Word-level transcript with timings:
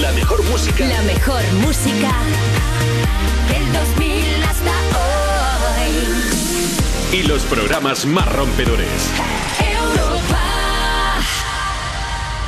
La 0.00 0.12
mejor 0.12 0.44
música. 0.44 0.86
La 0.86 1.02
mejor 1.02 1.42
música 1.54 2.12
del 3.48 3.72
2000 3.72 4.42
hasta 4.44 4.70
hoy. 7.10 7.18
Y 7.18 7.22
los 7.26 7.42
programas 7.42 8.06
más 8.06 8.32
rompedores. 8.32 9.10
Europa. 9.58 10.38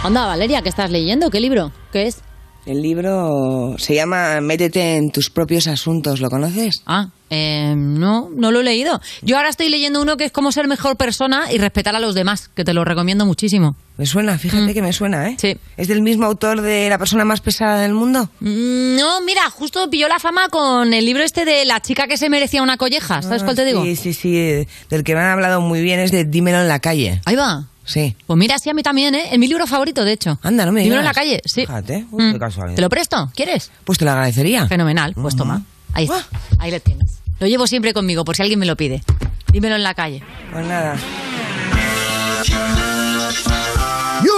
Anda, 0.05 0.27
Valeria, 0.27 0.63
¿qué 0.63 0.69
estás 0.69 0.91
leyendo? 0.91 1.31
¿Qué 1.31 1.41
libro? 1.41 1.73
¿Qué 1.93 2.07
es? 2.07 2.23
El 2.67 2.83
libro 2.83 3.75
se 3.79 3.95
llama 3.97 4.41
Métete 4.41 4.97
en 4.97 5.11
tus 5.11 5.31
propios 5.31 5.67
asuntos, 5.67 6.21
¿lo 6.21 6.31
conoces? 6.31 6.83
Ah, 6.87 7.09
eh, 7.31 7.75
no, 7.77 8.29
no 8.35 8.51
lo 8.51 8.61
he 8.61 8.65
leído. 8.65 9.01
Yo 9.23 9.37
ahora 9.37 9.49
estoy 9.49 9.69
leyendo 9.69 10.03
uno 10.03 10.17
que 10.17 10.25
es 10.25 10.33
cómo 10.33 10.53
ser 10.53 10.67
mejor 10.69 10.97
persona 10.97 11.53
y 11.53 11.59
respetar 11.59 11.95
a 11.97 12.01
los 12.01 12.15
demás, 12.15 12.51
que 12.55 12.65
te 12.65 12.75
lo 12.75 12.85
recomiendo 12.85 13.25
muchísimo. 13.25 13.77
Me 13.97 14.07
suena, 14.07 14.37
fíjate 14.39 14.63
Mm. 14.71 14.75
que 14.75 14.83
me 14.83 14.93
suena, 14.93 15.29
¿eh? 15.29 15.37
Sí. 15.41 15.57
¿Es 15.77 15.89
del 15.89 16.03
mismo 16.03 16.27
autor 16.27 16.61
de 16.63 16.89
La 16.89 16.99
persona 16.99 17.25
más 17.25 17.41
pesada 17.41 17.81
del 17.81 17.93
mundo? 17.95 18.29
Mm, 18.41 18.97
No, 18.97 19.21
mira, 19.23 19.49
justo 19.51 19.89
pilló 19.91 20.09
la 20.09 20.19
fama 20.19 20.49
con 20.49 20.93
el 20.93 21.05
libro 21.05 21.23
este 21.23 21.45
de 21.45 21.65
la 21.65 21.81
chica 21.81 22.07
que 22.07 22.17
se 22.17 22.29
merecía 22.29 22.63
una 22.63 22.77
colleja. 22.77 23.23
¿Sabes 23.23 23.43
Ah, 23.43 23.45
cuál 23.45 23.57
te 23.57 23.65
digo? 23.65 23.83
Sí, 23.85 23.97
sí, 23.97 24.13
sí. 24.13 24.67
Del 24.89 25.05
que 25.05 25.15
me 25.15 25.21
han 25.21 25.31
hablado 25.31 25.61
muy 25.61 25.81
bien 25.83 26.01
es 26.01 26.11
de 26.13 26.25
Dímelo 26.25 26.61
en 26.61 26.69
la 26.69 26.81
calle. 26.81 27.21
Ahí 27.27 27.37
va. 27.37 27.67
Sí. 27.85 28.15
Pues 28.27 28.39
mira, 28.39 28.59
sí, 28.59 28.71
a 28.71 28.75
mí 28.75 28.83
también, 28.83 29.15
¿eh? 29.15 29.31
Es 29.33 29.39
mi 29.39 29.49
libro 29.49 29.67
favorito, 29.67 30.05
de 30.05 30.13
hecho. 30.13 30.39
Anda, 30.43 30.65
no 30.67 30.73
me 30.73 30.81
Dímelo 30.83 31.01
en 31.01 31.03
digas. 31.03 31.17
la 31.17 31.21
calle, 31.21 31.43
sí. 31.45 31.63
Fíjate, 31.63 32.07
uy, 32.11 32.25
Mm. 32.25 32.33
qué 32.35 32.39
casualidad. 32.39 32.77
¿Te 32.77 32.83
lo 32.83 32.89
presto? 32.89 33.31
¿Quieres? 33.35 33.71
Pues 33.85 33.99
te 33.99 34.05
lo 34.05 34.11
agradecería. 34.13 34.67
Fenomenal, 34.69 35.13
pues 35.15 35.35
toma. 35.37 35.63
Ahí 35.93 36.05
está. 36.05 36.25
Ahí 36.59 36.71
lo 36.71 36.79
tienes. 36.81 37.19
Lo 37.41 37.47
llevo 37.47 37.67
siempre 37.67 37.95
conmigo, 37.95 38.25
por 38.25 38.37
si 38.37 38.43
alguien 38.43 38.59
me 38.59 38.67
lo 38.67 38.77
pide. 38.77 39.03
Dímelo 39.51 39.75
en 39.75 39.83
la 39.83 39.95
calle. 39.95 40.23
Pues 40.53 40.67
nada. 40.67 40.97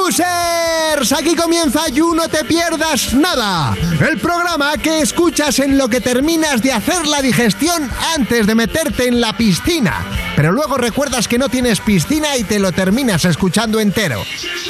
Users, 0.07 1.13
aquí 1.13 1.35
comienza 1.35 1.89
You 1.89 2.15
No 2.15 2.29
Te 2.29 2.45
Pierdas 2.45 3.13
Nada, 3.15 3.77
el 4.09 4.19
programa 4.21 4.77
que 4.77 5.01
escuchas 5.01 5.59
en 5.59 5.77
lo 5.77 5.89
que 5.89 6.01
terminas 6.01 6.63
de 6.63 6.73
hacer 6.73 7.07
la 7.07 7.21
digestión 7.21 7.91
antes 8.15 8.47
de 8.47 8.55
meterte 8.55 9.09
en 9.09 9.21
la 9.21 9.37
piscina, 9.37 10.05
pero 10.37 10.53
luego 10.53 10.77
recuerdas 10.77 11.27
que 11.27 11.39
no 11.39 11.49
tienes 11.49 11.81
piscina 11.81 12.37
y 12.37 12.45
te 12.45 12.61
lo 12.61 12.71
terminas 12.73 13.25
escuchando 13.25 13.81
entero. 13.81 14.23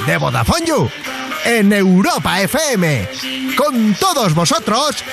De 0.06 0.16
Vodafone 0.16 0.66
You, 0.66 0.88
en 1.44 1.72
Europa 1.72 2.40
FM, 2.42 3.08
con 3.56 3.94
todos 3.94 4.34
vosotros, 4.34 5.04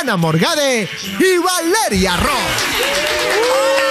Ana 0.00 0.16
Morgade 0.16 0.88
y 1.18 1.38
Valeria 1.38 2.16
Ross. 2.16 3.87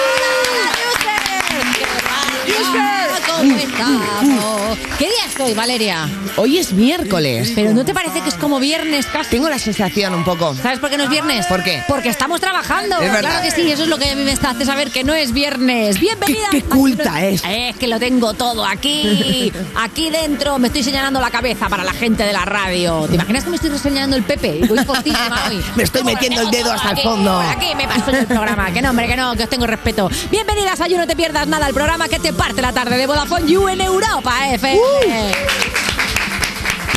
¿Cómo 3.38 3.55
estamos? 3.58 4.77
¿Qué 4.97 5.05
día 5.05 5.25
es 5.31 5.39
hoy, 5.39 5.53
Valeria? 5.53 6.09
Hoy 6.38 6.58
es 6.58 6.73
miércoles. 6.73 7.52
Pero 7.53 7.72
¿no 7.73 7.86
te 7.86 7.94
parece 7.94 8.22
que 8.22 8.30
es 8.30 8.36
como 8.36 8.59
viernes 8.59 9.05
casi? 9.05 9.30
Tengo 9.31 9.47
la 9.49 9.59
sensación 9.59 10.14
un 10.16 10.23
poco. 10.23 10.55
¿Sabes 10.55 10.80
por 10.80 10.89
qué 10.89 10.97
no 10.97 11.03
es 11.03 11.09
viernes? 11.09 11.45
¿Por 11.45 11.64
qué? 11.64 11.83
Porque 11.88 12.09
estamos 12.09 12.41
trabajando. 12.41 12.95
Es 12.99 13.11
verdad. 13.11 13.30
Claro 13.30 13.41
que 13.44 13.52
sí, 13.52 13.72
eso 13.72 13.83
es 13.83 13.89
lo 13.89 13.97
que 13.99 14.09
a 14.11 14.16
mí 14.16 14.23
me 14.23 14.31
está 14.31 14.52
hace 14.52 14.66
saber 14.66 14.89
que 14.91 15.03
no 15.03 15.14
es 15.14 15.33
viernes. 15.33 15.99
Bienvenida. 15.99 16.47
Qué- 16.52 16.61
qué 16.61 16.67
culta 16.67 17.23
es. 17.25 17.44
Es 17.47 17.75
que 17.75 17.88
lo 17.88 17.99
tengo 17.99 18.33
todo 18.33 18.66
aquí. 18.66 19.52
Aquí 19.75 20.09
dentro 20.09 20.58
me 20.58 20.67
estoy 20.67 20.83
señalando 20.83 21.19
la 21.19 21.30
cabeza 21.30 21.69
para 21.69 21.83
la 21.83 21.94
gente 21.94 22.23
de 22.23 22.33
la 22.33 22.45
radio. 22.45 23.05
¿Te 23.08 23.16
imaginas 23.16 23.44
que 23.44 23.49
me 23.52 23.55
estoy 23.58 23.77
señalando 23.77 24.16
el 24.16 24.23
Pepe? 24.23 24.61
Voy 24.67 24.80
postísima 24.86 25.44
hoy. 25.49 25.64
Me 25.75 25.83
estoy 25.83 26.03
metiendo 26.03 26.42
el 26.42 26.49
dedo 26.52 26.71
hasta 26.71 26.92
el 26.92 26.97
fondo. 26.99 27.33
por 27.36 27.45
Aquí 27.45 27.75
me 27.75 27.88
paso 27.88 28.09
en 28.09 28.16
el 28.16 28.25
programa. 28.27 28.71
Que 28.71 28.81
no, 28.81 28.89
hombre, 28.89 29.08
que 29.08 29.16
no, 29.16 29.36
que 29.36 29.44
os 29.44 29.49
tengo 29.49 29.67
respeto. 29.67 30.09
Bienvenidas 30.31 30.81
a 30.81 30.88
You, 30.88 30.97
no 30.97 31.05
te 31.08 31.16
pierdas 31.16 31.47
nada, 31.47 31.67
el 31.67 31.73
programa 31.73 32.08
que 32.08 32.17
te 32.19 32.33
parte 32.47 32.61
la 32.61 32.71
tarde 32.71 32.95
de 32.95 33.07
Vodafone 33.07 33.45
You 33.45 33.67
en 33.67 33.81
Europa 33.81 34.31
FM. 34.53 34.79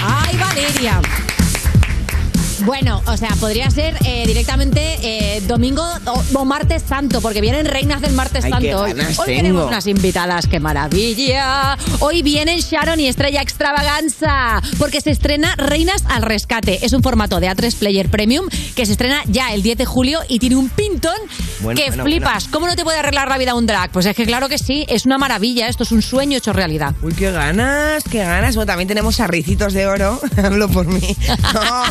¡Ay, 0.01 0.37
Valeria! 0.37 1.01
Bueno, 2.65 3.03
o 3.07 3.17
sea, 3.17 3.31
podría 3.41 3.71
ser 3.71 3.97
eh, 4.05 4.25
directamente 4.27 4.99
eh, 5.03 5.41
domingo 5.47 5.83
o, 6.07 6.23
o 6.39 6.45
martes 6.45 6.83
santo, 6.87 7.21
porque 7.21 7.41
vienen 7.41 7.65
reinas 7.67 8.01
del 8.03 8.13
martes 8.13 8.45
Ay, 8.45 8.51
santo 8.51 8.81
hoy. 8.83 8.95
tenemos 9.25 9.67
unas 9.67 9.87
invitadas, 9.87 10.47
qué 10.47 10.61
maravilla. 10.61 11.79
Hoy 12.01 12.23
vienen 12.23 12.59
Sharon 12.59 13.01
y 13.01 13.07
Estrella 13.07 13.41
Extravaganza, 13.43 14.61
porque 14.79 15.01
se 15.01 15.11
estrena 15.11 15.55
Reinas 15.57 16.05
al 16.09 16.23
Rescate. 16.23 16.85
Es 16.85 16.93
un 16.93 17.03
formato 17.03 17.41
de 17.41 17.49
A3 17.49 17.75
Player 17.77 18.09
Premium 18.11 18.47
que 18.75 18.85
se 18.85 18.93
estrena 18.93 19.23
ya 19.27 19.53
el 19.55 19.63
10 19.63 19.79
de 19.79 19.87
julio 19.87 20.21
y 20.29 20.39
tiene 20.39 20.57
un 20.57 20.69
pintón 20.69 21.15
Bueno, 21.61 21.81
que 21.81 21.89
bueno, 21.89 22.05
flipas. 22.05 22.49
¿Cómo 22.49 22.67
no 22.67 22.77
te 22.77 22.85
puede 22.85 22.99
arreglar 22.99 23.29
la 23.29 23.39
vida 23.39 23.55
un 23.55 23.67
drag? 23.67 23.91
Pues 23.91 24.07
es 24.07 24.15
que 24.15 24.27
claro 24.27 24.49
que 24.49 24.59
sí, 24.59 24.85
es 24.89 25.07
una 25.07 25.17
maravilla. 25.19 25.69
Esto 25.69 25.85
es 25.85 25.93
un 25.93 26.03
sueño 26.03 26.37
hecho 26.39 26.53
realidad. 26.53 26.95
Uy, 27.03 27.15
qué 27.15 27.31
ganas, 27.31 28.05
qué 28.05 28.19
ganas. 28.19 28.55
Bueno, 28.55 28.67
también 28.67 28.89
tenemos 28.89 29.19
a 29.21 29.27
Ricitos 29.27 29.73
de 29.73 29.87
Oro. 29.87 30.21
Hablo 30.37 30.69
por 30.69 30.87
mí. 30.87 31.17
No, 31.53 31.83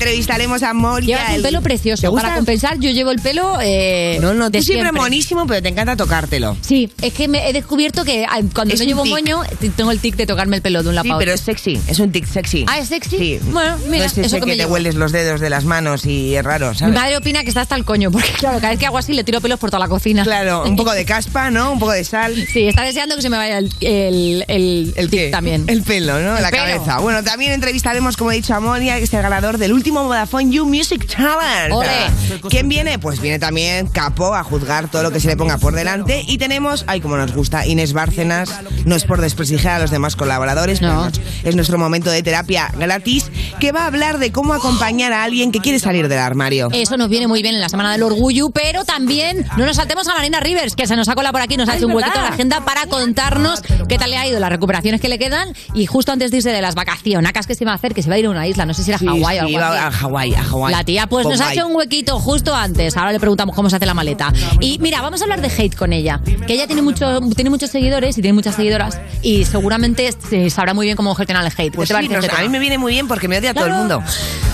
entrevistaremos 0.00 0.62
a 0.62 0.72
Moria. 0.72 1.16
Llevas 1.18 1.28
un 1.30 1.36
el- 1.36 1.42
pelo 1.42 1.58
¿Te 1.58 1.64
precioso. 1.64 2.14
Para 2.14 2.34
compensar, 2.34 2.78
yo 2.80 2.90
llevo 2.90 3.10
el 3.10 3.20
pelo. 3.20 3.58
eh, 3.62 4.18
No, 4.20 4.32
no, 4.34 4.46
tú 4.46 4.52
de 4.58 4.62
siempre, 4.62 4.84
siempre. 4.86 5.00
monísimo, 5.02 5.46
pero 5.46 5.62
te 5.62 5.68
encanta 5.68 5.94
tocártelo. 5.96 6.56
Sí, 6.62 6.90
es 7.02 7.12
que 7.12 7.28
me 7.28 7.48
he 7.48 7.52
descubierto 7.52 8.04
que 8.04 8.24
ah, 8.28 8.40
cuando 8.54 8.74
Es 8.74 8.80
no 8.80 8.86
llevo 8.86 9.02
tic. 9.02 9.12
moño, 9.12 9.42
tengo 9.76 9.90
el 9.90 9.98
tic 10.00 10.16
de 10.16 10.26
tocarme 10.26 10.56
el 10.56 10.62
pelo 10.62 10.82
de 10.82 10.88
un 10.88 10.94
lado 10.94 11.04
Sí, 11.08 11.12
pero 11.18 11.32
es 11.32 11.40
sexy, 11.40 11.78
es 11.86 11.98
un 11.98 12.10
tic 12.12 12.26
sexy. 12.26 12.64
Ah, 12.68 12.78
¿es 12.78 12.88
sexy? 12.88 13.18
Sí. 13.18 13.38
Bueno, 13.50 13.76
mira, 13.88 14.04
no 14.06 14.10
es 14.10 14.18
eso 14.18 14.36
que 14.36 14.40
que 14.40 14.46
me 14.46 14.52
te 14.52 14.58
llevo. 14.58 14.72
hueles 14.74 14.94
los 14.94 15.12
dedos 15.12 15.40
de 15.40 15.50
las 15.50 15.64
manos 15.64 16.06
y 16.06 16.34
es 16.34 16.44
raro, 16.44 16.70
Mi 16.70 16.76
¿sabes? 16.78 16.94
madre 16.94 17.16
opina 17.18 17.42
que 17.42 17.48
está 17.48 17.60
hasta 17.62 17.74
el 17.76 17.84
coño, 17.84 18.10
porque 18.10 18.30
claro, 18.38 18.58
cada 18.58 18.70
vez 18.70 18.78
que 18.78 18.86
hago 18.86 18.98
así 18.98 19.12
le 19.12 19.24
tiro 19.24 19.40
pelos 19.40 19.58
por 19.58 19.70
toda 19.70 19.80
la 19.80 19.88
cocina. 19.88 20.22
Claro, 20.24 20.64
un 20.64 20.76
poco 20.76 20.92
de 20.92 21.04
caspa, 21.04 21.50
¿no? 21.50 21.72
Un 21.72 21.78
poco 21.78 21.92
de 21.92 22.04
sal. 22.04 22.34
Sí, 22.52 22.66
está 22.68 22.82
deseando 22.82 23.16
que 23.16 23.22
se 23.22 23.28
me 23.30 23.36
vaya 23.36 23.58
el, 23.58 23.70
el, 23.80 24.44
el, 24.48 24.92
¿El 24.96 25.10
tic 25.10 25.20
qué? 25.20 25.28
también. 25.30 25.64
El 25.66 25.82
pelo, 25.82 26.20
¿no? 26.20 26.36
El 26.36 26.42
la 26.42 26.50
pelo. 26.50 26.62
cabeza. 26.64 26.98
Bueno, 27.00 27.22
también 27.22 27.52
entrevistaremos, 27.52 28.16
como 28.16 28.32
he 28.32 28.36
dicho, 28.36 28.54
a 28.54 28.60
Monia, 28.60 28.96
que 28.98 29.04
es 29.04 29.12
el 29.14 29.22
ganador 29.22 29.58
del 29.58 29.72
último 29.72 29.89
Vodafone 29.90 30.50
You 30.50 30.64
Music 30.66 31.06
Challenge. 31.06 31.72
Ole. 31.72 32.40
¿Quién 32.48 32.68
viene? 32.68 32.98
Pues 32.98 33.20
viene 33.20 33.38
también 33.38 33.86
Capo 33.88 34.34
a 34.34 34.42
juzgar 34.44 34.88
todo 34.90 35.02
lo 35.02 35.10
que 35.10 35.20
se 35.20 35.28
le 35.28 35.36
ponga 35.36 35.58
por 35.58 35.74
delante. 35.74 36.24
Y 36.26 36.38
tenemos, 36.38 36.84
ay, 36.86 37.00
como 37.00 37.16
nos 37.16 37.32
gusta, 37.32 37.66
Inés 37.66 37.92
Bárcenas. 37.92 38.50
No 38.84 38.94
es 38.96 39.04
por 39.04 39.20
desprestigiar 39.20 39.74
a 39.76 39.78
los 39.80 39.90
demás 39.90 40.16
colaboradores, 40.16 40.80
No. 40.80 41.10
pero 41.12 41.24
es 41.48 41.56
nuestro 41.56 41.78
momento 41.78 42.10
de 42.10 42.22
terapia 42.22 42.70
gratis, 42.78 43.30
que 43.58 43.72
va 43.72 43.82
a 43.82 43.86
hablar 43.86 44.18
de 44.18 44.32
cómo 44.32 44.54
acompañar 44.54 45.12
a 45.12 45.24
alguien 45.24 45.52
que 45.52 45.60
quiere 45.60 45.78
salir 45.78 46.08
del 46.08 46.18
armario. 46.18 46.68
Eso 46.72 46.96
nos 46.96 47.08
viene 47.08 47.26
muy 47.26 47.42
bien 47.42 47.54
en 47.54 47.60
la 47.60 47.68
Semana 47.68 47.92
del 47.92 48.02
Orgullo, 48.02 48.50
pero 48.50 48.84
también 48.84 49.46
no 49.56 49.66
nos 49.66 49.76
saltemos 49.76 50.06
a 50.08 50.14
Marina 50.14 50.40
Rivers, 50.40 50.74
que 50.76 50.86
se 50.86 50.96
nos 50.96 51.08
ha 51.08 51.14
colado 51.14 51.32
por 51.32 51.42
aquí, 51.42 51.56
nos 51.56 51.68
ha 51.68 51.72
Ay, 51.72 51.78
hecho 51.78 51.86
un 51.88 51.94
¿verdad? 51.94 52.08
huequito 52.08 52.20
en 52.24 52.28
la 52.30 52.34
agenda 52.34 52.64
para 52.64 52.86
contarnos 52.86 53.62
qué 53.88 53.98
tal 53.98 54.10
le 54.10 54.16
ha 54.16 54.26
ido 54.26 54.38
las 54.40 54.50
recuperaciones 54.50 55.00
que 55.00 55.08
le 55.08 55.18
quedan 55.18 55.48
y 55.74 55.86
justo 55.86 56.12
antes 56.12 56.30
de 56.30 56.38
irse 56.38 56.50
de 56.50 56.62
las 56.62 56.74
vacaciones, 56.74 57.32
que 57.46 57.54
se 57.54 57.64
va 57.64 57.72
a 57.72 57.74
hacer, 57.76 57.94
que 57.94 58.02
se 58.02 58.08
va 58.10 58.16
a 58.16 58.18
ir 58.18 58.26
a 58.26 58.30
una 58.30 58.46
isla, 58.46 58.66
no 58.66 58.74
sé 58.74 58.82
si 58.84 58.90
era 58.90 58.98
Sí, 58.98 59.06
Hawái 59.06 59.38
o 59.38 59.42
algo 59.42 59.58
así. 59.58 59.79
A 59.86 59.90
Hawái, 59.90 60.34
a 60.34 60.42
Hawái. 60.42 60.72
La 60.74 60.84
tía 60.84 61.06
pues 61.06 61.24
nos 61.26 61.40
ha 61.40 61.44
Bombay. 61.44 61.58
hecho 61.58 61.66
un 61.66 61.76
huequito 61.76 62.18
justo 62.20 62.54
antes. 62.54 62.96
Ahora 62.96 63.12
le 63.12 63.20
preguntamos 63.20 63.54
cómo 63.56 63.70
se 63.70 63.76
hace 63.76 63.86
la 63.86 63.94
maleta. 63.94 64.32
Y 64.60 64.78
mira, 64.78 65.00
vamos 65.02 65.20
a 65.20 65.24
hablar 65.24 65.40
de 65.40 65.48
hate 65.48 65.74
con 65.74 65.92
ella. 65.92 66.20
Que 66.46 66.54
ella 66.54 66.66
tiene, 66.66 66.82
mucho, 66.82 67.20
tiene 67.34 67.50
muchos 67.50 67.70
seguidores 67.70 68.16
y 68.18 68.22
tiene 68.22 68.34
muchas 68.34 68.54
seguidoras. 68.56 68.98
Y 69.22 69.44
seguramente 69.44 70.10
se 70.28 70.50
sabrá 70.50 70.74
muy 70.74 70.86
bien 70.86 70.96
cómo 70.96 71.14
gestionar 71.14 71.44
el 71.44 71.52
hate. 71.56 71.74
Pues 71.74 71.88
¿Qué 71.88 71.94
te 71.94 72.00
sí, 72.02 72.08
parece 72.08 72.14
nos- 72.16 72.24
este 72.24 72.36
a 72.36 72.40
mí 72.42 72.48
me 72.48 72.58
viene 72.58 72.78
muy 72.78 72.92
bien 72.92 73.08
porque 73.08 73.28
me 73.28 73.38
odia 73.38 73.54
todo 73.54 73.64
el 73.66 73.70
Claro. 73.72 73.80
mundo. 74.00 74.02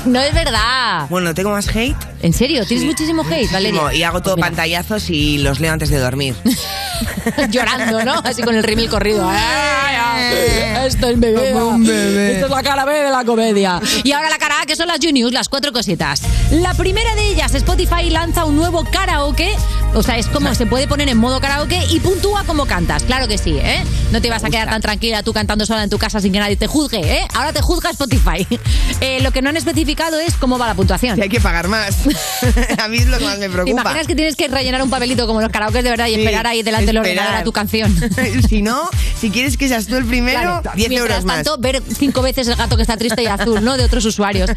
No 0.06 0.20
es 0.20 0.32
verdad. 0.34 1.06
Bueno, 1.10 1.34
tengo 1.34 1.50
más 1.50 1.69
hate. 1.75 1.97
¿En 2.22 2.32
serio? 2.32 2.65
¿Tienes 2.65 2.86
muchísimo 2.86 3.22
hate, 3.28 3.50
Valeria? 3.53 3.92
Y 3.94 4.03
hago 4.04 4.22
todo 4.22 4.34
Pues 4.36 4.47
pantallazos 4.47 5.10
y 5.10 5.38
los 5.38 5.59
leo 5.60 5.72
antes 5.72 5.91
de 5.91 5.98
dormir. 5.98 6.34
Llorando, 7.50 8.04
¿no? 8.04 8.15
Así 8.25 8.42
con 8.42 8.54
el 8.54 8.62
rímel 8.62 8.88
corrido. 8.88 9.28
Esto 10.86 11.09
es 11.09 11.15
un 11.15 11.20
bebé. 11.20 12.32
Esto 12.34 12.47
es 12.47 12.50
la 12.50 12.62
cara 12.62 12.84
B 12.84 12.94
de 12.94 13.10
la 13.10 13.25
comedia. 13.25 13.81
Y 14.04 14.12
ahora 14.12 14.31
la 14.31 14.38
cara 14.38 14.54
A, 14.62 14.66
que 14.66 14.76
son 14.76 14.86
las 14.88 14.98
Juniors, 15.03 15.16
las 15.25 15.49
cuatro 15.49 15.72
cositas. 15.72 16.21
La 16.50 16.75
primera 16.75 17.15
de 17.15 17.28
ellas, 17.31 17.54
Spotify 17.54 18.10
lanza 18.10 18.44
un 18.44 18.54
nuevo 18.56 18.84
karaoke. 18.84 19.50
O 19.94 20.03
sea, 20.03 20.19
es 20.19 20.27
como 20.27 20.54
se 20.54 20.66
puede 20.66 20.87
poner 20.87 21.09
en 21.09 21.16
modo 21.16 21.41
karaoke 21.41 21.81
y 21.91 22.00
puntúa 22.00 22.44
como 22.44 22.66
cantas. 22.66 23.03
Claro 23.04 23.27
que 23.27 23.38
sí, 23.38 23.56
¿eh? 23.59 23.82
No 24.12 24.21
te 24.21 24.28
vas 24.28 24.44
a 24.44 24.50
quedar 24.50 24.69
tan 24.69 24.82
tranquila 24.82 25.22
tú 25.22 25.32
cantando 25.32 25.65
sola 25.65 25.82
en 25.84 25.91
tu 25.91 25.97
casa 25.99 26.21
sin 26.21 26.32
que 26.32 26.39
nadie 26.39 26.57
te 26.57 26.66
juzgue, 26.66 26.98
¿eh? 27.01 27.27
Ahora 27.34 27.53
te 27.53 27.63
juzga 27.63 27.91
Spotify. 27.91 28.47
Eh, 29.01 29.21
lo 29.21 29.30
que 29.30 29.42
no 29.42 29.51
han 29.51 29.57
especificado 29.59 30.18
es 30.18 30.34
cómo 30.36 30.57
va 30.59 30.66
la 30.68 30.74
puntuación. 30.74 31.19
Y 31.19 31.22
hay 31.22 31.28
que 31.28 31.39
pagar 31.41 31.69
más. 31.69 31.95
a 32.83 32.89
mí 32.89 32.97
es 32.97 33.07
lo 33.07 33.19
que 33.19 33.24
más 33.24 33.39
me 33.39 33.47
¿Te 33.47 33.53
preocupa. 33.53 33.83
imaginas 33.83 34.07
que 34.07 34.15
tienes 34.15 34.36
que 34.36 34.48
rellenar 34.48 34.80
un 34.83 34.89
papelito 34.89 35.27
como 35.27 35.42
los 35.42 35.51
karaokes 35.51 35.83
de 35.84 35.91
verdad 35.91 36.07
y 36.07 36.15
Sí, 36.15 36.21
esperar 36.21 36.47
ahí 36.47 36.62
delante 36.62 36.86
del 36.86 36.98
ordenador 36.98 37.34
a 37.34 37.45
tu 37.45 37.53
canción? 37.53 37.95
si 38.48 38.62
no, 38.62 38.89
si 39.21 39.30
quieres 39.30 39.59
que 39.59 39.69
seas 39.69 39.86
tú 39.86 39.97
el 39.97 40.07
primero, 40.07 40.41
Claro. 40.62 40.71
10 40.77 40.89
Mientras 40.89 41.10
euros 41.10 41.24
más. 41.27 41.36
tanto, 41.45 41.59
ver 41.59 41.83
cinco 41.98 42.22
veces 42.22 42.48
el 42.48 42.57
gato 42.57 42.77
que 42.77 42.83
está 42.83 42.97
triste 42.97 43.22
y 43.22 43.27
azul, 43.27 43.62
¿no? 43.62 43.77
De 43.77 43.84
otros 43.84 44.04
usuarios. 44.07 44.48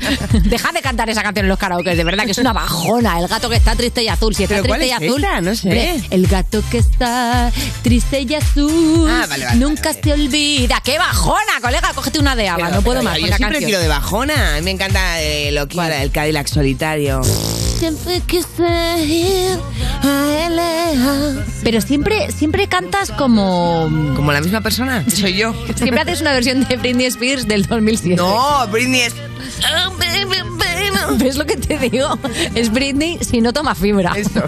Dejad 0.49 0.73
de 0.73 0.81
cantar 0.81 1.09
esa 1.09 1.21
canción 1.21 1.45
en 1.45 1.49
los 1.49 1.59
karaoke, 1.59 1.95
de 1.95 2.03
verdad 2.03 2.25
que 2.25 2.31
es 2.31 2.37
una 2.39 2.53
bajona. 2.53 3.19
El 3.19 3.27
gato 3.27 3.49
que 3.49 3.55
está 3.55 3.75
triste 3.75 4.03
y 4.03 4.07
azul. 4.07 4.35
Si 4.35 4.43
está 4.43 4.55
¿Pero 4.55 4.67
cuál 4.67 4.79
triste 4.79 4.95
y 5.01 5.05
es 5.05 5.09
azul. 5.11 5.23
esa? 5.23 5.41
No 5.41 5.55
sé. 5.55 5.67
Hombre, 5.67 6.01
el 6.09 6.27
gato 6.27 6.63
que 6.71 6.77
está 6.79 7.51
triste 7.83 8.21
y 8.21 8.33
azul. 8.35 9.07
Ah, 9.09 9.25
vale, 9.29 9.45
vale, 9.45 9.57
nunca 9.59 9.89
vale, 9.89 10.01
se 10.03 10.13
olvida. 10.13 10.81
¡Qué 10.83 10.97
bajona, 10.97 11.61
colega! 11.61 11.91
Cógete 11.93 12.19
una 12.19 12.35
de 12.35 12.49
Ava. 12.49 12.65
Pero- 12.65 12.75
no 12.77 12.81
puedo 12.81 12.99
pero 12.99 13.09
más 13.09 13.15
Yo 13.17 13.21
con 13.21 13.29
la 13.29 13.35
sí 13.37 13.41
canción. 13.43 13.59
prefiero 13.61 13.81
de 13.81 13.87
bajona. 13.87 14.55
A 14.55 14.57
mí 14.57 14.61
me 14.63 14.71
encanta 14.71 15.21
eh, 15.21 15.51
lo 15.51 15.67
que 15.67 15.75
¿Cuál? 15.75 15.87
era 15.91 16.01
el 16.03 16.11
Cadillac 16.11 16.47
solitario. 16.47 17.21
Siempre 17.79 18.21
quise 18.27 19.05
ir 19.05 19.57
a 20.03 20.49
LA. 20.49 21.45
Pero 21.63 21.79
siempre, 21.79 22.29
siempre 22.31 22.67
cantas 22.67 23.09
como... 23.11 23.89
¿Como 24.15 24.31
la 24.33 24.41
misma 24.41 24.59
persona? 24.61 25.05
Soy 25.09 25.37
yo. 25.37 25.53
Siempre 25.75 26.01
haces 26.01 26.19
una 26.19 26.33
versión 26.33 26.65
de 26.65 26.75
Britney 26.75 27.05
Spears 27.05 27.47
del 27.47 27.65
2007. 27.65 28.15
No, 28.17 28.67
Britney 28.67 29.01
es... 29.01 29.15
¿Ves 31.17 31.35
lo 31.37 31.45
que 31.45 31.57
te 31.57 31.77
digo? 31.77 32.17
Es 32.55 32.71
Britney 32.71 33.17
si 33.21 33.41
no 33.41 33.53
toma 33.53 33.75
fibra. 33.75 34.13
Eso. 34.15 34.41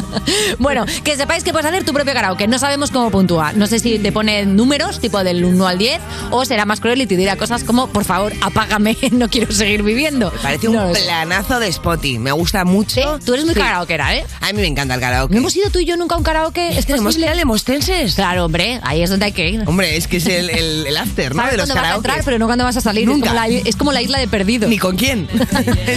bueno, 0.58 0.84
que 1.04 1.16
sepáis 1.16 1.44
que 1.44 1.52
puedes 1.52 1.66
hacer 1.66 1.84
tu 1.84 1.92
propio 1.92 2.12
karaoke. 2.14 2.46
No 2.48 2.58
sabemos 2.58 2.90
cómo 2.90 3.10
puntúa. 3.10 3.52
No 3.52 3.66
sé 3.66 3.78
si 3.78 3.98
te 3.98 4.12
pone 4.12 4.44
números, 4.46 5.00
tipo 5.00 5.22
del 5.24 5.44
1 5.44 5.66
al 5.66 5.78
10, 5.78 6.00
o 6.30 6.44
será 6.44 6.64
más 6.64 6.80
cruel 6.80 7.00
y 7.02 7.06
te 7.06 7.16
dirá 7.16 7.36
cosas 7.36 7.64
como, 7.64 7.88
por 7.88 8.04
favor, 8.04 8.32
apágame, 8.40 8.96
no 9.12 9.28
quiero 9.28 9.52
seguir 9.52 9.82
viviendo. 9.82 10.32
Parece 10.42 10.68
un 10.68 10.76
No 10.76 10.92
planazo 10.92 11.58
de 11.60 11.72
Spotty. 11.72 12.18
Me 12.18 12.32
gusta 12.32 12.64
mucho. 12.64 12.94
Sí, 12.94 13.24
Tú 13.24 13.34
eres 13.34 13.44
muy 13.44 13.54
Sí. 13.54 13.60
karaokera, 13.60 14.16
¿eh? 14.16 14.24
A 14.40 14.52
mí 14.52 14.60
me 14.60 14.66
encanta 14.66 14.94
el 14.94 15.00
karaoke. 15.00 15.34
¿No 15.34 15.40
hemos 15.40 15.56
ido 15.56 15.70
tú 15.70 15.78
y 15.80 15.84
yo 15.84 15.96
nunca 15.96 16.14
a 16.14 16.18
un 16.18 16.24
karaoke? 16.24 16.78
¿Es 16.78 16.86
Tenemos 16.86 17.16
que 17.16 17.22
ir 17.22 17.36
Lemostenses. 17.36 18.14
Claro, 18.14 18.44
hombre, 18.44 18.80
ahí 18.82 19.02
es 19.02 19.10
donde 19.10 19.26
hay 19.26 19.32
que 19.32 19.48
ir. 19.48 19.62
Hombre, 19.66 19.96
es 19.96 20.06
que 20.08 20.18
es 20.18 20.26
el, 20.26 20.50
el, 20.50 20.86
el 20.86 20.96
after, 20.96 21.34
¿no? 21.34 21.42
Sabes 21.42 21.52
De 21.52 21.56
los 21.58 21.66
cuándo 21.66 21.82
vas 21.82 21.92
a 21.92 21.96
entrar, 21.96 22.20
pero 22.24 22.38
no 22.38 22.46
cuándo 22.46 22.64
vas 22.64 22.76
a 22.76 22.80
salir. 22.80 23.06
Nunca. 23.06 23.28
Es 23.28 23.32
como 23.32 23.40
la, 23.40 23.48
es 23.48 23.76
como 23.76 23.92
la 23.92 24.02
isla 24.02 24.18
de 24.18 24.28
perdidos. 24.28 24.68
Ni 24.70 24.78
con 24.78 24.96
quién. 24.96 25.28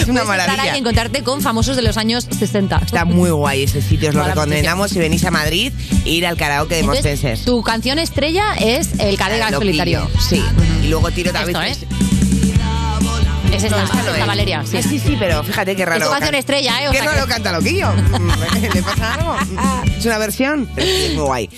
Es 0.03 0.09
una 0.09 0.23
maravilla. 0.23 0.75
y 0.75 0.79
encontrarte 0.79 1.23
con 1.23 1.41
famosos 1.41 1.75
de 1.75 1.81
los 1.81 1.97
años 1.97 2.27
60. 2.37 2.81
Está 2.85 3.05
muy 3.05 3.29
guay 3.31 3.63
ese 3.63 3.81
sitio, 3.81 4.09
os 4.09 4.15
lo 4.15 4.23
recomendamos 4.23 4.91
si 4.91 4.99
venís 4.99 5.23
a 5.25 5.31
Madrid, 5.31 5.73
ir 6.05 6.25
al 6.25 6.37
karaoke 6.37 6.75
de 6.75 6.81
Entonces, 6.81 7.05
Mostenses. 7.05 7.45
tu 7.45 7.61
canción 7.63 7.99
estrella 7.99 8.55
es 8.59 8.99
El 8.99 9.17
Cadega 9.17 9.49
Solitario. 9.51 10.07
Sí, 10.19 10.43
y 10.83 10.87
luego 10.87 11.11
tiro 11.11 11.31
también. 11.31 11.61
Esto, 11.63 11.85
¿eh? 11.85 12.22
Es 13.53 13.63
esta, 13.63 13.77
No, 13.77 13.83
esta 13.83 13.97
es 13.99 14.03
no 14.05 14.11
esta 14.11 14.21
es. 14.21 14.27
Valeria. 14.27 14.63
Sí. 14.65 14.77
Ah, 14.77 14.81
sí, 14.83 14.99
sí, 14.99 15.15
pero 15.19 15.43
fíjate 15.43 15.75
qué 15.75 15.85
raro. 15.85 16.03
Es 16.05 16.09
canción 16.11 16.35
estrella, 16.35 16.83
¿eh? 16.83 16.87
O 16.89 16.91
Qué 16.91 16.97
sea 16.99 17.11
raro 17.11 17.25
que- 17.25 17.31
canta 17.33 17.51
Loquillo. 17.51 17.89
¿Le 18.73 18.81
pasa 18.83 19.13
algo? 19.15 19.35
Es 20.03 20.07
una 20.07 20.17
versión, 20.17 20.69
es 20.75 21.13
muy 21.13 21.23
guay. 21.23 21.49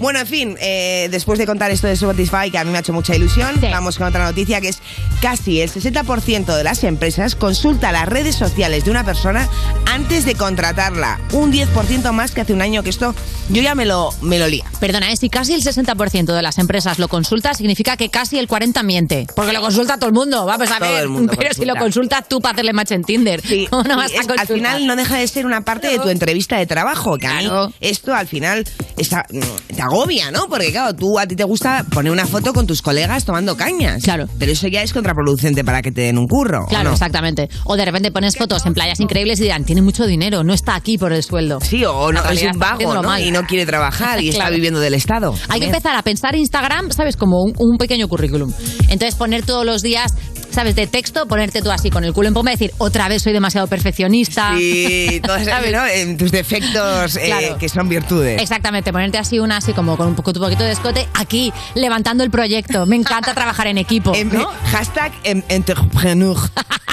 Bueno, 0.00 0.18
en 0.18 0.26
fin, 0.26 0.56
eh, 0.60 1.06
después 1.12 1.38
de 1.38 1.46
contar 1.46 1.70
esto 1.70 1.86
de 1.86 1.92
Spotify, 1.92 2.50
que 2.50 2.58
a 2.58 2.64
mí 2.64 2.70
me 2.72 2.78
ha 2.78 2.80
hecho 2.80 2.92
mucha 2.92 3.14
ilusión, 3.14 3.50
Sí. 3.60 3.68
vamos 3.70 3.96
con 3.96 4.08
otra 4.08 4.24
noticia 4.24 4.60
que 4.60 4.70
es 4.70 4.80
casi 5.20 5.60
el 5.60 5.70
60% 5.70 6.56
de 6.56 6.64
las 6.64 6.82
empresas 6.82 7.36
consulta 7.36 7.92
las 7.92 8.08
redes 8.08 8.34
sociales 8.34 8.84
de 8.84 8.90
una 8.90 9.04
persona 9.04 9.48
antes 9.86 10.24
de 10.24 10.34
contratarla. 10.34 11.20
Un 11.30 11.52
10% 11.52 12.10
más 12.10 12.32
que 12.32 12.40
hace 12.40 12.52
un 12.52 12.60
año 12.62 12.82
que 12.82 12.90
esto 12.90 13.14
yo 13.50 13.62
ya 13.62 13.76
me 13.76 13.84
lo, 13.84 14.10
me 14.20 14.40
lo 14.40 14.48
lía. 14.48 14.64
Perdona, 14.80 15.12
¿eh? 15.12 15.16
si 15.16 15.28
casi 15.30 15.54
el 15.54 15.62
60% 15.62 16.34
de 16.34 16.42
las 16.42 16.58
empresas 16.58 16.98
lo 16.98 17.06
consulta, 17.06 17.54
significa 17.54 17.96
que 17.96 18.08
casi 18.08 18.36
el 18.40 18.48
40% 18.48 18.82
miente. 18.82 19.28
Porque 19.36 19.52
lo 19.52 19.60
consulta 19.60 19.96
todo 19.98 20.06
el 20.08 20.12
mundo, 20.14 20.44
vamos 20.44 20.68
a 20.72 20.78
Todo 20.80 20.90
ver. 20.90 21.02
el 21.02 21.08
mundo 21.08 21.32
Pero 21.42 21.54
si 21.54 21.64
lo 21.64 21.74
consulta. 21.74 21.82
consultas 21.82 22.28
tú 22.28 22.40
para 22.40 22.52
hacerle 22.54 22.72
match 22.72 22.92
en 22.92 23.02
Tinder, 23.02 23.40
Sí, 23.40 23.66
¿cómo 23.70 23.82
no 23.84 23.94
sí, 23.94 23.96
vas 23.96 24.12
a 24.28 24.34
es- 24.34 24.40
al 24.40 24.46
final 24.46 24.86
no 24.86 24.96
deja 24.96 25.16
de 25.18 25.26
ser 25.28 25.46
una 25.46 25.60
parte 25.62 25.88
de 25.88 25.98
tu 25.98 26.08
entrevista 26.08 26.56
de 26.58 26.66
trabajo, 26.66 27.16
que 27.18 27.26
a 27.26 27.38
Claro. 27.38 27.68
mí 27.68 27.74
esto 27.80 28.14
al 28.14 28.26
final 28.26 28.64
está- 28.96 29.24
mm, 29.30 29.74
te 29.74 29.82
agobia, 29.82 30.30
¿no? 30.30 30.46
Porque 30.48 30.70
claro, 30.72 30.94
tú 30.94 31.18
a 31.18 31.26
ti 31.26 31.36
te 31.36 31.44
gusta 31.44 31.84
poner 31.92 32.12
una 32.12 32.26
foto 32.26 32.52
con 32.52 32.66
tus 32.66 32.82
colegas 32.82 33.24
tomando 33.24 33.56
cañas. 33.56 34.02
Claro. 34.02 34.26
Pero 34.38 34.52
eso 34.52 34.68
ya 34.68 34.82
es 34.82 34.92
contraproducente 34.92 35.64
para 35.64 35.82
que 35.82 35.92
te 35.92 36.02
den 36.02 36.18
un 36.18 36.26
curro. 36.26 36.64
¿o 36.64 36.68
Claro, 36.68 36.84
no? 36.90 36.92
exactamente. 36.92 37.48
O 37.64 37.76
de 37.76 37.84
repente 37.84 38.10
pones 38.12 38.36
fotos 38.36 38.64
en 38.66 38.74
playas 38.74 39.00
increíbles 39.00 39.40
y 39.40 39.44
dirán, 39.44 39.64
tiene 39.64 39.82
mucho 39.82 40.06
dinero, 40.06 40.42
no 40.44 40.52
está 40.54 40.74
aquí 40.74 40.98
por 40.98 41.12
el 41.12 41.22
sueldo. 41.22 41.60
Sí, 41.60 41.84
o 41.84 42.12
no, 42.12 42.22
es 42.30 42.42
un 42.42 42.58
vago, 42.58 42.94
¿no? 42.94 43.02
mal. 43.02 43.22
Y 43.22 43.30
no 43.30 43.42
quiere 43.46 43.66
trabajar 43.66 44.20
y 44.22 44.28
está 44.30 44.48
viviendo 44.50 44.80
del 44.80 44.94
Estado. 44.94 45.34
Hay 45.48 45.60
que 45.60 45.66
empezar 45.66 45.96
a 45.96 46.02
pensar 46.02 46.34
Instagram, 46.36 46.90
¿sabes? 46.92 47.16
Como 47.16 47.42
un, 47.42 47.52
un 47.58 47.78
pequeño 47.78 48.08
currículum. 48.08 48.52
Entonces 48.88 49.14
poner 49.14 49.44
todos 49.44 49.64
los 49.66 49.82
días, 49.82 50.14
¿sabes? 50.50 50.74
De 50.76 50.86
texto, 50.86 51.26
ponerte 51.32 51.62
tú 51.62 51.70
así 51.70 51.88
con 51.88 52.04
el 52.04 52.12
culo 52.12 52.28
en 52.28 52.34
pompa 52.34 52.50
y 52.50 52.56
decir, 52.56 52.72
otra 52.76 53.08
vez 53.08 53.22
soy 53.22 53.32
demasiado 53.32 53.66
perfeccionista. 53.66 54.52
Sí, 54.54 55.18
todas 55.24 55.46
¿Sabes? 55.46 55.72
¿no? 55.72 55.86
En 55.86 56.18
tus 56.18 56.30
defectos 56.30 57.16
eh, 57.16 57.22
Claro. 57.24 57.56
que 57.56 57.70
son 57.70 57.88
virtudes. 57.88 58.38
Exactamente, 58.42 58.92
ponerte 58.92 59.16
así 59.16 59.38
una 59.38 59.56
así 59.56 59.72
como 59.72 59.96
con 59.96 60.08
un 60.08 60.12
un 60.12 60.14
poquito 60.16 60.62
de 60.62 60.72
escote, 60.72 61.08
aquí, 61.14 61.50
levantando 61.74 62.22
el 62.22 62.30
proyecto. 62.30 62.84
Me 62.84 62.96
encanta 62.96 63.32
trabajar 63.34 63.66
en 63.66 63.78
equipo, 63.78 64.12
¿no? 64.30 64.50
Hashtag 64.72 65.10
em- 65.24 65.42
entrepreneur. 65.48 66.36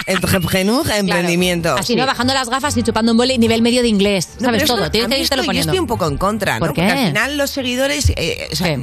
entrepreneur, 0.07 0.83
Claro. 0.83 0.99
emprendimiento. 1.01 1.75
Así, 1.75 1.93
sí. 1.93 1.95
¿no? 1.95 2.05
Bajando 2.05 2.33
las 2.33 2.49
gafas 2.49 2.75
y 2.77 2.83
chupando 2.83 3.11
un 3.11 3.17
boli, 3.17 3.37
nivel 3.37 3.61
medio 3.61 3.81
de 3.81 3.89
inglés. 3.89 4.29
No, 4.39 4.45
¿Sabes 4.45 4.65
todo? 4.65 4.89
Tienes 4.89 5.09
que 5.09 5.19
irte 5.19 5.35
lo 5.35 5.41
esto 5.41 5.43
yo 5.43 5.45
poniendo. 5.45 5.71
estoy 5.71 5.79
un 5.79 5.87
poco 5.87 6.07
en 6.07 6.17
contra, 6.17 6.53
¿no? 6.55 6.59
¿Por 6.65 6.73
qué? 6.73 6.81
Porque 6.81 6.99
al 6.99 7.07
final 7.09 7.37
los 7.37 7.49
seguidores, 7.51 8.11
eh, 8.15 8.47
o 8.51 8.55
sea, 8.55 8.77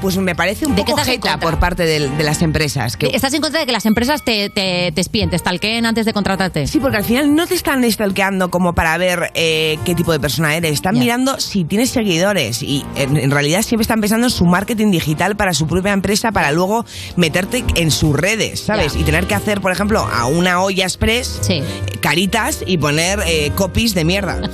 pues 0.00 0.16
me 0.18 0.34
parece 0.34 0.66
un 0.66 0.76
¿De 0.76 0.84
qué 0.84 0.92
poco 0.92 1.04
jeta 1.04 1.40
por 1.40 1.58
parte 1.58 1.84
de, 1.84 2.08
las 2.22 2.42
empresas. 2.42 2.96
Que, 2.96 3.06
¿Estás 3.12 3.34
en 3.34 3.40
contra 3.40 3.60
de 3.60 3.66
que 3.66 3.72
las 3.72 3.86
empresas 3.86 4.24
te, 4.24 4.48
te, 4.50 4.89
te 4.92 5.00
espíen, 5.00 5.30
te 5.30 5.38
stalkeen 5.38 5.86
antes 5.86 6.06
de 6.06 6.12
contratarte? 6.12 6.66
Sí, 6.66 6.78
porque 6.80 6.96
al 6.98 7.04
final 7.04 7.34
no 7.34 7.46
te 7.46 7.54
están 7.54 7.88
stalkeando 7.90 8.50
como 8.50 8.74
para 8.74 8.96
ver 8.98 9.30
eh, 9.34 9.78
qué 9.84 9.94
tipo 9.94 10.12
de 10.12 10.20
persona 10.20 10.54
eres. 10.56 10.72
Están 10.72 10.98
mirando 10.98 11.38
si 11.40 11.64
tienes 11.64 11.90
seguidores 11.90 12.62
y 12.62 12.84
en, 12.96 13.16
en 13.16 13.30
realidad 13.30 13.62
siempre 13.62 13.82
están 13.82 14.00
pensando 14.00 14.26
en 14.26 14.30
su 14.30 14.44
marketing 14.46 14.90
digital 14.90 15.36
para 15.36 15.54
su 15.54 15.66
propia 15.66 15.92
empresa 15.92 16.32
para 16.32 16.52
luego 16.52 16.84
meterte 17.16 17.64
en 17.76 17.90
sus 17.90 18.14
redes, 18.16 18.60
¿sabes? 18.60 18.94
Ya. 18.94 19.00
Y 19.00 19.04
tener 19.04 19.26
que 19.26 19.34
hacer, 19.34 19.60
por 19.60 19.72
ejemplo, 19.72 20.00
a 20.00 20.26
una 20.26 20.62
olla 20.62 20.84
express 20.84 21.38
Sí. 21.42 21.54
eh, 21.54 21.64
caritas 22.00 22.62
y 22.66 22.78
poner 22.78 23.20
eh, 23.26 23.52
copies 23.54 23.94
de 23.94 24.04
mierda. 24.04 24.40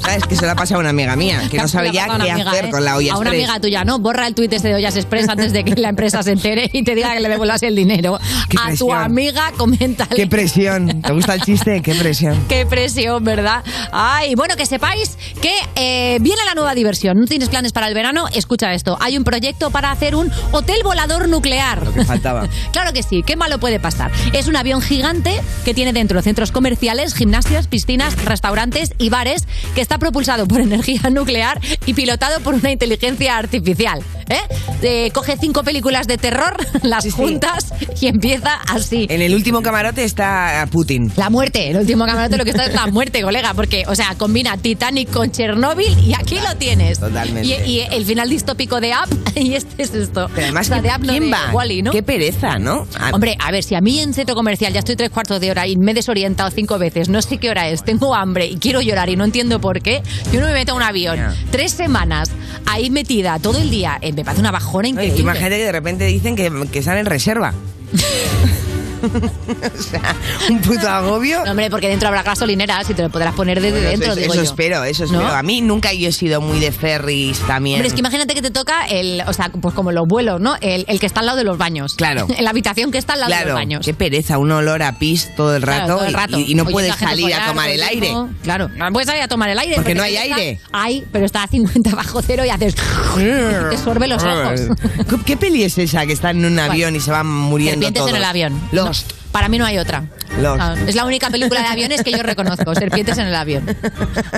¿Sabes? 0.00 0.24
Que 0.26 0.36
se 0.36 0.46
la 0.46 0.54
pasa 0.54 0.76
a 0.76 0.78
una 0.78 0.90
amiga 0.90 1.16
mía, 1.16 1.42
que 1.50 1.56
no 1.58 1.66
sabe 1.68 1.90
ya 1.90 2.04
qué 2.06 2.30
amiga, 2.30 2.50
hacer 2.50 2.66
¿eh? 2.66 2.70
con 2.70 2.84
la 2.84 2.96
olla 2.96 3.14
A 3.14 3.18
una 3.18 3.30
express. 3.30 3.48
amiga 3.48 3.60
tuya, 3.60 3.84
¿no? 3.84 3.98
Borra 3.98 4.26
el 4.28 4.34
tuit 4.36 4.52
ese 4.52 4.68
de 4.68 4.74
Ollas 4.76 4.94
Express 4.96 5.28
antes 5.28 5.52
de 5.52 5.64
que 5.64 5.74
la 5.80 5.88
empresa 5.88 6.22
se 6.22 6.30
entere 6.32 6.70
y 6.72 6.84
te 6.84 6.94
diga 6.94 7.12
que 7.14 7.20
le 7.20 7.28
devuelvas 7.28 7.62
el 7.64 7.74
dinero. 7.74 8.18
Qué 8.48 8.56
a 8.62 8.74
tu 8.76 8.92
amiga, 8.92 9.52
coméntale. 9.70 10.14
Qué 10.14 10.26
presión. 10.26 11.02
¿Te 11.02 11.12
gusta 11.12 11.34
el 11.34 11.40
chiste? 11.42 11.82
Qué 11.82 11.94
presión. 11.94 12.44
Qué 12.48 12.66
presión, 12.66 13.24
¿verdad? 13.24 13.64
Ay, 13.92 14.34
bueno, 14.34 14.54
que 14.56 14.64
sepáis 14.66 15.16
que 15.42 15.52
eh, 15.74 16.18
viene 16.20 16.40
la 16.46 16.54
nueva 16.54 16.74
diversión. 16.74 17.18
¿No 17.18 17.26
tienes 17.26 17.48
planes 17.48 17.72
para 17.72 17.88
el 17.88 17.94
verano? 17.94 18.26
Escucha 18.32 18.72
esto. 18.74 18.96
Hay 19.00 19.16
un 19.18 19.24
proyecto 19.24 19.70
para 19.70 19.90
hacer 19.90 20.14
un 20.14 20.30
hotel 20.52 20.76
volador 20.84 21.28
nuclear. 21.28 21.84
Lo 21.84 21.92
que 21.92 22.04
faltaba. 22.04 22.48
Claro 22.72 22.92
que 22.92 23.02
sí, 23.02 23.22
qué 23.24 23.36
malo 23.36 23.58
puede 23.58 23.80
pasar. 23.80 24.10
Es 24.34 24.48
un 24.48 24.56
avión 24.56 24.82
gigante 24.82 25.40
que 25.64 25.72
tiene 25.72 25.92
dentro 25.94 26.20
centros 26.20 26.52
comerciales, 26.52 27.14
gimnasios, 27.14 27.68
piscinas, 27.68 28.22
restaurantes 28.24 28.92
y 28.98 29.08
bares 29.08 29.46
que 29.74 29.80
está 29.80 29.98
propulsado 29.98 30.46
por 30.46 30.60
energía 30.66 31.08
nuclear 31.10 31.58
y 31.86 31.94
pilotado 31.94 32.40
por 32.40 32.54
una 32.54 32.70
inteligencia 32.70 33.36
artificial. 33.38 34.02
¿eh? 34.28 34.40
Eh, 34.82 35.10
coge 35.12 35.36
cinco 35.40 35.62
películas 35.64 36.06
de 36.06 36.18
terror, 36.18 36.56
las 36.82 37.04
Sí, 37.04 37.10
sí. 37.10 37.16
juntas 37.16 37.72
y 38.00 38.08
empieza 38.08 38.54
así. 38.68 39.06
En 39.08 39.22
el 39.22 39.34
último 39.34 39.55
camarote 39.62 40.04
está 40.04 40.66
Putin. 40.70 41.12
La 41.16 41.30
muerte, 41.30 41.70
el 41.70 41.76
último 41.76 42.04
camarote 42.06 42.36
lo 42.36 42.44
que 42.44 42.50
está 42.50 42.66
es 42.66 42.74
la 42.74 42.86
muerte, 42.86 43.22
colega, 43.22 43.54
porque, 43.54 43.84
o 43.86 43.94
sea, 43.94 44.14
combina 44.16 44.56
Titanic 44.56 45.10
con 45.10 45.30
Chernobyl 45.30 45.98
y 45.98 46.14
aquí 46.14 46.36
lo 46.40 46.56
tienes. 46.56 46.98
Totalmente. 47.00 47.46
Y, 47.46 47.70
y 47.70 47.80
el 47.90 48.04
final 48.04 48.28
distópico 48.28 48.80
de 48.80 48.90
Up, 48.92 49.16
y 49.34 49.54
este 49.54 49.82
es 49.82 49.94
esto. 49.94 50.28
Pero 50.34 50.46
además, 50.46 50.66
O 50.66 50.68
sea, 50.68 50.82
de 50.82 50.88
no 50.88 50.98
¿quién 51.12 51.24
de 51.24 51.30
va? 51.30 51.50
Wall-E, 51.52 51.82
¿no? 51.82 51.90
Qué 51.92 52.02
pereza, 52.02 52.58
¿no? 52.58 52.86
Ah, 52.98 53.10
Hombre, 53.12 53.36
a 53.38 53.50
ver, 53.50 53.62
si 53.64 53.74
a 53.74 53.80
mí 53.80 54.00
en 54.00 54.14
centro 54.14 54.34
comercial 54.34 54.72
ya 54.72 54.80
estoy 54.80 54.96
tres 54.96 55.10
cuartos 55.10 55.40
de 55.40 55.50
hora 55.50 55.66
y 55.66 55.76
me 55.76 55.92
he 55.92 55.94
desorientado 55.94 56.50
cinco 56.50 56.78
veces, 56.78 57.08
no 57.08 57.20
sé 57.22 57.38
qué 57.38 57.50
hora 57.50 57.68
es, 57.68 57.84
tengo 57.84 58.14
hambre 58.14 58.46
y 58.46 58.56
quiero 58.56 58.80
llorar 58.80 59.08
y 59.08 59.16
no 59.16 59.24
entiendo 59.24 59.60
por 59.60 59.80
qué, 59.80 60.02
yo 60.32 60.40
no 60.40 60.46
me 60.46 60.52
meto 60.52 60.72
a 60.72 60.74
un 60.76 60.82
avión. 60.82 61.18
Tres 61.50 61.72
semanas 61.72 62.30
ahí 62.66 62.90
metida 62.90 63.38
todo 63.38 63.58
el 63.58 63.70
día, 63.70 63.98
eh, 64.00 64.12
me 64.12 64.24
parece 64.24 64.40
una 64.40 64.50
bajona 64.50 64.88
increíble. 64.88 65.20
imagínate 65.20 65.56
que 65.56 65.64
de 65.64 65.72
repente 65.72 66.04
dicen 66.06 66.36
que, 66.36 66.50
que 66.72 66.78
están 66.80 66.98
en 66.98 67.06
reserva. 67.06 67.52
o 69.78 69.82
sea, 69.82 70.14
un 70.50 70.60
puto 70.60 70.88
agobio. 70.88 71.44
No, 71.44 71.50
hombre, 71.52 71.70
porque 71.70 71.88
dentro 71.88 72.08
habrá 72.08 72.22
gasolineras 72.22 72.88
y 72.90 72.94
te 72.94 73.02
lo 73.02 73.10
podrás 73.10 73.34
poner 73.34 73.60
desde 73.60 73.76
Bueno, 73.78 73.90
dentro, 73.90 74.12
eso, 74.12 74.20
digo 74.20 74.32
eso 74.34 74.42
yo. 74.42 74.48
espero, 74.50 74.84
eso 74.84 75.04
¿No? 75.06 75.20
espero. 75.20 75.34
A 75.36 75.42
mí 75.42 75.60
nunca 75.60 75.92
yo 75.92 76.08
he 76.08 76.12
sido 76.12 76.40
muy 76.40 76.58
de 76.60 76.72
ferries 76.72 77.38
también. 77.46 77.76
Hombre, 77.76 77.88
es 77.88 77.94
que 77.94 78.00
imagínate 78.00 78.34
que 78.34 78.42
te 78.42 78.50
toca 78.50 78.86
el, 78.86 79.22
o 79.26 79.32
sea, 79.32 79.50
pues 79.50 79.74
como 79.74 79.92
los 79.92 80.06
vuelos, 80.06 80.40
¿no? 80.40 80.56
El, 80.60 80.84
el 80.88 81.00
que 81.00 81.06
está 81.06 81.20
al 81.20 81.26
lado 81.26 81.38
de 81.38 81.44
los 81.44 81.58
baños. 81.58 81.94
Claro. 81.94 82.26
En 82.36 82.44
la 82.44 82.50
habitación 82.50 82.90
que 82.92 82.98
está 82.98 83.14
al 83.14 83.20
lado 83.20 83.32
de 83.34 83.44
los 83.46 83.54
baños. 83.54 83.84
qué 83.84 83.94
pereza, 83.94 84.36
un 84.38 84.50
olor 84.52 84.82
a 84.82 84.98
pis 84.98 85.34
todo 85.36 85.56
el 85.56 85.62
Claro, 85.62 85.80
rato, 85.80 85.94
todo 85.96 86.04
el 86.04 86.10
y- 86.10 86.14
rato. 86.14 86.38
Y, 86.38 86.52
y 86.52 86.54
no 86.54 86.64
puedes 86.66 86.94
salir 86.96 87.32
a 87.34 87.46
tomar 87.48 87.70
el 87.70 87.82
aire. 87.82 88.12
Claro, 88.42 88.68
no 88.68 88.92
puedes 88.92 89.06
salir 89.06 89.22
a 89.22 89.28
tomar 89.28 89.48
el 89.48 89.58
aire. 89.58 89.76
Porque 89.76 89.94
no 89.94 90.02
hay 90.02 90.16
está- 90.16 90.36
aire. 90.36 90.60
Hay, 90.72 91.04
pero 91.12 91.24
está 91.26 91.42
a 91.44 91.48
50 91.48 91.94
bajo 91.94 92.20
cero 92.22 92.44
y 92.44 92.50
haces... 92.50 92.74
te 93.16 93.78
sorbe 93.78 94.06
los 94.08 94.22
ojos. 94.22 94.60
¿Qué- 95.08 95.16
¿Qué 95.24 95.36
peli 95.36 95.62
es 95.64 95.78
esa 95.78 96.06
que 96.06 96.12
están 96.12 96.38
en 96.38 96.52
un 96.52 96.58
avión 96.58 96.94
y 96.96 97.00
se 97.00 97.10
van 97.10 97.26
muriendo 97.26 97.74
Serpientes 97.86 98.00
todos? 98.00 98.10
en 98.10 98.16
el 98.16 98.24
avión. 98.24 98.60
Lost. 98.72 98.95
No, 98.96 99.25
para 99.36 99.50
mí 99.50 99.58
no 99.58 99.66
hay 99.66 99.76
otra. 99.76 100.02
No, 100.40 100.56
es 100.86 100.94
la 100.94 101.04
única 101.04 101.28
película 101.28 101.60
de 101.60 101.66
aviones 101.66 102.02
que 102.02 102.10
yo 102.10 102.22
reconozco. 102.22 102.74
Serpientes 102.74 103.18
en 103.18 103.26
el 103.26 103.34
avión. 103.34 103.66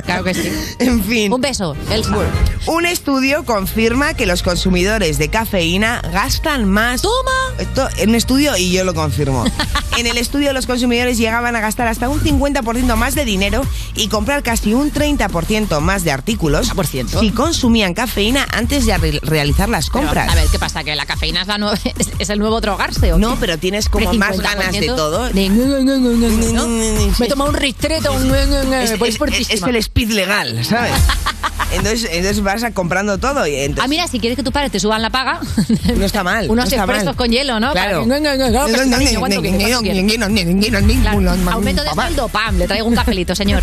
Claro 0.05 0.25
que 0.25 0.35
sí. 0.35 0.50
En 0.81 1.05
fin. 1.05 1.33
Un 1.33 1.40
beso, 1.40 1.76
Elsa. 1.88 2.11
Bueno, 2.17 2.31
un 2.67 2.85
estudio 2.85 3.45
confirma 3.45 4.14
que 4.14 4.26
los 4.26 4.43
consumidores 4.43 5.17
de 5.19 5.28
cafeína 5.28 6.02
gastan 6.12 6.64
más. 6.69 7.02
¡Toma! 7.02 7.31
Esto 7.61 7.88
es 7.97 8.09
un 8.09 8.17
estudio 8.17 8.57
y 8.57 8.73
yo 8.73 8.83
lo 8.83 8.93
confirmo. 8.93 9.45
En 9.97 10.09
el 10.09 10.19
estudio 10.19 10.52
los 10.52 10.67
consumidores 10.67 11.17
llegaban 11.17 11.55
a 11.55 11.61
gastar 11.61 11.87
hasta 11.87 12.09
un 12.09 12.21
50% 12.21 12.97
más 12.97 13.14
de 13.14 13.25
dinero 13.25 13.62
y 13.95 14.09
comprar 14.09 14.43
casi 14.43 14.75
un 14.75 14.93
30% 14.93 15.78
más 15.81 16.02
de 16.02 16.11
artículos 16.11 16.73
ciento. 16.88 17.21
si 17.21 17.31
consumían 17.31 17.95
cafeína 17.95 18.47
antes 18.52 18.87
de 18.87 18.97
re- 18.99 19.21
realizar 19.23 19.69
las 19.69 19.90
Pero, 19.90 20.05
compras. 20.07 20.28
a 20.31 20.35
ver, 20.35 20.47
¿qué 20.50 20.59
pasa? 20.59 20.83
¿Que 20.85 20.95
la 20.97 21.07
cafeína 21.07 21.43
es, 21.43 21.47
la 21.49 21.55
el 22.35 22.38
nuevo 22.38 22.61
drogarse? 22.61 23.12
¿o 23.12 23.19
no, 23.19 23.33
qué? 23.35 23.37
pero 23.40 23.59
tienes 23.59 23.88
como 23.88 24.12
más 24.14 24.37
50% 24.37 24.43
ganas 24.43 24.73
de 24.73 24.88
todo. 24.97 25.28
de- 25.28 25.49
¿no? 25.49 26.64
Sí. 26.64 27.11
Me 27.18 27.26
he 27.26 27.28
tomado 27.28 27.50
un 27.50 27.57
ristreto, 27.57 28.12
un- 28.12 28.35
Es, 28.75 29.62
el 29.62 29.76
speed 29.76 30.11
legal, 30.11 30.64
¿sabes? 30.64 30.92
Entonces, 31.71 32.09
entonces 32.11 32.42
vas 32.42 32.62
a 32.62 32.71
comprando 32.71 33.18
todo 33.18 33.47
y 33.47 33.54
entonces, 33.57 33.85
Ah, 33.85 33.88
mira, 33.88 34.09
si 34.09 34.18
quieres 34.21 34.37
que 34.37 34.42
tus 34.42 34.52
padres 34.54 34.73
te 34.73 34.80
suban 34.80 35.02
la 35.02 35.11
paga, 35.11 35.40
no 35.97 36.04
está 36.07 36.23
mal. 36.25 36.45
unos 36.49 36.57
no 36.57 36.62
está 36.64 36.76
expresos 36.76 37.04
mal. 37.04 37.16
con 37.16 37.30
hielo, 37.30 37.61
¿no? 37.61 37.73
Claro. 37.73 37.99
Aumento 41.50 41.83
de 41.83 41.90
sueldo, 41.90 42.28
pam, 42.28 42.57
le 42.59 42.66
traigo 42.66 42.87
un 42.87 42.95
cafelito, 42.95 43.35
señor. 43.35 43.62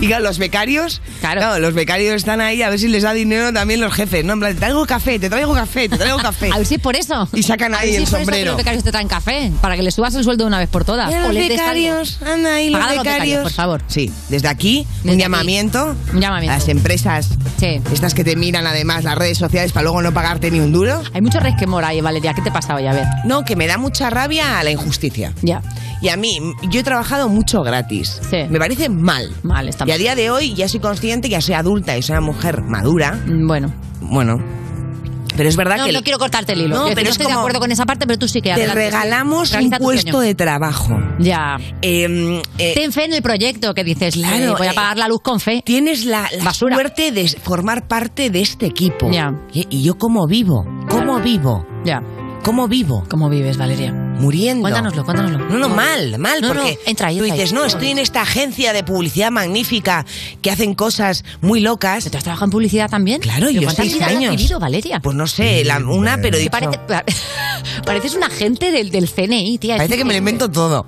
Y 0.00 0.08
claro, 0.08 0.24
los 0.24 0.38
becarios, 0.38 1.00
Claro. 1.20 1.58
los 1.58 1.74
becarios 1.74 2.16
están 2.16 2.40
ahí 2.40 2.62
a 2.62 2.70
ver 2.70 2.78
si 2.78 2.88
les 2.88 3.02
da 3.02 3.12
dinero 3.12 3.52
también 3.52 3.80
los 3.80 3.92
jefes, 3.94 4.24
¿no? 4.24 4.32
En 4.34 4.40
plan, 4.40 4.52
te 4.54 4.58
traigo 4.60 4.84
café, 4.86 5.18
te 5.18 5.28
traigo 5.30 5.54
café, 5.54 5.88
te 5.88 5.96
traigo 5.96 6.18
café. 6.18 6.50
A 6.52 6.58
ver 6.58 6.66
si 6.66 6.74
es 6.74 6.80
por 6.80 6.96
eso. 6.96 7.28
Y 7.32 7.42
sacan 7.42 7.74
A 7.74 7.78
ver 7.78 7.84
ahí 7.86 7.90
si 7.92 7.96
el 7.96 8.02
es 8.02 8.10
por 8.10 8.18
eso 8.18 8.18
que 8.18 8.24
sombrero. 8.24 8.50
los 8.52 8.56
becarios 8.56 8.84
te 8.84 8.90
traen 8.90 9.08
café, 9.08 9.52
para 9.60 9.76
que 9.76 9.82
le 9.82 9.90
subas 9.90 10.14
el 10.14 10.24
sueldo 10.24 10.45
de 10.46 10.48
una 10.48 10.58
vez 10.58 10.68
por 10.68 10.84
todas. 10.84 11.08
Mira 11.08 11.26
O 11.26 11.32
los 11.32 11.48
becarios, 11.48 12.18
anda 12.22 12.54
ahí 12.54 12.70
los 12.70 12.80
a 12.82 12.92
becarios. 12.92 13.42
por 13.42 13.52
favor. 13.52 13.82
Sí, 13.86 14.10
desde 14.28 14.48
aquí, 14.48 14.86
Desde 14.98 15.08
un 15.08 15.14
aquí. 15.14 15.20
llamamiento, 15.22 15.96
Un 16.12 16.20
llamamiento. 16.20 16.54
a 16.54 16.58
las 16.58 16.68
empresas, 16.68 17.28
Sí. 17.58 17.80
estas 17.92 18.14
que 18.14 18.24
te 18.24 18.36
miran 18.36 18.66
además 18.66 19.04
las 19.04 19.16
redes 19.16 19.38
sociales 19.38 19.72
para 19.72 19.84
luego 19.84 20.02
no 20.02 20.12
pagarte 20.12 20.50
ni 20.50 20.60
un 20.60 20.72
duro. 20.72 21.02
Hay 21.14 21.20
mucho 21.20 21.40
resquemor 21.40 21.84
ahí, 21.84 22.00
Valeria. 22.00 22.34
¿Qué 22.34 22.42
te 22.42 22.50
pasa 22.50 22.74
hoy? 22.74 22.86
A 22.86 22.92
ver. 22.92 23.04
No, 23.24 23.44
que 23.44 23.56
me 23.56 23.66
da 23.66 23.78
mucha 23.78 24.10
rabia 24.10 24.58
a 24.58 24.64
la 24.64 24.70
injusticia. 24.70 25.32
Ya. 25.42 25.62
Y 26.02 26.08
a 26.10 26.16
mí, 26.16 26.38
yo 26.70 26.80
he 26.80 26.82
trabajado 26.84 27.28
mucho 27.28 27.62
gratis. 27.62 28.20
Sí. 28.30 28.38
Me 28.50 28.58
parece 28.58 28.88
mal. 28.88 29.30
Mal, 29.42 29.68
está 29.68 29.84
Y 29.86 29.90
a 29.92 29.96
día 29.98 30.14
de 30.14 30.30
hoy 30.30 30.54
ya 30.54 30.68
soy 30.68 30.80
consciente, 30.80 31.28
ya 31.28 31.40
soy 31.40 31.54
adulta 31.54 31.96
y 31.96 32.02
soy 32.02 32.12
una 32.12 32.20
mujer 32.20 32.62
madura. 32.62 33.12
Mm, 33.26 33.46
Bueno. 33.46 33.72
Bueno, 34.00 34.38
pero 35.36 35.48
es 35.48 35.56
verdad 35.56 35.76
No, 35.78 35.84
que... 35.86 35.92
no 35.92 36.02
quiero 36.02 36.18
cortarte 36.18 36.52
el 36.54 36.62
hilo. 36.62 36.76
No, 36.76 36.84
pero 36.94 37.02
no 37.04 37.10
estoy 37.10 37.26
de 37.26 37.32
acuerdo 37.32 37.58
con 37.60 37.70
esa 37.72 37.84
parte, 37.84 38.06
pero 38.06 38.18
tú 38.18 38.28
sí 38.28 38.40
que 38.40 38.50
Te 38.50 38.62
adelante, 38.64 38.72
sí. 38.84 38.90
regalamos 38.90 39.52
un 39.52 39.70
puesto 39.70 40.20
de 40.20 40.34
trabajo. 40.34 40.94
Ya. 41.18 41.56
Eh, 41.82 42.40
eh, 42.58 42.72
Ten 42.74 42.92
fe 42.92 43.04
en 43.04 43.14
el 43.14 43.22
proyecto 43.22 43.74
que 43.74 43.84
dices, 43.84 44.14
Claro, 44.14 44.36
eh, 44.36 44.54
voy 44.58 44.66
a 44.66 44.72
eh, 44.72 44.74
pagar 44.74 44.98
la 44.98 45.08
luz 45.08 45.20
con 45.22 45.40
fe. 45.40 45.62
tienes 45.64 46.04
la, 46.04 46.28
suerte 46.52 47.12
de 47.12 47.28
formar 47.28 47.86
parte 47.88 48.30
de 48.30 48.40
este 48.40 48.66
equipo. 48.66 49.10
Ya. 49.10 49.32
Y, 49.52 49.66
y 49.70 49.82
yo 49.82 49.94
cómo 49.98 50.26
vivo, 50.26 50.64
cómo 50.88 51.20
vivo, 51.20 51.66
Ya. 51.84 52.00
cómo 52.42 52.68
vivo, 52.68 53.04
¿Cómo 53.08 53.28
vives, 53.28 53.56
Valeria? 53.56 53.92
Muriendo. 54.18 54.62
Cuéntanoslo, 54.62 55.04
cuéntanoslo. 55.04 55.38
No, 55.48 55.58
no, 55.58 55.68
mal, 55.68 56.18
mal, 56.18 56.40
No, 56.40 56.48
no, 56.48 56.54
porque 56.60 56.78
entra 56.86 57.08
ahí, 57.08 57.18
tú 57.18 57.24
ahí. 57.24 57.30
dices, 57.32 57.52
no, 57.52 57.64
estoy 57.64 57.88
en 57.90 57.98
esta 57.98 58.22
agencia 58.22 58.72
de 58.72 58.82
publicidad 58.84 59.30
magnífica 59.30 60.04
que 60.42 60.50
hacen 60.50 60.74
cosas 60.74 61.24
muy 61.40 61.60
locas. 61.60 62.04
¿Te 62.10 62.16
has 62.16 62.22
trabajado 62.24 62.46
en 62.46 62.50
publicidad 62.52 62.88
también? 62.90 63.20
Claro, 63.20 63.46
¿Pero 63.46 63.52
yo 63.52 63.62
¿Cuántas 63.62 63.86
seis 63.86 64.00
has 64.02 64.08
años. 64.10 64.36
vivido, 64.36 64.58
Valeria? 64.58 65.00
Pues 65.00 65.16
no 65.16 65.26
sé, 65.26 65.64
la- 65.64 65.78
una, 65.78 66.18
pero 66.20 66.38
parece, 66.50 66.78
pareces 67.84 68.14
un 68.14 68.24
agente 68.24 68.70
del, 68.70 68.90
del 68.90 69.08
CNI, 69.08 69.58
tía. 69.58 69.76
parece 69.76 69.96
que 69.96 70.04
me 70.04 70.12
lo 70.12 70.18
invento 70.18 70.50
todo. 70.50 70.86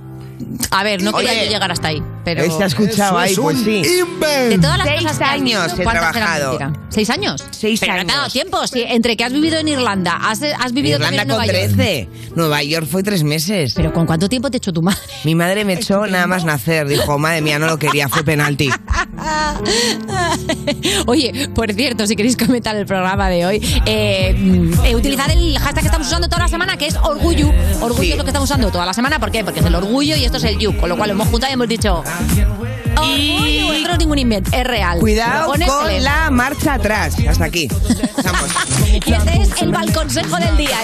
A 0.71 0.85
ver, 0.85 1.03
no 1.03 1.13
quería 1.13 1.33
Oye, 1.33 1.47
yo 1.47 1.51
llegar 1.53 1.73
hasta 1.73 1.89
ahí, 1.89 2.03
pero... 2.37 2.57
¿Se 2.57 2.63
ha 2.63 2.67
escuchado 2.67 3.19
ahí? 3.19 3.33
es 3.33 3.39
Pues 3.39 3.59
sí. 3.59 3.83
invent. 4.01 4.51
De 4.51 4.59
todas 4.59 4.79
las 4.79 4.87
Seis 4.89 5.03
cosas 5.03 5.19
que 5.19 5.25
has 5.25 5.31
años 5.31 5.43
vivido, 5.65 5.81
he 5.81 5.85
¿cuántas 5.85 6.03
eran 6.03 6.13
trabajado. 6.13 6.59
mentira? 6.59 6.73
¿Seis 6.91 7.11
años? 7.11 7.45
Seis 7.51 7.81
Pero 7.81 7.93
no 7.95 7.99
te 7.99 8.13
ha 8.13 8.15
dado 8.15 8.21
años. 8.23 8.33
tiempo. 8.33 8.67
Si 8.67 8.83
entre 8.83 9.17
que 9.17 9.25
has 9.25 9.33
vivido 9.33 9.59
en 9.59 9.69
Irlanda, 9.69 10.19
has, 10.23 10.43
has 10.43 10.73
vivido 10.73 10.97
Irlanda 10.97 11.19
también 11.19 11.23
en 11.23 11.29
con 11.29 11.37
Nueva 11.39 11.47
York. 11.47 11.75
13. 11.77 12.09
Nueva 12.37 12.63
York 12.63 12.87
fue 12.91 13.03
tres 13.03 13.23
meses. 13.25 13.73
¿Pero 13.75 13.93
con 13.93 14.07
cuánto 14.07 14.29
tiempo 14.29 14.51
te 14.51 14.57
echó 14.59 14.73
tu 14.73 14.83
madre? 14.83 14.99
Mi 15.25 15.35
madre 15.35 15.65
me 15.65 15.75
echó 15.75 16.07
nada 16.07 16.27
más 16.27 16.45
nacer. 16.45 16.87
Dijo, 16.89 17.19
madre 17.19 17.41
mía, 17.41 17.59
no 17.59 17.67
lo 17.67 17.79
quería, 17.79 18.09
fue 18.09 18.23
penalti. 18.25 18.71
Oye, 21.07 21.49
por 21.55 21.73
cierto, 21.73 22.07
si 22.07 22.17
queréis 22.17 22.37
comentar 22.37 22.77
el 22.77 22.87
programa 22.87 23.29
de 23.29 23.47
hoy, 23.47 23.61
eh, 23.87 24.35
mm, 24.37 24.85
eh, 24.85 24.97
utilizad 24.97 25.31
el 25.31 25.59
hashtag 25.59 25.81
que 25.83 25.87
estamos 25.87 26.07
usando 26.07 26.29
toda 26.29 26.43
la 26.43 26.49
semana, 26.49 26.77
que 26.77 26.87
es 26.87 26.97
orgullo. 26.97 27.51
Orgullo 27.81 28.03
Sí. 28.03 28.13
es 28.13 28.19
lo 28.19 28.25
que 28.25 28.31
estamos 28.31 28.49
usando 28.51 28.71
toda 28.71 28.87
la 28.87 28.95
semana. 28.95 29.19
¿Por 29.19 29.31
qué? 29.31 29.45
Porque 29.45 29.61
es 29.61 29.67
el 29.67 29.75
orgullo 29.75 30.17
y 30.17 30.25
esto 30.25 30.37
es 30.39 30.45
el 30.45 30.59
you. 30.59 30.77
Con 30.77 30.89
lo 30.89 30.97
cual 30.97 31.09
lo 31.11 31.15
hemos 31.15 31.29
juntado 31.29 31.51
y 31.51 31.55
hemos 31.55 31.69
dicho... 31.69 32.03
Orgullo, 32.97 33.73
esto 33.73 33.89
no 33.89 33.93
es 33.93 33.99
ningún 33.99 34.19
invent, 34.19 34.53
es 34.53 34.65
real. 34.65 34.99
Cuidado 34.99 35.53
con 35.53 36.03
la 36.03 36.31
marcha 36.31 36.75
atrás. 36.75 37.17
Hasta 37.29 37.45
aquí. 37.45 37.69
Y 39.07 39.13
este 39.13 39.43
es 39.43 39.63
el 39.63 39.71
balconsejo 39.71 40.37
del 40.37 40.57
día. 40.57 40.79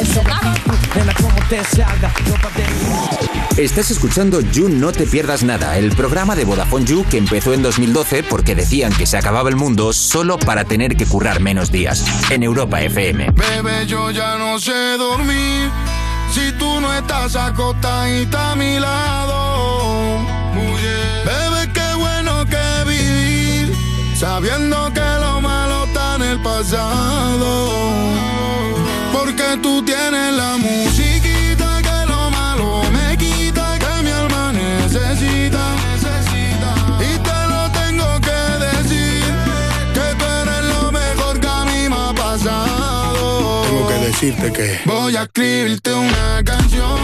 Estás 3.57 3.91
escuchando 3.91 4.41
You 4.41 4.69
No 4.69 4.93
Te 4.93 5.07
Pierdas 5.07 5.43
Nada, 5.43 5.76
el 5.76 5.91
programa 5.93 6.35
de 6.35 6.45
Vodafone 6.45 6.85
You 6.85 7.05
que 7.09 7.19
empezó 7.19 7.53
en 7.53 7.62
2012 7.62 8.23
porque 8.25 8.55
decían 8.55 8.93
que 8.93 9.07
se 9.07 9.17
acababa 9.17 9.49
el 9.49 9.57
mundo 9.57 9.93
solo 9.93 10.38
para 10.38 10.64
tener 10.64 10.97
que 10.97 11.07
currar 11.07 11.41
menos 11.41 11.71
días. 11.71 12.05
En 12.31 12.43
Europa 12.43 12.81
FM. 12.81 13.31
Bebé, 13.33 13.87
yo 13.87 14.11
ya 14.11 14.38
no 14.38 14.59
sé 14.59 14.97
dormir 14.97 15.71
si 16.33 16.53
tú 16.59 16.81
no 16.81 16.93
estás 16.95 17.37
acostadita 17.37 18.53
a 18.53 18.57
mi 18.57 18.79
lado. 18.79 19.93
Bebé, 21.25 21.73
qué 21.73 21.95
bueno 21.97 22.45
que 22.47 22.85
vivir 22.87 23.75
sabiendo 24.17 24.93
que 24.93 25.09
lo 25.21 25.41
malo 25.41 25.85
está 25.85 26.17
en 26.17 26.23
el 26.23 26.43
pasado. 26.43 27.50
Porque 29.12 29.59
tú 29.62 29.83
tienes 29.85 30.35
la 30.35 30.57
musiquita 30.57 31.81
que 31.83 32.07
lo 32.07 32.31
malo 32.31 32.83
me 32.93 33.17
quita, 33.17 33.79
que 33.79 34.03
mi 34.03 34.11
alma 34.11 34.53
necesita. 34.53 35.64
Y 37.00 37.19
te 37.26 37.38
lo 37.53 37.62
tengo 37.81 38.21
que 38.21 38.41
decir, 38.67 39.25
que 39.95 40.07
tú 40.19 40.25
eres 40.43 40.64
lo 40.75 40.93
mejor 40.93 41.41
que 41.41 41.49
a 41.49 41.64
mí 41.64 41.88
me 41.88 41.97
ha 41.97 42.12
pasado. 42.14 43.62
Tengo 43.62 43.88
que 43.88 43.99
decirte 44.07 44.53
que 44.53 44.81
Voy 44.85 45.17
a 45.17 45.23
escribirte 45.23 45.93
una 45.93 46.43
canción 46.45 46.99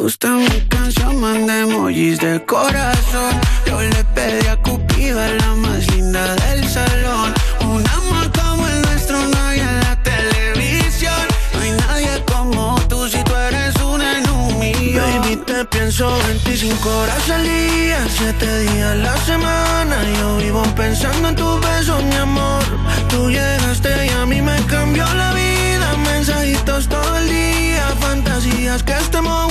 ti 0.00 0.16
te 0.18 0.28
gusta 0.28 0.28
mi 0.30 0.60
canción, 0.68 1.20
manda 1.20 1.60
emojis 1.60 2.18
de 2.18 2.44
corazón. 2.44 3.34
Yo 3.66 3.80
le 3.80 4.04
pedí 4.14 4.46
a 4.46 4.56
Cupido, 4.56 5.20
la 5.36 5.54
más 5.54 5.86
linda 5.94 6.34
del 6.36 6.66
salón. 6.68 7.34
Un 7.60 7.84
amor 7.88 8.30
como 8.32 8.66
el 8.66 8.82
nuestro 8.82 9.18
no 9.18 9.38
hay 9.46 9.60
en 9.60 9.80
la 9.80 10.02
televisión. 10.02 11.22
No 11.54 11.60
hay 11.60 11.72
nadie 11.72 12.24
como 12.26 12.80
tú 12.88 13.08
si 13.08 13.22
tú 13.24 13.34
eres 13.34 13.74
una 13.82 14.18
en 14.18 14.30
un 14.30 14.58
millón. 14.58 15.20
Baby, 15.20 15.36
te 15.46 15.64
pienso 15.66 16.16
25 16.26 16.88
horas 16.88 17.30
al 17.30 17.42
día, 17.44 17.98
7 18.08 18.58
días 18.60 18.92
a 18.92 18.94
la 18.94 19.16
semana. 19.18 19.96
Yo 20.18 20.36
vivo 20.38 20.62
pensando 20.76 21.28
en 21.28 21.36
tus 21.36 21.60
besos, 21.60 22.02
mi 22.04 22.16
amor. 22.16 22.64
Tú 23.08 23.30
llegaste 23.30 24.06
y 24.06 24.10
a 24.10 24.26
mí 24.26 24.40
me 24.40 24.56
cambió 24.66 25.04
la 25.14 25.32
vida. 25.34 25.96
Mensajitos 26.04 26.88
todo 26.88 27.16
el 27.18 27.28
día, 27.28 27.84
fantasías 28.00 28.82
que 28.82 28.92
estemos. 28.92 29.49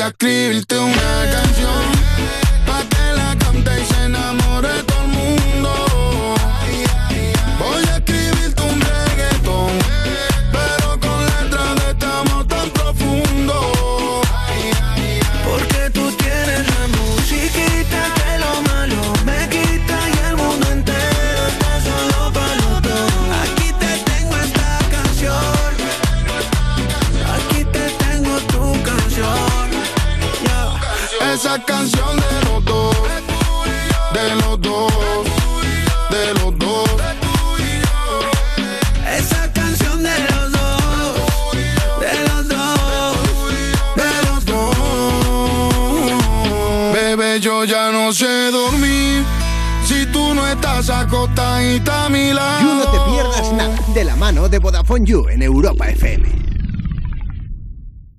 Voy 0.00 0.06
a 0.06 0.08
escribirte 0.08 0.78
una 0.78 1.49
estás 51.10 51.14
acostadita 51.14 52.06
a 52.06 52.08
mi 52.08 52.32
lado. 52.32 52.60
You 52.62 52.74
no 52.74 52.90
te 52.90 53.10
pierdas 53.10 53.52
nada 53.52 53.76
de 53.94 54.04
la 54.04 54.16
mano 54.16 54.48
de 54.48 54.58
Vodafone 54.58 55.04
You 55.04 55.28
en 55.28 55.42
Europa 55.42 55.88
FM. 55.88 56.50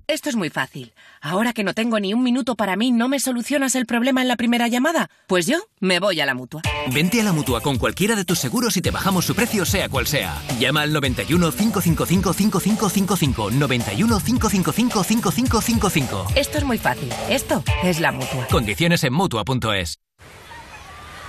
Esto 0.08 0.28
es 0.28 0.36
muy 0.36 0.50
fácil. 0.50 0.92
Ahora 1.22 1.54
que 1.54 1.64
no 1.64 1.72
tengo 1.72 1.98
ni 1.98 2.12
un 2.12 2.22
minuto 2.22 2.54
para 2.54 2.76
mí, 2.76 2.90
¿no 2.90 3.08
me 3.08 3.18
solucionas 3.18 3.74
el 3.76 3.86
problema 3.86 4.20
en 4.20 4.28
la 4.28 4.36
primera 4.36 4.68
llamada? 4.68 5.08
Pues 5.26 5.46
yo 5.46 5.58
me 5.80 6.00
voy 6.00 6.20
a 6.20 6.26
la 6.26 6.34
mutua. 6.34 6.60
Vente 6.92 7.20
a 7.20 7.24
la 7.24 7.32
mutua 7.32 7.62
con 7.62 7.78
cualquiera 7.78 8.14
de 8.14 8.26
tus 8.26 8.38
seguros 8.38 8.76
y 8.76 8.82
te 8.82 8.90
bajamos 8.90 9.24
su 9.24 9.34
precio, 9.34 9.64
sea 9.64 9.88
cual 9.88 10.06
sea. 10.06 10.36
Llama 10.58 10.82
al 10.82 10.92
91 10.92 11.52
555 11.52 12.32
5555. 12.34 13.50
91 13.52 14.20
555 14.20 15.04
5555. 15.04 16.26
Esto 16.34 16.58
es 16.58 16.64
muy 16.64 16.76
fácil. 16.76 17.08
Esto 17.30 17.64
es 17.82 17.98
la 18.00 18.12
mutua. 18.12 18.48
Condiciones 18.50 19.04
en 19.04 19.14
mutua.es. 19.14 19.98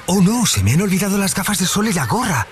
Oh 0.06 0.22
no, 0.22 0.46
se 0.46 0.64
me 0.64 0.74
han 0.74 0.82
olvidado 0.82 1.18
las 1.18 1.34
gafas 1.34 1.60
de 1.60 1.66
sol 1.66 1.88
y 1.88 1.94
la 1.94 2.06
gorra. 2.06 2.46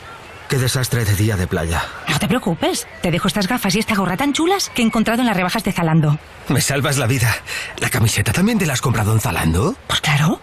Qué 0.47 0.57
desastre 0.57 1.05
de 1.05 1.15
día 1.15 1.37
de 1.37 1.47
playa. 1.47 1.83
No 2.09 2.19
te 2.19 2.27
preocupes, 2.27 2.87
te 3.01 3.11
dejo 3.11 3.27
estas 3.27 3.47
gafas 3.47 3.75
y 3.75 3.79
esta 3.79 3.95
gorra 3.95 4.17
tan 4.17 4.33
chulas 4.33 4.69
que 4.73 4.81
he 4.81 4.85
encontrado 4.85 5.21
en 5.21 5.27
las 5.27 5.35
rebajas 5.35 5.63
de 5.63 5.71
Zalando. 5.71 6.17
Me 6.49 6.61
salvas 6.61 6.97
la 6.97 7.07
vida. 7.07 7.33
¿La 7.77 7.89
camiseta 7.89 8.33
también 8.33 8.57
te 8.57 8.65
la 8.65 8.73
has 8.73 8.81
comprado 8.81 9.13
en 9.13 9.21
Zalando? 9.21 9.75
Pues 9.87 10.01
claro. 10.01 10.41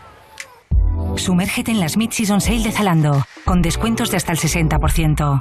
Sumérgete 1.17 1.73
en 1.73 1.81
las 1.81 1.97
Mid-Season 1.97 2.41
Sale 2.41 2.63
de 2.63 2.73
Zalando, 2.73 3.27
con 3.45 3.61
descuentos 3.61 4.11
de 4.11 4.17
hasta 4.17 4.33
el 4.33 4.39
60%. 4.39 5.41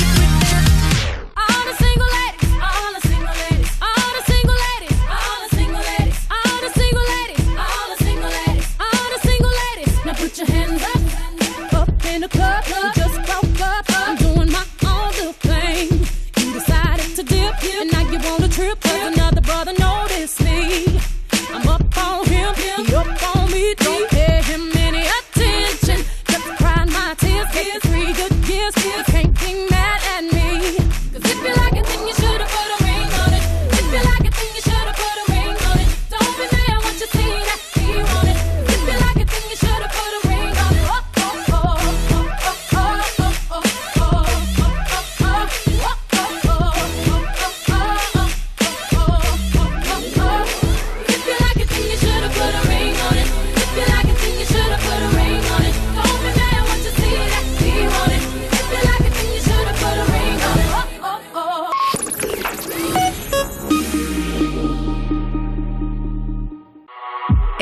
in 12.21 12.29
the 12.29 12.37
club. 12.37 12.63
club. 12.65 13.00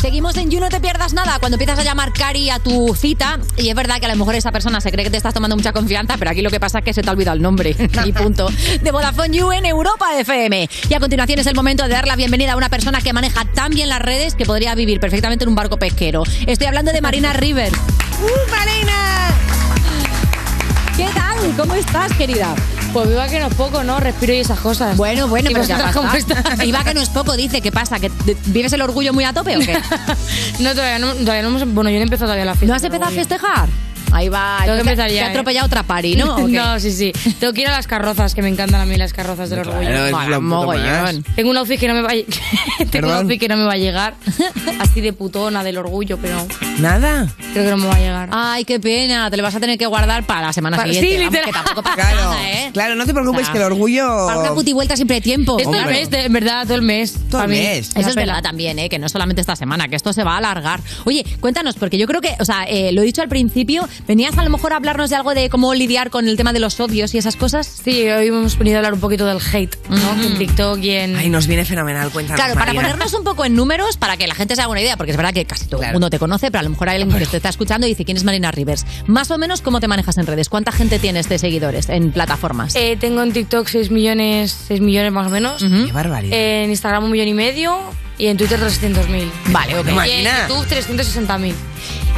Seguimos 0.00 0.34
en 0.38 0.50
You 0.50 0.60
No 0.60 0.70
Te 0.70 0.80
Pierdas 0.80 1.12
Nada 1.12 1.38
cuando 1.40 1.56
empiezas 1.56 1.78
a 1.78 1.84
llamar 1.84 2.14
Cari 2.14 2.48
a 2.48 2.58
tu 2.58 2.94
cita 2.94 3.38
y 3.58 3.68
es 3.68 3.74
verdad 3.74 4.00
que 4.00 4.06
a 4.06 4.08
lo 4.08 4.16
mejor 4.16 4.34
esa 4.34 4.50
persona 4.50 4.80
se 4.80 4.90
cree 4.90 5.04
que 5.04 5.10
te 5.10 5.18
estás 5.18 5.34
tomando 5.34 5.56
mucha 5.56 5.74
confianza, 5.74 6.16
pero 6.16 6.30
aquí 6.30 6.40
lo 6.40 6.48
que 6.48 6.58
pasa 6.58 6.78
es 6.78 6.84
que 6.86 6.94
se 6.94 7.02
te 7.02 7.10
ha 7.10 7.12
olvidado 7.12 7.36
el 7.36 7.42
nombre 7.42 7.76
y 8.06 8.12
punto. 8.12 8.48
De 8.80 8.90
Vodafone 8.90 9.36
You 9.36 9.52
en 9.52 9.66
Europa 9.66 10.06
FM. 10.18 10.70
Y 10.88 10.94
a 10.94 11.00
continuación 11.00 11.38
es 11.40 11.46
el 11.46 11.54
momento 11.54 11.82
de 11.82 11.90
dar 11.90 12.06
la 12.06 12.16
bienvenida 12.16 12.52
a 12.52 12.56
una 12.56 12.70
persona 12.70 13.02
que 13.02 13.12
maneja 13.12 13.44
tan 13.44 13.72
bien 13.72 13.90
las 13.90 14.00
redes 14.00 14.34
que 14.34 14.46
podría 14.46 14.74
vivir 14.74 15.00
perfectamente 15.00 15.44
en 15.44 15.50
un 15.50 15.54
barco 15.54 15.76
pesquero. 15.78 16.22
Estoy 16.46 16.66
hablando 16.66 16.92
de 16.92 17.02
Marina 17.02 17.34
River. 17.34 17.70
¡Uh, 17.70 18.50
Marina! 18.50 19.28
¿Qué 20.96 21.08
tal? 21.14 21.56
¿Cómo 21.58 21.74
estás, 21.74 22.10
querida? 22.14 22.54
Pues 22.92 23.08
viva 23.08 23.28
que 23.28 23.38
no 23.38 23.46
es 23.46 23.54
poco, 23.54 23.84
¿no? 23.84 24.00
Respiro 24.00 24.32
y 24.34 24.38
esas 24.38 24.58
cosas. 24.58 24.96
Bueno, 24.96 25.28
bueno, 25.28 25.48
¿Y 25.50 25.54
pero 25.54 25.64
ya 25.64 25.92
cómo? 25.92 26.10
Viva 26.58 26.82
que 26.82 26.92
no 26.92 27.00
es 27.00 27.08
poco, 27.08 27.36
dice. 27.36 27.60
¿Qué 27.60 27.70
pasa? 27.70 28.00
¿Que 28.00 28.10
te- 28.10 28.36
vives 28.46 28.72
el 28.72 28.82
orgullo 28.82 29.12
muy 29.12 29.22
a 29.24 29.32
tope 29.32 29.56
o 29.56 29.60
qué? 29.60 29.78
No, 30.58 30.70
todavía 30.72 30.98
no, 30.98 31.14
todavía 31.14 31.42
no 31.42 31.48
hemos... 31.48 31.72
Bueno, 31.72 31.88
yo 31.90 31.96
no 31.96 32.00
he 32.00 32.02
empezado 32.04 32.26
todavía 32.26 32.44
la 32.44 32.54
fiesta. 32.54 32.66
¿No 32.66 32.74
has 32.74 32.82
empezado 32.82 33.10
a 33.10 33.14
festejar? 33.14 33.68
Ahí 34.12 34.28
va. 34.28 34.58
Tengo 34.62 34.74
que 34.74 34.80
empezar 34.80 35.08
te 35.08 35.14
ya, 35.14 35.22
ha 35.24 35.26
¿eh? 35.26 35.30
atropellado 35.30 35.66
otra 35.66 35.82
pari, 35.82 36.16
¿no? 36.16 36.48
No, 36.48 36.80
sí, 36.80 36.90
sí. 36.92 37.12
Tengo 37.38 37.52
que 37.52 37.62
ir 37.62 37.68
a 37.68 37.72
las 37.72 37.86
carrozas, 37.86 38.34
que 38.34 38.42
me 38.42 38.48
encantan 38.48 38.80
a 38.80 38.84
mí 38.86 38.96
las 38.96 39.12
carrozas 39.12 39.50
del 39.50 39.60
orgullo. 39.60 39.88
Tengo 41.34 41.50
un 41.50 41.56
outfit 41.56 41.78
que 41.80 41.88
no 41.88 41.94
me 41.94 42.02
va 42.02 42.10
a... 42.10 42.84
Tengo 42.90 43.08
un 43.08 43.14
outfit 43.14 43.40
que 43.40 43.48
no 43.48 43.56
me 43.56 43.64
va 43.64 43.72
a 43.72 43.76
llegar. 43.76 44.14
Así 44.80 45.00
de 45.00 45.12
putona 45.12 45.62
del 45.62 45.78
orgullo, 45.78 46.18
pero 46.18 46.46
¿Nada? 46.78 47.28
creo 47.52 47.64
que 47.64 47.70
no 47.70 47.76
me 47.76 47.86
va 47.86 47.94
a 47.94 47.98
llegar. 47.98 48.28
Ay, 48.32 48.64
qué 48.64 48.80
pena. 48.80 49.30
Te 49.30 49.36
lo 49.36 49.42
vas 49.42 49.54
a 49.54 49.60
tener 49.60 49.78
que 49.78 49.86
guardar 49.86 50.24
para 50.24 50.42
la 50.42 50.52
semana 50.52 50.82
siguiente. 50.82 51.08
sí, 51.08 51.16
Vamos, 51.16 51.32
literal. 51.32 51.46
que 51.46 51.52
tampoco 51.52 51.82
pasa 51.82 51.94
Claro, 51.96 52.16
nada, 52.30 52.50
¿eh? 52.50 52.70
claro, 52.72 52.94
no 52.94 53.06
te 53.06 53.12
preocupes 53.12 53.48
que 53.48 53.58
el 53.58 53.64
orgullo... 53.64 54.26
Para 54.26 54.38
una 54.40 54.54
puti 54.54 54.72
vuelta 54.72 54.96
siempre 54.96 55.16
hay 55.16 55.20
tiempo. 55.22 55.58
Es 55.58 55.64
todo 55.64 55.78
el 55.78 55.86
mes, 55.86 56.10
de- 56.10 56.24
en 56.24 56.32
verdad, 56.32 56.64
todo 56.64 56.74
el 56.76 56.82
mes. 56.82 57.14
Todo 57.30 57.42
el 57.44 57.48
mes. 57.48 57.94
Me 57.94 58.00
Eso 58.00 58.10
es 58.10 58.16
verdad 58.16 58.42
también, 58.42 58.78
¿eh? 58.78 58.88
que 58.88 58.98
no 58.98 59.08
solamente 59.08 59.40
esta 59.40 59.56
semana, 59.56 59.88
que 59.88 59.96
esto 59.96 60.12
se 60.12 60.24
va 60.24 60.34
a 60.34 60.38
alargar. 60.38 60.80
Oye, 61.04 61.24
cuéntanos, 61.40 61.76
porque 61.76 61.98
yo 61.98 62.06
creo 62.06 62.20
que, 62.20 62.34
o 62.40 62.44
sea, 62.44 62.64
eh, 62.64 62.92
lo 62.92 63.02
he 63.02 63.04
dicho 63.04 63.22
al 63.22 63.28
principio, 63.28 63.88
venías 64.06 64.36
a 64.38 64.44
lo 64.44 64.50
mejor 64.50 64.72
a 64.72 64.76
hablarnos 64.76 65.10
de 65.10 65.16
algo 65.16 65.34
de 65.34 65.48
cómo 65.50 65.74
lidiar 65.74 66.10
con 66.10 66.28
el 66.28 66.36
tema 66.36 66.52
de 66.52 66.60
los 66.60 66.78
odios 66.80 67.14
y 67.14 67.18
esas 67.18 67.36
cosas. 67.36 67.66
Sí, 67.84 68.08
hoy 68.08 68.28
hemos 68.28 68.56
venido 68.58 68.76
a 68.76 68.78
hablar 68.78 68.94
un 68.94 69.00
poquito 69.00 69.26
del 69.26 69.38
hate, 69.52 69.76
¿no? 69.88 70.22
En 70.22 70.38
TikTok 70.38 70.78
y 70.82 70.90
en... 70.90 71.16
Ay, 71.16 71.28
nos 71.30 71.46
viene 71.46 71.64
fenomenal, 71.64 72.10
cuéntanos, 72.10 72.40
Claro, 72.40 72.54
para 72.54 72.66
Marina. 72.72 72.82
ponernos 72.82 73.14
un 73.14 73.24
poco 73.24 73.44
en 73.44 73.54
números, 73.54 73.96
para 73.96 74.16
que 74.16 74.26
la 74.26 74.34
gente 74.34 74.54
se 74.56 74.62
haga 74.62 74.70
una 74.70 74.80
idea, 74.80 74.96
porque 74.96 75.10
es 75.12 75.16
verdad 75.16 75.32
que 75.32 75.44
casi 75.44 75.66
todo 75.66 75.82
el 75.82 75.92
mundo 75.92 76.10
te 76.10 76.18
conoce, 76.18 76.50
pero 76.50 76.60
a 76.60 76.62
lo 76.62 76.70
mejor 76.70 76.88
hay 76.88 77.00
alguien 77.00 77.18
que 77.18 77.26
te 77.26 77.36
está 77.36 77.48
escuchando 77.48 77.86
y 77.86 77.90
dice, 77.90 78.04
¿quién 78.04 78.16
es 78.16 78.24
Marina 78.24 78.50
Rivers? 78.50 78.84
Más 79.06 79.30
o 79.30 79.38
menos, 79.38 79.60
¿cómo 79.62 79.80
te 79.80 79.88
manejas 79.88 80.16
en 80.18 80.26
redes? 80.26 80.48
¿Cuánta 80.48 80.72
gente 80.72 80.98
tienes 80.98 81.28
de 81.28 81.38
seguidores 81.38 81.88
en 81.88 82.12
plataformas? 82.12 82.74
Eh, 82.76 82.96
tengo 83.00 83.22
en 83.22 83.32
TikTok 83.32 83.66
6 83.68 83.90
millones, 83.90 84.56
6 84.68 84.80
millones 84.80 85.12
más 85.12 85.26
o 85.26 85.30
menos. 85.30 85.62
Qué 85.62 85.92
barbaridad. 85.92 86.36
En 86.38 86.70
Instagram 86.70 87.04
un 87.04 87.10
millón 87.10 87.28
y 87.28 87.34
medio 87.34 87.78
y 88.18 88.26
en 88.26 88.36
Twitter 88.36 88.58
300.000. 88.60 89.30
Vale, 89.46 89.78
ok. 89.78 89.86
Y 89.86 89.88
en 89.88 89.94
Imagina. 89.94 90.48
YouTube 90.48 90.66
360.000. 90.66 91.54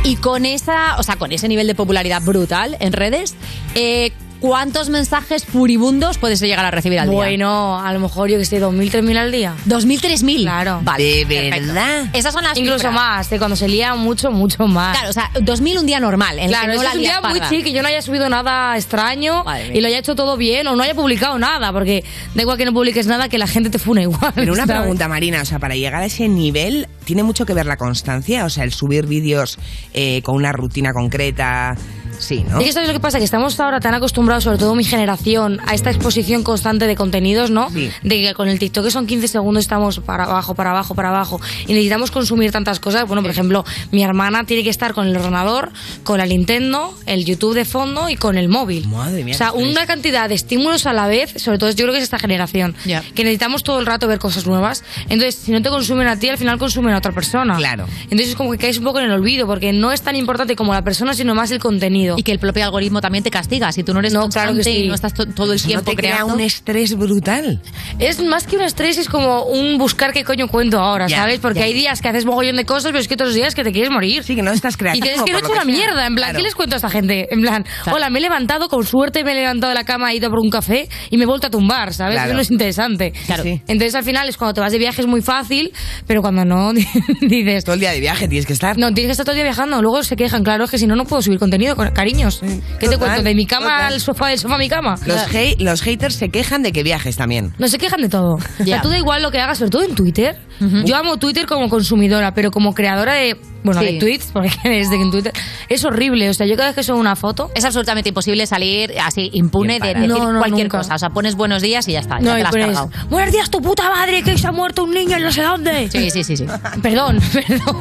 Y 0.04 0.16
con 0.16 0.46
esa, 0.46 0.96
o 0.98 1.02
sea, 1.04 1.16
con 1.16 1.30
ese 1.30 1.46
nivel 1.46 1.68
de 1.68 1.76
popularidad 1.76 2.20
brutal 2.22 2.76
en 2.80 2.92
redes, 2.92 3.36
eh, 3.76 4.12
¿cuántos 4.42 4.90
mensajes 4.90 5.46
furibundos 5.46 6.18
puedes 6.18 6.40
llegar 6.40 6.64
a 6.64 6.70
recibir 6.70 6.98
al 6.98 7.08
día? 7.08 7.16
Bueno, 7.16 7.78
a 7.80 7.90
lo 7.92 8.00
mejor 8.00 8.28
yo 8.28 8.36
que 8.36 8.44
sé, 8.44 8.60
2.000, 8.60 8.90
3.000 8.90 9.16
al 9.16 9.32
día. 9.32 9.54
¿2.000, 9.66 10.00
3.000? 10.00 10.42
Claro. 10.42 10.80
Vale, 10.82 11.24
¿De 11.24 11.26
perfecto. 11.26 11.66
verdad? 11.72 12.06
Esas 12.12 12.34
son 12.34 12.42
las 12.44 12.58
Incluso 12.58 12.78
cifras. 12.78 12.94
más, 12.94 13.30
de 13.30 13.38
cuando 13.38 13.56
se 13.56 13.68
lía 13.68 13.94
mucho, 13.94 14.30
mucho 14.30 14.66
más. 14.66 14.96
Claro, 14.98 15.10
o 15.10 15.12
sea, 15.14 15.30
2.000 15.34 15.78
un 15.78 15.86
día 15.86 16.00
normal. 16.00 16.38
En 16.38 16.44
el 16.46 16.50
Claro, 16.50 16.72
que 16.72 16.76
no 16.76 16.82
la 16.82 16.88
es 16.90 16.94
un 16.96 17.00
día 17.00 17.20
muy 17.22 17.40
chill, 17.48 17.64
que 17.64 17.72
yo 17.72 17.80
no 17.82 17.88
haya 17.88 18.02
subido 18.02 18.28
nada 18.28 18.76
extraño 18.76 19.44
y 19.72 19.80
lo 19.80 19.86
haya 19.86 19.98
hecho 19.98 20.14
todo 20.16 20.36
bien 20.36 20.66
o 20.66 20.74
no 20.76 20.82
haya 20.82 20.94
publicado 20.94 21.38
nada, 21.38 21.72
porque 21.72 22.04
da 22.34 22.42
igual 22.42 22.58
que 22.58 22.64
no 22.64 22.72
publiques 22.72 23.06
nada, 23.06 23.28
que 23.28 23.38
la 23.38 23.46
gente 23.46 23.70
te 23.70 23.78
funa 23.78 24.02
igual. 24.02 24.32
Pero 24.34 24.52
una 24.52 24.66
¿sabes? 24.66 24.80
pregunta, 24.82 25.08
Marina, 25.08 25.40
o 25.40 25.44
sea, 25.44 25.60
para 25.60 25.76
llegar 25.76 26.02
a 26.02 26.06
ese 26.06 26.28
nivel, 26.28 26.88
¿tiene 27.04 27.22
mucho 27.22 27.46
que 27.46 27.54
ver 27.54 27.66
la 27.66 27.76
constancia? 27.76 28.44
O 28.44 28.50
sea, 28.50 28.64
el 28.64 28.72
subir 28.72 29.06
vídeos 29.06 29.58
eh, 29.94 30.20
con 30.22 30.34
una 30.34 30.50
rutina 30.52 30.92
concreta, 30.92 31.76
sí, 32.18 32.44
¿no? 32.48 32.58
Es 32.58 32.66
que 32.66 32.72
sabes 32.72 32.88
lo 32.88 32.94
que 32.94 33.00
pasa, 33.00 33.18
que 33.18 33.24
estamos 33.24 33.58
ahora 33.60 33.80
tan 33.80 33.94
acostumbrados, 33.94 34.44
sobre 34.44 34.58
todo 34.58 34.74
mi 34.74 34.84
generación, 34.84 35.60
a 35.66 35.74
esta 35.74 35.90
exposición 35.90 36.42
constante 36.42 36.86
de 36.86 36.96
contenidos, 36.96 37.50
¿no? 37.50 37.68
De 37.70 38.22
que 38.22 38.34
con 38.34 38.48
el 38.48 38.58
TikTok 38.58 38.84
que 38.84 38.90
son 38.90 39.06
15 39.06 39.28
segundos 39.28 39.62
estamos 39.62 40.00
para 40.00 40.24
abajo, 40.24 40.54
para 40.54 40.70
abajo, 40.70 40.94
para 40.94 41.08
abajo 41.10 41.40
y 41.66 41.72
necesitamos 41.72 42.10
consumir 42.10 42.50
tantas 42.50 42.80
cosas. 42.80 43.06
Bueno, 43.06 43.22
por 43.22 43.30
ejemplo, 43.30 43.64
mi 43.90 44.02
hermana 44.02 44.44
tiene 44.44 44.62
que 44.64 44.70
estar 44.70 44.94
con 44.94 45.06
el 45.06 45.16
ordenador, 45.16 45.70
con 46.04 46.18
la 46.18 46.26
Nintendo, 46.26 46.94
el 47.06 47.24
YouTube 47.24 47.54
de 47.54 47.64
fondo 47.64 48.08
y 48.08 48.16
con 48.16 48.36
el 48.36 48.48
móvil. 48.48 48.88
Madre 48.88 49.24
mía. 49.24 49.34
O 49.34 49.38
sea, 49.38 49.52
una 49.52 49.86
cantidad 49.86 50.28
de 50.28 50.34
estímulos 50.34 50.86
a 50.86 50.92
la 50.92 51.06
vez, 51.06 51.34
sobre 51.36 51.58
todo 51.58 51.70
yo 51.70 51.84
creo 51.84 51.92
que 51.92 51.98
es 51.98 52.04
esta 52.04 52.18
generación, 52.18 52.74
que 52.84 53.24
necesitamos 53.24 53.62
todo 53.62 53.78
el 53.80 53.86
rato 53.86 54.06
ver 54.08 54.18
cosas 54.18 54.46
nuevas. 54.46 54.84
Entonces, 55.08 55.36
si 55.36 55.52
no 55.52 55.62
te 55.62 55.68
consumen 55.68 56.06
a 56.08 56.18
ti, 56.18 56.28
al 56.28 56.38
final 56.38 56.58
consumen 56.58 56.94
a 56.94 56.98
otra 56.98 57.12
persona. 57.12 57.56
Claro. 57.56 57.86
Entonces 58.04 58.30
es 58.30 58.36
como 58.36 58.52
que 58.52 58.58
caes 58.58 58.78
un 58.78 58.84
poco 58.84 58.98
en 58.98 59.06
el 59.06 59.12
olvido, 59.12 59.46
porque 59.46 59.72
no 59.72 59.92
es 59.92 60.02
tan 60.02 60.16
importante 60.16 60.56
como 60.56 60.72
la 60.72 60.82
persona, 60.82 61.14
sino 61.14 61.34
más 61.34 61.50
el 61.50 61.58
contenido. 61.58 62.01
Y 62.16 62.22
que 62.22 62.32
el 62.32 62.38
propio 62.38 62.64
algoritmo 62.64 63.00
también 63.00 63.24
te 63.24 63.30
castiga. 63.30 63.72
Si 63.72 63.82
tú 63.82 63.92
no 63.94 64.00
eres 64.00 64.12
No, 64.12 64.22
constante 64.22 64.48
claro 64.52 64.58
que 64.58 64.64
sí. 64.64 64.84
y 64.84 64.88
no 64.88 64.94
estás 64.94 65.14
to- 65.14 65.26
todo 65.26 65.52
el 65.52 65.56
Eso 65.56 65.66
no 65.66 65.68
tiempo 65.68 65.90
te 65.90 65.96
crea 65.96 66.10
creando... 66.12 66.34
un 66.34 66.40
estrés 66.40 66.96
brutal. 66.96 67.60
Es 67.98 68.20
más 68.22 68.46
que 68.46 68.56
un 68.56 68.62
estrés, 68.62 68.98
es 68.98 69.08
como 69.08 69.44
un 69.44 69.78
buscar 69.78 70.12
qué 70.12 70.24
coño 70.24 70.48
cuento 70.48 70.78
ahora, 70.78 71.06
Ya, 71.08 71.18
¿sabes? 71.18 71.40
Porque 71.40 71.60
ya. 71.60 71.64
hay 71.66 71.72
días 71.74 72.00
que 72.02 72.08
haces 72.08 72.24
mogollón 72.24 72.56
de 72.56 72.64
cosas, 72.64 72.86
pero 72.92 72.98
es 72.98 73.08
que 73.08 73.14
otros 73.14 73.34
días 73.34 73.54
que 73.54 73.64
te 73.64 73.72
quieres 73.72 73.90
morir. 73.90 74.22
Sí, 74.24 74.34
que 74.34 74.42
no 74.42 74.52
estás 74.52 74.74
Y 74.74 74.78
creativo. 74.78 75.04
dices 75.06 75.22
que 75.24 75.32
no 75.32 75.38
he 75.38 75.40
hecho 75.40 75.52
una 75.52 75.62
sea. 75.62 75.72
mierda, 75.72 76.06
en 76.06 76.14
plan, 76.14 76.30
Claro. 76.30 76.36
¿qué 76.38 76.42
les 76.44 76.54
cuento 76.54 76.76
a 76.76 76.78
esta 76.78 76.90
gente? 76.90 77.28
En 77.32 77.40
plan, 77.42 77.64
hola, 77.92 78.10
me 78.10 78.18
he 78.18 78.22
levantado, 78.22 78.68
con 78.68 78.84
suerte 78.84 79.24
me 79.24 79.32
he 79.32 79.34
levantado 79.34 79.70
de 79.70 79.74
la 79.74 79.84
cama, 79.84 80.12
he 80.12 80.16
ido 80.16 80.28
por 80.30 80.38
un 80.40 80.50
café 80.50 80.88
y 81.10 81.16
me 81.16 81.24
he 81.24 81.26
vuelto 81.26 81.46
a 81.46 81.50
tumbar, 81.50 81.92
¿sabes? 81.94 82.14
Claro. 82.14 82.28
Eso 82.30 82.34
no 82.36 82.40
es 82.42 82.50
interesante. 82.50 83.12
Claro. 83.26 83.42
Sí. 83.42 83.60
Entonces 83.68 83.94
al 83.94 84.04
final 84.04 84.28
es 84.28 84.36
cuando 84.36 84.54
te 84.54 84.60
vas 84.60 84.72
de 84.72 84.78
viaje 84.78 85.00
es 85.02 85.06
muy 85.06 85.22
fácil, 85.22 85.72
pero 86.06 86.20
cuando 86.22 86.44
no, 86.44 86.72
dices... 87.20 87.64
Todo 87.64 87.74
el 87.74 87.80
día 87.80 87.92
de 87.92 88.00
viaje 88.00 88.28
tienes 88.28 88.46
que 88.46 88.52
estar. 88.52 88.76
No, 88.78 88.92
tienes 88.92 89.08
que 89.08 89.12
estar 89.12 89.24
todo 89.24 89.32
el 89.34 89.38
día 89.38 89.44
viajando. 89.44 89.80
Luego 89.82 90.02
se 90.02 90.16
quejan, 90.16 90.42
claro, 90.44 90.64
es 90.64 90.70
que 90.70 90.78
si 90.78 90.86
no, 90.86 90.96
no 90.96 91.04
puedo 91.04 91.22
subir 91.22 91.38
contenido, 91.38 91.76
con- 91.76 91.91
cariños. 91.92 92.40
¿Qué 92.80 92.88
te 92.88 92.96
cuento? 92.98 93.22
¿De 93.22 93.34
mi 93.34 93.46
cama 93.46 93.66
total. 93.76 93.92
al 93.94 94.00
sofá, 94.00 94.28
del 94.28 94.38
sofá 94.38 94.54
a 94.54 94.58
mi 94.58 94.68
cama? 94.68 94.94
Los, 95.06 95.26
los 95.58 95.82
haters 95.82 96.14
se 96.14 96.28
quejan 96.28 96.62
de 96.62 96.72
que 96.72 96.82
viajes 96.82 97.16
también. 97.16 97.52
No 97.58 97.68
se 97.68 97.78
quejan 97.78 98.00
de 98.02 98.08
todo. 98.08 98.34
O 98.34 98.38
Ya. 98.60 98.64
sea, 98.76 98.82
tú 98.82 98.88
da 98.88 98.98
igual 98.98 99.22
lo 99.22 99.30
que 99.30 99.40
hagas, 99.40 99.58
sobre 99.58 99.70
todo 99.70 99.82
en 99.82 99.94
Twitter. 99.94 100.36
Yo 100.84 100.96
amo 100.96 101.16
Twitter 101.18 101.46
como 101.46 101.68
consumidora, 101.68 102.34
pero 102.34 102.50
como 102.50 102.74
creadora 102.74 103.14
de, 103.14 103.36
bueno, 103.64 103.80
Sí. 103.80 103.86
de 103.86 103.98
tweets, 103.98 104.26
porque 104.32 104.56
desde 104.64 104.96
que 104.96 105.02
en 105.02 105.10
Twitter 105.10 105.32
es 105.68 105.84
horrible. 105.84 106.28
O 106.30 106.34
sea, 106.34 106.46
yo 106.46 106.56
cada 106.56 106.68
vez 106.68 106.74
que 106.76 106.82
subo 106.82 106.98
una 106.98 107.16
foto, 107.16 107.50
Es 107.54 107.64
absolutamente 107.64 108.08
imposible 108.10 108.46
salir 108.46 108.92
así 109.00 109.30
impune 109.32 109.78
de 109.80 109.88
decir 109.94 110.08
parado. 110.08 110.24
No, 110.24 110.32
no, 110.32 110.38
cualquier 110.40 110.66
nunca. 110.66 110.78
cosa. 110.78 110.94
O 110.94 110.98
sea, 110.98 111.10
pones 111.10 111.34
buenos 111.34 111.62
días 111.62 111.86
y 111.88 111.92
ya 111.92 112.00
está. 112.00 112.18
Ya 112.20 112.24
no, 112.30 112.34
te 112.36 112.42
has 112.42 112.50
cargado. 112.52 112.90
buenos 113.10 113.32
días, 113.32 113.50
tu 113.50 113.60
puta 113.62 113.88
madre, 113.88 114.22
que 114.22 114.36
se 114.38 114.46
ha 114.46 114.52
muerto 114.52 114.84
un 114.84 114.92
niño 114.92 115.16
en 115.16 115.22
no 115.22 115.32
sé 115.32 115.42
dónde. 115.42 115.88
Sí, 115.90 116.10
sí, 116.10 116.24
sí, 116.24 116.36
sí. 116.36 116.46
Perdón, 116.82 117.20
perdón. 117.32 117.80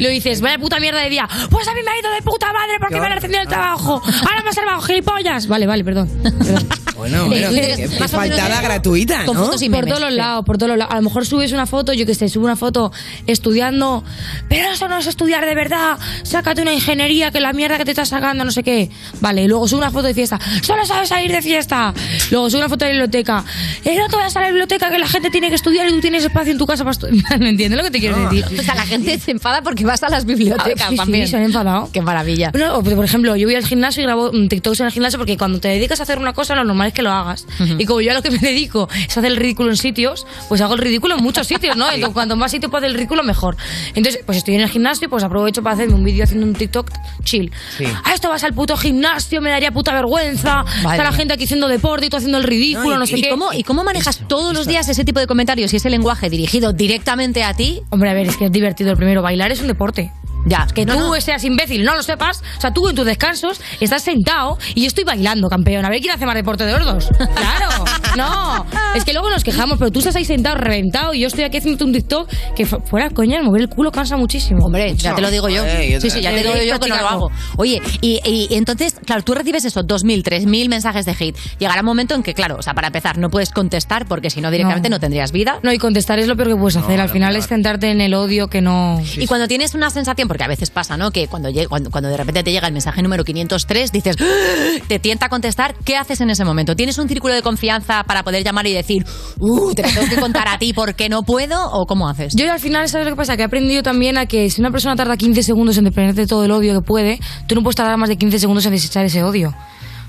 Lo 0.00 0.08
dices, 0.08 0.40
vaya 0.40 0.58
puta 0.58 0.78
mierda 0.80 1.00
de 1.02 1.10
día. 1.10 1.28
Pues 1.50 1.66
a 1.68 1.74
mí 1.74 1.80
me 1.84 1.90
ha 1.90 1.98
ido 1.98 2.10
de 2.12 2.22
puta 2.22 2.52
madre 2.52 2.74
porque 2.80 3.00
me 3.00 3.06
han 3.06 3.12
ascendido 3.12 3.42
el 3.42 3.48
trabajo. 3.48 4.02
Ahora 4.04 4.42
me 4.42 4.48
has 4.50 4.54
salvado, 4.54 4.80
gilipollas. 4.82 5.46
Vale, 5.48 5.66
vale, 5.66 5.84
perdón. 5.84 6.08
Perdón. 6.22 6.66
Bueno, 6.96 7.26
bueno, 7.28 7.48
qué, 7.48 7.74
qué 7.76 7.88
menos 7.88 8.10
faltada 8.10 8.60
gratuita, 8.60 9.24
Con 9.24 9.34
¿no? 9.34 9.46
fotos 9.46 9.62
y 9.62 9.70
por 9.70 9.86
todos 9.86 10.00
los 10.00 10.10
sí. 10.10 10.16
lados, 10.16 10.44
por 10.44 10.58
todos 10.58 10.68
los 10.68 10.78
lados. 10.78 10.92
A 10.92 10.96
lo 10.96 11.02
mejor 11.02 11.24
subes 11.24 11.50
una 11.52 11.64
foto, 11.64 11.94
yo 12.00 12.06
que 12.06 12.14
sé, 12.14 12.28
sube 12.28 12.44
una 12.44 12.56
foto 12.56 12.92
estudiando, 13.26 14.02
pero 14.48 14.70
eso 14.70 14.88
no 14.88 14.98
es 14.98 15.06
estudiar 15.06 15.44
de 15.46 15.54
verdad. 15.54 15.98
Sácate 16.22 16.62
una 16.62 16.72
ingeniería 16.72 17.30
que 17.30 17.40
la 17.40 17.52
mierda 17.52 17.78
que 17.78 17.84
te 17.84 17.90
estás 17.92 18.08
sacando, 18.08 18.44
no 18.44 18.50
sé 18.50 18.62
qué. 18.62 18.90
Vale, 19.20 19.46
luego 19.48 19.68
sube 19.68 19.80
una 19.80 19.90
foto 19.90 20.06
de 20.06 20.14
fiesta. 20.14 20.38
Solo 20.62 20.84
sabes 20.84 21.08
salir 21.08 21.30
de 21.32 21.42
fiesta. 21.42 21.94
Luego 22.30 22.50
sube 22.50 22.60
una 22.60 22.68
foto 22.68 22.84
de 22.84 22.92
biblioteca. 22.92 23.44
Eh, 23.84 23.96
no 23.96 24.08
te 24.08 24.16
vayas 24.16 24.36
a 24.36 24.40
la 24.40 24.46
biblioteca 24.48 24.90
que 24.90 24.98
la 24.98 25.08
gente 25.08 25.30
tiene 25.30 25.48
que 25.48 25.54
estudiar 25.54 25.88
y 25.88 25.92
tú 25.92 26.00
tienes 26.00 26.24
espacio 26.24 26.52
en 26.52 26.58
tu 26.58 26.66
casa 26.66 26.84
para 26.84 26.92
estudiar. 26.92 27.38
¿Me 27.38 27.50
entiendes 27.50 27.76
lo 27.78 27.84
que 27.84 27.90
te 27.90 28.00
quiero 28.00 28.18
decir? 28.28 28.44
O 28.58 28.62
sea, 28.62 28.74
la 28.74 28.86
gente 28.86 29.18
se 29.18 29.30
enfada 29.30 29.62
porque 29.62 29.84
vas 29.84 30.02
a 30.02 30.08
las 30.08 30.24
bibliotecas 30.24 30.80
Ah, 30.82 30.88
sí, 30.88 30.90
sí, 30.90 30.96
también. 30.96 31.28
se 31.28 31.36
han 31.36 31.42
enfadado. 31.44 31.90
Qué 31.92 32.00
maravilla. 32.00 32.50
Bueno, 32.50 32.76
o, 32.78 32.82
por 32.82 33.04
ejemplo, 33.04 33.36
yo 33.36 33.46
voy 33.46 33.54
al 33.54 33.64
gimnasio 33.66 34.02
y 34.02 34.06
grabo 34.06 34.30
mm, 34.32 34.48
TikToks 34.48 34.80
en 34.80 34.86
el 34.86 34.92
gimnasio 34.92 35.18
porque 35.18 35.36
cuando 35.36 35.60
te 35.60 35.68
dedicas 35.68 36.00
a 36.00 36.04
hacer 36.04 36.18
una 36.18 36.32
cosa, 36.32 36.54
lo 36.54 36.64
normal 36.64 36.88
es 36.88 36.94
que 36.94 37.02
lo 37.02 37.10
hagas. 37.10 37.46
Y 37.78 37.84
como 37.84 38.00
yo 38.00 38.10
a 38.12 38.14
lo 38.14 38.22
que 38.22 38.30
me 38.30 38.38
dedico 38.40 38.88
es 39.08 39.16
hacer 39.16 39.26
el 39.30 39.36
ridículo 39.36 39.70
en 39.70 39.76
sitios, 39.76 40.26
pues 40.48 40.60
hago 40.60 40.74
el 40.74 40.80
ridículo 40.80 41.16
en 41.16 41.22
muchos 41.22 41.46
sitios, 41.46 41.76
¿no? 41.76 41.89
Entonces, 41.94 42.14
cuanto 42.14 42.36
más 42.36 42.50
sitios 42.50 42.70
puedo 42.70 42.80
hacer 42.80 42.90
el 42.90 42.96
ridículo, 42.96 43.22
mejor. 43.22 43.56
Entonces, 43.94 44.22
pues 44.24 44.38
estoy 44.38 44.54
en 44.54 44.62
el 44.62 44.68
gimnasio, 44.68 45.08
pues 45.08 45.24
aprovecho 45.24 45.62
para 45.62 45.74
hacerme 45.74 45.94
un 45.94 46.04
vídeo 46.04 46.24
haciendo 46.24 46.46
un 46.46 46.54
TikTok 46.54 46.90
chill. 47.24 47.52
Sí. 47.76 47.84
A 48.04 48.14
esto 48.14 48.28
vas 48.28 48.44
al 48.44 48.54
puto 48.54 48.76
gimnasio, 48.76 49.40
me 49.40 49.50
daría 49.50 49.70
puta 49.72 49.92
vergüenza. 49.92 50.64
Está 50.76 51.04
la 51.04 51.12
gente 51.12 51.34
aquí 51.34 51.44
haciendo 51.44 51.68
deporte 51.68 52.06
y 52.06 52.10
tú 52.10 52.16
haciendo 52.16 52.38
el 52.38 52.44
ridículo, 52.44 52.98
no, 52.98 53.06
sé 53.06 53.18
¿Y 53.18 53.22
qué. 53.22 53.30
cómo, 53.30 53.52
¿Y 53.52 53.62
cómo 53.62 53.84
manejas 53.84 54.20
todos 54.28 54.54
los 54.54 54.66
días 54.66 54.88
ese 54.88 55.04
tipo 55.04 55.20
de 55.20 55.26
comentarios 55.26 55.72
y 55.72 55.76
ese 55.76 55.90
lenguaje 55.90 56.30
dirigido 56.30 56.72
directamente 56.72 57.42
a 57.42 57.54
ti? 57.54 57.82
Hombre, 57.90 58.10
a 58.10 58.14
ver, 58.14 58.26
es 58.26 58.36
que 58.36 58.46
es 58.46 58.52
divertido. 58.52 58.90
El 58.90 58.96
primero, 58.96 59.22
bailar 59.22 59.52
es 59.52 59.60
un 59.60 59.66
deporte. 59.66 60.12
Ya, 60.46 60.66
Que 60.74 60.86
no, 60.86 60.94
tú 60.94 61.14
no. 61.14 61.20
seas 61.20 61.44
imbécil, 61.44 61.84
no 61.84 61.94
lo 61.94 62.02
sepas. 62.02 62.42
O 62.58 62.60
sea, 62.60 62.72
tú 62.72 62.88
en 62.88 62.96
tus 62.96 63.04
descansos 63.06 63.60
estás 63.80 64.02
sentado 64.02 64.58
y 64.74 64.82
yo 64.82 64.86
estoy 64.86 65.04
bailando, 65.04 65.48
campeón. 65.48 65.84
A 65.84 65.90
ver 65.90 66.00
quién 66.00 66.14
hace 66.14 66.24
más 66.26 66.34
deporte 66.34 66.64
de 66.64 66.72
los 66.78 66.84
dos. 66.84 67.08
Claro, 67.40 67.84
no. 68.16 68.66
Es 68.94 69.04
que 69.04 69.12
luego 69.12 69.30
nos 69.30 69.44
quejamos, 69.44 69.78
pero 69.78 69.90
tú 69.90 70.00
estás 70.00 70.16
ahí 70.16 70.24
sentado, 70.24 70.56
reventado, 70.56 71.14
y 71.14 71.20
yo 71.20 71.28
estoy 71.28 71.44
aquí 71.44 71.58
haciendo 71.58 71.84
un 71.84 71.92
TikTok 71.92 72.28
que 72.56 72.66
fu- 72.66 72.80
fuera 72.84 73.10
coña, 73.10 73.42
mover 73.42 73.62
el 73.62 73.68
culo 73.68 73.90
cansa 73.92 74.16
muchísimo. 74.16 74.66
Hombre, 74.66 74.94
ya 74.96 75.14
te 75.14 75.20
lo 75.22 75.30
digo 75.30 75.48
yo. 75.48 75.64
Yo 75.64 76.00
Sí, 76.00 76.10
sí, 76.10 76.20
ya 76.20 76.30
te 76.30 76.36
digo 76.38 76.52
Deberíais 76.52 76.78
yo 76.78 76.80
que 76.80 76.88
no 76.88 76.96
lo 76.96 77.08
hago. 77.08 77.30
Oye, 77.56 77.80
y, 78.00 78.20
y- 78.24 78.54
entonces, 78.54 78.94
claro, 79.04 79.22
tú 79.22 79.34
recibes 79.34 79.64
eso, 79.64 79.82
2.000, 79.82 80.22
3.000 80.22 80.68
mensajes 80.68 81.04
de 81.06 81.12
hate. 81.18 81.36
Llegará 81.58 81.80
un 81.80 81.86
momento 81.86 82.14
en 82.14 82.22
que, 82.22 82.34
claro, 82.34 82.56
o 82.58 82.62
sea, 82.62 82.74
para 82.74 82.88
empezar, 82.88 83.18
no 83.18 83.30
puedes 83.30 83.50
contestar 83.50 84.06
porque 84.06 84.30
si 84.30 84.40
no, 84.40 84.50
directamente 84.50 84.88
no, 84.90 84.98
tendrías 85.00 85.32
vida. 85.32 85.58
No, 85.62 85.72
y 85.72 85.78
contestar 85.78 86.18
es 86.18 86.26
lo 86.26 86.36
peor 86.36 86.48
que 86.48 86.56
puedes 86.56 86.76
hacer. 86.76 87.00
Al 87.00 87.08
final 87.10 87.36
es 87.36 87.46
centrarte 87.46 87.90
en 87.90 88.00
el 88.00 88.14
odio 88.14 88.48
que 88.48 88.60
no. 88.60 89.00
y 89.16 89.26
cuando 89.26 89.46
tienes 89.48 89.74
una 89.74 89.90
sensación, 89.90 90.28
porque 90.30 90.44
a 90.44 90.46
veces 90.46 90.70
pasa, 90.70 90.96
¿no? 90.96 91.10
Que 91.10 91.26
cuando, 91.26 91.48
cuando, 91.68 91.90
cuando 91.90 92.08
de 92.08 92.16
repente 92.16 92.44
te 92.44 92.52
llega 92.52 92.68
el 92.68 92.72
mensaje 92.72 93.02
número 93.02 93.24
503, 93.24 93.90
dices, 93.90 94.14
¡Ah! 94.20 94.78
te 94.86 95.00
tienta 95.00 95.26
a 95.26 95.28
contestar, 95.28 95.74
¿qué 95.84 95.96
haces 95.96 96.20
en 96.20 96.30
ese 96.30 96.44
momento? 96.44 96.76
¿Tienes 96.76 96.98
un 96.98 97.08
círculo 97.08 97.34
de 97.34 97.42
confianza 97.42 98.04
para 98.04 98.22
poder 98.22 98.44
llamar 98.44 98.64
y 98.68 98.72
decir, 98.72 99.04
uh, 99.40 99.74
te 99.74 99.82
lo 99.82 99.88
tengo 99.88 100.06
que 100.08 100.20
contar 100.20 100.46
a 100.46 100.56
ti 100.56 100.72
porque 100.72 101.08
no 101.08 101.24
puedo? 101.24 101.68
¿O 101.72 101.84
cómo 101.84 102.08
haces? 102.08 102.36
Yo 102.36 102.48
al 102.52 102.60
final, 102.60 102.88
¿sabes 102.88 103.08
lo 103.08 103.14
que 103.14 103.16
pasa? 103.16 103.34
Que 103.36 103.42
he 103.42 103.46
aprendido 103.46 103.82
también 103.82 104.18
a 104.18 104.26
que 104.26 104.48
si 104.50 104.60
una 104.60 104.70
persona 104.70 104.94
tarda 104.94 105.16
15 105.16 105.42
segundos 105.42 105.76
en 105.78 105.82
desprenderte 105.82 106.20
de 106.20 106.26
todo 106.28 106.44
el 106.44 106.52
odio 106.52 106.74
que 106.74 106.86
puede, 106.86 107.18
tú 107.48 107.56
no 107.56 107.64
puedes 107.64 107.74
tardar 107.74 107.96
más 107.96 108.08
de 108.08 108.16
15 108.16 108.38
segundos 108.38 108.64
en 108.66 108.70
desechar 108.70 109.04
ese 109.04 109.24
odio. 109.24 109.52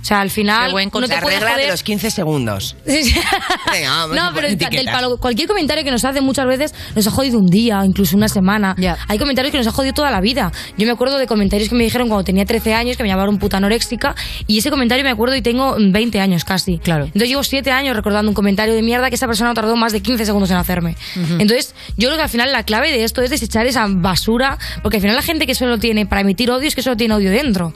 O 0.02 0.04
sea, 0.04 0.22
al 0.22 0.30
final. 0.30 0.68
Qué 0.68 0.72
buen 0.72 0.90
no 0.94 1.08
te 1.08 1.16
La 1.16 1.22
puedes 1.22 1.40
regla 1.40 1.58
de 1.58 1.68
los 1.68 1.84
15 1.84 2.10
segundos. 2.12 2.76
Venga, 2.86 3.90
vamos 3.90 4.16
no, 4.16 4.32
pero 4.34 4.48
el- 4.48 4.58
del 4.58 4.86
palo- 4.86 5.18
cualquier 5.18 5.48
comentario 5.48 5.84
que 5.84 5.92
nos 5.92 6.04
hace 6.06 6.22
muchas 6.22 6.46
veces 6.48 6.74
nos 6.96 7.06
ha 7.08 7.12
jodido 7.12 7.40
un 7.40 7.48
día, 7.48 7.82
incluso 7.86 8.16
una 8.18 8.28
semana. 8.28 8.76
Hay 9.08 9.18
comentarios 9.18 9.52
que 9.52 9.58
nos 9.58 9.68
ha 9.68 9.72
jodido 9.72 9.94
toda 9.94 10.12
la 10.12 10.22
vida. 10.22 10.52
Yo 10.78 10.86
me 10.86 10.92
acuerdo 10.92 11.18
de 11.18 11.28
comentarios 11.28 11.70
que 11.70 11.76
me 11.76 11.84
dijeron 11.84 12.08
cuando 12.08 12.24
tenía 12.24 12.46
13 12.46 12.74
años 12.74 12.98
que 12.98 13.04
me 13.04 13.10
llamaron 13.10 13.38
puta 13.38 13.58
anoréxica 13.58 14.16
y 14.48 14.58
ese 14.60 14.70
comentario 14.70 15.04
me 15.04 15.12
acuerdo 15.12 15.36
y 15.36 15.42
tengo 15.42 15.76
mm, 15.78 15.92
20 15.92 16.20
años 16.20 16.44
casi. 16.46 16.78
Claro. 16.80 17.06
Entonces 17.06 17.30
llevo 17.30 17.44
7 17.44 17.72
años 17.72 17.96
recordando 17.96 18.30
un 18.30 18.36
comentario 18.36 18.74
de 18.74 18.82
mierda 18.82 19.10
que 19.10 19.16
esa 19.16 19.28
persona 19.28 19.54
tardó 19.54 19.76
más 19.76 19.92
de 19.94 20.02
15 20.02 20.26
segundos 20.26 20.50
en 20.52 20.58
hacerme. 20.58 20.96
Entonces 21.40 21.76
yo 21.98 22.08
creo 22.08 22.18
que 22.18 22.24
al 22.24 22.30
final 22.30 22.52
la 22.52 22.64
clave 22.64 22.92
de 22.92 23.04
esto 23.04 23.22
es 23.22 23.30
desechar 23.30 23.66
esa 23.68 23.86
basura 23.88 24.58
porque 24.82 24.98
al 24.98 25.02
final 25.02 25.16
la 25.16 25.22
gente 25.22 25.46
que 25.46 25.56
solo 25.56 25.78
tiene 25.78 26.06
para 26.06 26.22
emitir 26.22 26.50
odio 26.52 26.68
es 26.68 26.76
que 26.76 26.82
solo 26.82 26.98
tiene 26.98 27.14
odio 27.16 27.32
dentro. 27.32 27.74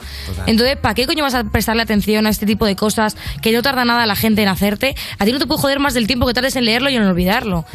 Entonces, 0.47 0.77
¿para 0.77 0.95
qué 0.95 1.05
coño 1.05 1.23
vas 1.23 1.33
a 1.35 1.43
prestarle 1.43 1.81
atención 1.83 2.14
a 2.25 2.29
este 2.29 2.45
tipo 2.45 2.65
de 2.65 2.75
cosas 2.75 3.17
que 3.41 3.51
no 3.51 3.61
tarda 3.61 3.83
nada 3.85 4.05
la 4.05 4.15
gente 4.15 4.41
en 4.41 4.47
hacerte? 4.47 4.95
A 5.19 5.25
ti 5.25 5.31
no 5.31 5.39
te 5.39 5.45
puede 5.47 5.61
joder 5.61 5.79
más 5.79 5.93
del 5.93 6.07
tiempo 6.07 6.25
que 6.25 6.33
tardes 6.33 6.55
en 6.55 6.65
leerlo 6.65 6.89
y 6.89 6.95
en 6.95 7.03
olvidarlo. 7.03 7.65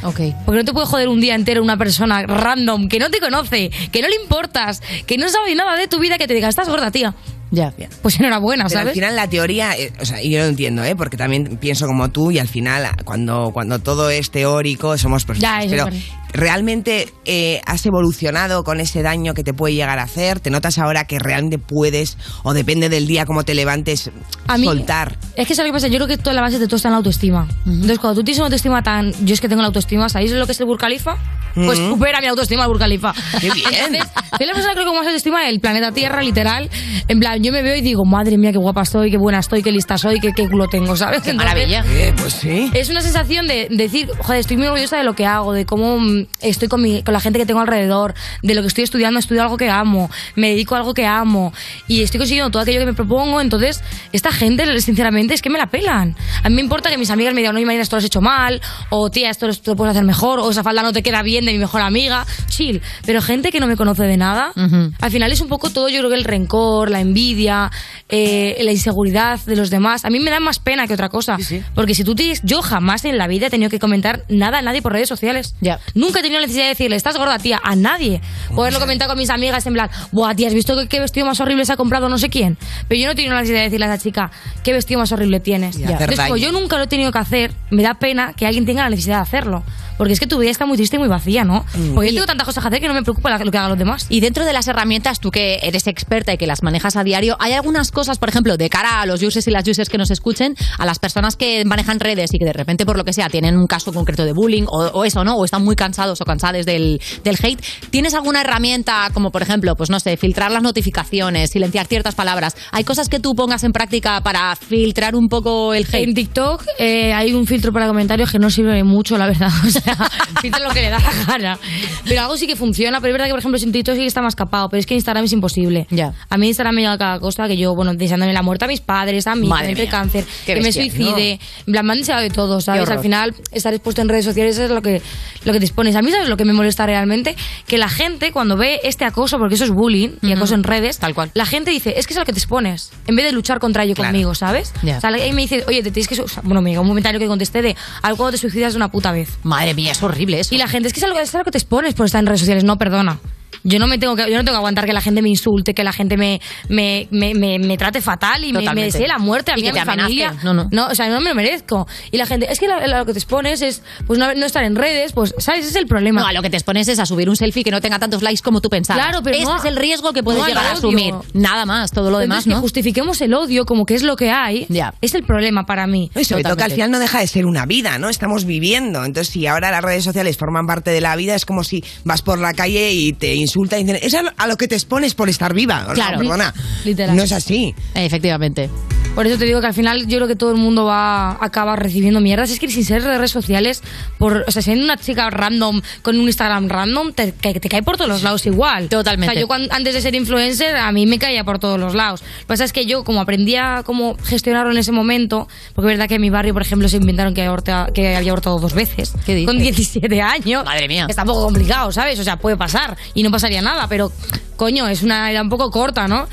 Porque 0.46 0.58
no 0.60 0.64
te 0.64 0.72
puede 0.72 0.86
joder 0.86 1.08
un 1.08 1.20
día 1.20 1.34
entero 1.34 1.62
una 1.62 1.76
persona 1.76 2.22
random 2.22 2.88
que 2.88 2.98
no 2.98 3.10
te 3.10 3.20
conoce, 3.20 3.70
que 3.92 4.02
no 4.02 4.08
le 4.08 4.16
importas, 4.16 4.82
que 5.06 5.18
no 5.18 5.28
sabe 5.28 5.54
nada 5.54 5.76
de 5.76 5.88
tu 5.88 5.98
vida, 5.98 6.16
que 6.18 6.26
te 6.26 6.34
diga, 6.34 6.48
estás 6.48 6.68
gorda, 6.68 6.90
tía. 6.90 7.14
Ya. 7.52 7.72
Pues 8.02 8.18
enhorabuena, 8.20 8.64
Pero 8.64 8.74
¿sabes? 8.78 8.88
al 8.90 8.94
final 8.94 9.16
la 9.16 9.28
teoría, 9.28 9.76
eh, 9.76 9.92
o 10.00 10.04
sea, 10.04 10.22
y 10.22 10.30
yo 10.30 10.38
lo 10.38 10.44
entiendo, 10.46 10.84
¿eh? 10.84 10.94
porque 10.94 11.16
también 11.16 11.56
pienso 11.56 11.86
como 11.86 12.08
tú 12.10 12.30
y 12.30 12.38
al 12.38 12.46
final 12.46 12.88
cuando, 13.04 13.50
cuando 13.52 13.80
todo 13.80 14.08
es 14.08 14.30
teórico 14.30 14.96
somos 14.98 15.24
personas. 15.24 15.64
Ya, 15.64 15.68
pero. 15.70 15.88
Realmente 16.32 17.12
eh, 17.24 17.60
has 17.66 17.84
evolucionado 17.86 18.64
con 18.64 18.80
ese 18.80 19.02
daño 19.02 19.34
que 19.34 19.42
te 19.44 19.52
puede 19.54 19.74
llegar 19.74 19.98
a 19.98 20.02
hacer. 20.04 20.40
¿Te 20.40 20.50
notas 20.50 20.78
ahora 20.78 21.04
que 21.04 21.18
realmente 21.18 21.58
puedes 21.58 22.16
o 22.42 22.52
depende 22.54 22.88
del 22.88 23.06
día 23.06 23.26
cómo 23.26 23.44
te 23.44 23.54
levantes 23.54 24.10
A 24.46 24.58
mí- 24.58 24.64
soltar? 24.64 25.16
Es 25.36 25.46
que 25.46 25.54
¿sabes 25.54 25.68
lo 25.70 25.72
que 25.72 25.76
pasa? 25.76 25.88
Yo 25.88 25.96
creo 25.96 26.06
que 26.08 26.18
toda 26.18 26.34
la 26.34 26.42
base 26.42 26.58
de 26.58 26.66
todo 26.66 26.76
está 26.76 26.88
en 26.88 26.92
la 26.92 26.98
autoestima. 26.98 27.48
Entonces, 27.66 27.98
cuando 27.98 28.20
tú 28.20 28.24
tienes 28.24 28.38
una 28.38 28.46
autoestima 28.46 28.82
tan... 28.82 29.12
Yo 29.24 29.34
es 29.34 29.40
que 29.40 29.48
tengo 29.48 29.62
la 29.62 29.68
autoestima, 29.68 30.08
¿sabéis 30.08 30.32
lo 30.32 30.46
que 30.46 30.52
es 30.52 30.60
el 30.60 30.66
Burj 30.66 30.80
Khalifa? 30.80 31.16
Pues 31.54 31.78
Ujú. 31.80 31.90
supera 31.94 32.20
mi 32.20 32.26
autoestima 32.28 32.62
el 32.62 32.68
Burj 32.68 32.78
Khalifa. 32.80 33.12
¡Qué 33.40 33.50
bien! 33.50 33.94
Entonces, 33.94 34.08
soy 34.38 34.46
la 34.46 34.52
persona 34.54 34.72
creo 34.74 34.84
que 34.86 34.96
más 34.98 35.06
autoestima 35.06 35.44
del 35.44 35.60
planeta 35.60 35.90
Tierra, 35.92 36.22
literal. 36.22 36.70
En 37.08 37.18
plan, 37.18 37.42
yo 37.42 37.50
me 37.52 37.62
veo 37.62 37.74
y 37.76 37.80
digo, 37.80 38.04
madre 38.04 38.38
mía, 38.38 38.52
qué 38.52 38.58
guapa 38.58 38.82
estoy, 38.82 39.10
qué 39.10 39.18
buena 39.18 39.40
estoy, 39.40 39.62
qué 39.62 39.72
lista 39.72 39.98
soy, 39.98 40.20
qué, 40.20 40.32
qué 40.32 40.48
culo 40.48 40.66
tengo, 40.68 40.94
¿sabes? 40.96 41.22
Qué 41.22 41.30
Entonces, 41.30 41.54
maravilla. 41.54 41.84
Eh, 41.88 42.12
pues 42.16 42.34
sí. 42.34 42.70
Es 42.74 42.88
una 42.90 43.00
sensación 43.00 43.46
de 43.48 43.66
decir, 43.70 44.08
joder, 44.18 44.40
estoy 44.40 44.56
muy 44.58 44.66
orgullosa 44.66 44.96
de 44.98 45.04
lo 45.04 45.14
que 45.14 45.26
hago, 45.26 45.52
de 45.52 45.64
cómo 45.66 45.98
estoy 46.40 46.68
con, 46.68 46.82
mi- 46.82 47.02
con 47.02 47.12
la 47.14 47.20
gente 47.20 47.38
que 47.38 47.46
tengo 47.46 47.60
alrededor, 47.60 48.14
de 48.42 48.54
lo 48.54 48.62
que 48.62 48.68
estoy 48.68 48.84
estudiando, 48.84 49.18
estudio 49.18 49.42
algo 49.42 49.56
que 49.56 49.70
amo, 49.70 50.10
me 50.36 50.50
dedico 50.50 50.74
a 50.74 50.78
algo 50.78 50.94
que 50.94 51.06
amo 51.06 51.52
y 51.88 52.02
estoy 52.02 52.18
consiguiendo 52.18 52.50
todo 52.50 52.62
aquello 52.62 52.80
que 52.80 52.86
me 52.86 52.94
propongo. 52.94 53.40
Entonces, 53.40 53.82
esta 54.12 54.32
gente, 54.32 54.80
sinceramente, 54.80 55.34
es 55.34 55.42
que 55.42 55.50
me 55.50 55.58
la 55.58 55.66
pelan. 55.66 56.16
A 56.42 56.48
mí 56.48 56.54
me 56.56 56.62
importa 56.62 56.90
que 56.90 56.98
mis 56.98 57.10
amigas 57.10 57.34
me 57.34 57.40
digan, 57.40 57.54
no, 57.54 57.60
Marina, 57.60 57.82
esto 57.82 57.96
lo 57.96 57.98
has 57.98 58.04
hecho 58.04 58.20
mal, 58.20 58.60
o 58.90 59.10
tía, 59.10 59.30
esto 59.30 59.46
lo, 59.46 59.52
esto 59.52 59.72
lo 59.72 59.76
puedes 59.76 59.90
hacer 59.92 60.04
mejor, 60.04 60.40
o 60.40 60.50
esa 60.50 60.62
falda 60.62 60.82
no 60.82 60.92
te 60.92 61.02
queda 61.02 61.22
bien 61.22 61.44
de 61.44 61.52
mi 61.52 61.58
mejor 61.58 61.80
amiga. 61.82 62.26
Chill. 62.48 62.80
Pero 63.06 63.20
gente 63.22 63.50
que 63.52 63.60
no 63.60 63.66
me 63.66 63.76
conoce 63.76 64.02
de 64.04 64.16
nada, 64.16 64.52
al 65.00 65.10
final 65.10 65.30
es 65.32 65.40
un 65.40 65.48
poco 65.48 65.70
todo, 65.70 65.88
yo 65.88 65.98
creo 65.98 66.10
que 66.10 66.16
el 66.16 66.24
rencor, 66.24 66.90
la 66.90 67.00
envidia, 67.00 67.70
eh, 68.08 68.58
la 68.62 68.72
inseguridad 68.72 69.38
de 69.46 69.56
los 69.56 69.70
demás. 69.70 70.04
A 70.04 70.10
mí 70.10 70.18
me 70.20 70.30
da 70.30 70.40
más 70.40 70.58
pena 70.58 70.86
que 70.86 70.94
otra 70.94 71.08
cosa. 71.08 71.36
Porque 71.74 71.94
si 71.94 72.04
tú 72.04 72.14
tienes. 72.14 72.40
Yo 72.42 72.62
jamás 72.62 73.04
en 73.04 73.18
la 73.18 73.26
vida 73.28 73.46
he 73.46 73.50
tenido 73.50 73.70
que 73.70 73.78
comentar 73.78 74.24
nada 74.28 74.58
a 74.58 74.62
nadie 74.62 74.82
por 74.82 74.92
redes 74.92 75.08
sociales. 75.08 75.54
Nunca 75.94 76.09
he 76.18 76.22
tenido 76.22 76.40
necesidad 76.40 76.64
de 76.64 76.70
decirle, 76.70 76.96
estás 76.96 77.16
gorda, 77.16 77.38
tía, 77.38 77.60
a 77.62 77.76
nadie. 77.76 78.20
Poderlo 78.54 78.80
comentar 78.80 79.08
con 79.08 79.16
mis 79.16 79.30
amigas 79.30 79.66
en 79.66 79.74
plan, 79.74 79.90
buah, 80.12 80.34
tía, 80.34 80.48
¿has 80.48 80.54
visto 80.54 80.76
qué, 80.76 80.88
qué 80.88 81.00
vestido 81.00 81.26
más 81.26 81.40
horrible 81.40 81.64
se 81.64 81.72
ha 81.72 81.76
comprado 81.76 82.08
no 82.08 82.18
sé 82.18 82.28
quién? 82.28 82.58
Pero 82.88 83.00
yo 83.00 83.06
no 83.06 83.12
he 83.12 83.14
tenido 83.14 83.34
necesidad 83.34 83.58
de 83.58 83.64
decirle 83.64 83.86
a 83.86 83.94
esa 83.94 84.02
chica, 84.02 84.30
¿qué 84.62 84.72
vestido 84.72 85.00
más 85.00 85.12
horrible 85.12 85.40
tienes? 85.40 85.76
Entonces, 85.76 86.20
como 86.20 86.36
yo 86.36 86.52
nunca 86.52 86.76
lo 86.76 86.84
he 86.84 86.88
tenido 86.88 87.12
que 87.12 87.18
hacer, 87.18 87.52
me 87.70 87.82
da 87.82 87.94
pena 87.94 88.32
que 88.34 88.46
alguien 88.46 88.66
tenga 88.66 88.82
la 88.82 88.90
necesidad 88.90 89.16
de 89.16 89.22
hacerlo. 89.22 89.62
Porque 90.00 90.14
es 90.14 90.18
que 90.18 90.26
tu 90.26 90.38
vida 90.38 90.50
está 90.50 90.64
muy 90.64 90.78
triste 90.78 90.96
y 90.96 90.98
muy 90.98 91.08
vacía, 91.08 91.44
¿no? 91.44 91.62
Porque 91.94 92.08
yo 92.08 92.14
tengo 92.14 92.26
tantas 92.26 92.46
cosas 92.46 92.64
que 92.64 92.68
hacer 92.68 92.80
que 92.80 92.88
no 92.88 92.94
me 92.94 93.02
preocupa 93.02 93.36
lo 93.36 93.50
que 93.50 93.58
hagan 93.58 93.68
los 93.68 93.78
demás. 93.78 94.06
Y 94.08 94.20
dentro 94.20 94.46
de 94.46 94.54
las 94.54 94.66
herramientas, 94.66 95.20
tú 95.20 95.30
que 95.30 95.58
eres 95.62 95.86
experta 95.86 96.32
y 96.32 96.38
que 96.38 96.46
las 96.46 96.62
manejas 96.62 96.96
a 96.96 97.04
diario, 97.04 97.36
¿hay 97.38 97.52
algunas 97.52 97.90
cosas, 97.90 98.18
por 98.18 98.30
ejemplo, 98.30 98.56
de 98.56 98.70
cara 98.70 99.02
a 99.02 99.04
los 99.04 99.22
users 99.22 99.46
y 99.46 99.50
las 99.50 99.68
users 99.68 99.90
que 99.90 99.98
nos 99.98 100.10
escuchen, 100.10 100.56
a 100.78 100.86
las 100.86 100.98
personas 100.98 101.36
que 101.36 101.62
manejan 101.66 102.00
redes 102.00 102.32
y 102.32 102.38
que 102.38 102.46
de 102.46 102.54
repente, 102.54 102.86
por 102.86 102.96
lo 102.96 103.04
que 103.04 103.12
sea, 103.12 103.28
tienen 103.28 103.58
un 103.58 103.66
caso 103.66 103.92
concreto 103.92 104.24
de 104.24 104.32
bullying 104.32 104.64
o, 104.68 104.86
o 104.86 105.04
eso, 105.04 105.22
¿no? 105.22 105.36
O 105.36 105.44
están 105.44 105.62
muy 105.62 105.76
cansados 105.76 106.18
o 106.22 106.24
cansadas 106.24 106.64
del, 106.64 106.98
del 107.22 107.36
hate, 107.42 107.62
¿tienes 107.90 108.14
alguna 108.14 108.40
herramienta 108.40 109.10
como, 109.12 109.30
por 109.30 109.42
ejemplo, 109.42 109.76
pues 109.76 109.90
no 109.90 110.00
sé, 110.00 110.16
filtrar 110.16 110.50
las 110.50 110.62
notificaciones, 110.62 111.50
silenciar 111.50 111.86
ciertas 111.86 112.14
palabras? 112.14 112.56
¿Hay 112.72 112.84
cosas 112.84 113.10
que 113.10 113.20
tú 113.20 113.34
pongas 113.34 113.64
en 113.64 113.72
práctica 113.72 114.22
para 114.22 114.56
filtrar 114.56 115.14
un 115.14 115.28
poco 115.28 115.74
el 115.74 115.84
hate? 115.84 116.08
En 116.08 116.14
TikTok 116.14 116.64
eh, 116.78 117.12
hay 117.12 117.34
un 117.34 117.46
filtro 117.46 117.70
para 117.70 117.86
comentarios 117.86 118.32
que 118.32 118.38
no 118.38 118.48
sirve 118.48 118.82
mucho, 118.82 119.18
la 119.18 119.26
verdad. 119.26 119.50
O 119.70 119.72
sea, 119.72 119.89
filtra 120.40 120.60
lo 120.60 120.70
que 120.70 120.82
le 120.82 120.90
da 120.90 120.98
la 120.98 121.24
gana. 121.26 121.58
Pero 122.06 122.20
algo 122.22 122.36
sí 122.36 122.46
que 122.46 122.56
funciona. 122.56 123.00
Pero 123.00 123.10
es 123.10 123.14
verdad 123.14 123.26
que, 123.26 123.32
por 123.32 123.38
ejemplo, 123.40 123.60
en 123.60 123.72
TikTok 123.72 123.94
sí 123.94 124.00
que 124.00 124.06
está 124.06 124.22
más 124.22 124.36
capado. 124.36 124.68
Pero 124.68 124.80
es 124.80 124.86
que 124.86 124.94
Instagram 124.94 125.24
es 125.24 125.32
imposible. 125.32 125.86
Ya. 125.90 126.12
A 126.28 126.36
mí 126.36 126.48
Instagram 126.48 126.74
me 126.74 126.80
llega 126.82 126.98
cada 126.98 127.20
cosa 127.20 127.46
que 127.48 127.56
yo, 127.56 127.74
bueno, 127.74 127.94
deseándole 127.94 128.32
la 128.32 128.42
muerte 128.42 128.64
a 128.64 128.68
mis 128.68 128.80
padres, 128.80 129.26
a 129.26 129.34
mí, 129.34 129.46
Madre 129.48 129.74
que 129.74 129.82
me 129.84 129.88
cáncer, 129.88 130.24
Qué 130.46 130.54
que 130.54 130.60
me 130.60 130.66
bestia, 130.66 130.82
suicide. 130.84 131.40
En 131.66 131.72
plan, 131.72 131.86
me 131.86 131.92
han 131.92 131.98
deseado 131.98 132.20
de 132.22 132.30
todo, 132.30 132.60
¿sabes? 132.60 132.88
Al 132.88 133.00
final, 133.00 133.34
estar 133.52 133.72
expuesto 133.74 134.02
en 134.02 134.08
redes 134.08 134.24
sociales 134.24 134.58
es 134.58 134.70
lo 134.70 134.82
que, 134.82 135.02
lo 135.44 135.52
que 135.52 135.58
te 135.58 135.64
expones. 135.64 135.96
A 135.96 136.02
mí, 136.02 136.10
¿sabes 136.10 136.28
lo 136.28 136.36
que 136.36 136.44
me 136.44 136.52
molesta 136.52 136.86
realmente? 136.86 137.36
Que 137.66 137.78
la 137.78 137.88
gente, 137.88 138.32
cuando 138.32 138.56
ve 138.56 138.80
este 138.84 139.04
acoso, 139.04 139.38
porque 139.38 139.54
eso 139.54 139.64
es 139.64 139.70
bullying 139.70 140.10
y 140.22 140.26
Ujú. 140.28 140.36
acoso 140.36 140.54
en 140.54 140.62
redes, 140.64 140.98
Tal 140.98 141.14
cual. 141.14 141.30
la 141.34 141.46
gente 141.46 141.70
dice, 141.70 141.94
es 141.96 142.06
que 142.06 142.14
es 142.14 142.18
lo 142.18 142.24
que 142.24 142.32
te 142.32 142.38
expones, 142.38 142.92
en 143.06 143.16
vez 143.16 143.24
de 143.26 143.32
luchar 143.32 143.58
contra 143.60 143.84
ello 143.84 143.94
Claro. 143.94 144.10
conmigo, 144.10 144.34
¿sabes? 144.34 144.72
Ya. 144.82 144.98
O 144.98 145.00
sea, 145.00 145.10
ahí 145.10 145.32
me 145.32 145.42
dice, 145.42 145.64
oye, 145.66 145.82
te 145.82 145.90
tienes 145.90 146.08
que... 146.08 146.14
sea, 146.16 146.42
bueno, 146.42 146.60
me 146.62 146.70
llegó 146.70 146.82
un 146.82 146.88
comentario 146.88 147.18
que 147.20 147.26
contesté 147.26 147.62
de, 147.62 147.76
al 148.02 148.16
cuando 148.16 148.32
te 148.32 148.38
suicidas 148.38 148.72
de 148.72 148.76
una 148.76 148.90
puta 148.90 149.12
vez. 149.12 149.38
Madre 149.42 149.74
mía, 149.74 149.79
es 149.88 150.02
horrible 150.02 150.40
eso. 150.40 150.54
Y 150.54 150.58
la 150.58 150.68
gente, 150.68 150.88
es 150.88 150.94
que 150.94 151.00
es 151.00 151.04
algo, 151.04 151.18
es 151.18 151.34
algo 151.34 151.44
que 151.44 151.52
te 151.52 151.58
expones 151.58 151.94
por 151.94 152.06
estar 152.06 152.20
en 152.20 152.26
redes 152.26 152.40
sociales. 152.40 152.64
No, 152.64 152.78
perdona. 152.78 153.18
Yo 153.64 153.78
no 153.78 153.86
me 153.86 153.98
tengo 153.98 154.16
que, 154.16 154.22
yo 154.22 154.36
no 154.36 154.44
tengo 154.44 154.52
que 154.52 154.56
aguantar 154.58 154.86
que 154.86 154.92
la 154.92 155.00
gente 155.00 155.22
me 155.22 155.28
insulte, 155.28 155.74
que 155.74 155.84
la 155.84 155.92
gente 155.92 156.16
me, 156.16 156.40
me, 156.68 157.08
me, 157.10 157.34
me, 157.34 157.58
me 157.58 157.76
trate 157.76 158.00
fatal 158.00 158.42
y 158.44 158.48
me, 158.48 158.52
me 158.54 158.58
Totalmente. 158.60 158.92
desee 158.98 159.08
la 159.08 159.18
muerte 159.18 159.52
a 159.52 159.54
mí 159.54 159.60
y 159.60 159.64
que 159.64 159.70
a 159.70 159.72
te 159.72 159.80
mi 159.80 159.86
familia. 159.86 160.28
amenace. 160.28 160.46
No, 160.46 160.68
no. 160.70 160.86
o 160.86 160.94
sea, 160.94 161.08
no 161.08 161.20
me 161.20 161.30
lo 161.30 161.34
merezco. 161.34 161.86
Y 162.10 162.16
la 162.16 162.26
gente, 162.26 162.50
es 162.50 162.58
que 162.58 162.68
la- 162.68 162.86
lo 162.86 163.04
que 163.06 163.12
te 163.12 163.18
expones 163.18 163.60
es 163.62 163.82
pues 164.06 164.18
no, 164.18 164.32
no 164.34 164.46
estar 164.46 164.64
en 164.64 164.76
redes, 164.76 165.12
pues, 165.12 165.34
¿sabes? 165.38 165.60
Ese 165.60 165.70
es 165.70 165.76
el 165.76 165.86
problema. 165.86 166.20
No, 166.22 166.26
a 166.26 166.32
lo 166.32 166.42
que 166.42 166.50
te 166.50 166.56
expones 166.56 166.88
es 166.88 166.98
a 166.98 167.06
subir 167.06 167.28
un 167.28 167.36
selfie 167.36 167.62
que 167.64 167.70
no 167.70 167.80
tenga 167.80 167.98
tantos 167.98 168.22
likes 168.22 168.40
como 168.42 168.60
tú 168.60 168.68
pensabas. 168.70 169.02
Claro, 169.04 169.22
pero 169.22 169.36
Ese 169.36 169.44
no- 169.44 169.56
es 169.58 169.64
el 169.64 169.76
riesgo 169.76 170.12
que 170.12 170.22
puedes 170.22 170.40
no 170.40 170.46
llegar 170.48 170.66
a 170.66 170.72
asumir. 170.72 171.14
Nada 171.34 171.66
más, 171.66 171.90
todo 171.92 172.10
lo 172.10 172.18
demás, 172.18 172.38
Entonces, 172.38 172.50
que 172.52 172.54
¿no? 172.56 172.60
justifiquemos 172.62 173.20
el 173.20 173.34
odio 173.34 173.64
como 173.66 173.84
que 173.84 173.94
es 173.94 174.02
lo 174.02 174.16
que 174.16 174.30
hay, 174.30 174.66
es 175.00 175.14
el 175.14 175.22
problema 175.24 175.64
para 175.64 175.86
mí. 175.86 176.10
Y 176.14 176.24
sobre 176.24 176.42
todo 176.44 176.56
que 176.56 176.64
al 176.64 176.72
final 176.72 176.90
no 176.90 176.98
deja 176.98 177.20
de 177.20 177.26
ser 177.26 177.46
una 177.46 177.66
vida, 177.66 177.98
¿no? 177.98 178.08
Estamos 178.08 178.44
viviendo. 178.44 179.04
Entonces, 179.04 179.32
si 179.32 179.46
ahora 179.46 179.70
las 179.70 179.82
redes 179.82 180.04
sociales 180.04 180.36
forman 180.36 180.66
parte 180.66 180.90
de 180.90 181.00
la 181.00 181.16
vida, 181.16 181.34
es 181.34 181.44
como 181.44 181.64
si 181.64 181.84
vas 182.04 182.22
por 182.22 182.38
la 182.38 182.54
calle 182.54 182.92
y 182.92 183.12
te 183.12 183.34
insultan 183.40 183.80
y 183.80 183.84
dicen, 183.84 184.00
es 184.02 184.14
a 184.14 184.46
lo, 184.46 184.56
que 184.56 184.68
te 184.68 184.74
expones 184.74 185.14
por 185.14 185.28
estar 185.28 185.54
viva. 185.54 185.84
No, 185.88 185.94
Claro. 185.94 186.18
perdona. 186.18 186.52
Literal. 186.84 187.16
No 187.16 187.22
es 187.22 187.32
así. 187.32 187.74
Efectivamente. 187.94 188.68
Por 189.14 189.26
eso 189.26 189.38
te 189.38 189.44
digo 189.44 189.60
que 189.60 189.66
al 189.66 189.74
final 189.74 190.06
yo 190.06 190.18
creo 190.18 190.28
que 190.28 190.36
todo 190.36 190.50
el 190.52 190.56
mundo 190.56 190.84
va 190.84 191.32
a 191.32 191.44
acabar 191.44 191.82
recibiendo 191.82 192.20
mierdas. 192.20 192.50
Es 192.50 192.60
que 192.60 192.68
sin 192.68 192.84
ser 192.84 193.02
de 193.02 193.16
redes 193.18 193.32
sociales, 193.32 193.82
por, 194.18 194.44
o 194.46 194.50
sea, 194.52 194.62
siendo 194.62 194.84
una 194.84 194.96
chica 194.96 195.28
random 195.30 195.82
con 196.02 196.16
un 196.18 196.26
Instagram 196.26 196.68
random, 196.68 197.12
te, 197.12 197.32
que 197.32 197.58
te 197.58 197.68
cae 197.68 197.82
por 197.82 197.96
todos 197.96 198.08
los 198.08 198.22
lados 198.22 198.46
igual. 198.46 198.88
Totalmente. 198.88 199.30
O 199.30 199.32
sea, 199.32 199.40
yo 199.40 199.48
cuan- 199.48 199.66
antes 199.72 199.94
de 199.94 200.00
ser 200.00 200.14
influencer, 200.14 200.76
a 200.76 200.92
mí 200.92 201.06
me 201.06 201.18
caía 201.18 201.42
por 201.42 201.58
todos 201.58 201.78
los 201.80 201.94
lados. 201.96 202.20
Lo 202.22 202.26
que 202.38 202.46
pasa 202.46 202.64
es 202.64 202.72
que 202.72 202.86
yo, 202.86 203.02
como 203.02 203.20
aprendía 203.20 203.82
cómo 203.84 204.16
gestionarlo 204.22 204.70
en 204.70 204.78
ese 204.78 204.92
momento, 204.92 205.48
porque 205.74 205.90
es 205.90 205.98
verdad 205.98 206.08
que 206.08 206.14
en 206.14 206.20
mi 206.20 206.30
barrio, 206.30 206.52
por 206.52 206.62
ejemplo, 206.62 206.88
se 206.88 206.98
inventaron 206.98 207.34
que, 207.34 207.42
aborta- 207.42 207.88
que 207.92 208.14
había 208.14 208.30
abortado 208.30 208.60
dos 208.60 208.74
veces. 208.74 209.12
Con 209.44 209.58
17 209.58 210.22
años. 210.22 210.64
Madre 210.64 210.86
mía. 210.86 211.06
Está 211.08 211.22
un 211.22 211.28
poco 211.28 211.42
complicado, 211.42 211.90
¿sabes? 211.90 212.18
O 212.20 212.24
sea, 212.24 212.36
puede 212.36 212.56
pasar 212.56 212.96
y 213.14 213.24
no 213.24 213.29
pasaría 213.30 213.62
nada, 213.62 213.86
pero 213.88 214.12
coño, 214.56 214.88
es 214.88 215.02
una 215.02 215.32
edad 215.32 215.42
un 215.42 215.48
poco 215.48 215.70
corta, 215.70 216.06
¿no? 216.06 216.28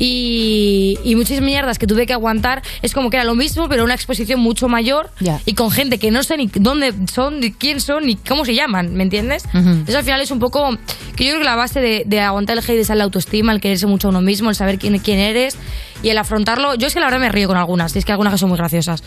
Y, 0.00 0.98
y 1.04 1.14
muchas 1.14 1.40
mierdas 1.40 1.78
que 1.78 1.86
tuve 1.86 2.06
que 2.06 2.12
aguantar 2.12 2.62
es 2.82 2.92
como 2.92 3.10
que 3.10 3.16
era 3.16 3.24
lo 3.24 3.34
mismo, 3.34 3.68
pero 3.68 3.84
una 3.84 3.94
exposición 3.94 4.40
mucho 4.40 4.68
mayor 4.68 5.10
y 5.44 5.54
con 5.54 5.70
gente 5.70 5.98
que 5.98 6.10
no 6.10 6.22
sé 6.22 6.36
ni 6.36 6.48
dónde 6.54 6.92
son, 7.12 7.40
ni 7.40 7.52
quién 7.52 7.80
son, 7.80 8.06
ni 8.06 8.16
cómo 8.16 8.44
se 8.44 8.54
llaman, 8.54 8.94
¿me 8.94 9.02
entiendes? 9.04 9.44
Ujú. 9.54 9.84
Eso 9.86 9.98
al 9.98 10.04
final 10.04 10.20
es 10.20 10.30
un 10.30 10.38
poco. 10.38 10.76
Que 11.16 11.24
yo 11.24 11.30
creo 11.30 11.38
que 11.40 11.44
la 11.44 11.56
base 11.56 11.80
de, 11.80 12.02
de 12.06 12.20
aguantar 12.20 12.58
el 12.58 12.64
hate 12.64 12.78
es 12.80 12.88
la 12.90 13.04
autoestima, 13.04 13.52
el 13.52 13.60
quererse 13.60 13.86
mucho 13.86 14.08
a 14.08 14.10
uno 14.10 14.20
mismo, 14.20 14.50
el 14.50 14.54
saber 14.54 14.78
quién, 14.78 14.98
quién 14.98 15.18
eres 15.18 15.56
y 16.02 16.10
el 16.10 16.18
afrontarlo. 16.18 16.74
Yo 16.76 16.86
es 16.86 16.94
que 16.94 17.00
la 17.00 17.06
verdad 17.06 17.20
me 17.20 17.28
río 17.28 17.48
con 17.48 17.56
algunas, 17.56 17.94
y 17.94 17.98
es 17.98 18.04
que 18.04 18.12
algunas 18.12 18.32
que 18.32 18.38
son 18.38 18.48
muy 18.48 18.58
graciosas. 18.58 19.02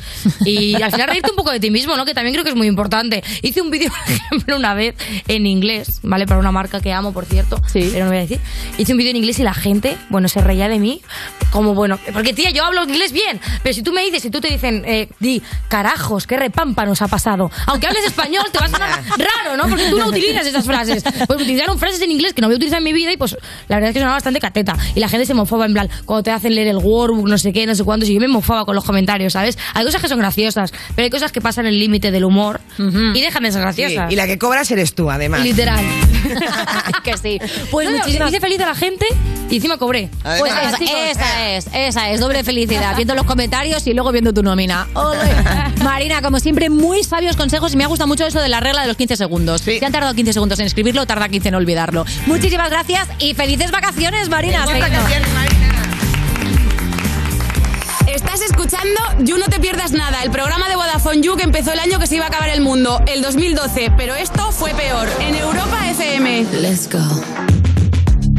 Y 0.45 0.81
al 0.81 0.91
final 0.91 1.07
reírte 1.07 1.29
un 1.31 1.37
poco 1.37 1.51
de 1.51 1.59
ti 1.59 1.71
mismo, 1.71 1.95
¿no? 1.95 2.05
Que 2.05 2.13
también 2.13 2.33
creo 2.33 2.43
que 2.43 2.49
es 2.49 2.55
muy 2.55 2.67
importante. 2.67 3.23
Hice 3.41 3.61
un 3.61 3.71
vídeo, 3.71 3.91
por 4.05 4.13
ejemplo, 4.13 4.57
una 4.57 4.73
vez 4.73 4.95
en 5.27 5.45
inglés, 5.45 5.99
¿vale? 6.03 6.25
Para 6.25 6.39
una 6.39 6.51
marca 6.51 6.81
que 6.81 6.91
amo, 6.91 7.13
por 7.13 7.25
cierto. 7.31 7.61
Pero 7.73 8.05
no 8.05 8.07
voy 8.07 8.17
a 8.17 8.21
decir. 8.21 8.39
Hice 8.77 8.91
un 8.91 8.97
vídeo 8.97 9.11
en 9.11 9.17
inglés 9.17 9.39
y 9.39 9.43
la 9.43 9.53
gente, 9.53 9.97
bueno, 10.09 10.27
se 10.27 10.41
reía 10.41 10.67
de 10.67 10.79
mí. 10.79 11.01
Como 11.51 11.73
bueno, 11.73 11.99
porque 12.13 12.33
tía, 12.33 12.51
yo 12.51 12.63
hablo 12.63 12.83
inglés 12.83 13.11
bien. 13.11 13.39
Pero 13.63 13.73
si 13.73 13.81
tú 13.81 13.91
me 13.91 14.03
dices, 14.03 14.21
si 14.21 14.29
tú 14.29 14.39
te 14.39 14.49
dicen, 14.49 14.83
eh, 14.85 15.09
di, 15.19 15.41
carajos, 15.67 16.27
qué 16.27 16.37
repampa 16.37 16.85
nos 16.85 17.01
ha 17.01 17.07
pasado. 17.07 17.49
Aunque 17.65 17.87
hables 17.87 18.05
español, 18.05 18.45
te 18.51 18.59
va 18.59 18.65
a 18.65 18.69
sonar 18.69 18.89
raro, 19.17 19.57
¿no? 19.57 19.67
Porque 19.67 19.89
tú 19.89 19.97
no 19.97 20.07
utilizas 20.07 20.45
esas 20.45 20.65
frases. 20.65 21.03
Pues 21.03 21.41
utilizaron 21.41 21.77
frases 21.79 22.01
en 22.01 22.11
inglés 22.11 22.33
que 22.33 22.41
no 22.41 22.47
voy 22.47 22.55
a 22.55 22.57
utilizar 22.57 22.77
en 22.77 22.83
mi 22.83 22.93
vida 22.93 23.11
y 23.11 23.17
pues 23.17 23.35
la 23.67 23.77
verdad 23.77 23.89
es 23.89 23.93
que 23.93 23.99
sonaba 23.99 24.17
bastante 24.17 24.39
cateta. 24.39 24.75
Y 24.95 24.99
la 24.99 25.09
gente 25.09 25.25
se 25.25 25.33
mofaba 25.33 25.65
en 25.65 25.73
plan, 25.73 25.89
cuando 26.05 26.23
te 26.23 26.31
hacen 26.31 26.55
leer 26.55 26.67
el 26.67 26.77
workbook, 26.77 27.27
no 27.27 27.37
sé 27.37 27.53
qué, 27.53 27.65
no 27.65 27.75
sé 27.75 27.83
cuántos, 27.83 28.09
y 28.09 28.13
yo 28.13 28.19
me 28.19 28.27
mofaba 28.27 28.65
con 28.65 28.75
los 28.75 28.83
comentarios, 28.83 29.33
¿sabes? 29.33 29.57
Hay 29.73 29.85
cosas 29.85 30.01
que 30.01 30.07
son 30.07 30.19
graciosas, 30.19 30.73
pero 30.95 31.05
hay 31.05 31.09
cosas 31.09 31.31
que 31.31 31.41
pasan 31.41 31.65
el 31.65 31.79
límite 31.79 32.11
del 32.11 32.25
humor 32.25 32.61
y 32.77 33.21
dejan 33.21 33.43
de 33.43 33.51
ser 33.51 33.61
graciosas. 33.61 34.09
Sí, 34.09 34.13
y 34.13 34.15
la 34.15 34.27
que 34.27 34.37
cobras 34.37 34.69
eres 34.71 34.93
tú, 34.93 35.09
además. 35.09 35.43
Literal. 35.43 35.83
que 37.03 37.11
Pues 37.71 37.89
No, 37.89 37.97
muchísimas 37.97 38.29
hice 38.29 38.39
feliz 38.39 38.59
a 38.61 38.67
la 38.67 38.75
gente 38.75 39.05
y 39.49 39.55
encima 39.55 39.77
cobré. 39.77 40.09
Pues 40.23 40.53
esa, 40.53 40.77
esa 41.11 41.49
es, 41.49 41.67
esa 41.73 42.09
es, 42.09 42.19
doble 42.19 42.43
felicidad, 42.43 42.95
viendo 42.95 43.15
los 43.15 43.25
comentarios 43.25 43.85
y 43.87 43.93
luego 43.93 44.11
viendo 44.11 44.33
tu 44.33 44.43
nómina. 44.43 44.87
Marina, 45.83 46.21
como 46.21 46.39
siempre, 46.39 46.69
muy 46.69 47.03
sabios 47.03 47.35
consejos 47.35 47.73
y 47.73 47.77
me 47.77 47.83
ha 47.83 47.87
gustado 47.87 48.07
mucho 48.07 48.25
eso 48.25 48.39
de 48.39 48.49
la 48.49 48.59
regla 48.59 48.81
de 48.81 48.87
los 48.87 48.97
15 48.97 49.17
segundos. 49.17 49.61
Si 49.61 49.83
han 49.83 49.91
tardado 49.91 50.13
15 50.13 50.33
segundos 50.33 50.59
en 50.59 50.65
escribirlo, 50.65 51.05
tarda 51.05 51.29
15 51.29 51.49
en 51.49 51.55
olvidarlo. 51.55 52.05
Muchísimas 52.25 52.69
gracias 52.69 53.07
y 53.19 53.33
felices 53.33 53.71
vacaciones, 53.71 54.29
Marina. 54.29 54.65
Felices 54.65 54.91
vacaciones, 54.91 55.29
Estás 58.07 58.41
escuchando 58.41 58.99
You 59.19 59.37
No 59.37 59.45
Te 59.45 59.59
Pierdas 59.59 59.93
Nada, 59.93 60.21
el 60.21 60.31
programa 60.31 60.67
de 60.67 60.75
Vodafone 60.75 61.21
You 61.21 61.37
que 61.37 61.43
empezó 61.43 61.71
el 61.71 61.79
año 61.79 61.97
que 61.97 62.07
se 62.07 62.17
iba 62.17 62.25
a 62.25 62.27
acabar 62.27 62.49
el 62.49 62.59
mundo, 62.59 63.01
el 63.07 63.21
2012, 63.21 63.93
pero 63.95 64.15
esto 64.15 64.51
fue 64.51 64.73
peor, 64.73 65.07
en 65.21 65.35
Europa 65.35 65.70
Let's 66.23 66.87
go. 66.87 66.99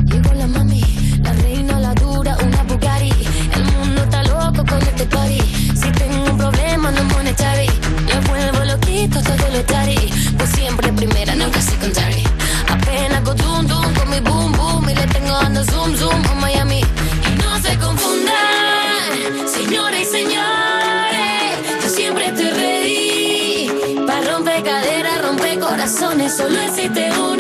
Llegó 0.05 0.33
la 0.35 0.47
mami, 0.47 0.81
la 1.21 1.33
reina, 1.33 1.81
la 1.81 1.93
dura, 1.95 2.37
una 2.41 2.63
Bugatti. 2.63 3.13
El 3.57 3.65
mundo 3.73 4.03
está 4.05 4.23
loco 4.23 4.65
con 4.65 4.81
este 4.81 5.05
party. 5.07 5.41
Si 5.75 5.91
tengo 5.91 6.31
un 6.31 6.39
problema, 6.39 6.93
no 6.93 7.03
monetary. 7.03 7.67
Yo 8.07 8.21
vuelvo 8.29 8.65
loquito, 8.65 9.21
todo 9.21 9.49
lo 9.53 9.65
tari. 9.65 9.99
Pues 10.39 10.51
siempre 10.51 10.93
primera, 10.93 11.35
nunca 11.35 11.61
secondary. 11.61 12.23
Apenas 12.69 13.21
con 13.23 13.37
zoom, 13.39 13.67
zoom, 13.67 13.95
con 13.95 14.11
mi 14.11 14.21
boom, 14.21 14.53
boom. 14.53 14.89
Y 14.89 14.95
le 14.95 15.07
tengo 15.09 15.33
dando 15.33 15.65
zoom, 15.65 15.97
zoom 15.97 16.25
a 16.31 16.35
Miami. 16.37 16.81
Y 16.81 17.43
no 17.43 17.61
se 17.61 17.77
confundan, 17.79 19.49
señores 19.53 20.03
y 20.03 20.19
señores. 20.19 21.83
Yo 21.83 21.89
siempre 21.89 22.27
estoy 22.27 22.51
ready. 22.51 24.07
Para 24.07 24.21
romper 24.31 24.63
caderas, 24.63 25.21
romper 25.21 25.59
corazones, 25.59 26.37
solo 26.37 26.61
existe 26.61 27.11
uno. 27.19 27.32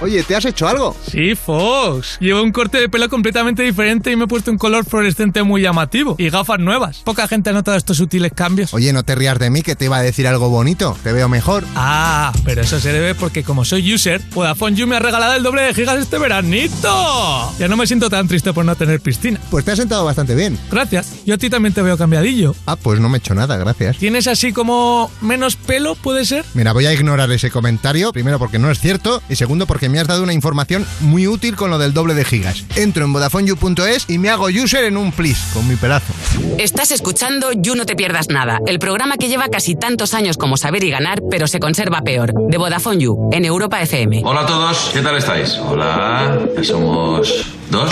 Oye, 0.00 0.22
¿te 0.22 0.34
has 0.34 0.44
hecho 0.44 0.66
algo? 0.66 0.96
Sí, 1.10 1.34
Fox. 1.34 2.18
Llevo 2.20 2.42
un 2.42 2.52
corte 2.52 2.78
de 2.78 2.88
pelo 2.88 3.08
completamente 3.08 3.62
diferente 3.62 4.10
y 4.10 4.16
me 4.16 4.24
he 4.24 4.26
puesto 4.26 4.50
un 4.50 4.58
color 4.58 4.84
fluorescente 4.84 5.42
muy 5.42 5.62
llamativo. 5.62 6.16
Y 6.18 6.30
gafas 6.30 6.58
nuevas. 6.58 6.98
Poca 7.04 7.28
gente 7.28 7.50
ha 7.50 7.52
notado 7.52 7.76
estos 7.76 7.96
sutiles 7.96 8.32
cambios. 8.34 8.74
Oye, 8.74 8.92
no 8.92 9.04
te 9.04 9.14
rías 9.14 9.38
de 9.38 9.50
mí 9.50 9.62
que 9.62 9.76
te 9.76 9.84
iba 9.86 9.98
a 9.98 10.02
decir 10.02 10.26
algo 10.26 10.48
bonito. 10.48 10.96
Te 11.02 11.12
veo 11.12 11.28
mejor. 11.28 11.64
Ah, 11.76 12.32
pero 12.44 12.62
eso 12.62 12.80
se 12.80 12.92
debe 12.92 13.14
porque 13.14 13.44
como 13.44 13.64
soy 13.64 13.92
user, 13.92 14.20
Vodafone 14.32 14.76
You 14.76 14.86
me 14.86 14.96
ha 14.96 15.00
regalado 15.00 15.34
el 15.34 15.42
doble 15.42 15.62
de 15.62 15.74
gigas 15.74 15.98
este 15.98 16.18
veranito. 16.18 17.54
Ya 17.58 17.68
no 17.68 17.76
me 17.76 17.86
siento 17.86 18.10
tan 18.10 18.28
triste 18.28 18.52
por 18.52 18.64
no 18.64 18.74
tener 18.76 19.00
piscina. 19.00 19.40
Pues 19.50 19.64
te 19.64 19.72
has 19.72 19.78
sentado 19.78 20.04
bastante 20.04 20.34
bien. 20.34 20.58
Gracias. 20.70 21.24
Yo 21.24 21.34
a 21.34 21.38
ti 21.38 21.50
también 21.50 21.72
te 21.74 21.82
veo 21.82 21.96
cambiadillo. 21.96 22.54
Ah, 22.66 22.76
pues 22.76 23.00
no 23.00 23.08
me 23.08 23.18
he 23.18 23.20
hecho 23.20 23.34
nada, 23.34 23.56
gracias. 23.56 23.98
¿Tienes 23.98 24.26
así 24.26 24.52
como 24.52 25.10
menos 25.20 25.56
pelo, 25.56 25.94
puede 25.94 26.24
ser? 26.24 26.44
Mira, 26.54 26.72
voy 26.72 26.86
a 26.86 26.92
ignorar 26.92 27.30
ese 27.30 27.50
comentario, 27.50 28.12
primero 28.12 28.38
porque 28.38 28.58
no 28.58 28.70
es 28.70 28.80
cierto 28.80 29.22
y 29.28 29.36
segundo 29.36 29.51
porque 29.60 29.88
me 29.88 30.00
has 30.00 30.06
dado 30.06 30.22
una 30.22 30.32
información 30.32 30.86
muy 31.00 31.26
útil 31.26 31.56
con 31.56 31.70
lo 31.70 31.78
del 31.78 31.92
doble 31.92 32.14
de 32.14 32.24
gigas. 32.24 32.64
Entro 32.76 33.04
en 33.04 33.12
VodafoneYou.es 33.12 34.06
y 34.08 34.18
me 34.18 34.30
hago 34.30 34.46
user 34.46 34.84
en 34.84 34.96
un 34.96 35.12
plis 35.12 35.38
con 35.52 35.68
mi 35.68 35.76
pedazo. 35.76 36.12
Estás 36.58 36.90
escuchando 36.90 37.52
You 37.52 37.74
No 37.74 37.86
Te 37.86 37.94
Pierdas 37.94 38.28
Nada, 38.28 38.60
el 38.66 38.78
programa 38.78 39.16
que 39.16 39.28
lleva 39.28 39.48
casi 39.48 39.74
tantos 39.74 40.14
años 40.14 40.36
como 40.36 40.56
saber 40.56 40.84
y 40.84 40.90
ganar, 40.90 41.22
pero 41.30 41.46
se 41.46 41.60
conserva 41.60 42.02
peor. 42.02 42.32
De 42.48 42.58
Vodafone 42.58 43.02
You, 43.02 43.30
en 43.32 43.44
Europa 43.44 43.80
FM. 43.82 44.22
Hola 44.24 44.42
a 44.42 44.46
todos, 44.46 44.90
¿qué 44.92 45.00
tal 45.00 45.16
estáis? 45.16 45.56
Hola, 45.58 46.40
ya 46.56 46.64
somos 46.64 47.44
dos. 47.70 47.90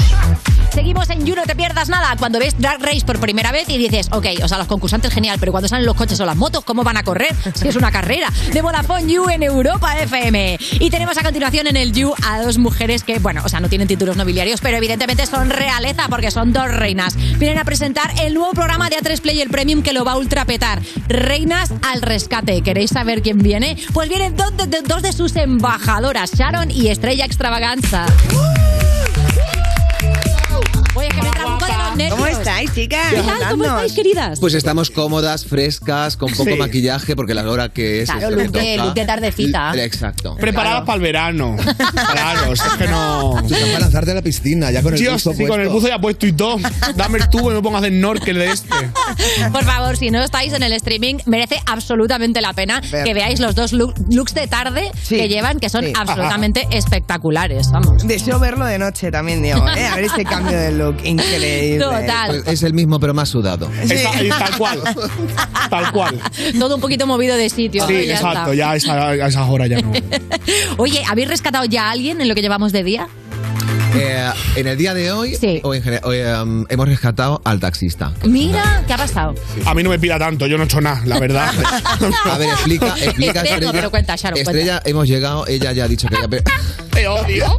Seguimos 0.80 1.10
en 1.10 1.26
You, 1.26 1.36
no 1.36 1.42
te 1.42 1.54
pierdas 1.54 1.90
nada. 1.90 2.16
Cuando 2.18 2.38
ves 2.38 2.54
Drag 2.56 2.80
Race 2.80 3.02
por 3.04 3.20
primera 3.20 3.52
vez 3.52 3.68
y 3.68 3.76
dices, 3.76 4.08
ok, 4.12 4.24
o 4.42 4.48
sea, 4.48 4.56
los 4.56 4.66
concursantes 4.66 5.12
genial, 5.12 5.36
pero 5.38 5.52
cuando 5.52 5.68
salen 5.68 5.84
los 5.84 5.94
coches 5.94 6.18
o 6.20 6.24
las 6.24 6.36
motos, 6.36 6.64
¿cómo 6.64 6.82
van 6.84 6.96
a 6.96 7.02
correr? 7.02 7.36
Si 7.54 7.68
es 7.68 7.76
una 7.76 7.92
carrera. 7.92 8.32
De 8.50 8.62
Vodafone 8.62 9.12
You 9.12 9.28
en 9.28 9.42
Europa 9.42 9.98
FM. 9.98 10.58
Y 10.78 10.88
tenemos 10.88 11.18
a 11.18 11.22
continuación 11.22 11.66
en 11.66 11.76
el 11.76 11.92
You 11.92 12.14
a 12.26 12.40
dos 12.40 12.56
mujeres 12.56 13.04
que, 13.04 13.18
bueno, 13.18 13.42
o 13.44 13.48
sea, 13.50 13.60
no 13.60 13.68
tienen 13.68 13.88
títulos 13.88 14.16
nobiliarios, 14.16 14.62
pero 14.62 14.78
evidentemente 14.78 15.26
son 15.26 15.50
realeza 15.50 16.06
porque 16.08 16.30
son 16.30 16.54
dos 16.54 16.74
reinas. 16.74 17.14
Vienen 17.38 17.58
a 17.58 17.64
presentar 17.64 18.14
el 18.22 18.32
nuevo 18.32 18.52
programa 18.52 18.88
de 18.88 18.96
A3 18.96 19.20
Player 19.20 19.50
Premium 19.50 19.82
que 19.82 19.92
lo 19.92 20.06
va 20.06 20.12
a 20.12 20.16
ultrapetar. 20.16 20.80
Reinas 21.08 21.74
al 21.82 22.00
rescate. 22.00 22.62
¿Queréis 22.62 22.88
saber 22.88 23.20
quién 23.20 23.36
viene? 23.36 23.76
Pues 23.92 24.08
vienen 24.08 24.34
dos 24.34 24.56
de, 24.56 24.80
dos 24.80 25.02
de 25.02 25.12
sus 25.12 25.36
embajadoras, 25.36 26.32
Sharon 26.32 26.70
y 26.70 26.88
Estrella 26.88 27.26
Extravaganza. 27.26 28.06
¿Cómo 32.08 32.26
estáis, 32.26 32.72
chicas? 32.74 33.12
¿Qué 33.12 33.22
tal? 33.22 33.50
¿Cómo 33.50 33.64
estáis, 33.64 33.92
queridas? 33.92 34.40
Pues 34.40 34.54
estamos 34.54 34.90
cómodas, 34.90 35.44
frescas, 35.44 36.16
con 36.16 36.30
poco 36.32 36.50
Sí. 36.50 36.56
maquillaje, 36.56 37.14
porque 37.16 37.34
la 37.34 37.48
hora 37.50 37.68
que 37.68 38.02
es. 38.02 38.10
Claro, 38.10 38.28
es 38.28 38.32
lo 38.32 38.38
que 38.38 38.44
look 38.44 38.52
de, 38.52 38.72
toca. 38.76 38.84
look 38.86 38.94
de 38.94 39.04
tardecita. 39.04 39.72
Exacto. 39.84 40.36
Preparadas 40.36 40.82
para 40.84 40.96
el 40.96 41.02
verano. 41.02 41.56
Claro, 41.56 42.52
es 42.52 42.62
que 42.78 42.86
no. 42.88 43.36
Tú 43.46 43.54
estás 43.54 43.68
para 43.68 43.78
lanzarte 43.80 44.10
a 44.12 44.14
la 44.14 44.22
piscina, 44.22 44.70
ya 44.70 44.82
con 44.82 44.94
el 44.94 45.00
Dios, 45.00 45.24
buzo 45.24 45.32
sí, 45.36 45.46
con 45.46 45.60
el 45.60 45.66
puesto. 45.68 45.72
buzo 45.74 45.88
ya 45.88 45.98
puesto 45.98 46.26
y 46.26 46.32
todo. 46.32 46.58
Dame 46.96 47.18
el 47.18 47.28
tubo 47.28 47.50
y 47.50 47.54
me 47.54 47.62
pongo 47.62 47.76
a 47.76 47.80
hacer 47.80 47.92
snorkel 47.92 48.38
de 48.38 48.50
este. 48.50 48.68
Por 49.52 49.64
favor, 49.64 49.96
si 49.96 50.10
no 50.10 50.22
estáis 50.22 50.52
en 50.52 50.62
el 50.62 50.72
streaming, 50.72 51.16
merece 51.26 51.60
absolutamente 51.66 52.40
la 52.40 52.52
pena 52.52 52.80
Ver. 52.90 53.04
que 53.04 53.14
veáis 53.14 53.40
los 53.40 53.54
dos 53.54 53.72
look- 53.72 53.94
looks 54.10 54.34
de 54.34 54.46
tarde 54.46 54.90
Sí. 55.02 55.16
que 55.16 55.28
llevan, 55.28 55.58
que 55.60 55.68
son 55.68 55.84
Sí. 55.84 55.92
absolutamente 55.96 56.66
espectaculares. 56.70 57.70
Vamos. 57.70 58.06
Deseo 58.06 58.38
verlo 58.38 58.64
de 58.64 58.78
noche 58.78 59.10
también, 59.10 59.42
Diego. 59.42 59.66
¿eh? 59.68 59.86
A 59.86 59.96
ver 59.96 60.04
ese 60.04 60.24
cambio 60.24 60.58
de 60.58 60.72
look. 60.72 60.96
Increíble. 61.04 61.78
Total. 61.90 62.28
Pues 62.28 62.48
es 62.48 62.62
el 62.62 62.74
mismo, 62.74 62.98
pero 63.00 63.14
más 63.14 63.28
sudado. 63.28 63.70
Esa- 63.82 64.22
y 64.22 64.28
tal 64.28 64.56
cual. 64.56 64.80
Tal 65.70 65.92
cual. 65.92 66.18
Todo 66.58 66.74
un 66.76 66.80
poquito 66.80 67.06
movido 67.06 67.36
de 67.36 67.48
sitio. 67.48 67.86
Sí, 67.86 67.92
¿no? 67.92 68.00
Ya 68.00 68.14
exacto, 68.14 68.38
está. 68.52 68.54
ya 68.54 68.70
a 68.72 68.76
esa- 68.76 69.08
a 69.10 69.26
esas 69.28 69.48
horas 69.48 69.68
ya 69.68 69.80
no. 69.80 69.92
Oye, 70.78 71.02
¿habéis 71.08 71.28
rescatado 71.28 71.64
ya 71.66 71.88
a 71.88 71.90
alguien 71.92 72.20
en 72.20 72.28
lo 72.28 72.34
que 72.34 72.42
llevamos 72.42 72.72
de 72.72 72.82
día? 72.82 73.08
Eh, 73.94 74.30
en 74.54 74.66
el 74.68 74.76
día 74.78 74.94
de 74.94 75.10
hoy, 75.10 75.36
o 75.64 75.74
en 75.74 75.82
general, 75.82 76.04
hoy, 76.04 76.18
em, 76.18 76.64
hemos 76.68 76.88
rescatado 76.88 77.42
al 77.44 77.58
taxista. 77.58 78.12
Mira, 78.24 78.84
¿qué 78.86 78.92
ha 78.92 78.96
pasado? 78.96 79.34
A 79.66 79.74
mí 79.74 79.82
no 79.82 79.90
me 79.90 79.98
pila 79.98 80.16
tanto, 80.18 80.46
yo 80.46 80.56
no 80.56 80.62
he 80.62 80.66
hecho 80.66 80.80
nada, 80.80 81.02
la 81.06 81.18
verdad. 81.18 81.52
A 82.30 82.38
ver, 82.38 82.48
explica, 82.50 82.94
explica 83.02 83.42
Estrella. 83.42 83.72
pero 83.72 83.90
cuenta, 83.90 84.14
Sharon, 84.14 84.34
cuenta. 84.44 84.50
Estrella, 84.52 84.82
hemos 84.84 85.08
llegado, 85.08 85.44
ella 85.48 85.72
ya 85.72 85.84
ha 85.84 85.88
dicho 85.88 86.06
que 86.06 86.14
ya, 86.16 86.28
Te 87.00 87.08
odio. 87.08 87.56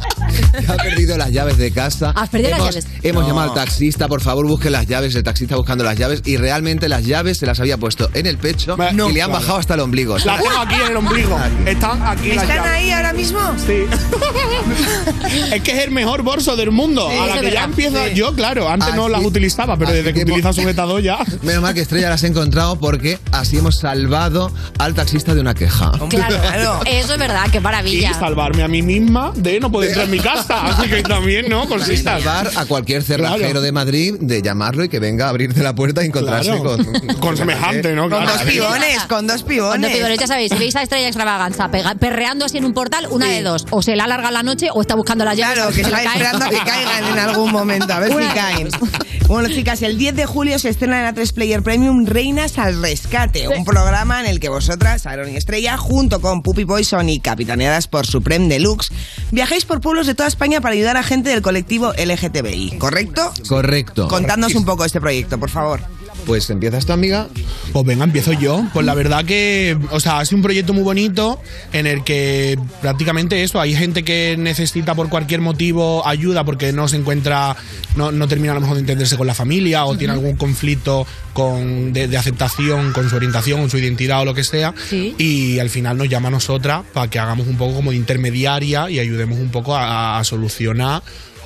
ya 0.66 0.72
ha 0.74 0.76
perdido 0.76 1.16
las 1.18 1.30
llaves 1.32 1.56
de 1.58 1.72
casa. 1.72 2.10
¿Has 2.14 2.28
perdido 2.28 2.50
las 2.50 2.60
hemos, 2.60 2.74
llaves? 2.76 2.86
Hemos 3.02 3.22
No. 3.22 3.28
llamado 3.28 3.48
al 3.50 3.54
taxista, 3.56 4.06
por 4.06 4.20
favor, 4.20 4.46
busque 4.46 4.70
las 4.70 4.86
llaves, 4.86 5.16
el 5.16 5.24
taxista 5.24 5.56
buscando 5.56 5.82
las 5.82 5.98
llaves 5.98 6.22
y 6.24 6.36
realmente 6.36 6.88
las 6.88 7.04
llaves 7.04 7.38
se 7.38 7.46
las 7.46 7.58
había 7.58 7.76
puesto 7.76 8.08
en 8.14 8.26
el 8.26 8.38
pecho 8.38 8.76
No. 8.92 9.10
y 9.10 9.14
le 9.14 9.22
han 9.22 9.30
Claro. 9.30 9.40
bajado 9.40 9.58
hasta 9.58 9.74
el 9.74 9.80
ombligo. 9.80 10.16
Las 10.18 10.40
tengo 10.40 10.58
aquí 10.60 10.74
en 10.76 10.86
el 10.92 10.96
ombligo. 10.96 11.36
Están 11.66 12.02
aquí 12.06 12.28
las 12.34 12.44
¿Están 12.44 12.56
llaves. 12.58 12.70
ahí 12.72 12.90
ahora 12.92 13.12
mismo? 13.14 13.40
Sí. 13.66 13.82
es 15.54 15.62
que 15.62 15.72
es 15.72 15.78
el 15.84 15.90
mejor 15.90 16.22
bolso 16.22 16.54
del 16.56 16.70
mundo. 16.70 17.08
Sí, 17.10 17.18
a 17.18 17.26
la 17.26 17.40
que 17.40 17.50
ya 17.50 17.64
empieza. 17.64 18.04
Sí. 18.08 18.14
Yo, 18.14 18.32
claro, 18.34 18.68
antes 18.68 18.94
no 18.94 19.08
las 19.08 19.24
utilizaba, 19.24 19.76
pero 19.76 19.90
desde 19.90 20.12
que, 20.12 20.20
que 20.20 20.30
utiliza 20.30 20.52
sujetador 20.52 21.02
ya. 21.02 21.18
Menos 21.42 21.62
mal 21.62 21.74
que 21.74 21.80
Estrella 21.80 22.10
las 22.10 22.22
he 22.22 22.28
encontrado 22.28 22.76
porque 22.78 23.18
así 23.32 23.58
hemos 23.58 23.78
salvado 23.78 24.52
al 24.78 24.94
taxista 24.94 25.34
de 25.34 25.40
una 25.40 25.54
queja. 25.54 25.90
Claro, 26.08 26.80
eso 26.86 27.12
es 27.14 27.18
verdad, 27.18 27.46
qué 27.50 27.58
Y 27.58 27.60
maravilla. 27.60 28.14
salvarme 28.14 28.62
a 28.62 28.68
mí 28.68 28.82
misma 28.82 29.31
de 29.34 29.60
no 29.60 29.70
poder 29.70 29.88
entrar 29.90 30.04
en 30.06 30.10
mi 30.12 30.18
casa. 30.20 30.66
Así 30.66 30.88
que 30.88 31.02
también, 31.02 31.48
¿no? 31.48 31.64
Y 31.64 31.66
Cositas. 31.68 32.02
salvar 32.22 32.50
a 32.56 32.64
cualquier 32.66 33.02
cerrajero 33.02 33.38
Claro. 33.38 33.60
de 33.60 33.72
Madrid 33.72 34.14
de 34.20 34.42
llamarlo 34.42 34.84
y 34.84 34.88
que 34.88 34.98
venga 34.98 35.26
a 35.26 35.28
abrirte 35.30 35.62
la 35.62 35.74
puerta 35.74 36.02
y 36.02 36.06
encontrarse 36.06 36.50
Claro. 36.50 36.62
con... 36.64 36.84
Con 37.18 37.36
semejante, 37.36 37.94
¿no? 37.94 38.02
Con 38.10 38.22
Claro. 38.22 38.32
dos 38.32 38.42
pibones, 38.42 39.00
con 39.08 39.26
dos 39.26 39.42
pibones. 39.42 39.70
Cuando 39.80 39.88
pibones, 39.88 40.18
ya 40.18 40.26
sabéis, 40.26 40.52
si 40.52 40.58
veis 40.58 40.76
a 40.76 40.82
Estrella 40.82 41.06
Extravaganza 41.08 41.70
pega- 41.70 41.94
perreando 41.96 42.44
así 42.44 42.58
en 42.58 42.64
un 42.64 42.74
portal, 42.74 43.06
una 43.10 43.26
de 43.28 43.42
dos. 43.42 43.66
O 43.70 43.82
se 43.82 43.96
la 43.96 44.04
alarga 44.04 44.30
la 44.30 44.42
noche 44.42 44.68
o 44.72 44.80
está 44.80 44.94
buscando 44.94 45.24
las 45.24 45.36
llaves. 45.36 45.54
Claro, 45.56 45.70
que 45.70 45.84
si 45.84 45.90
le 45.90 45.96
está 45.96 46.12
esperando 46.14 46.44
a 46.44 46.48
que 46.50 46.56
caigan 46.58 47.04
en 47.12 47.18
algún 47.18 47.52
momento, 47.52 47.92
a 47.92 48.00
ver 48.00 48.10
Una 48.14 48.28
si 48.28 48.34
caen. 48.38 48.68
dos. 48.70 48.90
Bueno, 49.28 49.48
chicas, 49.48 49.80
el 49.82 49.96
10 49.96 50.14
de 50.16 50.26
julio 50.26 50.58
se 50.58 50.68
estrena 50.68 51.08
en 51.08 51.14
A3 51.14 51.32
Player 51.32 51.62
Premium 51.62 52.04
Reinas 52.04 52.58
al 52.58 52.82
Rescate, 52.82 53.48
un 53.48 53.64
programa 53.64 54.20
en 54.20 54.26
el 54.26 54.40
que 54.40 54.48
vosotras, 54.50 55.06
Aaron 55.06 55.30
y 55.32 55.36
Estrella, 55.36 55.78
junto 55.78 56.20
con 56.20 56.42
Puppy 56.42 56.64
Poison 56.66 57.08
y 57.08 57.18
capitaneadas 57.20 57.86
por 57.88 58.06
Supreme 58.06 58.48
Deluxe, 58.48 58.90
viajáis 59.30 59.64
por 59.64 59.80
pueblos 59.80 60.06
de 60.06 60.14
toda 60.14 60.28
España 60.28 60.60
para 60.60 60.74
ayudar 60.74 60.96
a 60.96 61.02
gente 61.02 61.30
del 61.30 61.42
colectivo 61.42 61.92
LGTBI, 61.92 62.78
¿correcto? 62.78 63.32
Correcto. 63.48 64.08
Contadnos 64.08 64.54
un 64.54 64.64
poco 64.64 64.84
este 64.84 65.00
proyecto, 65.00 65.38
por 65.38 65.50
favor. 65.50 65.80
Pues 66.26 66.48
empiezas 66.50 66.86
tu 66.86 66.92
amiga. 66.92 67.28
Pues 67.72 67.84
venga, 67.84 68.04
empiezo 68.04 68.32
yo. 68.32 68.64
Pues 68.72 68.86
la 68.86 68.94
verdad 68.94 69.24
que, 69.24 69.76
o 69.90 70.00
sea, 70.00 70.18
ha 70.18 70.24
sido 70.24 70.36
un 70.36 70.42
proyecto 70.42 70.72
muy 70.72 70.82
bonito 70.82 71.40
en 71.72 71.86
el 71.86 72.04
que 72.04 72.58
prácticamente 72.80 73.42
eso, 73.42 73.60
hay 73.60 73.74
gente 73.74 74.02
que 74.04 74.36
necesita 74.38 74.94
por 74.94 75.08
cualquier 75.08 75.40
motivo 75.40 76.06
ayuda 76.06 76.44
porque 76.44 76.72
no 76.72 76.88
se 76.88 76.96
encuentra, 76.96 77.56
no, 77.96 78.12
no 78.12 78.28
termina 78.28 78.52
a 78.52 78.54
lo 78.54 78.60
mejor 78.60 78.76
de 78.76 78.80
entenderse 78.80 79.16
con 79.16 79.26
la 79.26 79.34
familia 79.34 79.84
o 79.84 79.96
tiene 79.96 80.12
algún 80.12 80.36
conflicto 80.36 81.06
con, 81.32 81.92
de, 81.92 82.08
de 82.08 82.16
aceptación 82.16 82.92
con 82.92 83.08
su 83.08 83.16
orientación, 83.16 83.60
con 83.60 83.70
su 83.70 83.78
identidad 83.78 84.20
o 84.20 84.24
lo 84.24 84.34
que 84.34 84.44
sea. 84.44 84.74
Y 84.90 85.58
al 85.58 85.70
final 85.70 85.98
nos 85.98 86.08
llama 86.08 86.28
a 86.28 86.32
nosotras 86.32 86.82
para 86.92 87.08
que 87.08 87.18
hagamos 87.18 87.46
un 87.46 87.56
poco 87.56 87.74
como 87.74 87.90
de 87.90 87.96
intermediaria 87.96 88.90
y 88.90 88.98
ayudemos 88.98 89.38
un 89.38 89.50
poco 89.50 89.74
a, 89.76 90.18
a 90.18 90.24
solucionar. 90.24 91.02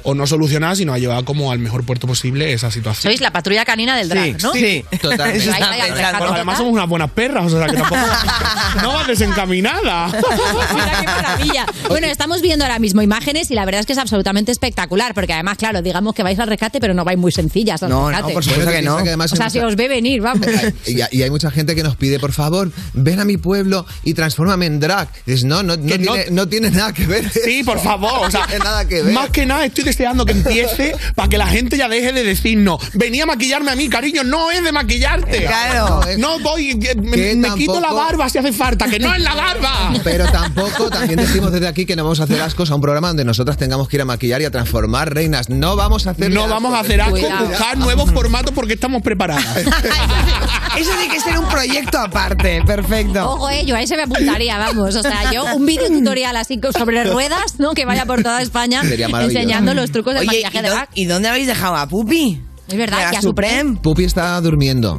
O 0.08 0.14
no 0.14 0.24
solucionar, 0.26 0.76
sino 0.76 0.92
a 0.92 0.98
llevar 0.98 1.24
como 1.24 1.50
al 1.50 1.58
mejor 1.58 1.84
puerto 1.84 2.06
posible 2.06 2.52
esa 2.52 2.70
situación. 2.70 3.10
Sois 3.10 3.20
la 3.20 3.32
patrulla 3.32 3.64
canina 3.64 3.96
del 3.96 4.08
drag, 4.08 4.40
¿no? 4.40 4.52
Totalmente. 5.00 5.50
Ahí, 5.50 5.62
ahí, 5.62 5.80
al 5.80 5.90
rescate 5.90 6.18
Bueno, 6.18 6.34
además 6.34 6.58
somos 6.58 6.72
unas 6.72 6.88
buenas 6.88 7.10
perras, 7.10 7.52
o 7.52 7.58
sea 7.58 7.66
que 7.66 7.76
tampoco 7.76 8.00
no 8.82 8.92
vas 8.92 9.06
desencaminada. 9.08 10.06
Mira 10.74 11.00
qué 11.00 11.06
maravilla. 11.06 11.66
Bueno, 11.88 12.06
estamos 12.06 12.40
viendo 12.40 12.64
ahora 12.64 12.78
mismo 12.78 13.02
imágenes 13.02 13.50
y 13.50 13.54
la 13.54 13.64
verdad 13.64 13.80
es 13.80 13.86
que 13.86 13.94
es 13.94 13.98
absolutamente 13.98 14.52
espectacular, 14.52 15.12
porque 15.12 15.32
además, 15.32 15.58
claro, 15.58 15.82
digamos 15.82 16.14
que 16.14 16.22
vais 16.22 16.38
al 16.38 16.46
rescate, 16.48 16.78
pero 16.80 16.94
no 16.94 17.04
vais 17.04 17.18
muy 17.18 17.32
sencillas 17.32 17.82
al 17.82 17.90
No, 17.90 18.10
no, 18.10 18.28
por 18.28 18.44
supuesto 18.44 18.70
que 18.70 18.82
no. 18.82 18.98
Que 18.98 19.08
además 19.08 19.32
o 19.32 19.36
sea, 19.36 19.50
si 19.50 19.58
mucha- 19.58 19.68
os 19.68 19.76
ve 19.76 19.88
venir, 19.88 20.20
vamos. 20.22 20.46
Y, 20.86 21.00
y 21.16 21.22
hay 21.22 21.30
mucha 21.30 21.50
gente 21.50 21.74
que 21.74 21.82
nos 21.82 21.96
pide, 21.96 22.18
por 22.20 22.32
favor, 22.32 22.70
ven 22.92 23.18
a 23.18 23.24
mi 23.24 23.38
pueblo 23.38 23.86
y 24.04 24.14
transfórmame 24.14 24.66
en 24.66 24.78
drag. 24.78 25.08
Y 25.26 25.32
dices, 25.32 25.44
no, 25.44 25.62
no, 25.62 25.76
no, 25.76 25.84
Que 25.86 25.98
no- 25.98 26.12
tiene, 26.12 26.30
no 26.30 26.48
tiene 26.48 26.70
nada 26.70 26.92
que 26.92 27.06
ver. 27.06 27.28
Sí, 27.30 27.64
por 27.64 27.80
favor. 27.80 28.26
O 28.26 28.30
sea, 28.30 28.42
no 28.42 28.46
tiene 28.46 28.64
nada 28.64 28.86
que 28.86 29.02
ver. 29.02 29.12
Más 29.12 29.30
que 29.30 29.46
nada 29.46 29.64
estoy 29.64 29.84
deseando 29.96 30.26
que 30.26 30.32
empiece 30.32 30.94
para 31.14 31.28
que 31.28 31.38
la 31.38 31.46
gente 31.46 31.78
ya 31.78 31.88
deje 31.88 32.12
de 32.12 32.22
decir 32.22 32.58
no. 32.58 32.78
Venía 32.92 33.22
a 33.22 33.26
maquillarme 33.26 33.70
a 33.70 33.76
mí, 33.76 33.88
cariño, 33.88 34.24
no 34.24 34.50
es 34.50 34.62
de 34.62 34.70
maquillarte. 34.72 35.46
Claro. 35.46 36.00
No 36.18 36.38
voy, 36.40 36.78
que 36.78 36.94
me, 36.94 37.34
me 37.34 37.54
quito 37.54 37.80
la 37.80 37.92
barba 37.92 38.28
si 38.28 38.36
hace 38.36 38.52
falta, 38.52 38.88
que 38.88 38.98
no 38.98 39.14
es 39.14 39.22
la 39.22 39.34
barba. 39.34 39.94
Pero 40.04 40.26
tampoco, 40.30 40.90
también 40.90 41.18
decimos 41.18 41.50
desde 41.50 41.66
aquí 41.66 41.86
que 41.86 41.96
no 41.96 42.04
vamos 42.04 42.20
a 42.20 42.24
hacer 42.24 42.40
ascos 42.42 42.70
a 42.70 42.74
un 42.74 42.82
programa 42.82 43.08
donde 43.08 43.24
nosotras 43.24 43.56
tengamos 43.56 43.88
que 43.88 43.96
ir 43.96 44.02
a 44.02 44.04
maquillar 44.04 44.42
y 44.42 44.44
a 44.44 44.50
transformar 44.50 45.14
reinas. 45.14 45.48
No 45.48 45.76
vamos 45.76 46.06
a 46.06 46.10
hacer 46.10 46.30
No 46.30 46.46
vamos 46.46 46.74
a 46.74 46.80
hacer 46.80 47.00
asco, 47.00 47.16
buscar 47.16 47.78
nuevos 47.78 48.10
formatos 48.12 48.52
porque 48.52 48.74
estamos 48.74 49.00
preparadas. 49.00 49.44
Eso 50.76 50.90
tiene 50.98 51.14
que 51.14 51.20
ser 51.20 51.38
un 51.38 51.48
proyecto 51.48 51.98
aparte, 51.98 52.62
perfecto. 52.66 53.30
Ojo, 53.30 53.48
eh, 53.48 53.64
yo 53.64 53.76
a 53.76 53.80
ese 53.80 53.96
me 53.96 54.02
apuntaría, 54.02 54.58
vamos. 54.58 54.94
O 54.94 55.02
sea, 55.02 55.32
yo 55.32 55.44
un 55.54 55.64
vídeo 55.64 55.88
tutorial 55.88 56.36
así 56.36 56.60
sobre 56.76 57.04
ruedas, 57.04 57.58
¿no? 57.58 57.72
Que 57.72 57.86
vaya 57.86 58.04
por 58.04 58.22
toda 58.22 58.42
España 58.42 58.82
enseñando 58.82 59.74
los 59.76 59.90
trucos 59.92 60.14
del 60.14 60.20
Oye, 60.22 60.26
maquillaje 60.42 60.58
¿y, 60.58 60.62
de 60.62 60.68
dó- 60.68 60.72
drag. 60.74 60.88
¿y 60.94 61.04
dónde 61.04 61.28
habéis 61.28 61.46
dejado 61.46 61.76
a 61.76 61.86
Pupi? 61.88 62.40
Es 62.68 62.76
verdad, 62.76 62.98
la 63.04 63.10
que 63.10 63.16
a 63.18 63.22
Supreme. 63.22 63.76
Pupi 63.80 64.04
está 64.04 64.40
durmiendo. 64.40 64.98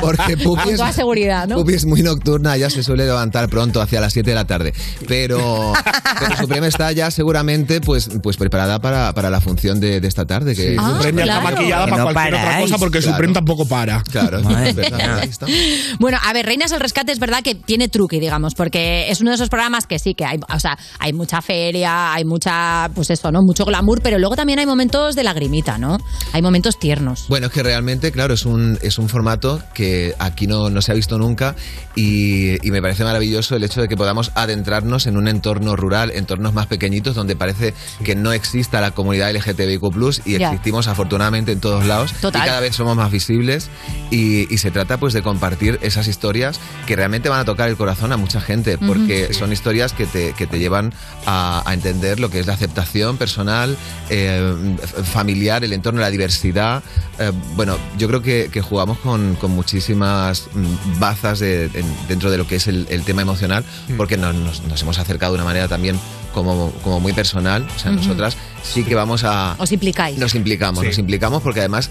Porque 0.00 0.36
Pupi 0.42 0.62
Con 0.62 0.72
es, 0.72 0.76
toda 0.76 0.92
seguridad, 0.92 1.48
¿no? 1.48 1.56
Pupi 1.56 1.74
es 1.74 1.84
muy 1.86 2.02
nocturna, 2.02 2.56
ya 2.56 2.70
se 2.70 2.82
suele 2.82 3.04
levantar 3.04 3.48
pronto, 3.48 3.80
hacia 3.80 4.00
las 4.00 4.12
7 4.12 4.30
de 4.30 4.34
la 4.36 4.46
tarde. 4.46 4.72
Pero, 5.08 5.72
pero 6.20 6.36
Supreme 6.36 6.68
está 6.68 6.92
ya 6.92 7.10
seguramente 7.10 7.80
pues, 7.80 8.08
pues 8.22 8.36
preparada 8.36 8.78
para, 8.80 9.12
para 9.12 9.28
la 9.28 9.40
función 9.40 9.80
de, 9.80 10.00
de 10.00 10.08
esta 10.08 10.24
tarde. 10.24 10.54
Que 10.54 10.76
Ah, 10.78 10.94
Supreme 10.96 11.26
ya 11.26 11.38
está 11.38 11.40
maquillada 11.50 11.86
para 11.86 12.02
cualquier 12.04 12.34
otra 12.34 12.60
cosa 12.60 12.78
porque 12.78 13.02
Supreme 13.02 13.34
tampoco 13.34 13.66
para. 13.66 14.02
Claro, 14.02 14.38
es 14.64 14.74
verdad, 14.74 15.18
ahí 15.20 15.28
está. 15.28 15.46
Bueno, 15.98 16.18
a 16.24 16.32
ver, 16.32 16.46
Reinas 16.46 16.72
al 16.72 16.80
Rescate 16.80 17.10
es 17.10 17.18
verdad 17.18 17.42
que 17.42 17.56
tiene 17.56 17.88
truque, 17.88 18.20
digamos, 18.20 18.54
porque 18.54 19.10
es 19.10 19.20
uno 19.20 19.30
de 19.30 19.34
esos 19.36 19.48
programas 19.48 19.86
que 19.86 19.98
sí, 19.98 20.14
que 20.14 20.24
hay, 20.24 20.38
o 20.54 20.60
sea, 20.60 20.78
hay 20.98 21.12
mucha 21.12 21.42
feria, 21.42 22.12
hay 22.12 22.24
mucha, 22.24 22.88
pues 22.94 23.10
eso, 23.10 23.32
¿no? 23.32 23.40
Mucho 23.42 23.64
glamour, 23.64 24.00
pero 24.00 24.18
luego 24.18 24.36
también 24.36 24.58
hay 24.58 24.66
momentos 24.66 25.16
de 25.16 25.24
lagrimita, 25.24 25.78
¿no? 25.78 25.98
Hay 26.32 26.40
momentos 26.40 26.51
tiernos. 26.78 27.26
Bueno, 27.28 27.46
es 27.46 27.52
que 27.52 27.62
realmente, 27.62 28.12
claro, 28.12 28.34
es 28.34 28.44
un, 28.44 28.78
es 28.82 28.98
un 28.98 29.08
formato 29.08 29.62
que 29.74 30.14
aquí 30.18 30.46
no, 30.46 30.70
no 30.70 30.82
se 30.82 30.92
ha 30.92 30.94
visto 30.94 31.18
nunca 31.18 31.54
y, 31.94 32.66
y 32.66 32.70
me 32.70 32.80
parece 32.82 33.04
maravilloso 33.04 33.56
el 33.56 33.64
hecho 33.64 33.80
de 33.80 33.88
que 33.88 33.96
podamos 33.96 34.32
adentrarnos 34.34 35.06
en 35.06 35.16
un 35.16 35.28
entorno 35.28 35.76
rural, 35.76 36.10
entornos 36.14 36.52
más 36.52 36.66
pequeñitos, 36.66 37.14
donde 37.14 37.36
parece 37.36 37.74
que 38.04 38.14
no 38.14 38.32
exista 38.32 38.80
la 38.80 38.90
comunidad 38.90 39.32
LGTBIQ+, 39.34 39.82
y 40.26 40.38
Ya. 40.38 40.50
existimos 40.52 40.88
afortunadamente 40.88 41.52
en 41.52 41.60
todos 41.60 41.84
lados 41.86 42.12
Total. 42.20 42.42
y 42.42 42.46
cada 42.46 42.60
vez 42.60 42.74
somos 42.76 42.96
más 42.96 43.10
visibles 43.10 43.68
y, 44.10 44.52
y 44.52 44.58
se 44.58 44.70
trata 44.70 44.98
pues 44.98 45.12
de 45.14 45.22
compartir 45.22 45.78
esas 45.82 46.08
historias 46.08 46.58
que 46.86 46.96
realmente 46.96 47.28
van 47.28 47.40
a 47.40 47.44
tocar 47.44 47.68
el 47.68 47.76
corazón 47.76 48.12
a 48.12 48.16
mucha 48.16 48.40
gente, 48.40 48.78
porque 48.78 49.32
son 49.34 49.52
historias 49.52 49.92
que 49.92 50.06
te, 50.06 50.32
que 50.32 50.46
te 50.46 50.58
llevan 50.58 50.92
a, 51.26 51.62
a 51.64 51.74
entender 51.74 52.18
lo 52.20 52.30
que 52.30 52.40
es 52.40 52.46
la 52.46 52.54
aceptación 52.54 53.16
personal, 53.16 53.76
eh, 54.10 54.54
familiar, 55.04 55.64
el 55.64 55.72
entorno, 55.72 56.00
la 56.00 56.10
diversidad. 56.10 56.41
Eh, 57.18 57.30
bueno, 57.54 57.76
yo 57.98 58.08
creo 58.08 58.22
que, 58.22 58.48
que 58.52 58.60
jugamos 58.60 58.98
con, 58.98 59.36
con 59.36 59.50
muchísimas 59.52 60.48
mm, 60.54 60.98
bazas 61.00 61.38
de- 61.40 61.66
en- 61.74 62.08
dentro 62.08 62.30
de 62.30 62.38
lo 62.38 62.46
que 62.46 62.56
es 62.56 62.66
el, 62.66 62.86
el 62.90 63.02
tema 63.04 63.22
emocional, 63.22 63.64
porque 63.96 64.16
nos, 64.16 64.34
nos- 64.34 64.62
nos 64.64 64.82
hemos 64.82 64.98
acercado 64.98 65.32
de 65.32 65.36
una 65.36 65.44
manera 65.44 65.68
también 65.68 65.98
como, 66.34 66.70
como 66.82 67.00
muy 67.00 67.12
personal. 67.12 67.66
O 67.76 67.78
sea, 67.78 67.90
nosotras 67.92 68.36
sí 68.62 68.84
que 68.84 68.94
vamos 68.94 69.24
a... 69.24 69.54
Os 69.58 69.72
implicáis. 69.72 70.18
Nos 70.18 70.34
implicamos, 70.34 70.84
nos 70.84 70.98
implicamos 70.98 71.42
porque 71.42 71.60
además... 71.60 71.90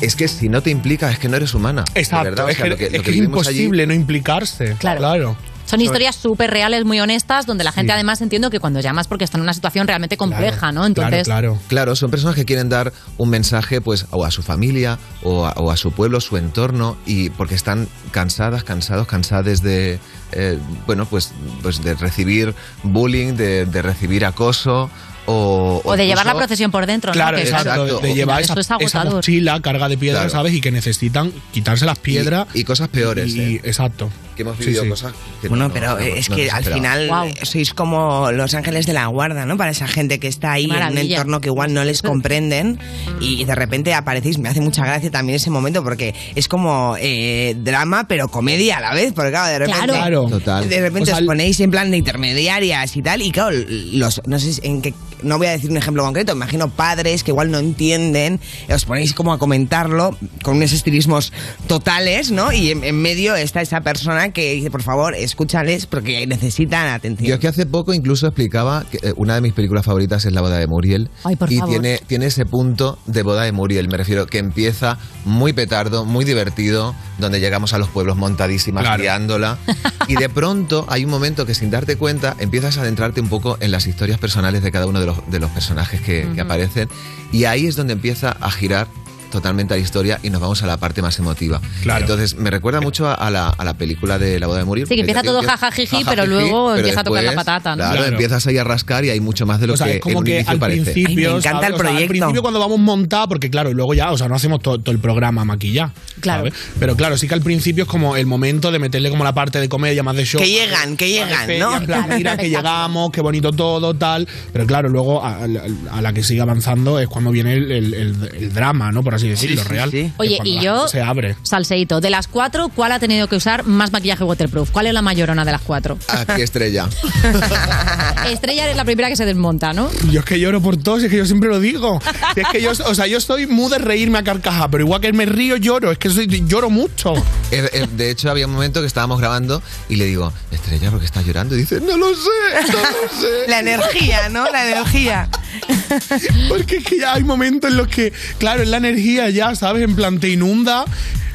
Es 0.00 0.16
que 0.16 0.26
si 0.28 0.48
no 0.48 0.60
te 0.60 0.70
implicas 0.70 1.12
es 1.12 1.18
que 1.20 1.28
no 1.28 1.36
eres 1.36 1.54
humana. 1.54 1.84
Exacto, 1.94 2.24
verdad. 2.24 2.44
O 2.46 2.48
es 2.48 2.56
sea, 2.56 2.64
que, 2.64 2.70
lo 2.70 2.76
que- 2.76 2.86
es 2.86 2.92
lo 2.92 2.98
que 2.98 3.04
que 3.04 3.10
es 3.10 3.14
vivimos 3.16 3.46
allí- 3.46 3.58
imposible 3.60 3.86
no 3.86 3.94
implicarse. 3.94 4.74
Claro. 4.78 4.98
Claro. 5.00 5.36
Son 5.66 5.80
historias 5.80 6.14
súper 6.16 6.50
reales, 6.50 6.84
muy 6.84 7.00
honestas, 7.00 7.46
donde 7.46 7.64
la 7.64 7.72
gente 7.72 7.92
además 7.92 8.20
entiendo 8.20 8.50
que 8.50 8.60
cuando 8.60 8.80
llamas 8.80 9.08
porque 9.08 9.24
está 9.24 9.38
en 9.38 9.42
una 9.42 9.54
situación 9.54 9.86
realmente 9.88 10.16
compleja, 10.16 10.72
¿no? 10.72 10.86
Entonces, 10.86 11.28
Claro, 11.68 11.96
son 11.96 12.10
personas 12.10 12.34
que 12.36 12.44
quieren 12.44 12.68
dar 12.68 12.92
un 13.16 13.30
mensaje 13.30 13.80
pues 13.80 14.06
o 14.10 14.24
a 14.24 14.30
su 14.30 14.42
familia 14.42 14.98
o 15.22 15.46
a, 15.46 15.52
o 15.52 15.70
a 15.70 15.76
su 15.76 15.92
pueblo, 15.92 16.20
su 16.20 16.36
entorno 16.36 16.96
y 17.06 17.30
porque 17.30 17.54
están 17.54 17.88
cansadas, 18.10 18.64
cansados, 18.64 19.06
cansadas 19.06 19.62
de 19.62 19.98
eh, 20.32 20.58
bueno, 20.86 21.06
pues 21.06 21.32
pues 21.62 21.82
de 21.82 21.94
recibir 21.94 22.54
bullying, 22.82 23.34
de, 23.34 23.66
de 23.66 23.82
recibir 23.82 24.24
acoso 24.24 24.90
o, 25.26 25.80
o 25.84 25.96
de 25.96 26.06
llevar 26.06 26.26
la 26.26 26.34
procesión 26.34 26.70
por 26.70 26.84
dentro, 26.86 27.10
¿no? 27.10 27.14
Claro, 27.14 27.36
Que 27.38 27.44
eso- 27.44 27.56
exacto, 27.56 27.98
de 28.00 28.10
al 28.10 28.14
llevar 28.14 28.42
esa, 28.42 28.52
eso 28.52 28.60
es 28.60 28.68
esa 28.86 29.04
mochila 29.04 29.60
carga 29.60 29.88
de 29.88 29.96
piedras, 29.96 30.24
Claro. 30.24 30.30
¿sabes? 30.38 30.52
Y 30.52 30.60
que 30.60 30.70
necesitan 30.70 31.32
quitarse 31.52 31.86
las 31.86 31.98
piedras. 31.98 32.46
Y, 32.52 32.64
cosas 32.64 32.88
peores. 32.88 33.34
Y, 33.34 33.56
¿eh? 33.56 33.60
exacto. 33.64 34.10
Que 34.36 34.42
hemos 34.42 34.58
vivido 34.58 34.82
sí. 34.82 34.88
cosas 34.88 35.12
que 35.40 35.48
Bueno, 35.48 35.68
no- 35.68 35.74
pero 35.74 35.92
no- 35.92 35.98
es 35.98 36.28
no 36.30 36.36
que 36.36 36.50
al 36.50 36.64
final 36.64 37.10
sois 37.42 37.72
como 37.74 38.30
los 38.32 38.54
ángeles 38.54 38.86
de 38.86 38.92
la 38.92 39.06
guarda, 39.06 39.46
¿no? 39.46 39.56
Para 39.56 39.70
esa 39.70 39.86
gente 39.86 40.18
que 40.18 40.28
está 40.28 40.52
ahí 40.52 40.64
en 40.64 40.92
un 40.92 40.98
entorno 40.98 41.40
que 41.40 41.48
igual 41.48 41.72
no 41.72 41.84
les 41.84 42.02
comprenden 42.02 42.78
y 43.20 43.44
de 43.44 43.54
repente 43.54 43.94
aparecéis. 43.94 44.38
Me 44.38 44.48
hace 44.48 44.60
mucha 44.60 44.84
gracia 44.84 45.10
también 45.10 45.36
ese 45.36 45.50
momento 45.50 45.82
porque 45.84 46.14
es 46.34 46.48
como 46.48 46.96
eh, 47.00 47.54
drama, 47.58 48.06
pero 48.08 48.28
comedia 48.28 48.78
a 48.78 48.80
la 48.80 48.94
vez. 48.94 49.12
Porque 49.12 49.30
claro, 49.30 49.46
de 49.52 49.58
repente, 49.60 49.86
Claro. 49.86 50.28
Total. 50.28 50.68
de 50.68 50.80
repente 50.80 51.02
O 51.02 51.06
sea, 51.14 51.16
os 51.16 51.26
ponéis 51.26 51.60
en 51.60 51.70
plan 51.70 51.90
de 51.90 51.96
intermediarias 51.98 52.96
y 52.96 53.02
tal. 53.02 53.22
Y 53.22 53.30
claro, 53.30 53.56
los, 53.92 54.20
no 54.26 54.38
sé 54.38 54.60
en 54.66 54.82
qué, 54.82 54.94
no 55.22 55.38
voy 55.38 55.46
a 55.46 55.50
decir 55.52 55.70
un 55.70 55.76
ejemplo 55.76 56.02
concreto, 56.04 56.34
me 56.34 56.38
imagino 56.44 56.68
padres 56.70 57.22
que 57.24 57.30
igual 57.30 57.50
no 57.50 57.58
entienden, 57.58 58.40
os 58.72 58.84
ponéis 58.84 59.14
como 59.14 59.32
a 59.32 59.38
comentarlo 59.38 60.16
con 60.42 60.56
unos 60.56 60.72
estilismos 60.72 61.32
totales, 61.66 62.30
¿no? 62.30 62.52
Y 62.52 62.70
en, 62.70 62.84
en 62.84 63.00
medio 63.00 63.34
está 63.34 63.60
esa 63.62 63.80
persona 63.80 64.23
que 64.32 64.52
dice, 64.54 64.70
por 64.70 64.82
favor, 64.82 65.14
escúchales 65.14 65.86
porque 65.86 66.26
necesitan 66.26 66.88
atención. 66.88 67.28
Yo 67.28 67.34
es 67.34 67.40
que 67.40 67.48
hace 67.48 67.66
poco 67.66 67.92
incluso 67.94 68.26
explicaba 68.26 68.84
que 68.90 68.98
eh, 69.02 69.12
una 69.16 69.34
de 69.34 69.40
mis 69.40 69.52
películas 69.52 69.84
favoritas 69.84 70.24
es 70.24 70.32
La 70.32 70.40
boda 70.40 70.58
de 70.58 70.66
Muriel. 70.66 71.10
Ay, 71.24 71.36
por 71.36 71.52
y 71.52 71.56
favor. 71.58 71.70
tiene, 71.80 72.00
tiene 72.06 72.26
ese 72.26 72.46
punto 72.46 72.98
de 73.06 73.22
boda 73.22 73.42
de 73.44 73.52
Muriel, 73.52 73.88
me 73.88 73.96
refiero, 73.96 74.26
que 74.26 74.38
empieza 74.38 74.98
muy 75.24 75.52
petardo, 75.52 76.04
muy 76.04 76.24
divertido, 76.24 76.94
donde 77.18 77.40
llegamos 77.40 77.72
a 77.74 77.78
los 77.78 77.88
pueblos 77.88 78.16
montadísimas, 78.16 78.82
Claro. 78.82 79.02
liándola. 79.02 79.58
y 80.08 80.14
de 80.16 80.28
pronto 80.28 80.86
hay 80.88 81.04
un 81.04 81.10
momento 81.10 81.46
que 81.46 81.54
sin 81.54 81.70
darte 81.70 81.96
cuenta 81.96 82.36
empiezas 82.38 82.78
a 82.78 82.82
adentrarte 82.82 83.20
un 83.20 83.28
poco 83.28 83.56
en 83.60 83.70
las 83.70 83.86
historias 83.86 84.18
personales 84.18 84.62
de 84.62 84.70
cada 84.72 84.86
uno 84.86 85.00
de 85.00 85.06
los 85.06 85.30
de 85.30 85.40
los 85.40 85.50
personajes 85.50 86.00
que, 86.00 86.28
que 86.34 86.40
aparecen. 86.40 86.88
Y 87.32 87.44
ahí 87.44 87.66
es 87.66 87.76
donde 87.76 87.92
empieza 87.94 88.30
a 88.30 88.50
girar 88.50 88.86
totalmente 89.34 89.74
la 89.74 89.80
historia 89.80 90.18
y 90.22 90.30
nos 90.30 90.40
vamos 90.40 90.62
a 90.62 90.66
la 90.66 90.76
parte 90.78 91.02
más 91.02 91.18
emotiva. 91.18 91.60
Entonces, 91.84 92.36
me 92.36 92.50
recuerda 92.50 92.80
mucho 92.80 93.06
a, 93.08 93.14
a 93.14 93.30
la, 93.30 93.48
a 93.50 93.64
la 93.64 93.74
película 93.74 94.18
de 94.18 94.38
La 94.40 94.46
boda 94.46 94.60
de 94.60 94.64
morir. 94.64 94.86
Sí, 94.86 94.94
que 94.94 95.00
empieza 95.00 95.22
todo 95.22 95.42
jajajiji, 95.42 96.04
pero 96.04 96.26
luego 96.26 96.68
pero 96.68 96.78
empieza 96.78 97.00
a 97.00 97.04
tocar 97.04 97.24
la 97.24 97.34
patata. 97.34 97.70
¿no? 97.76 97.76
Claro, 97.84 98.04
empiezas 98.06 98.46
ahí 98.46 98.58
a 98.58 98.64
rascar 98.64 99.04
y 99.04 99.10
hay 99.10 99.20
mucho 99.20 99.44
más 99.46 99.60
de 99.60 99.66
lo 99.66 99.74
O 99.74 99.76
sea, 99.76 99.86
que 99.86 99.94
es 99.96 100.00
como 100.00 100.12
en 100.12 100.18
un 100.18 100.24
que 100.24 100.34
inicio 100.36 100.52
al 100.52 100.58
parece. 100.58 100.92
principio, 100.92 101.28
¿sabes? 101.42 101.72
O 101.74 101.78
sea, 101.78 101.96
al 101.96 102.06
principio 102.08 102.42
cuando 102.42 102.60
vamos 102.60 102.78
montados, 102.78 103.28
porque 103.28 103.50
claro, 103.50 103.70
y 103.70 103.74
luego 103.74 103.94
ya, 103.94 104.12
o 104.12 104.18
sea, 104.18 104.28
no 104.28 104.34
hacemos 104.36 104.60
todo, 104.60 104.78
todo 104.78 104.92
el 104.92 105.00
programa 105.00 105.44
maquillado. 105.44 105.92
Claro. 106.20 106.40
¿sabes? 106.44 106.54
Pero 106.78 106.96
claro, 106.96 107.16
sí 107.18 107.26
que 107.28 107.34
al 107.34 107.42
principio 107.42 107.84
es 107.84 107.88
como 107.90 108.16
el 108.16 108.26
momento 108.26 108.70
de 108.70 108.78
meterle 108.78 109.10
como 109.10 109.24
la 109.24 109.34
parte 109.34 109.60
de 109.60 109.68
comedia, 109.68 110.02
más 110.02 110.16
de 110.16 110.24
show. 110.24 110.40
Que 110.40 110.48
llegan, 110.48 110.96
que 110.96 111.08
llegan, 111.08 111.46
feria, 111.46 111.64
¿no? 111.64 111.76
en 111.76 111.86
plan, 111.86 112.02
Claro, 112.04 112.16
mira, 112.16 112.36
que 112.36 112.48
llegamos, 112.48 113.10
qué 113.10 113.20
bonito 113.20 113.50
todo, 113.52 113.94
tal. 113.94 114.28
Pero 114.52 114.66
claro, 114.66 114.88
luego 114.88 115.24
a, 115.24 115.34
a- 115.44 115.46
a 115.92 116.02
la 116.02 116.12
que 116.12 116.22
sigue 116.22 116.40
avanzando 116.40 116.98
es 117.00 117.08
cuando 117.08 117.30
viene 117.30 117.54
el, 117.54 117.70
el- 117.72 117.94
el- 117.94 118.30
el 118.34 118.52
drama, 118.52 118.92
¿no? 118.92 119.02
Por 119.02 119.14
así 119.14 119.23
decirlo, 119.28 119.62
sí, 119.62 119.68
real. 119.68 119.90
sí. 119.90 120.12
Oye, 120.16 120.38
y 120.44 120.60
yo, 120.60 120.88
Se 120.88 121.00
abre. 121.02 121.36
salseíto, 121.42 122.00
de 122.00 122.10
las 122.10 122.28
cuatro, 122.28 122.68
¿cuál 122.68 122.92
ha 122.92 122.98
tenido 122.98 123.28
que 123.28 123.36
usar 123.36 123.64
más 123.64 123.92
maquillaje 123.92 124.24
waterproof? 124.24 124.70
¿Cuál 124.70 124.86
es 124.86 124.92
la 124.94 125.02
mayorona 125.02 125.44
de 125.44 125.52
las 125.52 125.60
cuatro? 125.62 125.98
Aquí 126.08 126.42
estrella. 126.42 126.88
Estrella 128.30 128.70
es 128.70 128.76
la 128.76 128.84
primera 128.84 129.08
que 129.08 129.16
se 129.16 129.24
desmonta, 129.26 129.72
¿no? 129.72 129.90
Yo 130.10 130.20
es 130.20 130.26
que 130.26 130.38
lloro 130.40 130.60
por 130.62 130.76
todo, 130.76 130.98
si 130.98 131.06
es 131.06 131.10
que 131.10 131.18
yo 131.18 131.26
siempre 131.26 131.48
lo 131.48 131.60
digo. 131.60 132.00
Es 132.36 132.46
que 132.50 132.60
yo, 132.62 132.70
o 132.70 132.94
sea, 132.94 133.06
yo 133.06 133.18
estoy 133.18 133.46
muy 133.46 133.70
de 133.70 133.78
reírme 133.78 134.18
a 134.18 134.24
carcaja, 134.24 134.68
pero 134.68 134.84
igual 134.84 135.00
que 135.00 135.12
me 135.12 135.26
río, 135.26 135.56
lloro. 135.56 135.90
Es 135.92 135.98
que 135.98 136.08
soy- 136.10 136.26
lloro 136.46 136.70
mucho. 136.70 137.14
Eh, 137.50 137.68
eh, 137.72 137.86
De 137.96 138.10
hecho, 138.10 138.30
había 138.30 138.46
un 138.46 138.52
momento 138.52 138.80
que 138.80 138.86
estábamos 138.86 139.20
grabando 139.20 139.62
y 139.88 139.96
le 139.96 140.06
digo, 140.06 140.32
Estrella, 140.50 140.90
¿por 140.90 141.00
qué 141.00 141.06
estás 141.06 141.24
llorando? 141.26 141.54
Y 141.54 141.58
dice, 141.58 141.80
no 141.80 141.96
lo 141.96 142.14
sé, 142.14 142.72
no 142.72 142.78
lo 142.78 143.20
sé. 143.20 143.48
La 143.48 143.60
energía, 143.60 144.28
¿no? 144.30 144.50
La 144.50 144.66
energía. 144.70 145.28
Porque 146.48 146.78
es 146.78 146.84
que 146.84 146.98
ya 146.98 147.14
hay 147.14 147.22
momentos 147.24 147.70
en 147.70 147.76
los 147.76 147.88
que, 147.88 148.12
claro, 148.38 148.62
es 148.62 148.68
la 148.68 148.78
energía 148.78 149.13
ya, 149.30 149.54
¿sabes? 149.54 149.82
En 149.82 149.94
plan, 149.96 150.18
te 150.20 150.28
inunda 150.28 150.84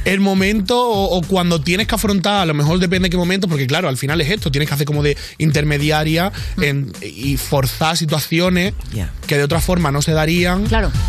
el 0.06 0.22
momento 0.22 0.80
o, 0.80 1.18
o 1.18 1.22
cuando 1.22 1.60
tienes 1.62 1.86
que 1.86 1.94
afrontar, 1.96 2.42
a 2.42 2.46
lo 2.46 2.54
mejor 2.54 2.80
depende 2.80 3.08
de 3.08 3.10
qué 3.12 3.18
momento, 3.18 3.48
porque 3.50 3.68
claro, 3.68 3.90
al 3.90 3.98
final 3.98 4.20
es 4.22 4.30
esto, 4.30 4.50
tienes 4.50 4.68
que 4.70 4.74
hacer 4.76 4.86
como 4.88 5.04
de 5.04 5.18
intermediaria 5.38 6.32
en- 6.62 6.92
y 7.02 7.38
forzar 7.38 7.98
situaciones 7.98 8.74
que 9.28 9.38
de 9.38 9.44
otra 9.44 9.60
forma 9.60 9.92
no 9.92 10.02
se 10.02 10.14
darían, 10.14 10.64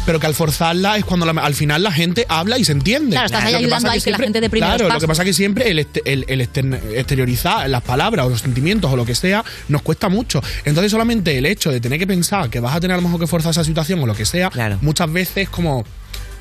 pero 0.06 0.18
que 0.20 0.26
al 0.26 0.34
forzarla 0.34 0.96
es 0.98 1.04
cuando 1.04 1.24
la- 1.24 1.40
al 1.40 1.54
final 1.54 1.82
la 1.82 1.92
gente 1.92 2.26
habla 2.28 2.58
y 2.58 2.64
se 2.64 2.72
entiende. 2.72 3.10
Claro, 3.10 3.26
estás 3.26 3.44
ahí 3.44 3.54
ayudando 3.64 3.88
la 4.10 4.16
gente 4.18 4.40
Claro, 4.78 4.88
lo 4.94 5.00
que 5.00 5.06
pasa 5.08 5.24
que 5.24 5.32
siempre 5.32 5.70
el, 5.70 5.78
este- 5.78 6.02
el- 6.04 6.24
el 6.28 6.40
extern- 6.40 6.80
exteriorizar 6.94 7.70
las 7.70 7.82
palabras 7.82 8.26
o 8.26 8.28
los 8.30 8.40
sentimientos 8.40 8.92
o 8.92 8.96
lo 8.96 9.06
que 9.06 9.14
sea 9.14 9.44
nos 9.68 9.82
cuesta 9.82 10.08
mucho. 10.08 10.42
Entonces 10.64 10.90
solamente 10.90 11.38
el 11.38 11.46
hecho 11.46 11.70
de 11.70 11.80
tener 11.80 11.98
que 11.98 12.06
pensar 12.08 12.50
que 12.50 12.58
vas 12.60 12.74
a 12.74 12.80
tener 12.80 12.94
a 12.94 12.96
lo 12.96 13.02
mejor 13.02 13.20
que 13.20 13.26
forzar 13.28 13.52
esa 13.52 13.64
situación 13.64 14.00
o 14.00 14.06
lo 14.06 14.14
que 14.14 14.24
sea, 14.26 14.50
muchas 14.82 15.10
veces 15.12 15.48
como... 15.48 15.84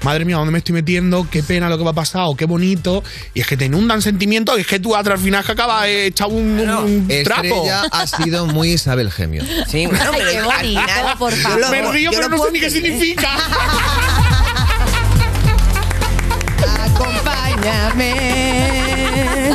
Madre 0.03 0.23
mía, 0.25 0.37
¿dónde 0.37 0.51
me 0.51 0.59
estoy 0.59 0.73
metiendo? 0.73 1.27
Qué 1.29 1.43
pena 1.43 1.67
lo 1.69 1.77
que 1.77 1.83
va 1.83 1.91
a 1.91 1.93
pasar 1.95 2.23
o 2.25 2.35
qué 2.35 2.45
bonito. 2.45 3.03
Y 3.33 3.41
es 3.41 3.47
que 3.47 3.57
te 3.57 3.65
inundan 3.65 4.01
sentimientos 4.01 4.57
y 4.57 4.61
es 4.61 4.67
que 4.67 4.79
tú 4.79 4.95
al 4.95 5.17
final 5.17 5.43
que 5.43 5.51
acabas 5.51 5.85
eh, 5.87 6.05
echado 6.07 6.29
un, 6.31 6.57
un 6.59 7.07
trapo. 7.25 7.43
Estrella 7.43 7.83
ha 7.91 8.07
sido 8.07 8.45
muy 8.47 8.73
Isabel 8.73 9.11
Gemio. 9.11 9.43
Sí, 9.67 9.85
bueno, 9.87 10.11
pero 10.17 10.31
qué 10.31 10.41
bonito, 10.41 10.81
por 11.19 11.33
favor. 11.33 11.59
lo- 11.59 11.69
Me 11.69 11.91
río, 11.91 12.11
pero 12.11 12.29
lo 12.29 12.37
no 12.37 12.43
sé 12.45 12.51
ni 12.51 12.59
qué 12.59 12.69
significa. 12.69 13.29
Acompáñame. 16.85 18.78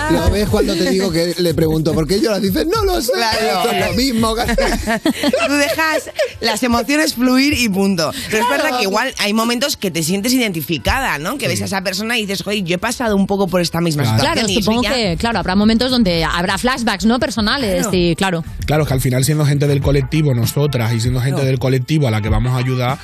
¿Lo 0.11 0.31
ves 0.31 0.49
cuando 0.49 0.75
te 0.75 0.91
digo 0.91 1.11
que 1.11 1.35
le 1.39 1.55
pregunto 1.55 1.93
por 1.95 2.07
qué 2.07 2.21
lloras? 2.21 2.43
Dices, 2.43 2.67
no 2.67 2.85
lo 2.85 3.01
sé. 3.01 3.13
Claro. 3.13 3.39
Esto 3.41 3.71
es 3.73 3.87
lo 3.89 3.93
mismo. 3.95 4.35
Tú 5.47 5.53
dejas 5.55 6.11
las 6.41 6.63
emociones 6.63 7.15
fluir 7.15 7.55
y 7.55 7.69
punto. 7.69 8.11
Pero 8.31 8.45
es 8.45 8.51
verdad 8.51 8.77
que 8.79 8.85
igual 8.85 9.15
hay 9.19 9.33
momentos 9.33 9.77
que 9.77 9.91
te 9.91 10.03
sientes 10.03 10.33
identificada, 10.33 11.19
¿no? 11.19 11.39
Que 11.39 11.49
ves 11.49 11.63
a 11.63 11.67
esa 11.67 11.83
persona 11.83 12.19
y 12.19 12.23
dices, 12.27 12.47
oye, 12.47 12.63
yo 12.63 12.77
he 12.77 12.79
pasado 12.79 13.17
un 13.17 13.27
poco 13.27 13.47
por 13.49 13.61
esta 13.61 13.81
misma 13.81 14.05
situación. 14.05 14.33
Claro, 14.35 14.49
supongo 14.49 14.83
ya- 14.83 14.95
que, 14.95 15.17
claro, 15.19 15.39
habrá 15.39 15.55
momentos 15.57 15.91
donde 15.91 16.25
habrá 16.25 16.59
flashbacks, 16.59 17.05
¿no? 17.07 17.19
Personales, 17.19 17.83
Claro. 17.83 17.97
y 17.97 18.17
claro. 18.17 18.45
Claro, 18.67 18.87
que 18.87 18.95
al 18.95 19.01
final 19.01 19.25
siendo 19.25 19.45
gente 19.47 19.67
del 19.67 19.81
colectivo, 19.81 20.35
nosotras, 20.35 20.93
y 20.93 21.01
siendo 21.01 21.21
gente 21.21 21.37
Claro. 21.37 21.47
del 21.49 21.59
colectivo 21.59 22.09
a 22.09 22.11
la 22.11 22.21
que 22.21 22.29
vamos 22.29 22.53
a 22.53 22.59
ayudar, 22.59 22.99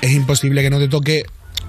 es 0.00 0.12
imposible 0.12 0.62
que 0.62 0.70
no 0.70 0.78
te 0.78 0.88
toque 0.88 1.24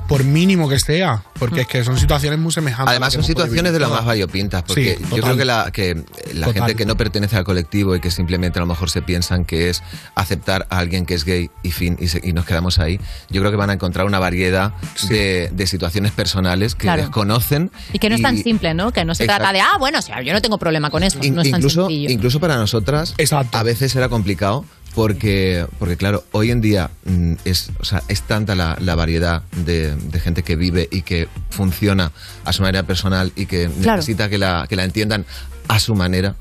por 0.08 0.24
mínimo 0.24 0.70
que 0.70 0.80
sea, 0.80 1.24
porque 1.40 1.62
es 1.62 1.68
que 1.68 1.84
son 1.84 1.98
situaciones 1.98 2.38
muy 2.40 2.52
semejantes. 2.52 2.90
Además, 2.92 3.14
son 3.14 3.24
situaciones 3.24 3.74
de 3.74 3.80
las 3.80 3.90
más 3.90 4.06
variopintas, 4.06 4.64
porque 4.64 4.98
Sí, 5.00 5.06
yo 5.16 5.24
creo 5.24 5.36
que 5.38 5.46
la, 5.46 5.72
que 5.72 5.96
la 6.34 6.46
Total. 6.48 6.54
gente 6.54 6.76
que 6.76 6.86
no 6.86 6.96
pertenece 6.96 7.36
al 7.38 7.44
colectivo 7.44 7.96
y 7.96 8.00
que 8.00 8.12
simplemente 8.12 8.60
a 8.60 8.62
lo 8.62 8.68
mejor 8.68 8.90
se 8.90 9.02
piensan 9.02 9.46
que 9.46 9.70
es 9.70 9.82
aceptar 10.14 10.68
a 10.70 10.78
alguien 10.78 11.06
que 11.06 11.16
es 11.16 11.26
gay 11.26 11.50
y 11.64 11.72
fin, 11.72 11.98
y, 12.00 12.08
se- 12.10 12.22
y 12.24 12.34
nos 12.34 12.46
quedamos 12.46 12.78
ahí, 12.80 13.00
yo 13.30 13.42
creo 13.42 13.52
que 13.52 13.58
van 13.58 13.70
a 13.72 13.74
encontrar 13.74 14.06
una 14.06 14.20
variedad 14.20 14.74
de, 15.10 15.50
de 15.52 15.68
situaciones 15.68 16.12
personales 16.12 16.76
que 16.76 16.84
Claro. 16.84 17.02
desconocen. 17.04 17.72
Y 17.94 18.00
que 18.00 18.10
no 18.10 18.16
es 18.16 18.22
tan 18.22 18.38
simple, 18.38 18.74
¿no? 18.74 18.92
Que 18.92 19.06
no 19.06 19.16
se 19.16 19.24
Exacto. 19.24 19.42
trata 19.44 19.54
de, 19.54 19.62
ah, 19.62 19.78
bueno, 19.80 20.00
o 20.00 20.02
sea, 20.04 20.22
yo 20.22 20.34
no 20.34 20.42
tengo 20.42 20.58
problema 20.60 20.90
con 20.92 21.02
eso. 21.04 21.18
In- 21.24 21.36
no 21.36 21.42
es 21.42 21.50
tan 21.50 21.60
incluso, 21.60 21.88
sencillo. 21.88 22.10
incluso 22.12 22.40
para 22.40 22.58
nosotras 22.58 23.16
a 23.52 23.64
veces 23.64 23.96
era 23.96 24.08
complicado 24.10 24.66
porque, 24.96 25.66
porque 25.78 25.98
claro, 25.98 26.24
hoy 26.32 26.52
en 26.52 26.62
día 26.62 26.90
mm, 27.06 27.34
es, 27.46 27.70
o 27.80 27.84
sea, 27.86 28.02
es 28.08 28.22
tanta 28.22 28.56
la, 28.56 28.78
la 28.80 28.96
variedad 28.96 29.44
de, 29.66 29.96
de 29.96 30.20
gente 30.20 30.42
que 30.44 30.56
vive 30.56 30.88
y 30.92 31.02
que 31.02 31.28
funciona 31.50 32.12
a 32.46 32.54
su 32.54 32.62
manera 32.62 32.84
personal 32.84 33.32
y 33.36 33.46
que 33.46 33.70
Claro. 33.82 33.98
necesita 33.98 34.30
que 34.30 34.38
la, 34.38 34.66
que 34.70 34.76
la 34.76 34.86
entiendan 34.86 35.26
a 35.68 35.80
su 35.80 35.96
manera. 35.96 36.36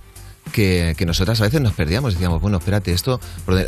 Que, 0.52 0.94
que 0.96 1.04
nosotras 1.04 1.40
a 1.40 1.44
veces 1.44 1.60
nos 1.60 1.72
perdíamos, 1.72 2.12
decíamos, 2.14 2.40
bueno, 2.40 2.58
espérate, 2.58 2.92
esto, 2.92 3.18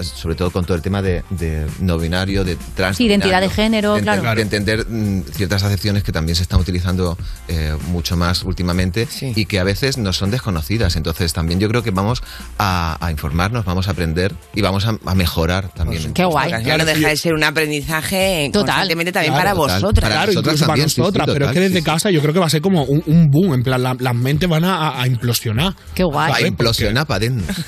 sobre 0.02 0.36
todo 0.36 0.50
con 0.52 0.64
todo 0.64 0.76
el 0.76 0.82
tema 0.82 1.02
de, 1.02 1.24
de 1.30 1.66
no 1.80 1.98
binario, 1.98 2.44
de 2.44 2.56
trans. 2.76 2.96
Sí, 2.98 3.06
identidad 3.06 3.40
de 3.40 3.48
género, 3.48 3.94
de, 3.94 4.02
claro. 4.02 4.34
de 4.36 4.42
entender 4.42 4.86
mm, 4.88 5.22
ciertas 5.32 5.64
acepciones 5.64 6.04
que 6.04 6.12
también 6.12 6.36
se 6.36 6.42
están 6.42 6.60
utilizando 6.60 7.16
eh, 7.48 7.74
mucho 7.88 8.16
más 8.16 8.44
últimamente 8.44 9.08
y 9.34 9.46
que 9.46 9.58
a 9.58 9.64
veces 9.64 9.98
nos 9.98 10.16
son 10.16 10.30
desconocidas. 10.30 10.94
Entonces 10.96 11.32
también 11.32 11.58
yo 11.58 11.68
creo 11.68 11.82
que 11.82 11.90
vamos 11.90 12.22
a, 12.58 12.96
a 13.04 13.10
informarnos, 13.10 13.64
vamos 13.64 13.88
a 13.88 13.92
aprender 13.92 14.34
y 14.54 14.60
vamos 14.62 14.86
a, 14.86 14.96
a 15.06 15.14
mejorar 15.14 15.70
también. 15.74 16.12
Qué 16.12 16.24
guay. 16.24 16.52
Claro, 16.62 16.84
deja 16.84 17.08
de 17.08 17.16
ser 17.16 17.34
un 17.34 17.42
aprendizaje 17.42 18.50
constantemente 18.52 19.12
también 19.12 19.32
para 19.34 19.54
Total. 19.54 19.80
vosotras. 19.80 20.10
Claro, 20.10 20.32
incluso 20.32 20.66
para 20.66 20.82
nosotras, 20.82 21.26
pero 21.32 21.46
es 21.46 21.52
que 21.52 21.60
desde 21.60 21.82
casa 21.82 22.10
yo 22.10 22.20
creo 22.20 22.32
que 22.32 22.40
va 22.40 22.46
a 22.46 22.50
ser 22.50 22.60
como 22.60 22.84
un, 22.84 23.02
un 23.06 23.28
boom, 23.28 23.54
en 23.54 23.62
plan, 23.62 23.82
la- 23.82 23.96
las 23.98 24.14
mentes 24.14 24.48
van 24.48 24.64
a, 24.64 24.76
a- 24.88 25.02
a 25.02 25.06
implosionar. 25.06 25.74
Qué 25.94 26.04
guay. 26.04 26.44
Implosionar 26.70 27.06
para 27.06 27.16
adentro. 27.26 27.54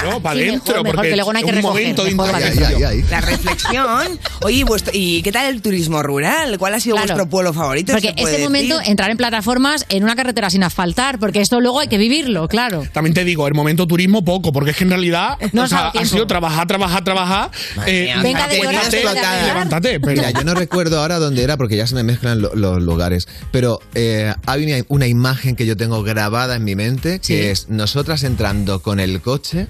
Claro, 0.00 0.22
para 0.22 0.40
porque 0.84 1.10
que 1.10 1.16
luego 1.16 1.32
no 1.32 1.38
hay 1.38 1.44
que 1.44 1.50
un 1.50 1.56
recoger, 1.56 1.82
momento 1.82 2.04
de 2.04 2.14
mejor. 2.14 3.10
La 3.10 3.20
reflexión. 3.20 4.18
Oye, 4.42 4.56
¿y 4.56 4.62
vuestro- 4.62 4.92
¿y 4.94 5.22
qué 5.22 5.32
tal 5.32 5.46
el 5.54 5.62
turismo 5.62 6.02
rural? 6.02 6.58
¿Cuál 6.58 6.74
ha 6.74 6.80
sido 6.80 6.96
Claro. 6.96 7.08
vuestro 7.08 7.28
pueblo 7.30 7.52
favorito? 7.52 7.92
Porque 7.92 8.08
¿Se 8.08 8.14
puede 8.14 8.34
ese 8.36 8.44
momento, 8.44 8.76
decir? 8.78 8.90
entrar 8.90 9.10
en 9.10 9.16
plataformas 9.16 9.84
en 9.88 10.04
una 10.04 10.16
carretera 10.16 10.48
sin 10.50 10.62
asfaltar, 10.62 11.18
porque 11.18 11.40
esto 11.40 11.60
luego 11.60 11.80
hay 11.80 11.88
que 11.88 11.98
vivirlo, 11.98 12.48
claro. 12.48 12.84
También 12.92 13.14
te 13.14 13.24
digo, 13.24 13.46
el 13.46 13.54
momento 13.54 13.86
turismo 13.86 14.24
poco, 14.24 14.52
porque 14.52 14.70
es 14.70 14.76
que 14.76 14.84
en 14.84 14.90
realidad 14.90 15.36
No 15.52 15.62
o 15.62 15.64
has 15.64 15.70
sea, 15.70 15.78
dado 15.84 16.00
ha 16.00 16.04
sido 16.04 16.26
trabajar, 16.26 16.66
trabajar, 16.66 17.04
trabajar. 17.04 17.50
eh, 17.86 18.14
Venga 18.22 18.48
de 18.48 18.60
llorar. 18.62 18.92
levántate. 18.92 20.00
Pero 20.00 20.12
Mira, 20.12 20.30
yo 20.30 20.44
no 20.44 20.54
recuerdo 20.54 21.00
ahora 21.00 21.18
dónde 21.18 21.42
era 21.42 21.56
porque 21.56 21.76
ya 21.76 21.86
se 21.86 21.94
me 21.94 22.02
mezclan 22.02 22.40
lo- 22.40 22.54
los 22.54 22.82
lugares, 22.82 23.26
pero 23.52 23.80
eh, 23.94 24.32
hay 24.46 24.64
una, 24.64 24.84
una 24.88 25.06
imagen 25.06 25.56
que 25.56 25.66
yo 25.66 25.76
tengo 25.76 26.02
grabada 26.02 26.56
en 26.56 26.64
mi 26.64 26.74
mente 26.74 27.20
que 27.20 27.50
es 27.50 27.68
nosotras 27.68 28.19
entrando 28.24 28.82
con 28.82 29.00
el 29.00 29.20
coche 29.20 29.68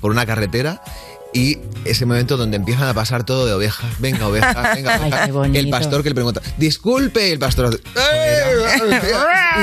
por 0.00 0.10
una 0.10 0.26
carretera 0.26 0.82
y 1.34 1.58
ese 1.84 2.06
momento 2.06 2.36
donde 2.36 2.56
empiezan 2.56 2.88
a 2.88 2.94
pasar 2.94 3.24
todo 3.24 3.46
de 3.46 3.54
ovejas. 3.54 3.86
Venga, 3.98 4.28
ovejas, 4.28 4.54
venga, 4.74 5.00
Ay, 5.22 5.30
bonito. 5.30 5.58
el 5.58 5.68
pastor 5.70 6.02
que 6.02 6.10
le 6.10 6.14
pregunta, 6.14 6.40
disculpe, 6.58 7.32
el 7.32 7.38
pastor 7.38 7.80
"Eh", 7.96 8.42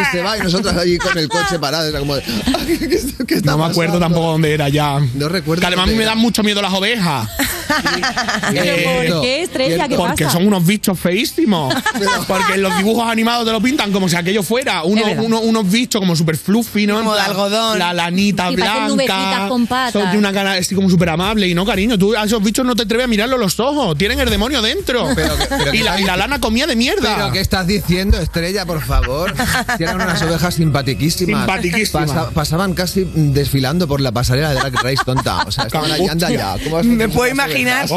y 0.01 0.05
se 0.15 0.21
va 0.21 0.37
y 0.37 0.41
nosotras 0.41 0.75
allí 0.77 0.97
con 0.97 1.17
el 1.17 1.29
coche 1.29 1.59
parado. 1.59 1.87
Era 1.87 1.99
como 1.99 2.15
de, 2.15 2.23
"Ay, 2.57 2.77
¿qué, 2.77 2.95
está- 2.95 3.25
qué 3.25 3.35
está 3.35 3.51
no 3.51 3.57
me 3.59 3.65
acuerdo 3.65 3.93
pasando?". 3.93 3.99
tampoco 3.99 4.31
dónde 4.31 4.53
era 4.53 4.69
ya. 4.69 4.99
No 5.15 5.29
recuerdo. 5.29 5.61
Que 5.61 5.67
además 5.67 5.87
a 5.87 5.91
mí 5.91 5.95
me 5.97 6.05
dan 6.05 6.17
mucho 6.17 6.43
miedo 6.43 6.61
las 6.61 6.73
ovejas. 6.73 7.29
¿Pero 8.51 8.75
por 9.11 9.21
qué, 9.21 9.43
Estrella? 9.43 9.87
¿Qué 9.87 9.95
Porque 9.95 10.23
pasa? 10.25 10.37
son 10.37 10.47
unos 10.47 10.65
bichos 10.65 10.99
feísimos. 10.99 11.73
Porque 12.27 12.55
en 12.55 12.63
los 12.63 12.75
dibujos 12.77 13.07
animados 13.07 13.45
te 13.45 13.51
lo 13.51 13.61
pintan 13.61 13.91
como 13.91 14.09
si 14.09 14.15
aquello 14.15 14.43
fuera 14.43 14.83
uno- 14.83 15.01
Es 15.01 15.07
verdad. 15.07 15.23
uno- 15.23 15.39
unos 15.41 15.69
bichos 15.69 15.99
como 15.99 16.15
súper 16.15 16.37
fluffy, 16.37 16.87
¿no? 16.87 16.97
Como 16.97 17.13
de 17.15 17.21
algodón. 17.21 17.79
La 17.79 17.93
lanita 17.93 18.49
blanca. 18.49 19.49
Son 19.91 20.11
de 20.11 20.17
una 20.17 20.33
cara 20.33 20.53
así 20.53 20.75
como 20.75 20.89
súper 20.89 21.09
amable. 21.09 21.47
Y 21.47 21.53
no, 21.53 21.58
cariño, 21.65 21.97
tú 21.97 22.15
a 22.15 22.23
esos 22.25 22.41
bichos 22.43 22.65
no 22.65 22.75
te 22.75 22.83
atreves 22.83 23.05
a 23.05 23.07
mirarlo 23.07 23.35
a 23.35 23.39
los 23.39 23.59
ojos. 23.59 23.97
Tienen 23.97 24.19
el 24.19 24.29
demonio 24.29 24.61
dentro. 24.61 25.07
Pero 25.15 25.37
que- 25.37 25.45
pero 25.45 25.73
y, 25.73 25.77
que 25.79 25.83
la, 25.83 25.99
y 25.99 26.03
la 26.03 26.17
lana 26.17 26.39
comía 26.39 26.67
de 26.67 26.75
mierda. 26.75 27.15
¿Pero 27.15 27.31
qué 27.31 27.39
estás 27.39 27.67
diciendo, 27.67 28.17
Estrella, 28.19 28.65
por 28.65 28.81
favor? 28.81 29.33
Que 29.77 29.83
eran 29.83 29.95
unas 30.01 30.21
ovejas 30.21 30.53
simpatiquísimas. 30.55 31.41
Simpatiquísimas. 31.41 32.09
Pasa- 32.11 32.29
pasaban 32.31 32.73
casi 32.73 33.09
desfilando 33.13 33.87
por 33.87 34.01
la 34.01 34.11
pasarela 34.11 34.49
de 34.49 34.55
Drag 34.55 34.73
Race 34.75 35.03
tonta. 35.05 35.43
O 35.45 35.51
sea, 35.51 35.65
estaban 35.65 35.91
allí, 35.91 36.07
anda 36.07 36.29
ya. 36.29 36.55
¿Cómo 36.63 36.77
vas 36.77 36.85
a 36.85 36.89
Me 36.89 37.09
puedo 37.09 37.29
imaginar 37.31 37.87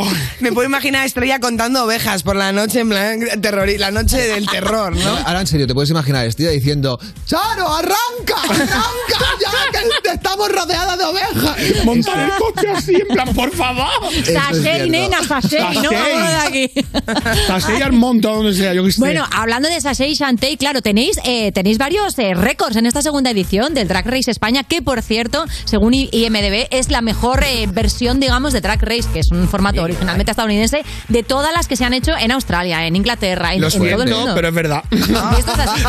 me 0.40 0.52
puedo 0.52 0.66
imaginar 0.66 1.02
a 1.02 1.04
Estrella 1.04 1.38
contando 1.40 1.84
ovejas 1.84 2.22
por 2.22 2.36
la 2.36 2.52
noche, 2.52 2.80
en 2.80 2.88
plan, 2.88 3.20
terror, 3.40 3.68
la 3.78 3.90
noche 3.90 4.18
del 4.18 4.46
terror, 4.46 4.94
¿no? 4.96 5.16
Ahora 5.24 5.40
en 5.40 5.46
serio, 5.46 5.66
te 5.66 5.74
puedes 5.74 5.90
imaginar 5.90 6.22
a 6.22 6.26
Estilla 6.26 6.50
diciendo 6.50 6.98
¡Charo, 7.26 7.68
arranca! 7.74 8.34
¡Arranca! 8.44 8.78
¡Ya 9.40 10.00
que 10.02 10.14
estamos 10.14 10.48
rodeadas 10.50 10.98
de 10.98 11.04
ovejas! 11.04 11.84
Montar 11.84 12.18
el 12.20 12.30
coche 12.38 12.70
así, 12.74 12.94
en 12.94 13.08
plan, 13.08 13.32
por 13.34 13.51
favor. 13.52 13.88
Sashay, 14.24 14.90
nena, 14.90 15.22
sashay, 15.22 15.76
no 15.82 15.90
de 15.90 16.36
aquí. 16.46 16.70
Sashay 17.46 17.82
al 17.82 17.92
monte, 17.92 18.28
o 18.28 18.36
donde 18.36 18.54
sea, 18.54 18.74
yo 18.74 18.84
que 18.84 18.92
sé. 18.92 19.00
Bueno, 19.00 19.24
hablando 19.32 19.68
de 19.68 19.80
Sashay 19.80 20.12
y 20.12 20.14
Shantay, 20.14 20.56
claro, 20.56 20.82
tenéis, 20.82 21.18
eh, 21.24 21.52
tenéis 21.52 21.78
varios 21.78 22.18
eh, 22.18 22.34
récords 22.34 22.76
en 22.76 22.86
esta 22.86 23.02
segunda 23.02 23.30
edición 23.30 23.74
del 23.74 23.88
Drag 23.88 24.06
Race 24.06 24.30
España, 24.30 24.64
que 24.64 24.82
por 24.82 25.02
cierto, 25.02 25.44
según 25.64 25.94
IMDB, 25.94 26.68
es 26.70 26.90
la 26.90 27.00
mejor 27.02 27.44
eh, 27.44 27.66
versión, 27.72 28.20
digamos, 28.20 28.52
de 28.52 28.60
Drag 28.60 28.82
Race, 28.82 29.08
que 29.12 29.20
es 29.20 29.30
un 29.30 29.48
formato 29.48 29.82
originalmente 29.82 30.30
estadounidense, 30.30 30.82
de 31.08 31.22
todas 31.22 31.52
las 31.52 31.68
que 31.68 31.76
se 31.76 31.84
han 31.84 31.94
hecho 31.94 32.12
en 32.16 32.32
Australia, 32.32 32.86
en 32.86 32.96
Inglaterra, 32.96 33.54
en, 33.54 33.60
Lo 33.60 33.68
en 33.68 33.72
todo 33.72 34.02
el 34.02 34.10
mundo. 34.10 34.32
pero 34.34 34.48
es 34.48 34.54
verdad. 34.54 34.84
Y 34.90 34.96
esto 35.38 35.52
es 35.52 35.58
así. 35.58 35.82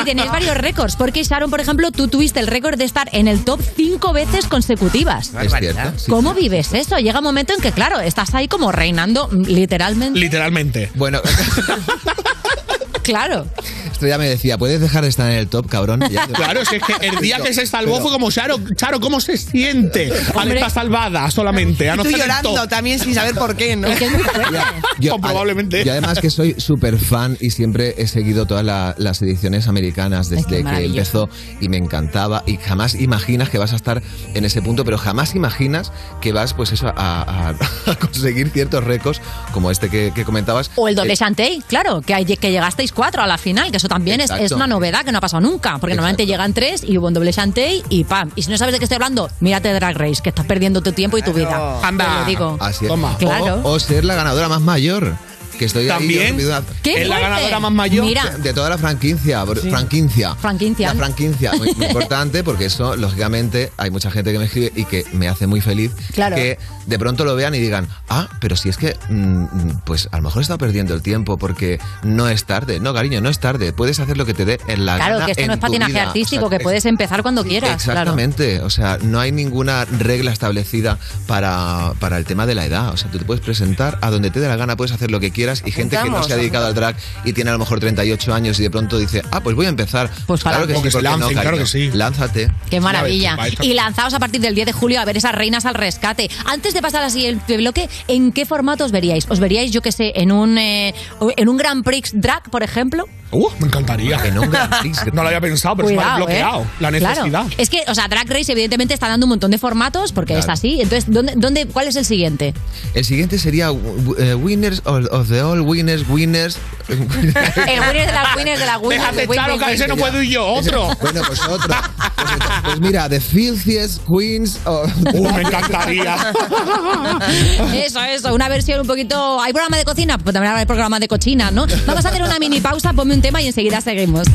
Y 0.00 0.04
tenéis 0.04 0.30
varios 0.30 0.56
récords, 0.56 0.96
porque 0.96 1.22
Sharon, 1.22 1.50
por 1.50 1.60
ejemplo, 1.60 1.90
tú 1.90 2.08
tuviste 2.08 2.40
el 2.40 2.46
récord 2.46 2.76
de 2.78 2.84
estar 2.84 3.08
en 3.12 3.28
el 3.28 3.44
top 3.44 3.60
cinco 3.76 4.12
veces 4.12 4.46
consecutivas. 4.46 5.32
Es 5.40 5.52
cierto. 5.52 5.92
sí. 5.96 6.10
¿Cómo 6.10 6.34
vives 6.34 6.72
eso? 6.72 6.98
Llega 7.02 7.18
un 7.18 7.24
momento 7.24 7.52
en 7.52 7.60
que, 7.60 7.72
claro, 7.72 7.98
estás 7.98 8.32
ahí 8.34 8.46
como 8.46 8.70
reinando 8.70 9.28
literalmente. 9.32 10.18
Literalmente. 10.18 10.90
Bueno, 10.94 11.20
Claro. 13.02 13.46
esto 13.90 14.06
ya 14.06 14.18
me 14.18 14.28
decía, 14.28 14.58
¿puedes 14.58 14.80
dejar 14.80 15.02
de 15.04 15.10
estar 15.10 15.30
en 15.30 15.38
el 15.38 15.48
top, 15.48 15.68
cabrón? 15.68 16.02
Ya- 16.10 16.26
Claro, 16.32 16.64
si 16.64 16.76
es 16.76 16.82
que 16.82 17.06
el 17.06 17.16
día 17.20 17.38
que 17.38 17.52
se 17.52 17.66
salvó 17.66 17.92
Pero- 17.92 18.02
fue 18.04 18.12
como 18.12 18.30
Charo, 18.30 18.58
Charo, 18.76 19.00
¿cómo 19.00 19.20
se 19.20 19.36
siente 19.36 20.10
al 20.34 20.36
Hombre. 20.36 20.54
estar 20.54 20.70
salvada 20.70 21.30
solamente? 21.30 21.88
A 21.90 21.94
Y 21.94 21.96
no 21.96 22.02
tú 22.02 22.08
estar 22.08 22.20
en 22.20 22.24
el 22.24 22.28
llorando 22.42 22.60
top? 22.62 22.68
también 22.70 22.98
sin 22.98 23.14
saber 23.14 23.34
por 23.34 23.54
qué, 23.56 23.76
¿no? 23.76 23.88
Yo, 24.98 25.18
probablemente. 25.18 25.82
Y 25.84 25.88
además 25.88 26.18
que 26.20 26.30
soy 26.30 26.54
súper 26.58 26.98
fan 26.98 27.36
y 27.40 27.50
siempre 27.50 27.94
he 27.98 28.06
seguido 28.06 28.46
todas 28.46 28.64
la- 28.64 28.94
las 28.98 29.20
ediciones 29.22 29.68
americanas 29.68 30.28
desde 30.28 30.44
que 30.46 30.58
empezó 30.60 31.28
y 31.60 31.68
me 31.68 31.76
encantaba 31.76 32.42
y 32.46 32.56
jamás 32.56 32.94
imaginas 32.94 33.48
que 33.50 33.58
vas 33.58 33.72
a 33.72 33.76
estar 33.76 34.02
en 34.34 34.44
ese 34.44 34.62
punto, 34.62 34.84
pero 34.84 34.98
jamás 34.98 35.34
imaginas 35.34 35.92
que 36.20 36.32
vas 36.32 36.54
pues 36.54 36.72
eso 36.72 36.88
a, 36.88 36.92
a- 36.96 37.50
a 37.90 37.94
conseguir 37.96 38.50
ciertos 38.50 38.84
récords 38.84 39.20
como 39.52 39.70
este 39.70 39.88
que, 39.88 40.12
que 40.14 40.24
comentabas. 40.24 40.70
O 40.76 40.88
el 40.88 40.94
doble 40.94 41.14
Eh, 41.38 41.58
claro, 41.68 42.00
que, 42.02 42.14
hay- 42.14 42.24
que 42.24 42.50
llegasteis 42.50 42.91
cuatro 42.92 43.22
a 43.22 43.26
la 43.26 43.38
final, 43.38 43.70
que 43.70 43.76
eso 43.78 43.88
también 43.88 44.20
es, 44.20 44.30
es 44.30 44.52
una 44.52 44.66
novedad 44.66 45.04
que 45.04 45.12
no 45.12 45.18
ha 45.18 45.20
pasado 45.20 45.40
nunca, 45.40 45.78
porque 45.78 45.94
normalmente 45.94 46.26
llegan 46.26 46.52
tres 46.52 46.84
y 46.84 46.98
hubo 46.98 47.08
un 47.08 47.14
doble 47.14 47.32
Shantay 47.32 47.82
y 47.88 48.04
pam. 48.04 48.30
Y 48.36 48.42
si 48.42 48.50
no 48.50 48.58
sabes 48.58 48.72
de 48.72 48.78
qué 48.78 48.84
estoy 48.84 48.96
hablando, 48.96 49.30
mírate 49.40 49.72
Drag 49.72 49.96
Race, 49.96 50.22
que 50.22 50.28
estás 50.28 50.46
perdiendo 50.46 50.80
tu 50.82 50.92
tiempo 50.92 51.18
y 51.18 51.22
tu 51.22 51.32
vida. 51.32 51.80
Anda. 51.82 52.04
Te 52.04 52.20
lo 52.20 52.24
digo. 52.26 52.56
Así 52.60 52.86
es. 52.86 52.92
Claro. 53.18 53.60
O, 53.64 53.72
o 53.72 53.80
ser 53.80 54.04
la 54.04 54.14
ganadora 54.14 54.48
más 54.48 54.60
mayor. 54.60 55.16
Que 55.58 55.66
estoy 55.66 55.82
ahí, 55.84 55.88
También. 55.88 56.38
yo, 56.38 56.46
una- 56.48 56.62
¡Qué 56.82 57.02
Es 57.02 57.08
la 57.08 57.20
ganadora 57.20 57.60
más 57.60 57.72
mayor. 57.72 58.04
Mira, 58.04 58.24
de, 58.38 58.52
toda 58.52 58.70
la 58.70 58.78
franquicia, 58.78 59.44
por- 59.44 59.58
franquicia. 59.58 60.34
Franquicia. 60.36 60.88
La 60.88 60.94
franquicia, 60.94 61.52
muy, 61.52 61.72
muy 61.74 61.86
importante 61.86 62.42
porque 62.42 62.66
eso, 62.66 62.96
lógicamente, 62.96 63.70
hay 63.76 63.90
mucha 63.90 64.10
gente 64.10 64.32
que 64.32 64.38
me 64.38 64.46
escribe 64.46 64.72
y 64.74 64.84
que 64.84 65.04
me 65.12 65.28
hace 65.28 65.46
muy 65.46 65.60
feliz 65.60 65.92
Claro. 66.14 66.36
que 66.36 66.58
de 66.86 66.98
pronto 66.98 67.24
lo 67.24 67.36
vean 67.36 67.54
y 67.54 67.58
digan, 67.58 67.86
ah, 68.08 68.28
pero 68.40 68.56
si 68.56 68.68
es 68.68 68.76
que, 68.76 68.96
mm, 69.08 69.44
pues 69.84 70.08
a 70.10 70.16
lo 70.16 70.22
mejor 70.24 70.40
he 70.40 70.42
estado 70.42 70.58
perdiendo 70.58 70.94
el 70.94 71.02
tiempo 71.02 71.36
porque 71.38 71.78
no 72.02 72.28
es 72.28 72.44
tarde. 72.44 72.80
No, 72.80 72.92
cariño, 72.94 73.20
no 73.20 73.28
es 73.28 73.38
tarde. 73.38 73.72
Puedes 73.72 74.00
hacer 74.00 74.16
lo 74.16 74.26
que 74.26 74.34
te 74.34 74.44
dé 74.44 74.58
en 74.66 74.86
la 74.86 74.96
claro, 74.96 75.14
gana 75.14 75.26
que 75.26 75.32
esto 75.32 75.46
no 75.46 75.52
es 75.54 75.58
patinaje 75.60 75.92
vida. 75.92 76.02
artístico, 76.04 76.46
O 76.46 76.48
sea, 76.48 76.58
que 76.58 76.62
puedes 76.64 76.84
empezar 76.86 77.22
cuando 77.22 77.44
quieras. 77.44 77.82
Claro. 77.82 78.00
Exactamente, 78.00 78.60
o 78.60 78.70
sea, 78.70 78.98
no 79.02 79.20
hay 79.20 79.32
ninguna 79.32 79.84
regla 79.84 80.32
establecida 80.32 80.98
para, 81.26 81.92
para 82.00 82.16
el 82.18 82.24
tema 82.24 82.46
de 82.46 82.54
la 82.54 82.64
edad. 82.66 82.88
O 82.90 82.96
sea, 82.96 83.10
tú 83.10 83.18
te 83.18 83.24
puedes 83.24 83.42
presentar 83.44 83.98
a 84.00 84.10
donde 84.10 84.30
te 84.30 84.40
dé 84.40 84.48
la 84.48 84.56
gana, 84.56 84.76
puedes 84.76 84.92
hacer 84.92 85.10
lo 85.10 85.20
que 85.20 85.30
quieras 85.30 85.41
y 85.64 85.72
gente 85.72 85.98
que 86.02 86.10
no 86.10 86.22
se 86.22 86.32
ha 86.32 86.36
dedicado 86.36 86.66
al 86.66 86.74
drag 86.74 86.96
y 87.24 87.32
tiene 87.32 87.50
a 87.50 87.54
lo 87.54 87.58
mejor 87.58 87.80
38 87.80 88.34
años 88.34 88.58
y 88.60 88.62
de 88.62 88.70
pronto 88.70 88.98
dice, 88.98 89.22
ah, 89.30 89.40
pues 89.40 89.56
voy 89.56 89.66
a 89.66 89.68
empezar. 89.68 90.10
Pues 90.26 90.42
claro 90.42 90.66
que 90.66 90.76
sí, 90.76 90.82
que 90.82 90.90
se 90.90 90.98
¿por 90.98 91.02
qué 91.02 91.18
no, 91.18 91.28
claro 91.28 91.58
que 91.58 91.66
sí. 91.66 91.90
Lánzate. 91.92 92.50
Qué 92.70 92.80
maravilla. 92.80 93.36
Y 93.60 93.74
lanzaos 93.74 94.14
a 94.14 94.18
partir 94.18 94.40
del 94.40 94.54
10 94.54 94.66
de 94.66 94.72
julio 94.72 95.00
a 95.00 95.04
ver 95.04 95.16
esas 95.16 95.34
reinas 95.34 95.66
al 95.66 95.74
rescate. 95.74 96.30
Antes 96.46 96.74
de 96.74 96.82
pasar 96.82 97.02
al 97.02 97.10
siguiente 97.10 97.56
bloque, 97.56 97.88
¿en 98.08 98.32
qué 98.32 98.46
formato 98.46 98.84
os 98.84 98.92
veríais? 98.92 99.26
¿Os 99.28 99.40
veríais, 99.40 99.70
yo 99.70 99.82
que 99.82 99.92
sé, 99.92 100.12
en 100.16 100.32
un, 100.32 100.58
eh, 100.58 100.94
en 101.36 101.48
un 101.48 101.56
Grand 101.56 101.84
Prix 101.84 102.12
drag, 102.14 102.50
por 102.50 102.62
ejemplo? 102.62 103.08
Uh, 103.32 103.48
me 103.58 103.66
encantaría. 103.66 104.18
Grand 104.18 104.80
Prix. 104.80 104.98
No 105.12 105.22
lo 105.22 105.28
había 105.28 105.40
pensado, 105.40 105.76
pero 105.76 105.88
se 105.88 105.94
me 105.94 106.00
ha 106.00 106.14
Cuidado, 106.14 106.26
bloqueado 106.26 106.62
¿eh? 106.62 106.66
la 106.80 106.90
necesidad. 106.90 107.24
Claro. 107.28 107.48
Es 107.58 107.70
que, 107.70 107.82
o 107.88 107.94
sea, 107.94 108.08
Drag 108.08 108.28
Race 108.28 108.52
evidentemente 108.52 108.94
está 108.94 109.08
dando 109.08 109.26
un 109.26 109.30
montón 109.30 109.50
de 109.50 109.58
formatos 109.58 110.12
porque 110.12 110.34
es 110.34 110.44
Claro. 110.44 110.52
así. 110.54 110.80
Entonces, 110.80 111.10
¿dónde, 111.12 111.32
dónde, 111.36 111.66
¿cuál 111.66 111.88
es 111.88 111.96
el 111.96 112.04
siguiente? 112.04 112.54
El 112.94 113.04
siguiente 113.04 113.38
sería 113.38 113.70
eh, 114.18 114.34
Winners 114.34 114.82
of, 114.84 115.06
of 115.10 115.28
the 115.28 115.42
All 115.42 115.60
Winners, 115.62 116.08
Winners. 116.08 116.58
El 116.88 117.00
winner 117.00 118.06
de 118.06 118.12
las 118.12 118.36
winners 118.36 118.60
de 118.60 118.66
las 118.66 118.78
winners. 118.78 119.00
Déjate, 119.00 119.20
de 119.22 119.26
win, 119.26 119.38
Charo, 119.38 119.54
win, 119.54 119.64
que 119.64 119.72
ese 119.72 119.88
no 119.88 119.96
puedo 119.96 120.22
ir 120.22 120.30
yo, 120.30 120.46
otro. 120.46 120.88
Bueno, 121.00 121.20
pues 121.26 121.40
otro. 121.42 121.74
Pues, 122.16 122.38
pues 122.64 122.80
mira, 122.80 123.08
The 123.08 123.20
Filthiest 123.20 124.02
Queens 124.06 124.58
of... 124.64 124.90
Uh, 125.14 125.32
me 125.34 125.42
encantaría. 125.42 126.16
Eso, 127.74 128.00
eso, 128.02 128.34
una 128.34 128.48
versión 128.48 128.80
un 128.80 128.86
poquito. 128.86 129.40
¿Hay 129.40 129.52
programa 129.52 129.76
de 129.76 129.84
cocina? 129.84 130.18
Pues 130.18 130.32
también 130.32 130.52
habrá 130.52 130.66
programa 130.66 130.98
de 131.00 131.08
cochina, 131.08 131.50
¿no? 131.50 131.66
Vamos 131.86 132.04
a 132.04 132.08
hacer 132.08 132.22
una 132.22 132.38
mini 132.38 132.60
pausa, 132.60 132.92
ponme 132.92 133.14
un 133.14 133.21
tema 133.22 133.40
y 133.40 133.46
enseguida 133.46 133.80
seguimos. 133.80 134.26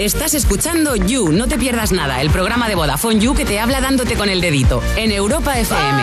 Estás 0.00 0.34
escuchando 0.34 0.96
You, 0.96 1.32
no 1.32 1.46
te 1.48 1.58
pierdas 1.58 1.92
nada, 1.92 2.20
el 2.20 2.30
programa 2.30 2.68
de 2.68 2.74
Vodafone 2.74 3.20
You 3.20 3.34
que 3.34 3.44
te 3.44 3.60
habla 3.60 3.80
dándote 3.80 4.14
con 4.14 4.28
el 4.28 4.40
dedito 4.40 4.82
en 4.96 5.12
Europa 5.12 5.58
FM. 5.58 6.02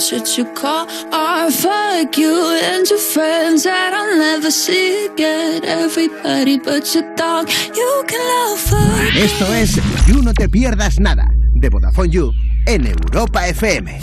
what 0.00 0.38
you 0.38 0.46
call 0.54 0.86
art. 1.12 1.52
Fuck 1.52 2.16
you 2.16 2.32
and 2.62 2.88
your 2.88 2.98
friends 2.98 3.64
that 3.64 3.92
I'll 3.92 4.16
never 4.16 4.50
see 4.50 5.06
again. 5.06 5.62
Everybody 5.64 6.58
but 6.58 6.94
your 6.94 7.04
dog, 7.16 7.48
you 7.76 8.04
can 8.06 8.18
love. 8.18 8.60
Esto 9.14 9.52
es 9.54 9.78
You 10.06 10.22
No 10.22 10.32
Te 10.32 10.48
Pierdas 10.48 10.98
Nada, 10.98 11.28
de 11.54 11.68
Vodafone 11.68 12.10
You, 12.10 12.32
en 12.66 12.86
Europa 12.86 13.46
FM. 13.46 14.00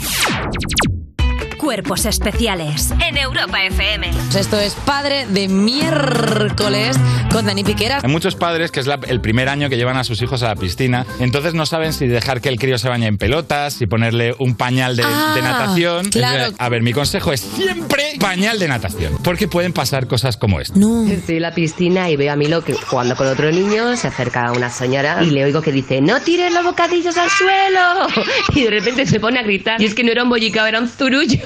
Cuerpos 1.68 2.06
especiales 2.06 2.92
en 3.06 3.18
Europa 3.18 3.62
FM. 3.62 4.08
Esto 4.34 4.58
es 4.58 4.72
Padre 4.86 5.26
de 5.26 5.48
Miércoles 5.48 6.96
con 7.30 7.44
Dani 7.44 7.62
Piqueras. 7.62 8.02
Hay 8.02 8.10
muchos 8.10 8.36
padres 8.36 8.70
que 8.70 8.80
es 8.80 8.86
la- 8.86 8.98
el 9.06 9.20
primer 9.20 9.50
año 9.50 9.68
que 9.68 9.76
llevan 9.76 9.98
a 9.98 10.04
sus 10.04 10.22
hijos 10.22 10.42
a 10.42 10.48
la 10.48 10.56
piscina, 10.56 11.04
entonces 11.20 11.52
no 11.52 11.66
saben 11.66 11.92
si 11.92 12.06
dejar 12.06 12.40
que 12.40 12.48
el 12.48 12.58
crío 12.58 12.78
se 12.78 12.88
bañe 12.88 13.06
en 13.06 13.18
pelotas, 13.18 13.74
si 13.74 13.86
ponerle 13.86 14.34
un 14.38 14.54
pañal 14.54 14.96
de, 14.96 15.02
Ah, 15.04 15.32
de 15.34 15.42
natación. 15.42 16.08
claro. 16.08 16.54
A 16.58 16.68
ver, 16.70 16.80
mi 16.82 16.94
consejo 16.94 17.34
es 17.34 17.40
siempre 17.42 18.14
pañal 18.18 18.58
de 18.58 18.66
natación, 18.66 19.18
porque 19.22 19.46
pueden 19.46 19.74
pasar 19.74 20.06
cosas 20.06 20.38
como 20.38 20.60
esta. 20.60 20.72
Estoy 21.10 21.36
en 21.36 21.42
la 21.42 21.52
piscina 21.54 22.08
y 22.08 22.16
veo 22.16 22.32
a 22.32 22.36
Milo 22.36 22.64
que 22.64 22.72
jugando 22.72 23.14
con 23.14 23.26
otro 23.26 23.52
niño 23.52 23.94
se 23.98 24.08
acerca 24.08 24.46
a 24.46 24.52
una 24.52 24.70
señora 24.70 25.22
y 25.22 25.26
le 25.32 25.44
oigo 25.44 25.60
que 25.60 25.72
dice 25.72 26.00
¡No 26.00 26.18
tires 26.22 26.50
los 26.50 26.64
bocadillos 26.64 27.18
al 27.18 27.28
suelo! 27.28 28.24
Y 28.54 28.62
de 28.62 28.70
repente 28.70 29.04
se 29.04 29.20
pone 29.20 29.38
a 29.38 29.42
gritar 29.42 29.82
y 29.82 29.84
es 29.84 29.94
que 29.94 30.02
no 30.02 30.10
era 30.12 30.22
un 30.22 30.30
bollicao, 30.30 30.64
era 30.66 30.80
un 30.80 30.88
zurullo. 30.88 31.42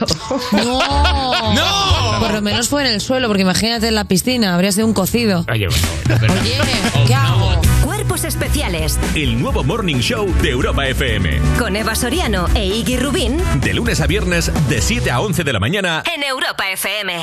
¡No! 0.53 1.53
¡No! 1.55 2.21
Por 2.21 2.33
lo 2.33 2.43
menos 2.43 2.69
fue 2.69 2.83
en 2.83 2.89
el 2.93 3.01
suelo, 3.01 3.27
porque 3.29 3.43
imagínate 3.43 3.89
en 3.89 3.95
la 3.95 4.05
piscina, 4.05 4.55
habría 4.55 4.73
sido 4.73 4.87
un 4.87 4.95
cocido. 4.95 5.45
Oye, 5.51 5.67
Oye, 5.69 6.59
¿qué 7.07 7.15
hago? 7.15 7.61
Cuerpos 7.85 8.25
especiales 8.25 8.99
El 9.15 9.41
nuevo 9.41 9.65
Morning 9.65 9.97
Show 10.01 10.33
de 10.41 10.51
Europa 10.51 10.87
FM. 10.87 11.41
con 11.59 11.77
Eva 11.77 11.95
Soriano 11.95 12.47
e 12.55 12.67
Iggy 12.67 12.97
Rubín 12.97 13.41
De 13.61 13.75
lunes 13.75 14.01
a 14.01 14.07
viernes, 14.07 14.51
de 14.69 14.81
7 14.81 15.11
a 15.11 15.21
11 15.21 15.45
de 15.45 15.53
la 15.53 15.61
mañana. 15.61 16.03
en 16.15 16.23
Europa 16.23 16.71
FM. 16.71 17.23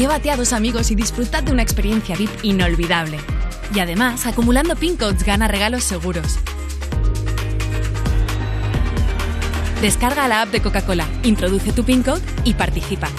Llévate 0.00 0.30
a 0.30 0.36
dos 0.38 0.54
amigos 0.54 0.90
y 0.90 0.94
disfrutad 0.94 1.42
de 1.42 1.52
una 1.52 1.60
experiencia 1.60 2.16
VIP 2.16 2.30
inolvidable. 2.42 3.18
Y 3.74 3.80
además, 3.80 4.24
acumulando 4.24 4.74
pin 4.74 4.96
codes 4.96 5.24
gana 5.24 5.46
regalos 5.46 5.84
seguros. 5.84 6.38
Descarga 9.82 10.26
la 10.26 10.40
app 10.40 10.52
de 10.52 10.62
Coca-Cola, 10.62 11.06
introduce 11.22 11.74
tu 11.74 11.84
pin 11.84 12.02
code 12.02 12.22
y 12.44 12.54
participa. 12.54 13.10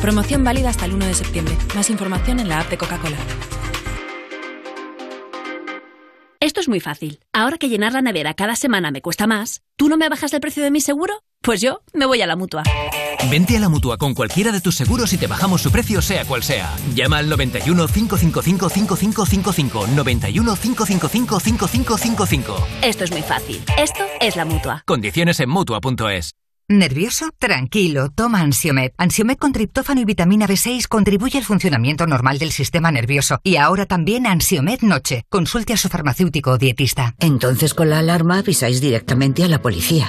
Promoción 0.00 0.42
válida 0.42 0.70
hasta 0.70 0.86
el 0.86 0.94
1 0.94 1.04
de 1.08 1.14
septiembre. 1.14 1.54
Más 1.74 1.90
información 1.90 2.40
en 2.40 2.48
la 2.48 2.60
app 2.60 2.70
de 2.70 2.78
Coca-Cola. 2.78 3.18
Esto 6.40 6.60
es 6.60 6.70
muy 6.70 6.80
fácil. 6.80 7.20
Ahora 7.34 7.58
que 7.58 7.68
llenar 7.68 7.92
la 7.92 8.00
nevera 8.00 8.32
cada 8.32 8.56
semana 8.56 8.92
me 8.92 9.02
cuesta 9.02 9.26
más, 9.26 9.60
¿tú 9.76 9.90
no 9.90 9.98
me 9.98 10.08
bajas 10.08 10.32
el 10.32 10.40
precio 10.40 10.62
de 10.62 10.70
mi 10.70 10.80
seguro? 10.80 11.22
Pues 11.42 11.60
yo 11.60 11.80
me 11.92 12.06
voy 12.06 12.22
a 12.22 12.26
la 12.26 12.36
mutua. 12.36 12.62
Vente 13.28 13.56
a 13.56 13.60
la 13.60 13.68
mutua 13.68 13.98
con 13.98 14.14
cualquiera 14.14 14.52
de 14.52 14.60
tus 14.60 14.76
seguros 14.76 15.12
y 15.12 15.18
te 15.18 15.26
bajamos 15.26 15.60
su 15.60 15.72
precio, 15.72 16.00
sea 16.00 16.24
cual 16.24 16.42
sea. 16.42 16.74
Llama 16.94 17.18
al 17.18 17.28
91 17.28 17.88
555 17.88 18.68
5555. 18.68 19.86
91 19.88 20.56
555 20.56 21.40
5555. 21.40 22.66
Esto 22.82 23.04
es 23.04 23.10
muy 23.10 23.22
fácil. 23.22 23.60
Esto 23.76 24.04
es 24.20 24.36
la 24.36 24.44
mutua. 24.44 24.82
Condiciones 24.86 25.40
en 25.40 25.48
mutua.es. 25.50 26.34
¿Nervioso? 26.68 27.30
Tranquilo, 27.38 28.10
toma 28.14 28.40
Ansiomed. 28.40 28.92
Ansiomed 28.96 29.36
con 29.36 29.52
triptófano 29.52 30.00
y 30.00 30.04
vitamina 30.04 30.46
B6 30.46 30.86
contribuye 30.86 31.38
al 31.38 31.44
funcionamiento 31.44 32.06
normal 32.06 32.38
del 32.38 32.52
sistema 32.52 32.92
nervioso. 32.92 33.40
Y 33.42 33.56
ahora 33.56 33.86
también 33.86 34.26
Ansiomed 34.26 34.80
Noche. 34.82 35.24
Consulte 35.28 35.72
a 35.72 35.76
su 35.76 35.88
farmacéutico 35.88 36.52
o 36.52 36.58
dietista. 36.58 37.14
Entonces 37.18 37.74
con 37.74 37.90
la 37.90 37.98
alarma 37.98 38.38
avisáis 38.38 38.80
directamente 38.80 39.42
a 39.44 39.48
la 39.48 39.60
policía. 39.60 40.08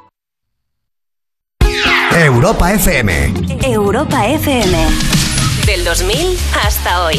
Europa 2.19 2.73
FM. 2.73 3.33
Europa 3.65 4.27
FM. 4.27 4.75
Del 5.65 5.83
2000 5.85 6.37
hasta 6.53 7.05
hoy. 7.05 7.17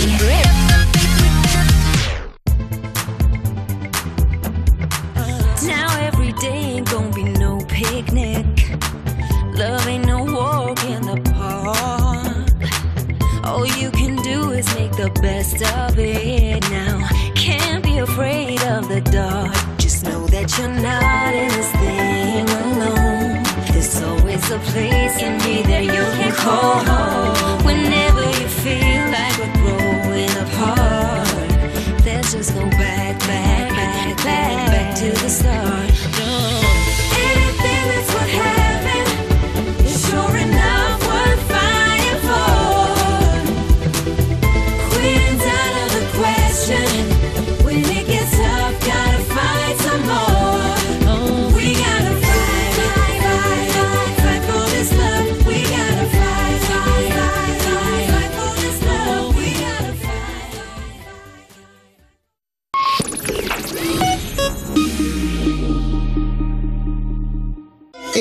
Now 5.66 5.88
every 5.99 6.32
day 6.34 6.76
ain't 6.76 6.90
gonna 6.90 7.11
be 7.11 7.24
no 7.24 7.59
picnic. 7.68 8.47
Love 9.55 9.86
ain't 9.88 10.07
no 10.07 10.24
walk 10.24 10.84
in 10.84 11.01
the 11.03 11.20
park. 11.32 12.51
All 13.45 13.66
you 13.66 13.90
can 13.90 14.16
do 14.16 14.51
is 14.51 14.66
make 14.74 14.93
the 14.93 15.11
best 15.22 15.62
of 15.78 15.99
it 15.99 16.62
now. 16.70 17.09
Can't 17.34 17.82
be 17.82 17.99
afraid 17.99 18.62
of 18.64 18.88
the 18.88 19.01
dark. 19.01 19.55
Just 19.78 20.05
know 20.05 20.26
that 20.26 20.57
you're 20.59 20.68
not 20.68 21.34
in 21.34 21.49
this 21.49 21.70
thing 21.72 22.49
alone. 22.49 23.01
A 24.53 24.59
place 24.59 25.22
in 25.22 25.38
me 25.38 25.62
that 25.62 25.82
you 25.82 26.05
can 26.18 26.30
call 26.32 26.84
home. 26.84 27.64
Whenever 27.64 28.22
you 28.38 28.46
feel 28.46 29.03
like 29.11 29.38
we're 29.38 29.55
growing 29.62 30.28
apart, 30.44 32.05
let's 32.05 32.32
just 32.32 32.53
go 32.53 32.68
back, 32.68 33.18
back, 33.20 33.70
back, 33.70 34.16
back, 34.18 34.66
back 34.70 34.94
to 34.96 35.11
the 35.22 35.30
start. 35.30 36.11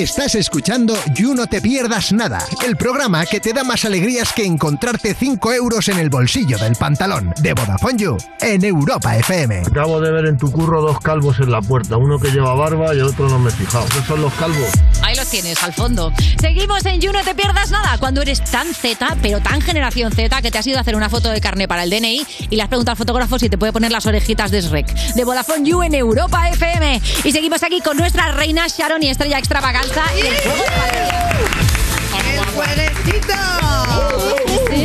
Estás 0.02 0.34
escuchando 0.34 0.96
You 1.14 1.36
No 1.36 1.46
Te 1.46 1.62
Pierdas 1.62 2.12
Nada, 2.12 2.44
el 2.66 2.76
programa 2.76 3.24
que 3.28 3.40
te 3.40 3.54
da 3.54 3.64
más 3.64 3.86
alegrías 3.86 4.34
que 4.34 4.44
encontrarte 4.44 5.14
5 5.14 5.54
euros 5.54 5.90
en 5.90 6.00
el 6.00 6.10
bolsillo 6.10 6.58
del 6.58 6.76
pantalón 6.76 7.32
de 7.40 7.54
Vodafone 7.54 8.00
You 8.00 8.18
en 8.40 8.66
Europa 8.66 9.16
FM. 9.18 9.60
Acabo 9.60 10.02
de 10.02 10.12
ver 10.12 10.26
en 10.26 10.40
tu 10.40 10.52
curro 10.52 10.82
dos 10.82 11.00
calvos 11.02 11.40
en 11.40 11.52
la 11.52 11.62
puerta, 11.62 11.98
uno 11.98 12.18
que 12.18 12.32
lleva 12.32 12.56
barba 12.56 12.96
y 12.96 12.98
el 12.98 13.04
otro 13.04 13.30
no 13.30 13.38
me 13.38 13.52
he 13.52 13.54
fijado. 13.54 13.86
¿Qué 13.90 14.02
son 14.08 14.24
los 14.24 14.34
calvos? 14.34 14.72
Ahí 15.04 15.16
los 15.16 15.30
tienes, 15.30 15.62
al 15.62 15.72
fondo. 15.72 16.12
Seguimos 16.40 16.84
en 16.88 17.00
You, 17.00 17.12
no 17.12 17.24
te 17.24 17.36
pierdas 17.36 17.70
nada. 17.70 18.00
Cuando 18.00 18.24
eres 18.24 18.44
tan 18.44 18.74
Z, 18.74 19.18
pero 19.22 19.40
tan 19.40 19.62
generación 19.62 20.12
Z, 20.12 20.42
que 20.42 20.50
te 20.50 20.58
has 20.58 20.66
ido 20.66 20.80
a 20.80 20.82
hacer 20.82 20.96
una 20.96 21.10
foto 21.10 21.30
de 21.30 21.40
carne 21.40 21.68
para 21.68 21.84
el 21.84 21.92
DNI 21.92 22.26
y 22.50 22.56
le 22.56 22.64
has 22.64 22.70
preguntado 22.70 22.94
al 22.94 22.98
fotógrafo 22.98 23.38
si 23.38 23.50
te 23.50 23.58
puede 23.60 23.72
poner 23.72 23.92
las 23.92 24.08
orejitas 24.08 24.50
de 24.50 24.62
Shrek. 24.62 24.92
De 25.14 25.24
Vodafone 25.24 25.64
You 25.64 25.84
en 25.84 25.94
Europa 25.94 26.50
FM. 26.50 27.00
Y 27.24 27.32
seguimos 27.32 27.62
aquí 27.62 27.82
con 27.82 27.98
nuestra 27.98 28.32
reina 28.32 28.66
Sharon 28.68 29.04
y 29.04 29.10
estrella 29.10 29.38
extravaganza. 29.38 29.91
Y 29.92 30.22
el 30.22 30.38
juego 30.38 30.64
de 30.94 31.12
¡El 32.32 32.40
jueguecito! 32.56 33.34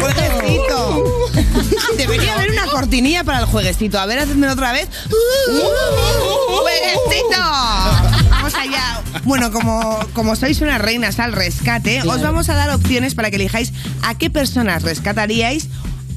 ¡Jueguecito! 0.00 1.30
Debería 1.96 2.34
haber 2.34 2.50
una 2.50 2.66
cortinilla 2.66 3.22
para 3.22 3.38
el 3.40 3.46
jueguecito. 3.46 4.00
A 4.00 4.06
ver, 4.06 4.18
hacedmelo 4.18 4.52
otra 4.52 4.72
vez. 4.72 4.88
¡Jueguecito! 6.48 7.40
Vamos 8.30 8.54
allá. 8.54 9.00
Bueno, 9.22 9.52
como, 9.52 10.00
como 10.12 10.34
sois 10.34 10.60
unas 10.60 10.80
reinas 10.80 11.20
al 11.20 11.32
rescate, 11.32 12.02
os 12.02 12.20
vamos 12.20 12.48
a 12.48 12.54
dar 12.54 12.70
opciones 12.70 13.14
para 13.14 13.30
que 13.30 13.36
elijáis 13.36 13.72
a 14.02 14.16
qué 14.16 14.28
personas 14.28 14.82
rescataríais 14.82 15.68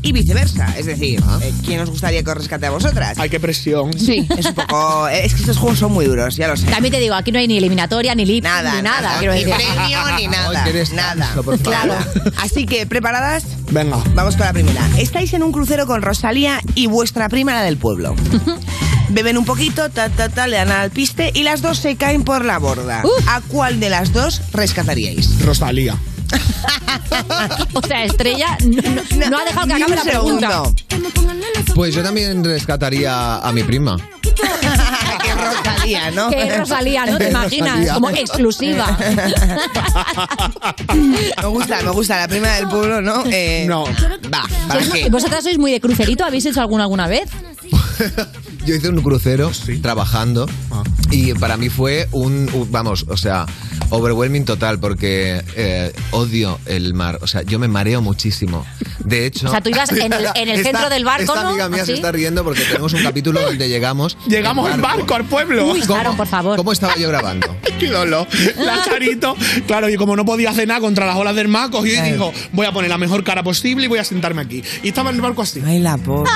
y 0.01 0.11
viceversa. 0.11 0.73
Es 0.77 0.85
decir, 0.85 1.21
eh, 1.41 1.53
¿quién 1.65 1.79
os 1.81 1.89
gustaría 1.89 2.23
que 2.23 2.29
os 2.31 2.37
rescate 2.37 2.65
a 2.65 2.69
vosotras? 2.71 3.17
Ay, 3.19 3.29
qué 3.29 3.39
presión. 3.39 3.91
Sí. 3.97 4.27
Es 4.37 4.45
un 4.45 4.53
poco. 4.55 5.07
Es 5.07 5.33
que 5.33 5.41
estos 5.41 5.57
juegos 5.57 5.79
son 5.79 5.91
muy 5.91 6.05
duros, 6.05 6.35
ya 6.35 6.47
lo 6.47 6.55
sé. 6.57 6.65
También 6.67 6.93
te 6.93 6.99
digo, 6.99 7.15
aquí 7.15 7.31
no 7.31 7.39
hay 7.39 7.47
ni 7.47 7.57
eliminatoria, 7.57 8.15
ni 8.15 8.25
lip, 8.25 8.43
Nada, 8.43 8.75
ni 8.75 8.81
nada. 8.81 9.01
nada. 9.01 9.19
quiero 9.19 9.33
Ni 9.33 9.43
decir. 9.43 9.55
premio, 9.55 9.99
ni 10.17 10.27
nada. 10.27 10.47
Ay, 10.49 10.55
nada. 10.63 10.71
descanso, 10.71 11.43
por 11.43 11.57
favor. 11.59 11.61
Claro. 11.63 11.95
Así 12.37 12.65
que, 12.65 12.85
¿preparadas? 12.85 13.43
Venga. 13.71 13.97
Vamos 14.15 14.35
con 14.35 14.45
la 14.45 14.53
primera. 14.53 14.81
Estáis 14.97 15.33
en 15.33 15.43
un 15.43 15.51
crucero 15.51 15.85
con 15.87 16.01
Rosalía 16.01 16.61
y 16.75 16.87
vuestra 16.87 17.29
prima, 17.29 17.53
la 17.53 17.63
del 17.63 17.77
pueblo. 17.77 18.15
Beben 19.09 19.37
un 19.39 19.45
poquito, 19.45 19.89
ta, 19.89 20.09
ta, 20.09 20.29
ta, 20.29 20.45
le 20.47 20.57
dan 20.57 20.71
al 20.71 20.91
piste 20.91 21.31
y 21.33 21.41
las 21.43 21.61
dos 21.63 21.79
se 21.79 21.95
caen 21.95 22.23
por 22.23 22.45
la 22.45 22.59
borda. 22.59 23.03
¿A 23.27 23.41
cuál 23.41 23.79
de 23.79 23.89
las 23.89 24.13
dos 24.13 24.41
rescataríais? 24.53 25.43
Rosalía. 25.43 25.95
O 27.73 27.82
sea, 27.82 28.05
Estrella 28.05 28.57
no, 28.65 28.82
no- 28.82 29.30
no 29.30 29.38
ha 29.39 29.45
dejado 29.45 29.67
que 29.67 29.73
Ni 29.75 29.82
acabe 29.82 29.91
un 29.91 29.95
la 29.95 30.03
pregunta. 30.03 30.49
segundo. 30.51 30.75
Pues 31.75 31.93
yo 31.95 32.03
también 32.03 32.43
rescataría 32.43 33.38
a 33.38 33.51
mi 33.51 33.63
prima. 33.63 33.97
que 35.23 35.34
Rosalía, 35.36 36.11
¿no? 36.11 36.30
Que 36.30 36.43
es 36.47 36.57
Rosalía, 36.57 37.05
¿no? 37.05 37.17
¿Te 37.17 37.30
imaginas? 37.30 37.71
Rosalía. 37.73 37.93
Como 37.93 38.09
exclusiva. 38.09 38.97
Me 41.41 41.47
gusta, 41.47 41.82
me 41.82 41.91
gusta. 41.91 42.17
La 42.19 42.27
prima 42.27 42.49
del 42.55 42.67
pueblo, 42.67 43.01
¿no? 43.01 43.23
Eh, 43.32 43.65
No. 43.67 43.86
Va, 43.86 44.43
¿para 44.67 44.82
¿Sois- 44.82 44.91
qué? 44.91 45.09
¿Vosotras 45.09 45.43
sois 45.43 45.57
muy 45.57 45.71
de 45.71 45.80
crucerito? 45.80 46.23
¿Habéis 46.25 46.45
hecho 46.45 46.61
alguna 46.61 46.84
alguna 46.84 47.07
vez? 47.07 47.30
Yo 48.66 48.76
hice 48.76 48.89
un 48.89 49.01
crucero 49.01 49.51
trabajando 49.82 50.47
Ah. 50.72 50.84
y 51.12 51.34
para 51.34 51.57
mí 51.57 51.70
fue 51.70 52.07
un, 52.12 52.49
un- 52.53 52.72
vamos, 52.72 53.05
o 53.10 53.18
sea, 53.18 53.45
overwhelming 53.89 54.45
total 54.45 54.80
porque 54.80 55.41
eh, 55.55 55.91
odio 56.12 56.60
el 56.68 56.93
mar. 56.93 57.18
O 57.22 57.28
sea, 57.28 57.41
yo 57.41 57.57
me 57.57 57.68
mareo 57.68 58.01
muchísimo. 58.01 58.66
De 58.99 59.26
hecho... 59.26 59.47
O 59.47 59.51
sea, 59.51 59.62
tú 59.62 59.70
ibas 59.70 59.91
en 59.91 60.14
el- 60.14 60.28
en 60.36 60.49
el 60.49 60.55
Esta- 60.60 60.70
centro 60.72 60.89
del 60.89 61.03
barco, 61.05 61.24
Esta 61.34 61.41
¿no? 61.43 61.49
amiga 61.49 61.70
mía 61.70 61.82
¿Así? 61.84 61.91
se 61.93 61.95
está 61.95 62.12
riendo 62.12 62.43
porque 62.43 62.62
tenemos 62.62 62.93
un 62.93 63.01
capítulo 63.01 63.41
donde 63.41 63.68
llegamos... 63.70 64.18
Llegamos 64.28 64.72
en 64.72 64.82
barco 64.82 65.16
al 65.16 65.26
pueblo. 65.26 65.72
Uy, 65.72 65.82
claro, 65.82 66.16
por 66.16 66.28
favor. 66.28 66.57
¿Cómo 66.57 66.72
estaba 66.72 66.95
yo 66.97 67.07
grabando? 67.07 67.47
Qué 67.80 67.88
dolor. 67.88 68.28
La 68.57 68.84
Charito, 68.84 69.36
claro, 69.66 69.89
y 69.89 69.95
como 69.95 70.16
no 70.16 70.26
podía 70.26 70.51
hacer 70.51 70.68
nada 70.68 70.82
contra 70.82 71.05
las 71.07 71.16
olas 71.16 71.36
del 71.36 71.47
mar, 71.47 71.72
cogió 71.72 71.93
y 72.05 72.12
dijo, 72.12 72.32
voy 72.51 72.68
a 72.68 72.72
poner 72.72 72.89
la 72.91 72.97
mejor 72.99 73.24
cara 73.24 73.41
posible 73.41 73.86
y 73.86 73.88
voy 73.88 73.99
a 73.99 74.03
sentarme 74.03 74.41
aquí. 74.43 74.62
Y 74.84 74.89
estaba 74.89 75.10
en 75.10 75.16
el 75.16 75.22
barco 75.22 75.41
así. 75.41 75.62
Ay, 75.66 75.80
la 75.80 75.97
pobre. 75.97 76.30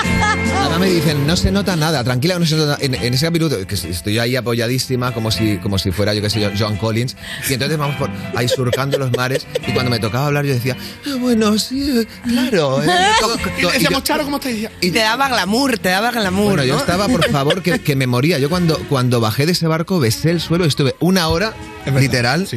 Ahora 0.58 0.80
me 0.80 0.88
dicen, 0.88 1.28
no 1.28 1.36
se 1.36 1.52
nota 1.52 1.76
nada, 1.76 2.04
tranquila, 2.20 2.78
En, 2.80 2.95
en 2.95 3.14
ese 3.14 3.26
capítulo, 3.26 3.66
que 3.68 3.76
estoy 3.76 4.20
ahí 4.20 4.36
apoyadísima, 4.36 5.14
como 5.14 5.32
si, 5.32 5.57
como 5.57 5.78
si 5.78 5.91
fuera, 5.91 6.14
yo 6.14 6.22
qué 6.22 6.30
sé, 6.30 6.39
yo, 6.39 6.49
John 6.57 6.78
Collins, 6.78 7.16
y 7.49 7.53
entonces 7.53 7.78
vamos 7.78 7.95
por 7.97 8.09
ahí 8.36 8.47
surcando 8.47 8.97
los 8.97 9.11
mares, 9.16 9.45
y 9.68 9.72
cuando 9.72 9.89
me 9.91 9.99
tocaba 9.99 10.28
hablar 10.28 10.45
yo 10.45 10.53
decía, 10.53 10.78
"Ah, 11.07 11.16
bueno, 11.20 11.57
sí, 11.57 12.05
claro. 12.24 12.84
eh, 12.84 12.88
todo- 13.20 13.38
Y 13.57 13.61
le 13.64 13.72
decíamos, 13.72 14.03
Charo, 14.03 14.24
¿cómo 14.26 14.38
estás? 14.38 14.53
Y 14.82 14.91
te 14.91 14.99
daba 14.99 15.28
glamour, 15.30 15.78
te 15.78 15.89
daba 15.89 16.11
glamour. 16.11 16.45
bueno, 16.53 16.64
yo 16.64 16.78
estaba, 16.78 17.07
por 17.07 17.30
favor, 17.30 17.61
que, 17.61 17.80
que 17.80 17.95
me 17.95 18.07
moría. 18.07 18.38
Yo 18.39 18.49
cuando, 18.49 18.78
cuando 18.89 19.20
bajé 19.20 19.45
de 19.45 19.53
ese 19.53 19.68
barco 19.68 19.99
besé 19.99 20.32
el 20.32 20.41
suelo 20.41 20.66
y 20.66 20.68
estuve 20.68 20.95
una 20.99 21.28
hora, 21.30 21.53
literal, 21.99 22.47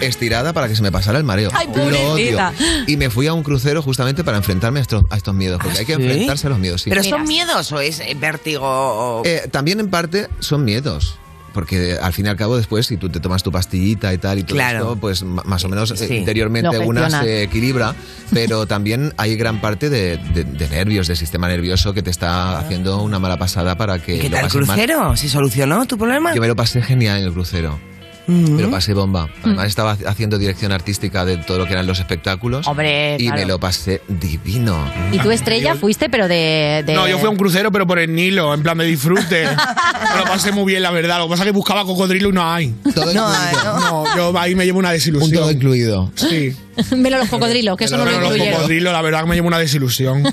estirada 0.00 0.52
para 0.52 0.68
que 0.68 0.76
se 0.76 0.82
me 0.82 0.92
pasara 0.92 1.18
el 1.18 1.24
mareo. 1.24 1.50
Ay, 1.54 1.68
Lo 1.74 2.12
odio. 2.12 2.38
Y 2.86 2.96
me 2.96 3.10
fui 3.10 3.26
a 3.26 3.32
un 3.32 3.42
crucero 3.42 3.82
justamente 3.82 4.24
para 4.24 4.36
enfrentarme 4.36 4.80
a 4.80 4.82
estos, 4.82 5.04
a 5.10 5.16
estos 5.16 5.34
miedos, 5.34 5.60
porque 5.62 5.78
hay 5.78 5.86
que 5.86 5.96
¿sí? 5.96 6.02
enfrentarse 6.02 6.46
a 6.46 6.50
los 6.50 6.58
miedos. 6.58 6.82
sí. 6.82 6.90
¿Pero 6.90 7.02
son 7.04 7.24
miedos 7.24 7.72
o 7.72 7.80
es 7.80 8.00
vértigo? 8.18 8.87
O- 8.88 9.22
Eh, 9.24 9.48
también 9.50 9.80
en 9.80 9.88
parte 9.90 10.28
son 10.40 10.64
miedos. 10.64 11.18
Porque 11.54 11.96
al 12.00 12.12
fin 12.12 12.26
y 12.26 12.28
al 12.28 12.36
cabo 12.36 12.56
después, 12.56 12.86
si 12.86 12.98
tú 12.98 13.08
te 13.08 13.18
tomas 13.20 13.42
tu 13.42 13.50
pastillita 13.50 14.12
y 14.12 14.18
tal 14.18 14.38
y 14.38 14.44
todo 14.44 14.54
Claro. 14.56 14.78
esto, 14.80 14.96
pues 14.96 15.24
más 15.24 15.64
o 15.64 15.68
menos 15.68 15.90
eh, 15.90 15.96
Sí. 15.96 16.14
interiormente 16.14 16.78
una 16.78 17.10
se 17.10 17.42
equilibra, 17.42 17.94
pero 18.32 18.66
también 18.66 19.12
hay 19.16 19.34
gran 19.34 19.60
parte 19.60 19.88
de, 19.90 20.18
de- 20.18 20.44
de 20.44 20.68
nervios, 20.68 21.08
del 21.08 21.16
sistema 21.16 21.48
nervioso 21.48 21.94
que 21.94 22.02
te 22.02 22.10
está 22.10 22.58
haciendo 22.58 23.02
una 23.02 23.18
mala 23.18 23.38
pasada 23.38 23.76
para 23.76 23.98
que 23.98 24.18
¿Qué 24.20 24.28
lo 24.28 24.36
tal 24.36 24.44
el 24.44 24.50
pases 24.52 24.66
mal. 24.68 24.76
crucero? 24.76 25.16
¿Se 25.16 25.28
solucionó 25.28 25.84
tu 25.86 25.96
problema? 25.98 26.32
Yo 26.34 26.40
me 26.40 26.48
lo 26.48 26.54
pasé 26.54 26.80
genial 26.82 27.18
en 27.18 27.24
el 27.24 27.32
crucero. 27.32 27.80
Mm. 28.28 28.52
Me 28.56 28.62
lo 28.62 28.70
pasé 28.70 28.92
bomba. 28.94 29.28
Además 29.42 29.66
estaba 29.66 29.96
haciendo 30.06 30.38
dirección 30.38 30.70
artística 30.70 31.24
de 31.24 31.38
todo 31.38 31.58
lo 31.58 31.66
que 31.66 31.72
eran 31.72 31.86
los 31.86 31.98
espectáculos. 31.98 32.66
Hombre, 32.68 33.16
y 33.18 33.24
claro. 33.26 33.40
me 33.40 33.46
lo 33.46 33.58
pasé 33.58 34.02
divino. 34.06 34.78
Y 35.12 35.18
tú, 35.18 35.30
Estrella, 35.30 35.74
fuiste, 35.74 36.08
pero 36.10 36.28
de... 36.28 36.84
de- 36.86 36.94
No, 36.94 37.08
yo 37.08 37.18
fui 37.18 37.26
a 37.26 37.30
un 37.30 37.36
crucero, 37.36 37.72
pero 37.72 37.86
por 37.86 37.98
el 37.98 38.14
Nilo, 38.14 38.52
en 38.54 38.62
plan 38.62 38.76
de 38.78 38.84
disfrute. 38.84 39.46
Me 40.14 40.18
lo 40.20 40.24
pasé 40.26 40.52
muy 40.52 40.64
bien, 40.66 40.82
la 40.82 40.90
verdad. 40.90 41.18
Lo 41.18 41.24
que 41.24 41.30
pasa 41.30 41.42
es 41.42 41.46
que 41.48 41.52
buscaba 41.52 41.84
cocodrilo 41.84 42.28
y 42.28 42.32
no 42.32 42.48
hay. 42.48 42.74
Todo 42.94 43.06
No, 43.14 43.28
incluido. 43.32 43.80
No, 43.80 44.16
yo 44.16 44.38
ahí 44.38 44.54
me 44.54 44.64
llevo 44.64 44.78
una 44.78 44.88
Un 44.88 44.94
desilusión. 44.94 45.32
todo 45.32 45.50
incluido. 45.50 46.10
Sí. 46.14 46.54
Melo 46.96 47.18
los 47.18 47.28
cocodrilos, 47.28 47.76
que 47.76 47.84
eso 47.84 47.96
no 47.96 48.04
lo 48.04 48.10
Pero 48.10 48.20
los 48.22 48.30
incluyeron. 48.30 48.56
cocodrilos, 48.60 48.92
la 48.92 49.02
verdad 49.02 49.20
que 49.22 49.26
me 49.28 49.34
llevo 49.34 49.48
una 49.48 49.58
desilusión. 49.58 50.22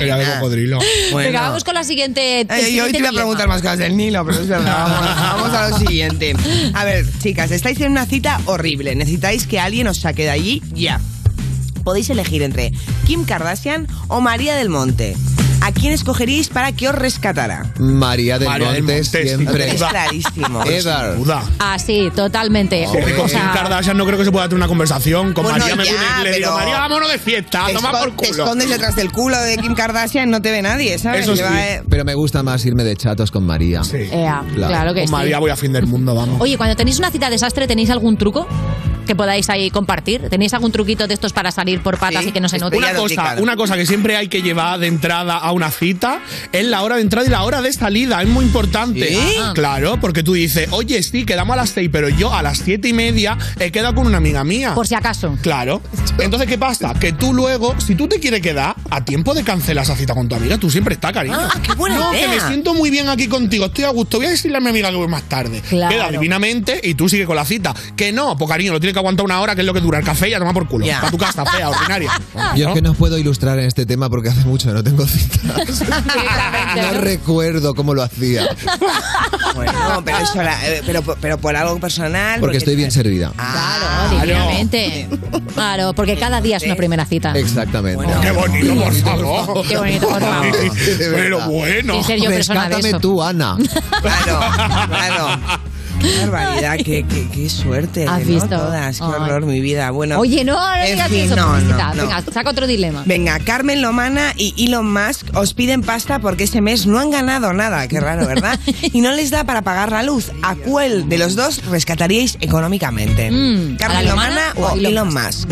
Era 0.00 0.16
de 0.18 0.24
cocodrilo. 0.34 0.78
Venga, 1.14 1.40
vamos 1.42 1.64
con 1.64 1.74
la 1.74 1.84
siguiente. 1.84 2.42
el 2.42 2.46
Ay, 2.50 2.60
yo 2.76 2.84
hoy 2.84 2.90
siguiente 2.90 2.92
te 2.92 2.98
voy 2.98 3.06
a 3.06 3.10
dilema. 3.10 3.16
preguntar 3.20 3.48
más 3.48 3.62
cosas 3.62 3.78
del 3.78 3.96
Nilo, 3.96 4.24
pero 4.24 4.40
es 4.40 4.48
verdad. 4.48 4.86
Vamos, 4.88 5.50
vamos 5.50 5.54
a 5.54 5.68
lo 5.70 5.78
siguiente. 5.78 6.34
A 6.74 6.84
ver, 6.84 7.06
chicas, 7.18 7.50
estáis 7.50 7.80
en 7.80 7.90
una 7.92 8.06
cita 8.06 8.40
horrible. 8.46 8.94
Necesitáis 8.94 9.46
que 9.46 9.58
alguien 9.60 9.86
os 9.88 9.98
saque 9.98 10.22
de 10.24 10.30
allí 10.30 10.62
ya. 10.72 11.00
Podéis 11.84 12.10
elegir 12.10 12.42
entre 12.42 12.72
Kim 13.06 13.24
Kardashian 13.24 13.86
o 14.08 14.20
María 14.20 14.54
del 14.56 14.68
Monte. 14.68 15.16
¿A 15.62 15.72
quién 15.72 15.92
escogeríais 15.92 16.48
para 16.48 16.70
que 16.72 16.88
os 16.88 16.94
rescatara? 16.94 17.66
María 17.78 18.38
del 18.38 18.48
María 18.48 18.72
del 18.72 18.82
Monte 18.84 19.02
sin 19.04 19.22
siempre. 19.38 19.70
Es 19.74 19.82
clarísimo. 19.82 20.62
Ever. 20.66 21.16
Duda. 21.16 21.42
Ah, 21.58 21.76
sí, 21.78 22.08
totalmente. 22.14 22.86
Porque 22.92 23.14
con 23.14 23.26
Kim 23.28 23.40
Kardashian 23.52 23.96
no 23.96 24.06
creo 24.06 24.18
que 24.18 24.24
se 24.24 24.30
pueda 24.30 24.44
tener 24.46 24.58
una 24.58 24.68
conversación. 24.68 25.32
Con 25.32 25.42
Bueno, 25.44 25.58
María 25.58 25.74
me, 25.76 25.84
ya, 25.84 25.92
le 26.22 26.28
digo, 26.36 26.40
pero- 26.40 26.54
María, 26.56 26.78
vámonos 26.78 27.10
de 27.10 27.18
fiesta, 27.18 27.66
Te 27.66 27.72
toma 27.74 27.90
esco- 27.90 27.98
por 27.98 28.10
Te 28.10 28.28
culo. 28.28 28.44
escondes 28.44 28.68
detrás 28.70 28.94
del 28.96 29.10
culo 29.10 29.40
de 29.40 29.56
Kim 29.58 29.74
Kardashian, 29.74 30.30
no 30.30 30.40
te 30.40 30.52
ve 30.52 30.62
nadie, 30.62 30.98
¿sabes? 30.98 31.22
Eso 31.22 31.34
Lleva, 31.34 31.50
sí. 31.50 31.56
eh, 31.58 31.82
Pero 31.88 32.04
me 32.04 32.14
gusta 32.14 32.42
más 32.44 32.64
irme 32.64 32.84
de 32.84 32.94
chatos 32.96 33.30
con 33.32 33.44
María. 33.44 33.82
Sí. 33.82 33.96
ea, 34.12 34.44
Claro. 34.54 34.68
claro 34.72 34.94
que 34.94 35.00
Con 35.00 35.08
sí. 35.08 35.12
María 35.12 35.38
voy 35.40 35.50
a 35.50 35.56
fin 35.56 35.72
del 35.72 35.86
mundo, 35.86 36.14
vamos. 36.14 36.40
Oye, 36.40 36.56
cuando 36.56 36.76
tenéis 36.76 36.98
una 36.98 37.10
cita 37.10 37.28
desastre, 37.28 37.66
¿tenéis 37.66 37.90
algún 37.90 38.16
truco 38.16 38.46
que 39.06 39.14
podáis 39.14 39.48
ahí 39.48 39.70
compartir? 39.70 40.28
¿Tenéis 40.28 40.52
algún 40.54 40.72
truquito 40.72 41.06
de 41.06 41.14
estos 41.14 41.32
para 41.32 41.50
salir 41.50 41.80
por 41.80 41.98
patas 41.98 42.22
Sí, 42.22 42.30
y 42.30 42.32
que 42.32 42.40
no 42.40 42.48
se 42.48 42.58
note? 42.58 42.76
Una 42.76 42.94
cosa, 42.94 43.36
una 43.38 43.56
cosa 43.56 43.76
que 43.76 43.86
siempre 43.86 44.16
hay 44.16 44.28
que 44.28 44.42
llevar 44.42 44.78
de 44.78 44.86
entrada 44.86 45.36
a 45.36 45.52
una 45.52 45.70
cita 45.70 46.20
es 46.52 46.64
la 46.64 46.82
hora 46.82 46.96
de 46.96 47.02
entrada 47.02 47.26
y 47.26 47.30
la 47.30 47.42
hora 47.44 47.62
de 47.62 47.72
salida. 47.72 48.22
Es 48.22 48.28
muy 48.28 48.44
importante. 48.44 49.08
¿Sí? 49.08 49.36
Ah. 49.40 49.52
Claro, 49.54 49.98
porque 50.00 50.22
tú 50.22 50.34
dices, 50.34 50.68
oye, 50.72 51.02
sí, 51.02 51.24
quedamos 51.24 51.54
a 51.54 51.56
las 51.56 51.70
seis, 51.70 51.88
pero 51.92 52.08
yo 52.08 52.32
a 52.34 52.42
las 52.42 52.58
siete 52.58 52.88
y 52.88 52.92
media 52.92 53.38
he 53.58 53.70
quedado 53.70 53.94
con 53.94 54.06
una 54.06 54.18
amiga 54.18 54.44
mía. 54.44 54.74
Por 54.74 54.86
si 54.86 54.94
acaso. 54.94 55.36
Claro. 55.42 55.80
Entonces, 56.18 56.48
¿qué 56.48 56.58
pasa? 56.58 56.94
Que 56.94 57.12
tú 57.12 57.32
luego, 57.32 57.78
si 57.80 57.94
tú 57.94 58.08
te 58.08 58.20
quieres 58.20 58.40
quedar, 58.40 58.74
a 58.90 59.04
tiempo 59.04 59.34
de 59.34 59.44
cancelar 59.44 59.84
esa 59.84 59.96
cita 59.96 60.14
con 60.14 60.28
tu 60.28 60.34
amiga, 60.34 60.58
tú 60.58 60.70
siempre 60.70 60.94
estás, 60.94 61.12
cariño. 61.12 61.36
Ah, 61.38 61.60
qué 61.62 61.74
buena 61.74 61.96
no, 61.96 62.12
idea. 62.12 62.30
que 62.30 62.36
me 62.36 62.48
siento 62.48 62.74
muy 62.74 62.90
bien 62.90 63.08
aquí 63.08 63.28
contigo, 63.28 63.66
estoy 63.66 63.84
a 63.84 63.90
gusto. 63.90 64.16
Voy 64.18 64.26
a 64.26 64.30
decirle 64.30 64.56
a 64.56 64.60
mi 64.60 64.68
amiga 64.70 64.90
que 64.90 64.96
voy 64.96 65.08
más 65.08 65.22
tarde. 65.24 65.62
Claro. 65.68 65.94
Queda 65.94 66.10
divinamente 66.10 66.80
y 66.82 66.94
tú 66.94 67.08
sigue 67.08 67.26
con 67.26 67.36
la 67.36 67.44
cita. 67.44 67.74
Que 67.96 68.12
no, 68.12 68.36
pues 68.36 68.50
cariño, 68.50 68.72
lo 68.72 68.80
tienes 68.80 68.94
que 68.96 69.00
aguantar 69.00 69.24
una 69.24 69.40
hora, 69.40 69.54
que 69.54 69.60
es 69.60 69.66
lo 69.66 69.72
que 69.74 69.80
dura 69.80 69.98
el 69.98 70.04
café 70.04 70.28
y 70.28 70.34
a 70.34 70.38
tomar 70.38 70.54
por 70.54 70.66
culo. 70.68 70.84
Ya. 70.86 70.98
Para 71.00 71.10
tu 71.12 71.18
casa, 71.18 71.44
fea, 71.46 71.68
ordinaria. 71.70 72.10
Yo 72.56 72.68
es 72.68 72.74
que 72.74 72.82
no 72.82 72.90
os 72.92 72.96
puedo 72.96 73.16
ilustrar 73.18 73.58
en 73.58 73.66
este 73.66 73.86
tema 73.86 74.08
porque 74.10 74.28
hace 74.30 74.44
mucho 74.46 74.68
que 74.68 74.74
no 74.74 74.82
tengo 74.84 75.06
citas. 75.06 75.84
No 76.76 77.00
recuerdo 77.00 77.74
cómo 77.74 77.94
lo 77.94 78.02
hacía. 78.02 78.46
Bueno, 79.54 80.02
pero, 80.04 80.18
eso 80.18 80.42
la- 80.42 80.68
eh, 80.68 80.82
pero, 80.84 81.02
pero 81.02 81.38
por 81.38 81.56
algo 81.56 81.78
personal. 81.80 82.40
Porque 82.40 82.58
estoy 82.58 82.76
bien 82.76 82.90
servida. 82.90 83.32
Ah, 83.38 84.08
Claro, 84.10 84.20
divinamente. 84.26 85.08
Claro, 85.54 85.92
porque 85.94 86.16
cada 86.18 86.40
día 86.40 86.56
es 86.58 86.62
una 86.64 86.76
primera 86.76 87.04
cita. 87.06 87.32
Exactamente. 87.36 88.04
Qué 88.22 88.30
bonito, 88.30 88.74
por 88.74 88.94
favor. 88.94 89.66
Qué 89.66 89.76
bonito, 89.76 90.08
por 90.08 90.20
favor. 90.20 90.46
Pero 90.98 91.48
bueno. 91.48 91.94
Sin 91.94 92.04
ser 92.04 92.20
yo 92.20 92.30
persona 92.30 92.68
de 92.68 92.78
eso. 92.88 93.00
tú, 93.00 93.22
Ana. 93.22 93.56
Claro, 94.02 94.40
claro. 94.88 95.40
Qué 96.06 96.20
barbaridad, 96.20 96.76
qué, 96.76 97.04
qué, 97.04 97.28
qué 97.32 97.48
suerte. 97.48 98.06
¿Has 98.06 98.20
¿no? 98.20 98.26
visto? 98.26 98.48
Todas, 98.48 98.98
qué 98.98 99.04
Ay. 99.04 99.12
horror, 99.12 99.46
mi 99.46 99.60
vida. 99.60 99.90
Bueno, 99.90 100.18
Oye, 100.18 100.44
no, 100.44 100.54
no 100.54 100.84
digas 100.84 101.08
fin, 101.08 101.20
eso, 101.20 101.36
no, 101.36 101.58
no. 101.58 101.76
Venga, 101.94 102.22
saca 102.32 102.50
otro 102.50 102.66
dilema. 102.66 103.02
Venga, 103.06 103.38
Carmen 103.40 103.82
Lomana 103.82 104.32
y 104.36 104.54
Elon 104.66 104.92
Musk 104.92 105.26
os 105.34 105.54
piden 105.54 105.82
pasta 105.82 106.18
porque 106.18 106.44
ese 106.44 106.60
mes 106.60 106.86
no 106.86 106.98
han 106.98 107.10
ganado 107.10 107.52
nada. 107.52 107.88
Qué 107.88 108.00
raro, 108.00 108.26
¿verdad? 108.26 108.58
Y 108.92 109.00
no 109.00 109.12
les 109.12 109.30
da 109.30 109.44
para 109.44 109.62
pagar 109.62 109.90
la 109.90 110.02
luz. 110.02 110.30
¿A 110.42 110.54
cuál 110.54 111.08
de 111.08 111.18
los 111.18 111.34
dos 111.34 111.64
rescataríais 111.66 112.38
económicamente? 112.40 113.30
Mm, 113.30 113.74
¿a 113.74 113.76
¿Carmen 113.78 114.06
Lomana 114.06 114.52
Lomana 114.54 114.72
o 114.74 114.76
Elon 114.76 115.12
Musk? 115.12 115.48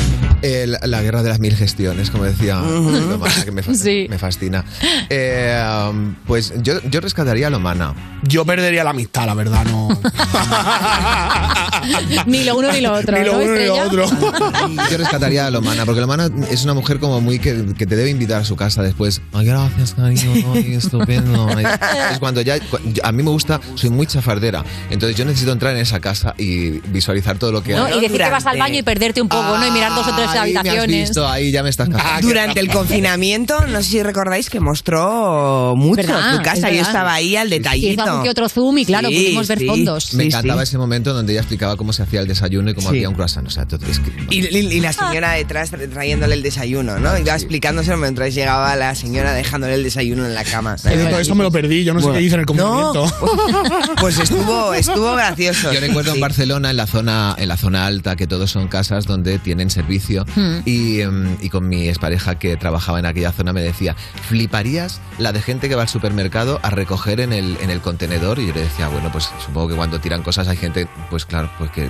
Eh, 0.46 0.66
la, 0.66 0.78
la 0.82 1.00
guerra 1.00 1.22
de 1.22 1.30
las 1.30 1.40
mil 1.40 1.56
gestiones, 1.56 2.10
como 2.10 2.24
decía 2.24 2.56
Lomana, 2.56 3.44
que 3.46 3.50
me, 3.50 3.62
fa- 3.62 3.72
Sí. 3.74 4.06
me 4.10 4.18
fascina. 4.18 4.62
Eh, 5.08 5.58
um, 5.90 6.14
pues 6.26 6.52
yo, 6.62 6.82
yo 6.82 7.00
rescataría 7.00 7.46
a 7.46 7.50
Lomana. 7.50 7.94
Yo 8.24 8.44
perdería 8.44 8.84
la 8.84 8.90
amistad, 8.90 9.24
la 9.26 9.32
verdad, 9.34 9.64
no. 9.64 9.88
Ni 12.26 12.44
lo 12.44 12.56
uno 12.56 12.72
ni 12.72 12.80
lo 12.80 12.92
otro. 12.94 13.16
Ni 13.18 13.24
lo 13.24 13.32
¿no, 13.32 13.38
uno 13.44 13.54
ni 13.54 13.66
lo 13.66 13.74
otro. 13.86 14.06
Yo 14.90 14.98
rescataría 14.98 15.46
a 15.46 15.50
Lomana, 15.50 15.84
porque 15.84 16.00
Lomana 16.00 16.28
es 16.50 16.64
una 16.64 16.74
mujer 16.74 16.98
como 16.98 17.20
muy 17.20 17.38
que, 17.38 17.64
que 17.76 17.86
te 17.86 17.96
debe 17.96 18.10
invitar 18.10 18.40
a 18.40 18.44
su 18.44 18.56
casa 18.56 18.82
después. 18.82 19.20
Ay, 19.32 19.46
gracias, 19.46 19.94
cariño, 19.94 20.32
ay, 20.54 20.74
estupendo. 20.74 21.48
ay. 21.56 21.64
Es 22.12 22.18
cuando 22.18 22.40
ya, 22.40 22.56
a 23.02 23.12
mí 23.12 23.22
me 23.22 23.30
gusta, 23.30 23.60
soy 23.74 23.90
muy 23.90 24.06
chafardera, 24.06 24.64
entonces 24.90 25.16
yo 25.16 25.24
necesito 25.24 25.52
entrar 25.52 25.74
en 25.74 25.80
esa 25.82 26.00
casa 26.00 26.34
y 26.38 26.70
visualizar 26.88 27.38
todo 27.38 27.52
lo 27.52 27.62
que 27.62 27.74
¿no? 27.74 27.84
hay. 27.84 27.98
Y 27.98 28.00
decir 28.00 28.20
que 28.22 28.30
vas 28.30 28.46
al 28.46 28.58
baño 28.58 28.78
y 28.78 28.82
perderte 28.82 29.20
un 29.20 29.28
poco, 29.28 29.58
¿no? 29.58 29.66
Y 29.66 29.70
mirar 29.70 29.94
dos 29.94 30.06
o 30.06 30.14
tres 30.16 30.30
Ahí 30.42 30.52
me 30.52 30.58
has 30.58 30.66
habitaciones. 30.66 31.08
visto, 31.08 31.28
ahí 31.28 31.50
ya 31.50 31.62
me 31.62 31.70
estás 31.70 31.88
cazando. 31.88 32.26
Durante 32.28 32.60
el 32.60 32.68
confinamiento, 32.68 33.60
no 33.66 33.82
sé 33.82 33.88
si 33.90 34.02
recordáis 34.02 34.50
que 34.50 34.60
mostró 34.60 35.74
mucho 35.76 35.96
¿Verdad? 36.02 36.36
tu 36.36 36.42
casa. 36.42 36.68
Es 36.70 36.76
Yo 36.76 36.82
estaba 36.82 37.14
ahí 37.14 37.36
al 37.36 37.48
Sí, 37.48 37.54
detallito. 37.54 38.22
que 38.22 38.30
otro 38.30 38.48
zoom 38.48 38.78
y 38.78 38.84
claro, 38.86 39.08
Sí, 39.08 39.14
pudimos 39.16 39.48
ver 39.48 39.58
sí. 39.58 39.66
fondos. 39.66 40.14
Me 40.14 40.22
Sí, 40.24 40.28
encantaba 40.28 40.64
sí. 40.64 40.70
ese 40.70 40.78
momento 40.78 41.12
donde 41.14 41.32
ella 41.32 41.40
explicaba 41.40 41.76
cómo 41.76 41.92
se 41.92 42.02
hacía 42.02 42.20
el 42.20 42.26
desayuno 42.28 42.70
y 42.70 42.74
cómo 42.74 42.90
Sí. 42.90 42.96
hacía 42.96 43.08
un 43.08 43.14
croissant. 43.14 43.46
O 43.46 43.50
sea, 43.50 43.66
todo 43.66 43.84
es 43.86 43.98
que- 44.00 44.12
Y, 44.30 44.40
y- 44.46 44.74
y 44.76 44.80
la 44.80 44.92
señora 44.92 45.32
detrás 45.32 45.72
tra- 45.72 45.88
trayéndole 45.90 46.34
el 46.34 46.42
desayuno, 46.42 46.98
¿no? 46.98 47.16
Iba 47.18 47.34
explicándoselo 47.34 47.96
mientras 47.98 48.34
llegaba 48.34 48.74
la 48.76 48.94
señora 48.94 49.32
dejándole 49.32 49.74
el 49.74 49.82
desayuno 49.84 50.24
en 50.26 50.34
la 50.34 50.44
cama. 50.44 50.76
Todo 50.76 51.18
eso 51.18 51.34
me 51.34 51.42
lo 51.44 51.50
perdí, 51.50 51.84
yo 51.84 51.94
no 51.94 52.00
sé 52.00 52.04
Bueno. 52.06 52.18
qué 52.18 52.24
hice 52.24 52.34
en 52.34 52.40
el 52.40 52.46
confinamiento. 52.46 53.04
Pues 54.00 54.18
estuvo, 54.18 54.74
estuvo 54.74 55.12
gracioso. 55.14 55.72
Yo 55.72 55.80
recuerdo 55.80 56.10
Sí. 56.12 56.16
en 56.18 56.20
Barcelona, 56.20 56.70
en 56.70 56.76
la 56.76 56.86
zona, 56.86 57.34
en 57.38 57.48
la 57.48 57.56
zona 57.56 57.86
alta, 57.86 58.16
que 58.16 58.26
todos 58.26 58.50
son 58.50 58.68
casas 58.68 59.06
donde 59.06 59.38
tienen 59.38 59.70
servicio. 59.70 60.13
Hmm. 60.36 60.60
Y, 60.64 61.00
em, 61.00 61.36
y 61.40 61.48
con 61.50 61.68
mi 61.68 61.88
expareja 61.88 62.38
que 62.38 62.56
trabajaba 62.56 62.98
en 62.98 63.06
aquella 63.06 63.32
zona 63.32 63.52
me 63.52 63.62
decía, 63.62 63.96
fliparías 64.28 65.00
la 65.18 65.32
de 65.32 65.40
gente 65.42 65.68
que 65.68 65.74
va 65.74 65.82
al 65.82 65.88
supermercado 65.88 66.60
a 66.62 66.70
recoger 66.70 67.20
en 67.20 67.32
el, 67.32 67.56
en 67.60 67.70
el 67.70 67.80
contenedor. 67.80 68.38
Y 68.38 68.46
yo 68.48 68.54
le 68.54 68.62
decía, 68.62 68.88
bueno, 68.88 69.10
pues 69.12 69.30
supongo 69.44 69.68
que 69.68 69.74
cuando 69.74 70.00
tiran 70.00 70.22
cosas 70.22 70.48
hay 70.48 70.56
gente, 70.56 70.86
pues 71.10 71.24
claro, 71.26 71.50
pues 71.58 71.70
que 71.70 71.88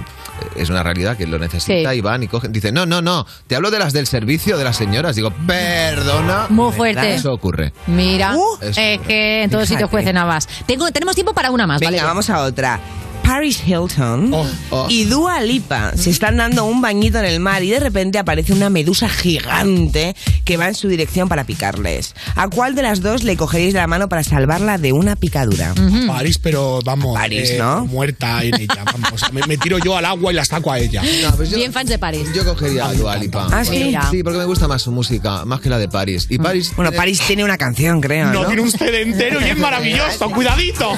es 0.57 0.71
una 0.71 0.83
realidad 0.83 1.17
que 1.17 1.27
lo 1.27 1.39
necesita 1.39 1.91
Sí. 1.93 1.99
y 1.99 2.01
van 2.01 2.23
y 2.23 2.29
cogen. 2.29 2.53
Dice, 2.53 2.73
no, 2.73 2.87
no, 2.87 3.01
no, 3.03 3.27
te 3.47 3.57
hablo 3.57 3.71
de 3.71 3.79
las 3.79 3.93
del 3.93 4.07
servicio, 4.07 4.57
de 4.59 4.65
las 4.65 4.77
señoras. 4.77 5.17
Digo, 5.17 5.31
perdona. 5.47 6.47
Muy 6.49 6.73
fuerte. 6.73 7.15
Eso 7.15 7.33
ocurre. 7.33 7.73
Mira, 7.87 8.35
es 8.61 8.77
que 8.77 9.43
en 9.45 9.51
todos 9.51 9.69
sitios 9.69 9.91
cuecen 9.91 10.17
habas. 10.17 10.47
Tengo, 10.67 10.91
tenemos 10.91 11.15
tiempo 11.15 11.33
para 11.35 11.51
una 11.51 11.67
más, 11.67 11.81
Venga, 11.81 11.93
¿vale? 11.93 12.03
vamos 12.05 12.31
a 12.31 12.41
otra. 12.43 12.81
Paris 13.25 13.63
Hilton 13.67 14.33
oh. 14.71 14.87
y 14.89 15.05
Dua 15.05 15.41
Lipa 15.41 15.93
se 15.97 16.11
están 16.11 16.37
dando 16.37 16.65
un 16.67 16.81
bañito 16.81 17.19
en 17.19 17.25
el 17.25 17.41
mar 17.41 17.63
y 17.63 17.71
de 17.71 17.81
repente 17.81 18.19
aparece 18.19 18.53
una 18.53 18.71
medusa 18.71 19.09
gigante 19.09 20.15
que 20.45 20.57
va 20.57 20.69
en 20.69 20.75
su 20.75 20.89
dirección 20.89 21.29
para 21.29 21.45
picarles. 21.45 22.15
¿A 22.37 22.49
cuál 22.49 22.75
de 22.75 22.83
las 22.83 23.01
dos 23.01 23.23
le 23.25 23.37
cogeréis 23.37 23.73
de 23.73 23.81
la 23.81 23.87
mano 23.87 24.09
para 24.09 24.23
salvarla 24.23 24.79
de 24.79 24.93
una 24.93 25.17
picadura? 25.17 25.75
París, 26.07 26.39
pero 26.39 26.81
vamos. 26.85 27.15
París, 27.19 27.51
eh, 27.53 27.57
¿no? 27.59 27.87
Muerta 27.87 28.43
en 28.45 28.55
ella. 28.61 28.85
Vamos, 28.85 29.33
me, 29.33 29.41
me 29.47 29.57
tiro 29.57 29.79
yo 29.79 29.97
al 29.97 30.05
agua 30.05 30.33
y 30.33 30.37
la 30.37 30.45
saco 30.45 30.71
a 30.71 30.79
ella. 30.79 31.03
No, 31.23 31.35
pues 31.37 31.51
yo- 31.51 31.57
Bien 31.57 31.73
fans 31.73 31.89
de 31.89 31.99
París. 31.99 32.29
Yo 32.35 32.45
cogería 32.45 32.87
a 32.87 32.93
Dua 32.93 33.17
Lipa. 33.17 33.49
Ah, 33.51 33.65
¿sí? 33.65 33.71
Porque- 33.95 33.99
Sí, 34.11 34.23
porque 34.23 34.39
me 34.39 34.45
gusta 34.45 34.69
más 34.69 34.83
su 34.83 34.93
música, 34.93 35.45
más 35.45 35.61
que 35.61 35.69
la 35.69 35.79
de 35.79 35.89
París. 35.89 36.27
Y 36.29 36.39
París... 36.39 36.73
Bueno, 36.77 36.93
París 36.93 37.21
tiene 37.27 37.43
una 37.45 37.57
canción, 37.57 38.01
creo, 38.01 38.27
¿no? 38.27 38.43
No, 38.43 38.47
tiene 38.47 38.63
un 38.63 38.71
CD 38.71 39.03
entero 39.03 39.41
y 39.41 39.51
es 39.51 39.59
maravilloso. 39.59 40.31
Cuidadito. 40.31 40.93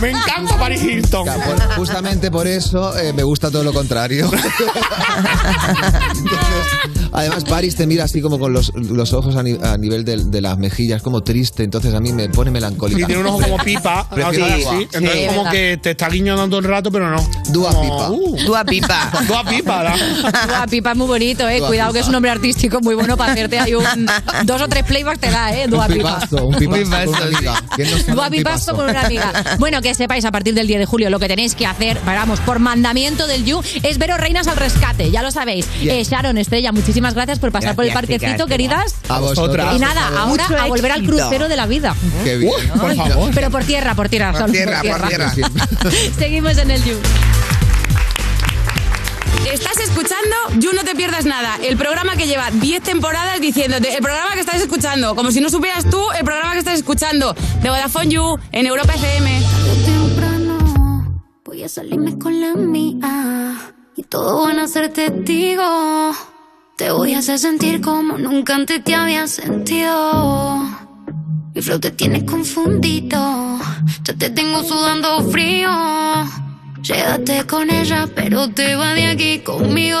Me 0.00 0.10
encanta 0.10 0.56
Paris 0.58 0.82
Hilton. 0.82 1.24
Ya, 1.26 1.34
por- 1.36 1.53
justamente 1.76 2.30
por 2.30 2.46
eso 2.46 2.96
eh, 2.98 3.12
me 3.12 3.22
gusta 3.22 3.50
todo 3.50 3.62
lo 3.64 3.72
contrario. 3.72 4.30
Entonces, 6.16 7.08
además, 7.12 7.44
Paris 7.44 7.76
te 7.76 7.86
mira 7.86 8.04
así 8.04 8.20
como 8.20 8.38
con 8.38 8.52
los, 8.52 8.72
los 8.74 9.12
ojos 9.12 9.36
a, 9.36 9.42
ni- 9.42 9.58
a 9.62 9.76
nivel 9.76 10.04
de, 10.04 10.16
de 10.24 10.40
las 10.40 10.58
mejillas, 10.58 11.02
como 11.02 11.22
triste, 11.22 11.62
entonces 11.64 11.94
a 11.94 12.00
mí 12.00 12.12
me 12.12 12.28
pone 12.28 12.50
melancólica. 12.50 13.00
Y 13.02 13.04
tiene 13.04 13.20
un 13.22 13.26
ojo 13.28 13.40
como 13.40 13.56
pipa. 13.58 14.08
Prefiero 14.14 14.46
así, 14.46 14.62
Dua. 14.62 14.72
sí. 14.78 14.82
Entonces, 14.92 15.12
Sí, 15.14 15.26
como 15.28 15.38
verdad. 15.44 15.52
que 15.52 15.78
te 15.82 15.90
está 15.92 16.08
guiñando 16.08 16.46
todo 16.48 16.58
el 16.58 16.64
rato, 16.64 16.90
pero 16.90 17.10
no. 17.10 17.28
Dua 17.50 17.70
Como, 17.72 17.82
Pipa. 17.82 18.10
uh, 18.10 18.36
Dua 18.46 18.64
Pipa. 18.64 19.12
Dua 19.28 19.44
Pipa, 19.44 19.82
¿da? 19.84 19.94
Dua 20.46 20.66
Pipa 20.68 20.90
es 20.92 20.96
muy 20.96 21.06
bonito, 21.06 21.48
eh. 21.48 21.58
Dua 21.58 21.68
Cuidado 21.68 21.92
que 21.92 21.98
Pipa. 21.98 22.00
es 22.02 22.06
un 22.06 22.12
nombre 22.12 22.30
artístico 22.30 22.80
muy 22.80 22.94
bueno 22.94 23.16
para 23.16 23.32
hacerte 23.32 23.58
ahí 23.58 23.74
un 23.74 23.84
dos 24.44 24.60
o 24.62 24.68
tres 24.68 24.84
playbacks 24.84 25.20
te 25.20 25.30
da, 25.30 25.54
eh. 25.54 25.66
Dua 25.68 25.86
un 25.86 25.92
Pipa. 25.92 26.14
pipazo, 26.20 26.46
un 26.46 26.54
pipazo, 26.56 26.80
Un 26.80 26.84
pipazo, 26.84 27.10
con 27.12 27.14
una 27.14 27.28
sí. 27.28 27.36
amiga. 27.36 27.62
¿Quién 27.76 27.88
no 28.08 28.14
Dua 28.14 28.30
pipazo? 28.30 28.74
con 28.76 28.88
una 28.90 29.00
amiga. 29.02 29.32
Bueno, 29.58 29.80
que 29.82 29.94
sepáis 29.94 30.24
a 30.24 30.32
partir 30.32 30.54
del 30.54 30.66
10 30.66 30.80
de 30.80 30.86
julio 30.86 31.10
lo 31.10 31.18
que 31.18 31.28
tenéis 31.28 31.43
que 31.52 31.66
hacer, 31.66 31.98
vamos, 32.06 32.40
por 32.40 32.60
mandamiento 32.60 33.26
del 33.26 33.44
You, 33.44 33.60
es 33.82 33.98
veros 33.98 34.18
reinas 34.18 34.46
al 34.46 34.56
rescate, 34.56 35.10
ya 35.10 35.20
lo 35.20 35.30
sabéis. 35.30 35.66
Eh, 35.82 36.02
Sharon, 36.04 36.38
Estrella, 36.38 36.72
muchísimas 36.72 37.14
gracias 37.14 37.38
por 37.38 37.52
pasar 37.52 37.74
por 37.74 37.84
el 37.84 37.92
parquecito, 37.92 38.32
chicas. 38.32 38.46
queridas. 38.46 38.94
A 39.08 39.18
vosotras. 39.18 39.76
Y 39.76 39.78
nada, 39.78 40.06
ahora 40.16 40.44
Mucho 40.48 40.56
a 40.56 40.66
volver 40.68 40.92
al 40.92 41.04
crucero 41.04 41.48
de 41.48 41.56
la 41.56 41.66
vida. 41.66 41.94
Qué 42.22 42.36
bien. 42.36 42.52
Uh, 42.74 42.78
por 42.78 42.96
favor. 42.96 43.30
Pero 43.34 43.50
por 43.50 43.64
tierra, 43.64 43.94
por 43.94 44.08
tierra, 44.08 44.30
Por 44.30 44.40
solo 44.42 44.52
tierra, 44.52 44.80
por 44.82 45.08
tierra. 45.08 45.34
Seguimos 46.18 46.56
en 46.58 46.70
el 46.70 46.84
You. 46.84 46.96
Estás 49.52 49.78
escuchando 49.78 50.36
You 50.58 50.72
No 50.72 50.82
Te 50.84 50.94
Pierdas 50.94 51.26
Nada, 51.26 51.58
el 51.62 51.76
programa 51.76 52.16
que 52.16 52.26
lleva 52.26 52.50
10 52.50 52.82
temporadas 52.82 53.40
diciéndote, 53.40 53.94
el 53.94 54.02
programa 54.02 54.32
que 54.32 54.40
estás 54.40 54.60
escuchando, 54.60 55.14
como 55.14 55.30
si 55.30 55.40
no 55.40 55.50
supieras 55.50 55.88
tú 55.88 56.00
el 56.18 56.24
programa 56.24 56.54
que 56.54 56.58
estás 56.60 56.78
escuchando, 56.78 57.34
de 57.62 57.68
Vodafone 57.70 58.08
You, 58.08 58.38
en 58.52 58.66
Europa 58.66 58.94
FM. 58.94 59.53
Temprano 61.64 61.64
voy 61.64 61.66
a 61.66 61.68
salirme 61.68 62.18
con 62.18 62.40
la 62.40 62.54
mía 62.54 63.74
y 63.96 64.02
todos 64.02 64.46
van 64.46 64.58
a 64.58 64.68
ser 64.68 64.92
testigos. 64.92 66.16
Te 66.76 66.90
voy 66.90 67.14
a 67.14 67.18
hacer 67.18 67.38
sentir 67.38 67.80
como 67.80 68.18
nunca 68.18 68.54
antes 68.54 68.82
te 68.82 68.94
había 68.94 69.26
sentido. 69.26 70.62
Mi 71.54 71.62
flow 71.62 71.78
te 71.78 71.90
tiene 71.92 72.24
confundido, 72.26 73.58
ya 74.02 74.14
te 74.14 74.30
tengo 74.30 74.62
sudando 74.62 75.22
frío. 75.30 75.70
Llévate 76.82 77.46
con 77.46 77.70
ella, 77.70 78.08
pero 78.14 78.48
te 78.50 78.74
va 78.74 78.92
de 78.92 79.06
aquí 79.06 79.38
conmigo. 79.38 80.00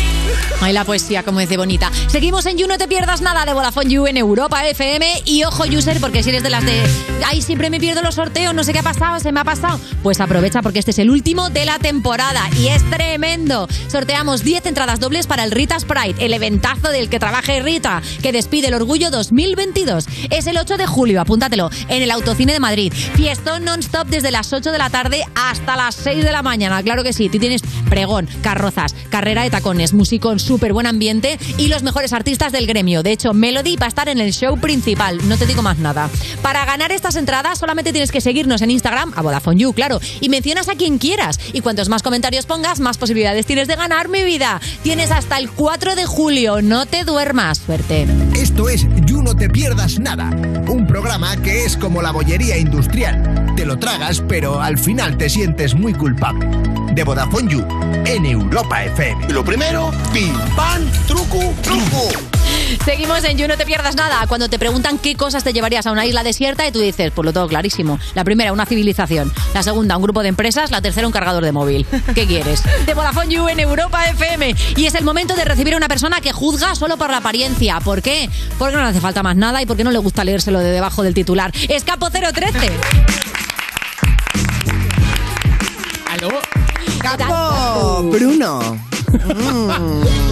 Ay, 0.61 0.73
la 0.73 0.85
poesía, 0.85 1.23
como 1.23 1.39
dice 1.39 1.57
bonita. 1.57 1.91
Seguimos 2.07 2.45
en 2.45 2.57
You, 2.57 2.67
no 2.67 2.77
te 2.77 2.87
pierdas 2.87 3.21
nada 3.21 3.45
de 3.45 3.53
Vodafone 3.53 3.89
You 3.89 4.05
en 4.05 4.15
Europa 4.15 4.63
FM. 4.67 5.23
Y 5.25 5.43
ojo, 5.43 5.63
user, 5.63 5.99
porque 5.99 6.21
si 6.21 6.29
eres 6.29 6.43
de 6.43 6.51
las 6.51 6.63
de. 6.63 6.83
Ay, 7.25 7.41
siempre 7.41 7.71
me 7.71 7.79
pierdo 7.79 8.03
los 8.03 8.15
sorteos, 8.15 8.53
no 8.53 8.63
sé 8.63 8.71
qué 8.71 8.79
ha 8.79 8.83
pasado, 8.83 9.19
se 9.19 9.31
me 9.31 9.39
ha 9.39 9.43
pasado. 9.43 9.79
Pues 10.03 10.19
aprovecha 10.19 10.61
porque 10.61 10.77
este 10.77 10.91
es 10.91 10.99
el 10.99 11.09
último 11.09 11.49
de 11.49 11.65
la 11.65 11.79
temporada 11.79 12.47
y 12.59 12.67
es 12.67 12.87
tremendo. 12.91 13.67
Sorteamos 13.87 14.43
10 14.43 14.67
entradas 14.67 14.99
dobles 14.99 15.25
para 15.25 15.43
el 15.43 15.51
Rita's 15.51 15.85
Pride, 15.85 16.23
el 16.23 16.33
eventazo 16.33 16.89
del 16.89 17.09
que 17.09 17.19
trabaje 17.19 17.61
Rita, 17.61 18.01
que 18.21 18.31
despide 18.31 18.67
el 18.67 18.75
orgullo 18.75 19.09
2022. 19.09 20.05
Es 20.29 20.45
el 20.45 20.57
8 20.57 20.77
de 20.77 20.85
julio, 20.85 21.21
apúntatelo, 21.21 21.71
en 21.87 22.03
el 22.03 22.11
Autocine 22.11 22.53
de 22.53 22.59
Madrid. 22.59 22.93
Fiestón 22.93 23.65
non-stop 23.65 24.07
desde 24.07 24.29
las 24.29 24.53
8 24.53 24.71
de 24.71 24.77
la 24.77 24.91
tarde 24.91 25.25
hasta 25.33 25.75
las 25.75 25.95
6 25.95 26.23
de 26.23 26.31
la 26.31 26.43
mañana. 26.43 26.83
Claro 26.83 27.03
que 27.03 27.13
sí, 27.13 27.29
tú 27.29 27.39
tienes 27.39 27.63
pregón, 27.89 28.27
carrozas, 28.41 28.95
carrera 29.09 29.43
de 29.43 29.49
tacones, 29.49 29.93
musicón, 29.93 30.39
súper 30.51 30.73
buen 30.73 30.85
ambiente 30.85 31.39
y 31.57 31.69
los 31.69 31.81
mejores 31.81 32.11
artistas 32.11 32.51
del 32.51 32.67
gremio. 32.67 33.03
De 33.03 33.13
hecho, 33.13 33.33
Melody 33.33 33.77
va 33.77 33.85
a 33.85 33.87
estar 33.87 34.09
en 34.09 34.19
el 34.19 34.33
show 34.33 34.59
principal. 34.59 35.17
No 35.29 35.37
te 35.37 35.45
digo 35.45 35.61
más 35.61 35.77
nada. 35.77 36.09
Para 36.41 36.65
ganar 36.65 36.91
estas 36.91 37.15
entradas 37.15 37.57
solamente 37.57 37.93
tienes 37.93 38.11
que 38.11 38.19
seguirnos 38.19 38.61
en 38.61 38.69
Instagram, 38.69 39.13
a 39.15 39.21
Vodafone 39.21 39.61
You, 39.61 39.71
claro, 39.71 40.01
y 40.19 40.27
mencionas 40.27 40.67
a 40.67 40.75
quien 40.75 40.97
quieras. 40.97 41.39
Y 41.53 41.61
cuantos 41.61 41.87
más 41.87 42.03
comentarios 42.03 42.45
pongas, 42.45 42.81
más 42.81 42.97
posibilidades 42.97 43.45
tienes 43.45 43.69
de 43.69 43.77
ganar 43.77 44.09
mi 44.09 44.23
vida. 44.25 44.59
Tienes 44.83 45.09
hasta 45.11 45.37
el 45.37 45.49
4 45.49 45.95
de 45.95 46.05
julio. 46.05 46.61
No 46.61 46.85
te 46.85 47.05
duermas. 47.05 47.59
Suerte. 47.59 48.05
Esto 48.35 48.67
es 48.67 48.85
You 49.05 49.21
No 49.21 49.33
Te 49.33 49.49
Pierdas 49.49 49.99
Nada, 49.99 50.31
un 50.67 50.85
programa 50.85 51.37
que 51.37 51.63
es 51.63 51.77
como 51.77 52.01
la 52.01 52.11
bollería 52.11 52.57
industrial. 52.57 53.53
Te 53.55 53.65
lo 53.65 53.79
tragas, 53.79 54.21
pero 54.27 54.59
al 54.61 54.77
final 54.77 55.17
te 55.17 55.29
sientes 55.29 55.75
muy 55.75 55.93
culpable. 55.93 56.49
De 56.93 57.03
Vodafone 57.03 57.49
You, 57.49 57.65
en 58.05 58.25
Europa 58.25 58.83
FM. 58.83 59.29
Lo 59.29 59.45
primero, 59.45 59.91
pim, 60.11 60.33
pam, 60.55 60.85
truco, 61.07 61.53
truco. 61.61 62.09
Seguimos 62.83 63.23
en 63.23 63.37
You, 63.37 63.47
no 63.47 63.55
te 63.55 63.65
pierdas 63.65 63.95
nada. 63.95 64.25
Cuando 64.27 64.49
te 64.49 64.59
preguntan 64.59 64.97
qué 64.97 65.15
cosas 65.15 65.43
te 65.43 65.53
llevarías 65.53 65.85
a 65.85 65.91
una 65.91 66.05
isla 66.05 66.23
desierta 66.23 66.67
y 66.67 66.71
tú 66.71 66.79
dices, 66.79 67.11
pues 67.15 67.25
lo 67.25 67.31
tengo 67.31 67.47
clarísimo. 67.47 67.97
La 68.13 68.23
primera, 68.23 68.51
una 68.51 68.65
civilización. 68.65 69.31
La 69.53 69.63
segunda, 69.63 69.95
un 69.95 70.03
grupo 70.03 70.21
de 70.21 70.29
empresas. 70.29 70.71
La 70.71 70.81
tercera, 70.81 71.07
un 71.07 71.13
cargador 71.13 71.43
de 71.43 71.51
móvil. 71.51 71.85
¿Qué 72.13 72.27
quieres? 72.27 72.63
De 72.85 72.93
Vodafone 72.93 73.33
You 73.33 73.47
en 73.47 73.59
Europa 73.59 74.03
FM. 74.05 74.55
Y 74.75 74.85
es 74.85 74.95
el 74.95 75.05
momento 75.05 75.35
de 75.35 75.45
recibir 75.45 75.73
a 75.73 75.77
una 75.77 75.87
persona 75.87 76.19
que 76.19 76.33
juzga 76.33 76.75
solo 76.75 76.97
por 76.97 77.09
la 77.09 77.17
apariencia. 77.17 77.79
¿Por 77.79 78.01
qué? 78.01 78.29
Porque 78.57 78.75
no 78.75 78.81
le 78.81 78.89
hace 78.89 78.99
falta 78.99 79.23
más 79.23 79.35
nada 79.35 79.61
y 79.61 79.65
porque 79.65 79.83
no 79.83 79.91
le 79.91 79.99
gusta 79.99 80.23
leérselo 80.23 80.59
de 80.59 80.71
debajo 80.71 81.03
del 81.03 81.13
titular. 81.13 81.51
Escapo 81.69 82.09
013. 82.09 82.71
¿Aló? 86.09 86.29
Capo 87.01 88.03
Bruno. 88.11 88.77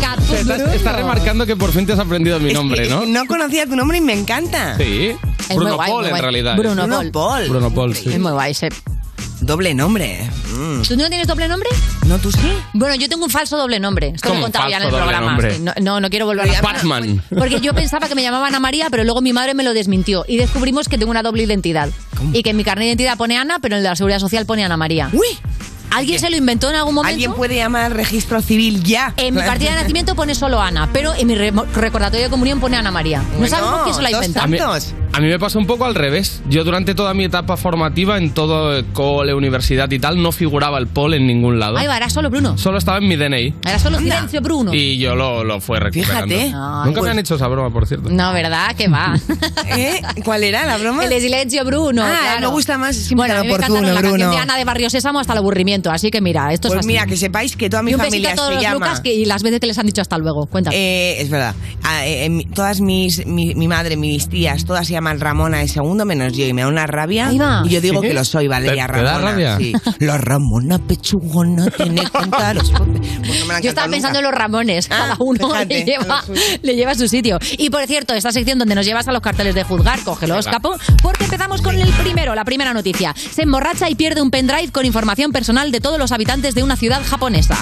Capo 0.01 0.33
Estás, 0.33 0.61
estás 0.73 0.95
remarcando 0.95 1.45
que 1.45 1.55
por 1.55 1.71
fin 1.71 1.85
te 1.85 1.93
has 1.93 1.99
aprendido 1.99 2.39
mi 2.39 2.53
nombre, 2.53 2.87
¿no? 2.87 3.05
No 3.05 3.25
conocía 3.25 3.65
tu 3.65 3.75
nombre 3.75 3.97
y 3.97 4.01
me 4.01 4.13
encanta. 4.13 4.77
Sí. 4.77 5.15
Es 5.49 5.55
Bruno 5.55 5.75
guay, 5.75 5.89
Paul, 5.91 6.03
en 6.05 6.09
guay. 6.11 6.21
realidad. 6.21 6.55
Bruno 6.57 6.85
Bruno 6.87 7.11
Paul. 7.11 7.49
Bruno 7.49 7.73
Paul, 7.73 7.95
sí. 7.95 8.09
Es 8.09 8.19
muy 8.19 8.31
guay 8.31 8.51
ese. 8.51 8.69
Doble 9.41 9.73
nombre. 9.73 10.29
Mm. 10.53 10.81
¿Tú 10.81 10.97
no 10.97 11.07
tienes 11.07 11.25
doble 11.25 11.47
nombre? 11.47 11.69
No, 12.05 12.19
tú 12.19 12.31
sí. 12.31 12.51
Bueno, 12.73 12.95
yo 12.95 13.07
tengo 13.07 13.23
un 13.23 13.31
falso 13.31 13.57
doble 13.57 13.79
nombre. 13.79 14.11
Esto 14.15 14.27
lo 14.29 14.33
he 14.33 14.37
¿Cómo 14.37 14.43
contado 14.43 14.69
ya 14.69 14.77
en 14.77 14.83
el 14.83 14.89
programa. 14.89 15.37
No, 15.61 15.73
no, 15.81 16.01
no 16.01 16.09
quiero 16.09 16.25
volver 16.25 16.53
a 16.55 16.61
Batman. 16.61 17.23
Porque 17.29 17.61
yo 17.61 17.73
pensaba 17.73 18.07
que 18.07 18.15
me 18.15 18.21
llamaban 18.21 18.49
Ana 18.49 18.59
María, 18.59 18.89
pero 18.89 19.03
luego 19.05 19.21
mi 19.21 19.31
madre 19.33 19.53
me 19.53 19.63
lo 19.63 19.73
desmintió. 19.73 20.25
Y 20.27 20.37
descubrimos 20.37 20.89
que 20.89 20.97
tengo 20.97 21.09
una 21.11 21.23
doble 21.23 21.43
identidad. 21.43 21.89
Y 22.33 22.43
que 22.43 22.49
en 22.49 22.57
mi 22.57 22.63
carnet 22.65 22.83
de 22.83 22.89
identidad 22.89 23.17
pone 23.17 23.37
Ana, 23.37 23.59
pero 23.61 23.75
en 23.75 23.77
el 23.79 23.83
de 23.83 23.89
la 23.89 23.95
Seguridad 23.95 24.19
Social 24.19 24.45
pone 24.45 24.65
Ana 24.65 24.75
María. 24.77 25.09
¡Uy! 25.13 25.27
¿Alguien 25.91 26.19
se 26.19 26.29
lo 26.29 26.37
inventó 26.37 26.69
en 26.69 26.75
algún 26.75 26.93
momento? 26.95 27.13
¿Alguien 27.13 27.33
puede 27.33 27.55
llamar 27.55 27.85
al 27.85 27.91
registro 27.93 28.41
civil 28.41 28.83
ya? 28.83 29.13
En 29.17 29.33
mi 29.35 29.41
partida 29.41 29.71
de 29.71 29.81
nacimiento 29.81 30.15
pone 30.15 30.35
solo 30.35 30.61
Ana, 30.61 30.89
pero 30.93 31.13
en 31.15 31.27
mi 31.27 31.35
re- 31.35 31.51
recordatorio 31.75 32.25
de 32.25 32.29
comunión 32.29 32.59
pone 32.59 32.77
Ana 32.77 32.91
María. 32.91 33.19
No 33.19 33.39
Bueno, 33.39 33.47
sabemos 33.49 33.81
quién 33.83 33.95
se 33.95 34.01
lo 34.01 34.07
ha 34.07 34.11
dos 34.11 34.25
inventado. 34.25 34.47
A 35.11 35.21
mí, 35.21 35.27
me 35.27 35.39
pasó 35.39 35.59
un 35.59 35.65
poco 35.67 35.85
al 35.85 35.95
revés. 35.95 36.41
Yo 36.49 36.63
durante 36.63 36.95
toda 36.95 37.13
mi 37.13 37.25
etapa 37.25 37.57
formativa, 37.57 38.17
en 38.17 38.31
todo 38.33 38.81
cole, 38.93 39.33
universidad 39.33 39.89
y 39.91 39.99
tal, 39.99 40.21
no 40.21 40.31
figuraba 40.31 40.77
el 40.77 40.87
Paul 40.87 41.13
en 41.13 41.27
ningún 41.27 41.59
lado. 41.59 41.77
Ahí 41.77 41.87
va, 41.87 41.97
era 41.97 42.09
solo 42.09 42.29
Bruno. 42.29 42.57
Solo 42.57 42.77
estaba 42.77 42.99
en 42.99 43.07
mi 43.07 43.15
DNI. 43.15 43.53
Era 43.67 43.79
solo 43.79 43.97
silencio 43.99 44.39
Bruno. 44.41 44.73
Y 44.73 44.97
yo 44.97 45.15
lo, 45.15 45.43
lo 45.43 45.59
fue 45.59 45.79
recuperando. 45.79 46.27
Fíjate. 46.35 46.53
Ay, 46.55 46.85
Nunca 46.85 46.89
me 46.89 46.93
pues- 46.99 47.11
han 47.11 47.19
hecho 47.19 47.35
esa 47.35 47.47
broma, 47.47 47.71
por 47.71 47.85
cierto. 47.87 48.09
No, 48.09 48.31
¿verdad? 48.33 48.75
Que 48.75 48.87
va. 48.87 49.15
¿Eh? 49.67 50.01
¿Cuál 50.23 50.43
era 50.43 50.65
la 50.65 50.77
broma? 50.77 51.03
El 51.03 51.09
de 51.09 51.19
silencio 51.21 51.65
Bruno. 51.65 52.03
Ah, 52.03 52.17
claro. 52.21 52.41
me 52.41 52.47
gusta 52.47 52.77
más 52.77 53.09
Bueno, 53.13 53.33
a 53.33 53.37
tan 53.37 53.45
mí 53.45 53.49
me 53.49 53.53
encanta 53.55 53.73
oportuno, 53.73 53.93
la 53.93 54.01
canción 54.01 54.13
Bruno. 54.19 54.31
de 54.31 54.37
Ana 54.37 54.57
de 54.57 54.63
Barrio 54.65 54.89
Sésamo 54.89 55.19
hasta 55.19 55.33
el 55.33 55.39
aburrimiento. 55.39 55.91
Así 55.91 56.11
que 56.11 56.21
mira, 56.21 56.53
esto 56.53 56.67
es 56.69 56.73
Pues 56.75 56.79
así. 56.79 56.87
mira, 56.87 57.05
que 57.05 57.17
sepáis 57.17 57.55
que 57.57 57.69
toda 57.69 57.83
mi 57.83 57.91
y 57.91 57.95
un 57.95 57.99
besito 57.99 58.11
familia 58.11 58.31
a 58.31 58.35
todos 58.35 58.49
se 58.49 58.53
los 58.55 58.63
llama... 58.63 58.75
Lucas 58.85 59.01
que- 59.01 59.13
y 59.13 59.25
las 59.25 59.43
veces 59.43 59.59
que 59.59 59.67
les 59.67 59.77
han 59.77 59.85
dicho 59.85 60.01
hasta 60.01 60.17
luego. 60.17 60.45
Cuéntame. 60.45 60.75
Eh, 60.77 61.21
es 61.21 61.29
verdad. 61.29 61.55
Ah, 61.83 62.05
eh, 62.05 62.25
eh, 62.25 62.29
mi- 62.29 62.45
todas 62.45 62.79
mis, 62.79 63.25
mi, 63.25 63.53
mi 63.55 63.67
madre, 63.67 63.97
mis 63.97 64.29
tías, 64.29 64.63
todas 64.65 64.87
se 64.87 64.93
llaman 64.99 65.19
Ramona 65.19 65.59
de 65.59 65.67
segundo 65.67 66.05
menos 66.05 66.33
yo 66.33 66.45
y 66.45 66.53
me 66.53 66.61
da 66.61 66.67
una 66.67 66.85
rabia. 66.87 67.27
Ahí 67.29 67.37
va. 67.37 67.63
Y 67.65 67.69
yo 67.69 67.81
digo 67.81 68.01
¿Sí? 68.01 68.07
que 68.09 68.13
lo 68.13 68.23
soy, 68.25 68.47
Valeria 68.47 68.85
¿Te- 68.87 68.93
te 68.93 69.01
da 69.03 69.13
Ramona. 69.13 69.31
rabia? 69.31 69.57
Sí. 69.57 69.73
La 69.99 70.17
Ramona 70.17 70.77
pechugona 70.79 71.69
tiene 71.71 72.03
cantaros. 72.11 72.71
Pues 72.71 73.45
no 73.47 73.59
Yo 73.59 73.69
estaba 73.69 73.87
pensando 73.87 74.19
en 74.19 74.25
nunca. 74.25 74.31
los 74.31 74.33
Ramones, 74.33 74.87
cada 74.87 75.15
uno 75.19 75.47
fíjate, 75.49 75.79
le, 75.79 75.85
lleva, 75.85 76.23
le 76.61 76.75
lleva 76.75 76.91
a 76.91 76.95
su 76.95 77.07
sitio. 77.07 77.39
Y 77.57 77.69
por 77.69 77.85
cierto, 77.87 78.13
esta 78.13 78.31
sección 78.31 78.59
donde 78.59 78.75
nos 78.75 78.85
llevas 78.85 79.07
a 79.07 79.11
los 79.11 79.21
carteles 79.21 79.55
de 79.55 79.63
juzgar, 79.63 79.99
cógelo, 80.03 80.35
Venga. 80.35 80.39
escapo, 80.49 80.75
porque 81.01 81.25
empezamos 81.25 81.61
con 81.61 81.75
el 81.77 81.89
primero, 81.93 82.35
la 82.35 82.45
primera 82.45 82.73
noticia. 82.73 83.13
Se 83.15 83.43
emborracha 83.43 83.89
y 83.89 83.95
pierde 83.95 84.21
un 84.21 84.31
pendrive 84.31 84.71
con 84.71 84.85
información 84.85 85.31
personal 85.31 85.71
de 85.71 85.79
todos 85.81 85.97
los 85.99 86.11
habitantes 86.11 86.55
de 86.55 86.63
una 86.63 86.75
ciudad 86.75 87.01
japonesa. 87.05 87.57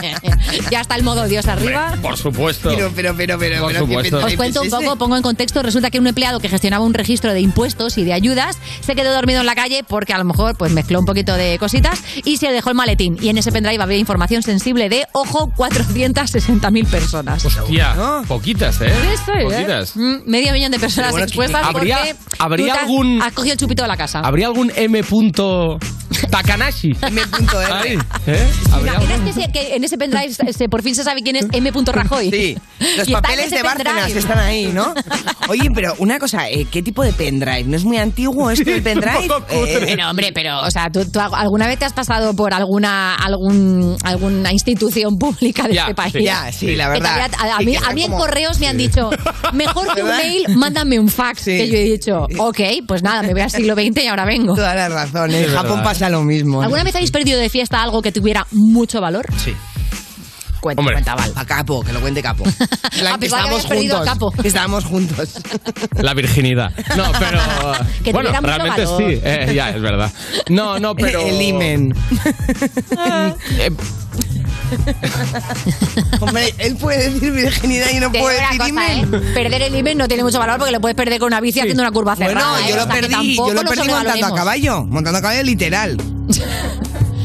ya 0.70 0.80
está 0.80 0.96
el 0.96 1.02
modo 1.02 1.26
Dios 1.26 1.46
arriba. 1.46 1.94
Por 2.02 2.16
supuesto. 2.16 2.70
Pero, 2.70 2.90
pero, 2.94 3.14
pero, 3.16 3.38
pero, 3.38 3.60
Por 3.60 3.72
pero, 3.72 3.86
¿qué 3.86 3.92
supuesto. 4.10 4.26
Os 4.26 4.34
cuento 4.34 4.62
un 4.62 4.70
poco, 4.70 4.96
pongo 4.96 5.16
en 5.16 5.22
contexto. 5.22 5.62
Resulta 5.62 5.90
que 5.90 5.98
un 5.98 6.06
empleado 6.06 6.40
que 6.40 6.48
gestionaba 6.70 6.84
un 6.86 6.94
registro 6.94 7.32
de 7.32 7.40
impuestos 7.40 7.98
y 7.98 8.04
de 8.04 8.12
ayudas 8.12 8.56
se 8.80 8.94
quedó 8.94 9.12
dormido 9.12 9.40
en 9.40 9.46
la 9.46 9.56
calle 9.56 9.82
porque 9.86 10.12
a 10.12 10.18
lo 10.18 10.24
mejor 10.24 10.54
pues 10.56 10.70
mezcló 10.70 11.00
un 11.00 11.04
poquito 11.04 11.34
de 11.34 11.58
cositas 11.58 12.00
y 12.24 12.36
se 12.36 12.52
dejó 12.52 12.68
el 12.70 12.76
maletín. 12.76 13.18
Y 13.20 13.28
en 13.28 13.38
ese 13.38 13.50
pendrive 13.50 13.82
había 13.82 13.96
información 13.98 14.44
sensible 14.44 14.88
de, 14.88 15.04
ojo, 15.12 15.50
460.000 15.56 16.86
personas. 16.86 17.44
Hostia, 17.44 18.22
poquitas, 18.28 18.80
¿eh? 18.82 18.86
Eso 19.12 19.32
es, 19.32 19.40
¿eh? 19.40 19.44
Poquitas. 19.56 19.96
Mm, 19.96 20.14
Medio 20.26 20.52
millón 20.52 20.70
de 20.70 20.78
personas 20.78 21.10
bueno, 21.10 21.24
expuestas 21.26 21.66
¿habría- 21.66 21.96
porque 21.98 22.14
habría 22.38 22.66
tú 22.66 22.72
te 22.72 22.78
has- 22.78 22.84
algún- 22.84 23.22
has 23.22 23.32
cogido 23.32 23.52
el 23.54 23.58
chupito 23.58 23.82
de 23.82 23.88
la 23.88 23.96
casa. 23.96 24.20
¿Habría 24.20 24.46
algún 24.46 24.70
M. 24.76 25.02
punto 25.02 25.80
Takanashi? 26.30 26.96
M.R. 27.02 27.72
Ahí, 27.72 27.98
¿eh? 28.26 28.48
¿Habría 28.72 28.92
¿Imaginas 28.94 29.18
algún- 29.18 29.24
que, 29.26 29.32
se- 29.32 29.52
que 29.52 29.74
en 29.76 29.84
ese 29.84 29.98
pendrive 29.98 30.32
se- 30.32 30.68
por 30.68 30.82
fin 30.82 30.94
se 30.94 31.04
sabe 31.04 31.22
quién 31.22 31.36
es 31.36 31.46
M. 31.52 31.70
Rajoy? 31.86 32.30
Sí, 32.30 32.56
los 32.78 32.88
Y 32.88 32.90
está 32.96 33.02
en 33.02 33.12
papeles 33.22 33.46
ese 33.46 33.56
de 33.56 33.62
Bárcenas 33.62 33.94
pendrive. 33.94 34.18
están 34.20 34.38
ahí, 34.38 34.66
¿no? 34.72 34.94
Oye, 35.48 35.68
pero 35.74 35.94
una 35.98 36.18
cosa, 36.18 36.48
eh, 36.48 36.66
¿qué 36.70 36.82
tipo 36.82 37.02
de 37.02 37.12
pendrive? 37.12 37.64
¿No 37.64 37.76
es 37.76 37.84
muy 37.84 37.96
antiguo 37.98 38.50
esto 38.50 38.70
del 38.70 38.82
pendrive? 38.82 39.28
Eh, 39.50 39.82
Pero 39.86 40.10
hombre, 40.10 40.30
pero, 40.32 40.60
o 40.60 40.70
sea, 40.70 40.90
¿tú, 40.90 41.04
tú 41.10 41.20
alguna 41.20 41.66
vez 41.66 41.78
te 41.78 41.84
has 41.84 41.92
pasado 41.92 42.34
por 42.34 42.54
alguna 42.54 43.14
algún, 43.16 43.96
alguna 44.04 44.52
institución 44.52 45.16
pública 45.18 45.66
de 45.66 45.74
Ya, 45.74 45.82
este 45.82 45.94
país? 45.94 46.12
sí. 46.12 46.22
Ya, 46.24 46.52
sí, 46.52 46.76
la 46.76 46.86
Que 46.92 47.00
te 47.00 47.00
verdad. 47.00 47.30
había- 47.40 47.54
a, 47.54 47.56
a 47.56 47.58
Sí, 47.58 47.64
mí, 47.66 47.72
que 47.72 47.78
a 47.78 47.80
son 47.82 47.94
mí 47.94 48.02
en 48.04 48.10
como- 48.10 48.22
correos 48.24 48.60
me 48.60 48.68
han 48.68 48.76
dicho, 48.78 49.10
mejor 49.52 49.86
que 49.94 50.02
un 50.02 50.08
¿Verdad? 50.08 50.22
mail, 50.22 50.44
mándame 50.56 50.98
un 50.98 51.08
fax. 51.08 51.44
Que 51.44 51.68
yo 51.68 51.76
he 51.76 51.84
dicho, 51.84 52.26
ok, 52.38 52.60
pues 52.86 53.02
nada, 53.02 53.22
me 53.22 53.32
voy 53.32 53.40
al 53.42 53.50
siglo 53.50 53.74
XX 53.74 54.04
y 54.04 54.06
ahora 54.06 54.24
vengo. 54.24 54.54
Toda 54.54 54.74
la 54.74 54.88
razón, 54.88 55.30
en 55.32 55.44
Es 55.44 55.50
Japón 55.50 55.70
verdad. 55.70 55.84
pasa 55.84 56.08
lo 56.10 56.19
mismo. 56.24 56.62
¿Alguna 56.62 56.84
vez 56.84 56.94
habéis 56.94 57.10
perdido 57.10 57.38
de 57.38 57.48
fiesta 57.48 57.82
algo 57.82 58.02
que 58.02 58.12
tuviera 58.12 58.46
mucho 58.52 59.00
valor? 59.00 59.26
Sí. 59.36 59.54
Cuenta, 60.60 60.80
Hombre. 60.80 60.94
cuenta, 60.96 61.14
Val. 61.14 61.32
A 61.36 61.44
Capo, 61.46 61.82
que 61.82 61.90
lo 61.92 62.00
cuente 62.02 62.22
Capo. 62.22 62.44
La 63.02 63.16
que 63.16 63.26
estábamos 63.26 63.64
juntos. 63.64 64.04
Capo. 64.04 64.30
Que 64.30 64.48
estábamos 64.48 64.84
juntos. 64.84 65.38
La 65.96 66.12
virginidad. 66.12 66.70
No, 66.96 67.10
pero. 67.18 67.40
Que 68.04 68.12
bueno, 68.12 68.30
realmente 68.42 68.84
valor. 68.84 68.98
sí. 69.10 69.20
eh, 69.24 69.52
ya, 69.54 69.70
es 69.70 69.80
verdad. 69.80 70.12
No, 70.50 70.78
no, 70.78 70.94
pero. 70.94 71.20
El 71.20 71.40
imen. 71.40 71.94
Eh, 73.58 73.70
Hombre, 76.20 76.54
él 76.58 76.76
puede 76.76 77.10
decir 77.10 77.32
virginidad 77.32 77.86
y 77.92 78.00
no 78.00 78.10
Te 78.10 78.20
puede 78.20 78.36
digo 78.40 78.48
decir 78.50 78.72
una 78.72 78.82
cosa, 78.82 78.92
imen. 78.94 79.14
¿eh? 79.14 79.32
Perder 79.34 79.62
el 79.62 79.74
imen 79.76 79.98
no 79.98 80.08
tiene 80.08 80.22
mucho 80.22 80.38
valor 80.38 80.58
porque 80.58 80.72
lo 80.72 80.80
puedes 80.80 80.96
perder 80.96 81.18
con 81.18 81.28
una 81.28 81.40
bici 81.40 81.60
haciendo 81.60 81.82
una 81.82 81.92
curva 81.92 82.14
Bueno, 82.14 82.30
cerrada. 82.40 82.60
¿eh? 82.60 82.64
yo 82.68 82.74
O 82.74 82.78
lo 82.78 82.84
sea, 82.84 82.92
que 82.94 83.00
perdí, 83.00 83.12
tampoco 83.14 83.48
yo 83.48 83.54
lo 83.54 83.60
perdí 83.62 83.76
montando 83.78 83.88
a 83.88 84.02
sobrevaloremos. 84.02 84.38
caballo. 84.38 84.84
Montando 84.84 85.18
a 85.18 85.22
caballo 85.22 85.42
literal. 85.42 85.96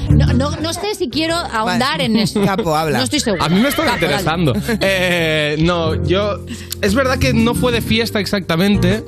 No, 0.07 0.27
no, 0.31 0.51
no 0.57 0.71
sé 0.71 0.95
si 0.97 1.09
quiero 1.09 1.35
ahondar 1.35 1.99
en 1.99 2.15
eso. 2.15 2.41
Capo, 2.45 2.73
habla. 2.75 2.99
No 2.99 3.03
estoy 3.03 3.19
seguro. 3.19 3.43
A 3.43 3.49
mí 3.49 3.59
me 3.59 3.67
está 3.67 3.83
Capo, 3.83 3.95
dale. 3.99 4.05
interesando. 4.05 4.53
Eh, 4.79 5.57
no, 5.59 6.01
yo. 6.05 6.37
Es 6.81 6.93
verdad 6.93 7.17
que 7.17 7.33
no 7.33 7.53
fue 7.53 7.73
de 7.73 7.81
fiesta 7.81 8.19
exactamente, 8.21 9.03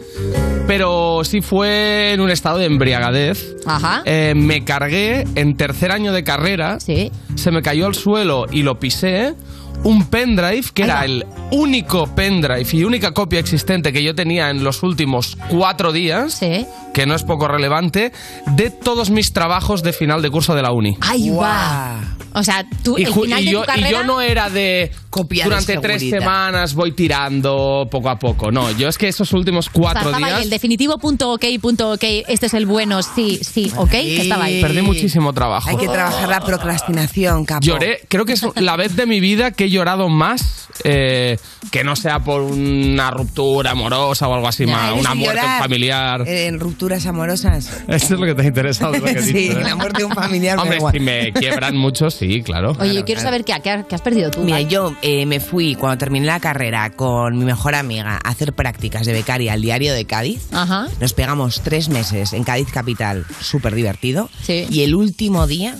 pero 0.67 1.23
sí 1.23 1.41
fue 1.41 2.11
en 2.11 2.19
un 2.19 2.29
estado 2.29 2.57
de 2.57 2.65
embriagadez. 2.65 3.55
Ajá. 3.65 4.01
Eh, 4.05 4.33
me 4.35 4.65
cargué 4.65 5.25
en 5.35 5.55
tercer 5.55 5.91
año 5.91 6.11
de 6.11 6.25
carrera. 6.25 6.79
Sí. 6.81 7.11
Se 7.35 7.51
me 7.51 7.61
cayó 7.61 7.87
al 7.87 7.95
suelo 7.95 8.45
y 8.51 8.63
lo 8.63 8.77
pisé. 8.77 9.33
Un 9.83 10.05
pendrive, 10.07 10.65
que 10.73 10.83
era 10.83 11.05
el 11.05 11.25
único 11.51 12.07
pendrive 12.13 12.65
y 12.73 12.83
única 12.83 13.13
copia 13.13 13.39
existente 13.39 13.93
que 13.93 14.03
yo 14.03 14.13
tenía 14.15 14.49
en 14.49 14.63
los 14.63 14.83
últimos 14.83 15.37
cuatro 15.49 15.91
días, 15.91 16.39
que 16.93 17.05
no 17.05 17.15
es 17.15 17.23
poco 17.23 17.47
relevante, 17.47 18.11
de 18.55 18.69
todos 18.69 19.09
mis 19.09 19.31
trabajos 19.33 19.83
de 19.83 19.93
final 19.93 20.21
de 20.21 20.29
curso 20.29 20.55
de 20.55 20.61
la 20.61 20.71
uni. 20.71 20.97
Ahí 21.01 21.29
va. 21.29 22.01
O 22.33 22.43
sea, 22.43 22.65
tú, 22.83 22.97
Y, 22.97 23.03
el 23.03 23.13
ju- 23.13 23.23
final 23.23 23.41
y 23.41 23.45
de 23.45 23.51
yo, 23.51 23.61
tu 23.61 23.65
carrera... 23.67 23.89
y 23.89 23.91
yo 23.91 24.03
no 24.03 24.21
era 24.21 24.49
de 24.49 24.91
Copia 25.09 25.43
de 25.45 25.49
durante 25.49 25.77
tres 25.77 26.07
semanas 26.07 26.75
voy 26.75 26.91
tirando 26.91 27.87
poco 27.89 28.09
a 28.09 28.19
poco. 28.19 28.51
No, 28.51 28.69
yo 28.71 28.87
es 28.89 28.97
que 28.97 29.07
esos 29.07 29.31
últimos 29.33 29.67
O 29.69 29.71
sea, 29.71 29.81
cuatro 29.81 30.09
estaba 30.11 30.17
ahí 30.27 30.33
días 30.33 30.43
el 30.43 30.49
definitivo 30.49 30.97
punto 30.99 31.31
ok, 31.33 31.45
punto 31.61 31.93
ok, 31.93 32.03
este 32.27 32.45
es 32.47 32.53
el 32.53 32.65
bueno, 32.67 33.01
sí, 33.01 33.39
sí, 33.41 33.71
ok, 33.75 33.89
que 33.89 34.21
estaba 34.21 34.43
ahí. 34.45 34.61
perdí 34.61 34.81
muchísimo 34.81 35.33
trabajo. 35.33 35.69
Hay 35.69 35.77
que 35.77 35.87
trabajar 35.87 36.29
la 36.29 36.41
procrastinación, 36.41 37.45
capo. 37.45 37.65
Lloré, 37.65 38.01
creo 38.07 38.25
que 38.25 38.33
es 38.33 38.45
la 38.57 38.75
vez 38.75 38.95
de 38.95 39.05
mi 39.07 39.19
vida 39.19 39.51
que 39.51 39.66
he 39.67 39.69
llorado 39.69 40.09
más 40.09 40.67
eh, 40.83 41.37
que 41.71 41.83
no 41.83 41.95
sea 41.95 42.19
por 42.19 42.41
una 42.41 43.11
ruptura 43.11 43.71
amorosa 43.71 44.27
o 44.27 44.33
algo 44.33 44.47
así, 44.47 44.65
más, 44.65 44.91
¿Eres 44.91 45.01
una 45.01 45.15
muerte 45.15 45.41
llorar 45.41 45.61
familiar. 45.61 46.23
En 46.27 46.59
rupturas 46.59 47.05
amorosas. 47.05 47.71
Eso 47.87 48.13
es 48.13 48.19
lo 48.19 48.25
que 48.25 48.35
te 48.35 48.41
ha 48.43 48.45
interesado. 48.45 48.93
lo 48.93 49.03
que 49.03 49.21
Sí, 49.21 49.33
dicho, 49.33 49.59
¿eh? 49.59 49.63
la 49.63 49.75
muerte 49.75 49.99
de 49.99 50.05
un 50.05 50.11
familiar. 50.13 50.59
Hombre, 50.59 50.79
si 50.91 50.99
me 50.99 51.31
quiebran 51.33 51.75
mucho, 51.77 52.09
sí, 52.09 52.41
claro. 52.41 52.73
Oye, 52.79 52.93
yo 52.93 53.05
quiero 53.05 53.21
saber 53.21 53.43
qué, 53.43 53.53
qué 53.61 53.95
has- 53.95 54.01
perdido 54.01 54.31
tú. 54.31 54.41
Mira, 54.41 54.61
yo 54.61 54.95
eh, 55.01 55.25
me 55.25 55.39
fui 55.39 55.75
cuando 55.75 55.97
terminé 55.97 56.25
la 56.27 56.39
carrera 56.39 56.89
con 56.91 57.37
mi 57.37 57.45
mejor 57.45 57.75
amiga 57.75 58.19
a 58.23 58.29
hacer 58.29 58.53
prácticas 58.53 59.05
de 59.05 59.13
becaria 59.13 59.53
al 59.53 59.61
diario 59.61 59.93
de 59.93 60.05
Cádiz. 60.05 60.47
Ajá. 60.53 60.87
Nos 61.01 61.13
pegamos 61.13 61.61
tres 61.61 61.89
meses 61.89 62.33
en 62.33 62.43
Cádiz 62.43 62.71
Capital, 62.71 63.25
súper 63.41 63.75
divertido. 63.75 64.29
Y 64.47 64.83
el 64.83 64.95
último 64.95 65.47
día, 65.47 65.75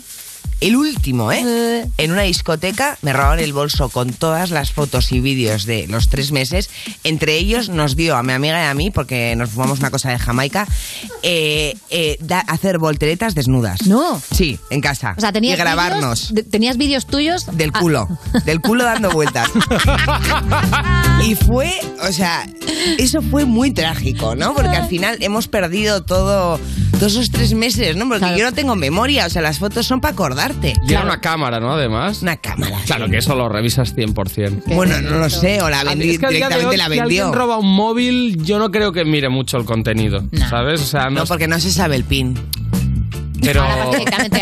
el 0.60 0.76
último, 0.76 1.32
¿eh? 1.32 1.86
En 1.98 2.12
una 2.12 2.24
discoteca 2.24 2.98
me 3.02 3.14
robaron 3.14 3.40
el 3.40 3.54
bolso 3.54 3.90
con 3.90 4.12
todas 4.14 4.50
las 4.50 4.72
fotos 4.72 5.12
y 5.12 5.20
vídeos 5.20 5.66
de 5.66 5.88
los 5.88 6.10
tres 6.10 6.32
meses. 6.32 6.70
Entre 7.04 7.36
ellos 7.38 7.70
nos 7.70 7.96
dio 7.96 8.16
a 8.16 8.24
mi 8.24 8.34
amiga 8.34 8.64
y 8.64 8.68
a 8.68 8.74
mí, 8.74 8.90
porque 8.92 9.36
nos 9.36 9.52
fumamos 9.52 9.80
una 9.80 9.92
cosa 9.92 10.10
de 10.10 10.18
Jamaica, 10.20 10.68
eh, 11.24 11.76
eh, 11.90 12.18
da- 12.22 12.40
hacer 12.40 12.78
volteretas 12.80 13.36
desnudas. 13.36 13.86
No. 13.86 14.22
Sí, 14.36 14.60
en 14.70 14.82
casa. 14.82 15.14
O 15.18 15.22
sea, 15.22 15.32
tenías 15.32 15.56
y 15.58 15.62
grabarnos. 15.62 16.32
vídeos- 16.32 16.50
tenías 16.50 16.78
vídeos 16.78 17.06
tuyos 17.06 17.46
Del 17.58 17.72
Ah, 17.74 17.80
culo, 17.80 18.08
del 18.46 18.62
culo 18.62 18.84
dando 18.84 19.12
vueltas. 19.12 19.50
y 21.26 21.36
fue, 21.36 21.72
o 22.08 22.12
sea, 22.12 22.48
eso 22.98 23.22
fue 23.22 23.46
muy 23.46 23.72
trágico, 23.72 24.36
¿no? 24.36 24.54
Porque 24.54 24.76
al 24.76 24.88
final 24.88 25.18
hemos 25.22 25.48
perdido 25.48 26.04
todo, 26.04 26.60
todos 26.94 27.14
esos 27.14 27.32
tres 27.32 27.54
meses, 27.54 27.96
¿no? 27.96 28.08
Porque 28.08 28.36
yo 28.38 28.44
no 28.46 28.54
tengo 28.54 28.76
memoria, 28.76 29.26
o 29.26 29.30
sea, 29.30 29.42
las 29.42 29.60
fotos 29.60 29.86
son 29.86 30.02
para 30.02 30.16
Y 30.88 30.91
era 30.91 31.03
una 31.03 31.19
cámara, 31.22 31.60
¿no? 31.60 31.74
Además. 31.74 32.22
Una 32.22 32.38
cámara. 32.38 32.78
Claro 32.86 33.10
que 33.10 33.18
eso 33.18 33.36
lo 33.36 33.49
revisas 33.49 33.95
100%. 33.95 34.64
Bueno, 34.76 34.99
no 35.02 35.18
lo 35.19 35.30
sé, 35.30 35.61
o 35.61 35.69
la 35.69 35.84
vendí, 35.84 36.11
Es 36.11 36.19
que 36.19 36.28
directamente 36.28 36.65
hoy, 36.68 36.78
la 36.78 36.84
Si 36.86 36.90
vendió. 36.91 37.03
alguien 37.03 37.34
roba 37.34 37.57
un 37.57 37.74
móvil, 37.76 38.44
yo 38.44 38.60
no 38.60 38.72
creo 38.72 38.91
que 38.91 39.06
mire 39.06 39.30
mucho 39.30 39.57
el 39.57 39.65
contenido, 39.65 40.24
¿sabes? 40.49 40.82
O 40.82 40.86
sea, 40.86 41.06
no, 41.06 41.22
No, 41.22 41.26
porque 41.26 41.48
no 41.48 41.60
se 41.60 41.72
sabe 41.72 41.95
el 41.95 42.03
pin. 42.03 42.38
Pero 43.42 43.64
Ahora 43.64 43.86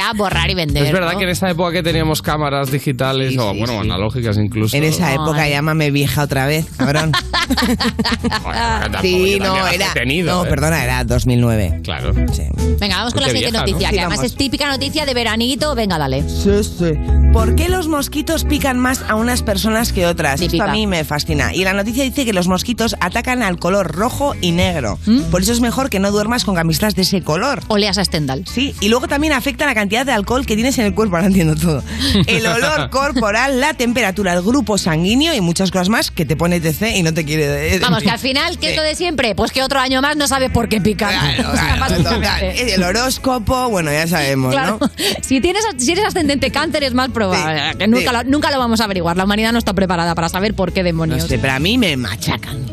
a 0.06 0.14
borrar 0.14 0.50
y 0.50 0.54
vender. 0.54 0.86
es 0.86 0.92
verdad 0.92 1.14
¿no? 1.14 1.18
que 1.20 1.24
en 1.24 1.30
esa 1.32 1.50
época 1.50 1.72
que 1.72 1.84
teníamos 1.84 2.22
cámaras 2.22 2.72
digitales 2.72 3.38
o 3.38 3.54
bueno, 3.54 3.80
analógicas 3.80 4.38
incluso. 4.38 4.76
En 4.78 4.84
esa 4.84 5.14
época, 5.14 5.48
llámame 5.48 5.92
vieja 5.92 6.24
otra 6.24 6.46
vez, 6.46 6.66
cabrón. 6.78 7.12
sí, 9.02 9.38
no, 9.40 9.68
era. 9.68 9.94
tenido, 9.94 10.36
no, 10.36 10.46
¿eh? 10.46 10.50
perdona, 10.50 10.84
era 10.84 11.04
2009. 11.04 11.82
Claro. 11.84 12.14
Venga, 12.14 12.98
vamos 12.98 13.14
con 13.14 13.24
la 13.24 13.30
siguiente 13.30 13.52
vieja, 13.52 13.52
¿no? 13.52 13.60
noticia, 13.60 13.90
Sí, 13.90 13.94
que 13.96 14.00
además 14.00 14.18
vamos. 14.18 14.32
es 14.32 14.38
típica 14.38 14.70
noticia 14.70 15.06
de 15.06 15.14
veranito. 15.14 15.76
Venga, 15.76 15.98
dale. 15.98 16.24
Sí, 16.28 16.64
sí. 16.64 16.94
¿Por 17.34 17.56
qué 17.56 17.68
los 17.70 17.88
mosquitos 17.88 18.46
pican 18.46 18.80
más 18.80 19.04
a 19.08 19.16
unas 19.16 19.42
personas 19.44 19.92
que 19.92 20.06
otras? 20.08 20.36
Esto 20.42 20.52
Típica. 20.52 20.66
a 20.66 20.72
mí 20.72 20.88
me 20.88 21.04
fascina. 21.04 21.54
Y 21.54 21.64
la 21.64 21.74
noticia 21.74 22.04
dice 22.04 22.26
que 22.26 22.34
los 22.34 22.48
mosquitos 22.48 22.96
atacan 23.00 23.44
al 23.44 23.58
color 23.60 23.92
rojo 23.94 24.34
y 24.42 24.52
negro. 24.52 25.00
¿Mm? 25.06 25.24
Por 25.32 25.42
eso 25.42 25.52
es 25.52 25.60
mejor 25.60 25.90
que 25.90 26.00
no 26.00 26.12
duermas 26.12 26.46
con 26.46 26.56
camisetas 26.56 26.96
de 26.96 27.02
ese 27.02 27.22
color. 27.22 27.62
Oleas 27.68 27.98
a 27.98 28.06
Stendhal. 28.06 28.46
Sí, 28.48 28.74
y 28.86 28.88
luego 28.88 29.08
también 29.08 29.34
afecta 29.34 29.66
la 29.66 29.74
cantidad 29.74 30.06
de 30.06 30.12
alcohol 30.12 30.46
que 30.46 30.54
tienes 30.54 30.78
en 30.78 30.86
el 30.86 30.94
cuerpo. 30.94 31.16
Ahora 31.16 31.26
entiendo 31.28 31.56
todo. 31.56 31.84
El 32.28 32.46
olor 32.46 32.92
corporal, 32.92 33.60
la 33.60 33.74
temperatura, 33.74 34.34
el 34.34 34.44
grupo 34.44 34.78
sanguíneo 34.78 35.34
y 35.34 35.42
muchas 35.42 35.72
cosas 35.72 35.90
más 35.90 36.12
que 36.12 36.24
te 36.24 36.36
pone 36.36 36.60
TC 36.60 36.96
y 36.96 37.02
no 37.02 37.12
te 37.12 37.26
quiere... 37.26 37.80
Vamos, 37.80 38.04
que 38.04 38.12
al 38.12 38.20
final, 38.20 38.60
¿qué 38.60 38.70
es 38.72 38.76
lo 38.76 38.84
de 38.84 38.94
siempre? 38.94 39.34
Pues 39.34 39.52
que 39.52 39.64
otro 39.64 39.80
año 39.80 40.04
más 40.04 40.18
no 40.18 40.28
sabes 40.28 40.52
por 40.52 40.70
qué 40.70 40.82
pican. 40.82 41.16
O 41.46 41.56
sea, 41.56 41.78
básicamente. 41.80 42.76
El 42.76 42.84
horóscopo, 42.84 43.70
bueno, 43.70 43.92
ya 43.92 44.08
sabemos, 44.08 44.54
Claro, 44.54 44.78
¿no? 44.80 44.92
si, 45.22 45.42
tienes, 45.42 45.64
si 45.78 45.92
eres 45.92 46.06
ascendente 46.06 46.52
cáncer 46.52 46.84
es 46.84 46.94
más 46.94 47.10
probable. 47.10 47.76
que 47.80 47.88
nunca, 47.88 48.12
sí. 48.12 48.18
lo, 48.18 48.24
nunca 48.24 48.52
lo 48.52 48.60
vamos 48.60 48.82
a 48.82 48.84
averiguar. 48.84 49.18
La 49.18 49.24
humanidad 49.24 49.52
no 49.52 49.58
está 49.58 49.74
preparada 49.74 50.14
para 50.14 50.30
saber 50.30 50.54
por 50.54 50.74
qué 50.74 50.84
demonios. 50.84 51.24
No 51.24 51.28
sé, 51.28 51.40
pero 51.40 51.54
a 51.54 51.60
mí 51.60 51.80
me 51.80 51.98
machacan. 51.98 52.64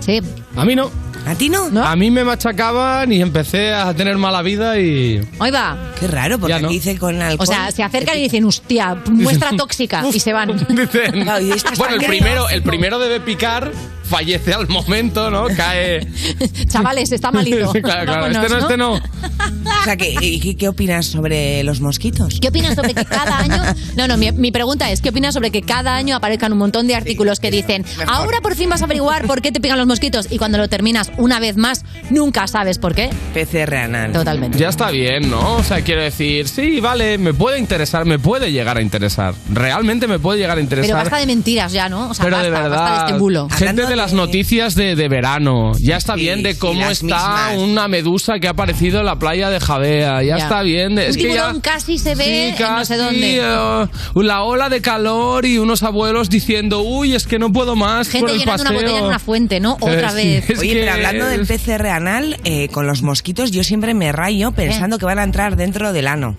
Sí. 0.00 0.20
A 0.56 0.64
mí 0.64 0.74
no. 0.74 0.90
¿A 1.26 1.34
ti 1.34 1.48
no? 1.48 1.66
A 1.84 1.94
mí 1.96 2.10
me 2.10 2.24
machacaban 2.24 3.12
y 3.12 3.20
empecé 3.22 3.72
a 3.72 3.94
tener 3.94 4.16
mala 4.16 4.42
vida 4.42 4.78
y... 4.78 5.20
Ahí 5.38 5.50
va. 5.50 5.76
Qué 5.98 6.06
raro, 6.08 6.38
porque 6.38 6.54
Ya 6.54 6.60
no. 6.60 6.66
aquí 6.68 6.74
dice 6.76 6.98
con 6.98 7.20
alcohol... 7.20 7.46
O 7.48 7.52
sea, 7.52 7.70
se 7.70 7.82
acercan 7.82 8.16
y 8.18 8.22
dicen, 8.22 8.44
hostia, 8.44 8.96
muestra 9.06 9.50
tóxica. 9.56 10.02
y 10.12 10.18
se 10.18 10.32
van. 10.32 10.56
Dicen, 10.68 11.22
Claro, 11.22 11.44
y 11.44 11.52
esta 11.52 11.70
bueno, 11.76 11.94
el 11.94 12.00
sangre- 12.00 12.08
primero, 12.08 12.48
el 12.48 12.62
primero 12.62 12.98
debe 12.98 13.20
picar, 13.20 13.70
fallece 14.02 14.54
al 14.54 14.66
momento, 14.68 15.30
¿no? 15.30 15.46
Cae... 15.56 16.06
Chavales, 16.68 17.12
está 17.12 17.30
malito. 17.30 17.70
claro, 17.82 17.82
claro, 17.82 18.10
Vámonos, 18.22 18.36
este 18.44 18.48
no, 18.48 18.58
este 18.58 18.76
no. 18.76 19.00
O 19.80 19.84
sea, 19.84 19.96
¿qué, 19.96 20.14
y 20.20 20.40
qué, 20.40 20.56
qué 20.56 20.68
opinas 20.68 21.06
sobre 21.06 21.62
los 21.64 21.80
mosquitos? 21.80 22.38
¿Qué 22.40 22.48
opinas 22.48 22.74
sobre 22.74 22.94
que 22.94 23.04
cada 23.04 23.38
año... 23.38 23.62
No, 23.96 24.06
no, 24.06 24.16
mi, 24.16 24.30
mi 24.32 24.52
pregunta 24.52 24.90
es, 24.90 25.00
¿qué 25.00 25.08
opinas 25.08 25.34
sobre 25.34 25.50
que 25.50 25.62
cada 25.62 25.94
año 25.96 26.16
aparezcan 26.16 26.52
un 26.52 26.58
montón 26.58 26.86
de 26.86 26.94
artículos 26.94 27.40
que 27.40 27.50
dicen, 27.50 27.84
ahora 28.06 28.40
por 28.40 28.54
fin 28.56 28.68
vas 28.68 28.82
a 28.82 28.84
averiguar 28.84 29.26
por 29.26 29.40
qué 29.42 29.52
te 29.52 29.60
pican 29.60 29.78
los 29.78 29.86
mosquitos? 29.86 30.26
Y 30.30 30.38
cuando 30.38 30.58
lo 30.58 30.68
terminas 30.68 31.10
una 31.16 31.40
vez 31.40 31.56
más, 31.56 31.84
nunca 32.10 32.46
sabes 32.46 32.78
por 32.78 32.94
qué. 32.94 33.10
PCR 33.34 33.74
anal. 33.76 34.12
Totalmente. 34.12 34.58
Ya 34.58 34.68
está 34.68 34.90
bien, 34.90 35.30
¿no? 35.30 35.56
O 35.56 35.62
sea, 35.62 35.82
quiero 35.82 36.02
decir, 36.02 36.48
sí, 36.48 36.80
vale, 36.80 37.18
me 37.18 37.32
puede 37.34 37.58
interesar, 37.58 38.04
me 38.04 38.18
puede 38.18 38.52
llegar 38.52 38.76
a 38.76 38.82
interesar. 38.82 39.34
Realmente 39.50 40.06
me 40.06 40.18
puede 40.18 40.38
llegar 40.38 40.58
a 40.58 40.60
interesar. 40.60 40.88
Pero 40.90 40.98
basta 40.98 41.18
de 41.18 41.26
mentiras 41.26 41.72
ya, 41.72 41.88
¿no? 41.88 42.10
O 42.10 42.14
sea, 42.14 42.24
Pero 42.24 42.36
basta, 42.36 42.44
de 42.44 42.50
basta 42.50 42.64
de 42.64 42.70
verdad, 42.90 43.06
este 43.08 43.18
bulo. 43.18 43.48
gente 43.50 43.86
de 43.86 43.96
las 43.96 44.12
noticias 44.12 44.74
de, 44.74 44.94
de 44.94 45.08
verano, 45.08 45.72
ya 45.80 45.96
está 45.96 46.14
bien 46.14 46.42
de 46.42 46.56
cómo 46.58 46.88
está 46.90 47.50
mismas. 47.50 47.58
una 47.58 47.88
medusa 47.88 48.38
que 48.38 48.46
ha 48.46 48.50
aparecido 48.50 49.00
en 49.00 49.06
la 49.06 49.18
playa 49.18 49.50
de 49.50 49.60
Javea, 49.70 50.22
ya, 50.22 50.36
Ya. 50.38 50.44
está 50.44 50.62
bien. 50.62 50.94
de- 50.96 51.04
Un 51.04 51.10
es 51.10 51.16
que 51.16 51.32
ya, 51.32 51.54
casi 51.62 51.98
se 51.98 52.14
ve 52.14 52.54
Sí, 52.56 52.62
en 52.64 52.72
no 52.72 52.84
sé 52.84 52.96
dónde. 52.96 53.36
eh, 53.38 53.86
la 54.16 54.42
ola 54.42 54.68
de 54.68 54.80
calor 54.80 55.46
y 55.46 55.58
unos 55.58 55.82
abuelos 55.82 56.28
diciendo, 56.28 56.80
uy, 56.82 57.14
es 57.14 57.26
que 57.26 57.38
no 57.38 57.52
puedo 57.52 57.76
más 57.76 58.08
por 58.08 58.12
Gente 58.12 58.32
el 58.32 58.38
llenando 58.38 58.62
una 58.62 58.70
paseo". 58.70 58.82
botella 58.82 58.98
en 58.98 59.04
una 59.06 59.18
fuente, 59.18 59.60
¿no? 59.60 59.74
Otra 59.80 60.10
Eh, 60.12 60.14
vez. 60.14 60.44
sí, 60.46 60.52
es 60.54 60.58
Oye, 60.58 60.74
pero 60.80 60.92
hablando 60.92 61.26
del 61.26 61.46
PCR 61.46 61.88
anal, 61.90 62.38
eh, 62.44 62.68
con 62.68 62.86
los 62.86 63.02
mosquitos 63.02 63.50
yo 63.52 63.62
siempre 63.64 63.94
me 63.94 64.12
rayo 64.12 64.50
pensando 64.52 64.98
que 64.98 65.04
van 65.06 65.18
a 65.18 65.22
entrar 65.24 65.56
dentro 65.56 65.92
del 65.92 66.06
ano. 66.08 66.36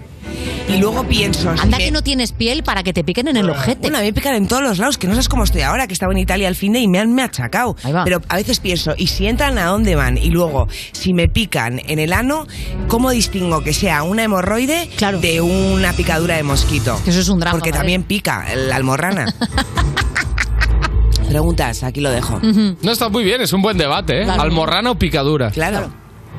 Y 0.69 0.77
luego 0.77 1.03
pienso... 1.05 1.49
Anda 1.49 1.77
me- 1.77 1.85
que 1.85 1.91
no 1.91 2.01
tienes 2.01 2.31
piel 2.31 2.63
para 2.63 2.83
que 2.83 2.93
te 2.93 3.03
piquen 3.03 3.27
en 3.27 3.37
el 3.37 3.49
ojete. 3.49 3.81
Bueno, 3.81 3.97
a 3.97 4.01
mí 4.01 4.07
me 4.07 4.13
pican 4.13 4.35
en 4.35 4.47
todos 4.47 4.63
los 4.63 4.77
lados, 4.77 4.97
que 4.97 5.07
no 5.07 5.13
sabes 5.13 5.27
cómo 5.27 5.43
estoy 5.43 5.61
ahora, 5.61 5.87
que 5.87 5.93
estaba 5.93 6.11
en 6.13 6.19
Italia 6.19 6.47
al 6.47 6.55
fin 6.55 6.73
de 6.73 6.79
y 6.79 6.87
me 6.87 6.99
han 6.99 7.13
machacado. 7.13 7.75
Pero 8.05 8.21
a 8.27 8.35
veces 8.35 8.59
pienso, 8.59 8.93
¿y 8.97 9.07
si 9.07 9.27
entran 9.27 9.57
a 9.57 9.65
dónde 9.65 9.95
van? 9.95 10.17
Y 10.17 10.29
luego, 10.29 10.67
si 10.93 11.13
me 11.13 11.27
pican 11.27 11.81
en 11.87 11.99
el 11.99 12.13
ano, 12.13 12.47
¿cómo 12.87 13.11
distingo 13.11 13.63
que 13.63 13.73
sea 13.73 14.03
una 14.03 14.23
hemorroide 14.23 14.89
de 15.21 15.41
una 15.41 15.93
picadura 15.93 16.37
de 16.37 16.43
mosquito? 16.43 16.99
Que 17.03 17.09
eso 17.09 17.19
es 17.19 17.29
un 17.29 17.39
drama. 17.39 17.57
Porque 17.57 17.71
¿vale? 17.71 17.79
también 17.79 18.03
pica 18.03 18.45
la 18.55 18.75
almorrana. 18.75 19.33
Preguntas, 21.27 21.83
aquí 21.83 22.01
lo 22.01 22.11
dejo. 22.11 22.39
No 22.81 22.91
está 22.91 23.07
muy 23.09 23.23
bien, 23.23 23.41
es 23.41 23.53
un 23.53 23.61
buen 23.61 23.77
debate, 23.77 24.21
¿eh? 24.21 24.23
Claro. 24.25 24.41
¿Almorrana 24.41 24.91
o 24.91 24.95
picadura? 24.95 25.49
Claro. 25.51 25.89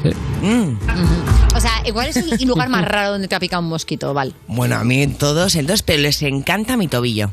Sí. 0.03 0.11
Mm. 0.43 0.77
O 1.55 1.61
sea, 1.61 1.83
igual 1.85 2.09
es 2.09 2.17
el 2.17 2.49
lugar 2.49 2.69
más 2.69 2.85
raro 2.85 3.13
donde 3.13 3.29
te 3.29 3.35
ha 3.35 3.41
picado 3.41 3.63
un 3.63 3.69
mosquito, 3.69 4.13
Val. 4.15 4.35
Bueno, 4.47 4.77
a 4.77 4.85
mí 4.85 5.07
todos, 5.07 5.55
entonces, 5.55 5.83
pero 5.83 6.01
les 6.01 6.23
encanta 6.23 6.77
mi 6.77 6.89
tobillo. 6.89 7.31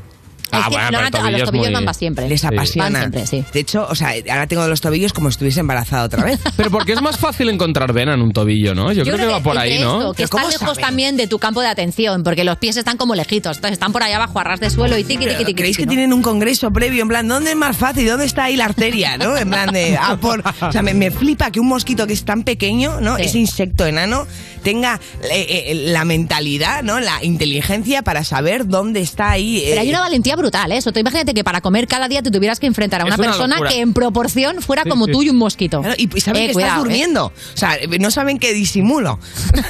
Es 0.52 0.64
que 0.64 0.70
lo 0.70 0.76
van 0.76 0.94
a- 0.94 1.26
a 1.26 1.30
los 1.30 1.42
tobillos 1.44 1.72
van 1.72 1.84
para 1.84 1.94
siempre. 1.94 2.28
Les 2.28 2.44
apasiona. 2.44 2.88
Van 2.90 3.00
siempre, 3.12 3.26
sí. 3.26 3.44
De 3.52 3.60
hecho, 3.60 3.86
o 3.88 3.94
sea, 3.94 4.12
ahora 4.30 4.46
tengo 4.46 4.66
los 4.66 4.80
tobillos 4.80 5.12
como 5.12 5.28
si 5.30 5.34
estuviese 5.34 5.60
embarazada 5.60 6.04
otra 6.04 6.24
vez. 6.24 6.40
Pero 6.56 6.70
porque 6.70 6.92
es 6.92 7.02
más 7.02 7.16
fácil 7.18 7.48
encontrar 7.48 7.92
vena 7.92 8.14
en 8.14 8.22
un 8.22 8.32
tobillo, 8.32 8.74
¿no? 8.74 8.92
Yo, 8.92 9.04
creo, 9.04 9.16
que 9.16 9.26
va 9.26 9.40
por 9.40 9.56
ahí, 9.58 9.80
¿no? 9.80 10.12
que 10.12 10.24
está 10.24 10.44
lejos 10.48 10.78
también 10.78 11.16
de 11.16 11.26
tu 11.26 11.38
campo 11.38 11.60
de 11.60 11.68
atención, 11.68 12.22
porque 12.22 12.44
los 12.44 12.56
pies 12.58 12.76
están 12.76 12.96
como 12.96 13.14
lejitos. 13.14 13.56
Entonces 13.58 13.74
están 13.74 13.92
por 13.92 14.02
ahí 14.02 14.12
abajo 14.12 14.38
a 14.40 14.44
ras 14.44 14.60
de 14.60 14.70
suelo 14.70 14.96
y 14.98 15.04
tiqui, 15.04 15.26
tiqui, 15.26 15.38
tiqui. 15.38 15.54
¿Creéis 15.54 15.76
que 15.76 15.86
¿no? 15.86 15.90
tienen 15.90 16.12
un 16.12 16.22
congreso 16.22 16.70
previo? 16.72 17.02
En 17.02 17.08
plan, 17.08 17.26
¿dónde 17.28 17.50
es 17.50 17.56
más 17.56 17.76
fácil? 17.76 18.06
¿Dónde 18.08 18.24
está 18.26 18.44
ahí 18.44 18.56
la 18.56 18.64
arteria? 18.66 19.16
¿No? 19.18 19.36
En 19.36 19.48
plan 19.50 19.70
de. 19.72 19.96
ah, 20.00 20.16
por- 20.20 20.42
o 20.60 20.72
sea, 20.72 20.82
me, 20.82 20.94
me 20.94 21.10
flipa 21.10 21.50
que 21.50 21.60
un 21.60 21.68
mosquito 21.68 22.06
que 22.06 22.12
es 22.12 22.24
tan 22.24 22.42
pequeño, 22.44 23.00
¿no? 23.00 23.16
Sí. 23.16 23.22
Ese 23.24 23.38
insecto 23.38 23.86
enano, 23.86 24.26
tenga 24.62 25.00
eh, 25.24 25.46
eh, 25.68 25.74
la 25.88 26.04
mentalidad, 26.04 26.82
¿no? 26.82 27.00
La 27.00 27.22
inteligencia 27.24 28.02
para 28.02 28.24
saber 28.24 28.66
dónde 28.66 29.00
está 29.00 29.30
ahí. 29.30 29.58
eh, 29.58 29.66
Pero 29.70 29.80
hay 29.82 29.88
una 29.90 30.00
valentía 30.00 30.36
brutal, 30.40 30.72
¿eh? 30.72 30.78
Eso, 30.78 30.92
tú 30.92 30.98
imagínate 30.98 31.34
que 31.34 31.44
para 31.44 31.60
comer 31.60 31.86
cada 31.86 32.08
día 32.08 32.22
te 32.22 32.30
tuvieras 32.30 32.58
que 32.58 32.66
enfrentar 32.66 33.02
a 33.02 33.04
una 33.04 33.14
una 33.14 33.24
persona 33.24 33.56
locura. 33.56 33.70
que 33.70 33.80
en 33.80 33.92
proporción 33.94 34.60
fuera 34.62 34.82
Sí, 34.84 34.90
como 34.90 35.06
sí. 35.06 35.12
tú 35.12 35.22
y 35.22 35.28
un 35.30 35.36
mosquito. 35.36 35.80
Claro, 35.80 35.94
y, 35.98 36.08
y 36.16 36.20
saben 36.20 36.42
Eh, 36.42 36.46
que 36.48 36.52
cuidado, 36.54 36.72
estás 36.72 36.80
¿eh? 36.80 36.84
durmiendo. 36.88 37.26
O 37.26 37.32
sea, 37.56 37.76
no 38.00 38.10
saben 38.10 38.38
que 38.38 38.52
disimulo. 38.52 39.18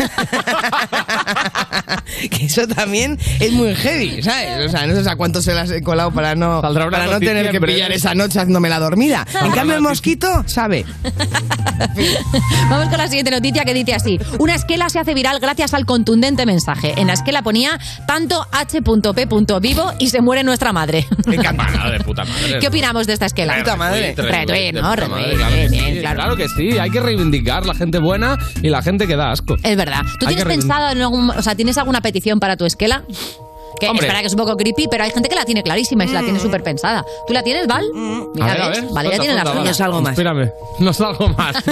que 2.30 2.46
eso 2.46 2.66
también 2.68 3.18
es 3.40 3.52
muy 3.52 3.74
heavy, 3.74 4.22
¿sabes? 4.22 4.66
O 4.66 4.68
sea, 4.70 4.86
no 4.86 5.00
sé 5.02 5.08
a 5.08 5.16
cuánto 5.16 5.42
se 5.42 5.54
las 5.54 5.70
he 5.70 5.82
colado 5.82 6.10
para 6.12 6.34
no, 6.34 6.60
para 6.62 7.06
no 7.06 7.18
tener 7.18 7.50
que 7.50 7.60
pillar 7.60 7.92
esa 7.92 8.14
noche 8.14 8.38
haciéndome 8.38 8.68
la 8.68 8.78
dormida. 8.78 9.26
En 9.42 9.52
cambio, 9.52 9.76
el 9.76 9.82
mosquito 9.82 10.44
sabe. 10.46 10.84
Vamos 12.68 12.88
con 12.88 12.98
la 12.98 13.08
siguiente 13.08 13.30
noticia 13.30 13.64
que 13.64 13.74
dice 13.74 13.94
así. 13.94 14.18
Una 14.38 14.54
esquela 14.54 14.88
se 14.88 14.98
hace 14.98 15.14
viral 15.14 15.38
gracias 15.40 15.74
al 15.74 15.86
contundente 15.86 16.46
mensaje. 16.46 16.94
En 16.96 17.06
la 17.06 17.14
esquela 17.14 17.42
ponía 17.42 17.78
tanto 18.06 18.46
h.p. 18.52 19.26
vivo 19.60 19.92
y 19.98 20.10
se 20.10 20.20
muere 20.20 20.44
nuestra 20.60 20.72
madre. 20.74 21.06
Me 21.26 21.36
encanta. 21.36 21.90
de 21.90 22.00
puta 22.00 22.24
madre. 22.24 22.58
¿Qué 22.60 22.68
opinamos 22.68 23.06
de 23.06 23.14
esta 23.14 23.26
esquela? 23.26 23.56
¿no? 23.56 23.62
puta 23.62 23.76
madre, 23.76 24.14
Retweet, 24.14 24.72
claro 24.72 25.08
que 25.08 25.56
bien, 25.56 25.70
sí, 25.70 25.78
bien, 25.78 26.00
claro. 26.00 26.16
Claro 26.16 26.36
que 26.36 26.48
sí, 26.48 26.78
hay 26.78 26.90
que 26.90 27.00
reivindicar 27.00 27.64
la 27.64 27.74
gente 27.74 27.98
buena 27.98 28.38
y 28.62 28.68
la 28.68 28.82
gente 28.82 29.06
que 29.06 29.16
da 29.16 29.30
asco. 29.30 29.56
Es 29.62 29.76
verdad. 29.76 30.02
¿Tú 30.18 30.26
Hay 30.26 30.34
tienes 30.34 30.44
que 30.44 30.50
pensado 30.50 30.90
en 30.90 31.00
algún, 31.00 31.30
o 31.30 31.42
sea, 31.42 31.54
tienes 31.54 31.78
alguna 31.78 32.02
petición 32.02 32.40
para 32.40 32.56
tu 32.58 32.66
esquela? 32.66 33.04
Que 33.80 33.88
Hombre. 33.88 34.06
espera 34.06 34.20
que 34.20 34.26
es 34.26 34.32
un 34.34 34.38
poco 34.38 34.56
creepy, 34.56 34.86
pero 34.90 35.04
hay 35.04 35.10
gente 35.10 35.28
que 35.28 35.34
la 35.34 35.44
tiene 35.44 35.62
clarísima 35.62 36.04
y 36.04 36.08
se 36.08 36.14
la 36.14 36.20
tiene 36.22 36.38
súper 36.38 36.62
pensada. 36.62 37.04
¿Tú 37.26 37.32
la 37.32 37.42
tienes, 37.42 37.66
Val? 37.66 37.84
Mira, 38.34 38.46
A 38.46 38.52
ver, 38.54 38.62
a 38.62 38.68
¿ves? 38.68 38.82
ver, 38.82 38.90
Vale, 38.92 39.10
ya 39.10 39.18
tiene 39.18 39.34
las 39.34 39.44
suelta, 39.44 39.74
suyas. 39.74 39.78
vale. 39.90 40.08
Inspírame. 40.08 40.50
No 40.78 40.92
salgo 40.92 41.28
más. 41.30 41.56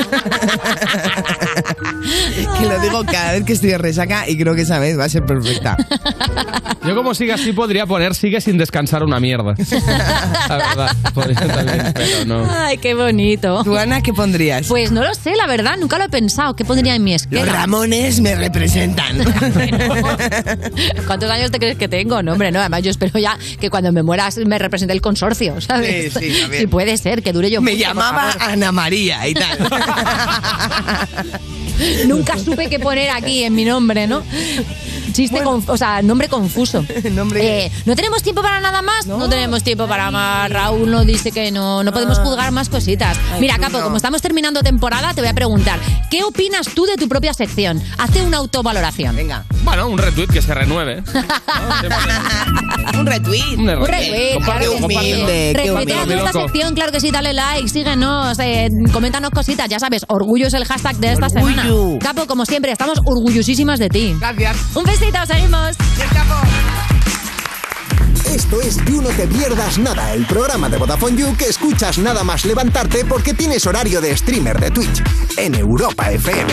Que 2.59 2.67
lo 2.67 2.79
digo 2.81 3.05
cada 3.05 3.33
vez 3.33 3.45
que 3.45 3.53
estoy 3.53 3.71
de 3.71 3.79
resaca 3.79 4.29
y 4.29 4.37
creo 4.39 4.55
que 4.55 4.63
esa 4.63 4.79
vez 4.79 4.99
va 4.99 5.05
a 5.05 5.09
ser 5.09 5.25
perfecta. 5.27 5.77
Yo 6.87 6.95
como 6.95 7.15
siga 7.15 7.35
así 7.35 7.53
podría 7.53 7.87
poner 7.87 8.15
sigue 8.15 8.41
sin 8.41 8.57
descansar 8.59 9.03
una 9.05 9.21
mierda. 9.21 9.55
La 10.49 10.57
verdad, 10.57 10.97
podría 11.15 11.41
también, 11.41 11.93
pero 11.95 12.25
no. 12.25 12.47
Ay, 12.51 12.79
qué 12.79 12.95
bonito. 12.95 13.63
¿Tú, 13.65 13.77
Ana, 13.77 14.01
qué 14.03 14.13
pondrías? 14.15 14.67
Pues 14.69 14.91
no 14.93 15.03
lo 15.05 15.15
sé, 15.15 15.35
la 15.37 15.47
verdad, 15.47 15.77
nunca 15.79 15.99
lo 15.99 16.05
he 16.05 16.09
pensado. 16.09 16.55
¿Qué 16.57 16.65
pondría 16.65 16.95
en 16.95 17.05
mi 17.05 17.15
esquela? 17.15 17.45
Los 17.45 17.53
Ramones 17.55 18.21
me 18.21 18.35
representan. 18.35 19.19
¿Cuántos 21.07 21.31
años 21.31 21.51
te 21.51 21.59
crees 21.59 21.77
que 21.77 21.89
tengo? 21.89 21.98
No, 22.05 22.33
hombre, 22.33 22.51
no. 22.51 22.61
Además, 22.61 22.83
yo 22.83 22.91
espero 22.91 23.19
ya 23.19 23.39
que 23.61 23.71
cuando 23.71 23.93
me 23.93 24.03
mueras 24.03 24.37
me 24.39 24.59
represente 24.59 24.93
el 24.93 25.01
consorcio, 25.01 25.61
¿sabes? 25.61 26.13
Sí, 26.15 26.31
sí. 26.31 26.59
Si 26.59 26.67
puede 26.67 26.97
ser, 26.97 27.23
que 27.23 27.33
dure 27.33 27.51
yo 27.51 27.61
Me 27.61 27.73
mucho, 27.73 27.85
llamaba. 27.85 28.33
Ana 28.41 28.73
María 28.73 29.27
y 29.29 29.35
tal. 29.35 29.59
Nunca 32.07 32.39
supe 32.39 32.69
qué 32.69 32.79
poner 32.79 33.11
aquí 33.11 33.45
en 33.45 33.55
mi 33.55 33.65
nombre, 33.65 34.07
¿no? 34.07 34.23
Chiste, 35.13 35.43
conf- 35.43 35.69
o 35.69 35.77
sea, 35.77 36.03
nombre 36.03 36.29
confuso. 36.29 36.85
Eh, 37.41 37.71
¿No 37.85 37.95
tenemos 37.97 38.23
tiempo 38.23 38.43
para 38.43 38.61
nada 38.61 38.83
más? 38.83 39.07
No, 39.07 39.29
tenemos 39.29 39.63
tiempo 39.63 39.87
para 39.87 40.11
más. 40.11 40.51
Raúl 40.51 40.91
nos 40.91 41.07
dice 41.07 41.31
que 41.33 41.51
no, 41.51 41.83
no 41.83 41.93
podemos 41.93 42.19
juzgar 42.19 42.51
más 42.53 42.69
cositas. 42.69 43.17
Mira, 43.41 43.59
Capo, 43.59 43.81
como 43.81 43.97
estamos 43.97 44.21
terminando 44.23 44.63
temporada, 44.63 45.15
te 45.15 45.21
voy 45.21 45.29
a 45.31 45.35
preguntar, 45.35 45.79
¿qué 46.11 46.23
opinas 46.25 46.69
tú 46.75 46.85
de 46.87 46.97
tu 46.97 47.09
propia 47.09 47.35
sección? 47.35 47.83
Hazte 47.99 48.23
una 48.23 48.39
autovaloración. 48.39 49.15
Venga. 49.17 49.45
Bueno, 49.65 49.89
un 49.89 49.99
retweet 49.99 50.29
que 50.29 50.43
se 50.43 50.55
renueve. 50.55 51.03
Un 53.09 53.15
retweet. 53.15 53.57
Un 53.57 53.87
retweet, 53.87 54.45
claro 54.45 54.71
que 54.71 54.79
sí. 54.79 54.85
humilde, 54.85 55.53
qué 55.55 55.63
Retuitea 55.65 55.97
humilde. 56.03 56.17
nuestra 56.17 56.43
sección, 56.43 56.75
claro 56.75 56.93
que 56.93 57.01
sí, 57.01 57.11
dale 57.11 57.33
like, 57.33 57.69
síguenos, 57.69 58.39
eh, 58.39 58.69
coméntanos 58.93 59.31
cositas, 59.31 59.69
ya 59.69 59.79
sabes, 59.79 60.05
orgullo 60.09 60.47
es 60.47 60.55
el 60.55 60.65
hashtag 60.65 60.97
de 60.97 61.13
esta 61.13 61.29
semana. 61.29 61.65
Capo, 62.01 62.27
como 62.27 62.45
siempre, 62.45 62.73
estamos 62.73 62.99
orgullosísimas 63.05 63.79
de 63.79 63.89
ti. 63.89 64.17
Gracias. 64.21 64.57
Un 64.75 64.85
besito, 64.85 65.19
seguimos. 65.27 65.77
Esto 68.27 68.61
es 68.61 68.77
You 68.85 69.01
No 69.01 69.09
Te 69.09 69.27
Pierdas 69.27 69.79
Nada, 69.79 70.13
el 70.13 70.27
programa 70.27 70.69
de 70.69 70.77
Vodafone 70.77 71.17
You 71.17 71.35
que 71.37 71.47
escuchas 71.47 71.99
nada 71.99 72.23
más 72.25 72.45
levantarte 72.45 73.05
porque 73.07 73.33
tienes 73.33 73.67
horario 73.67 74.01
de 74.01 74.17
streamer 74.17 74.61
de 74.61 74.71
Twitch 74.71 75.03
en 75.39 75.55
Europa 75.55 76.11
FM. 76.13 76.53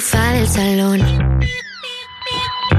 Sofá 0.00 0.32
del 0.32 0.48
salón 0.48 1.00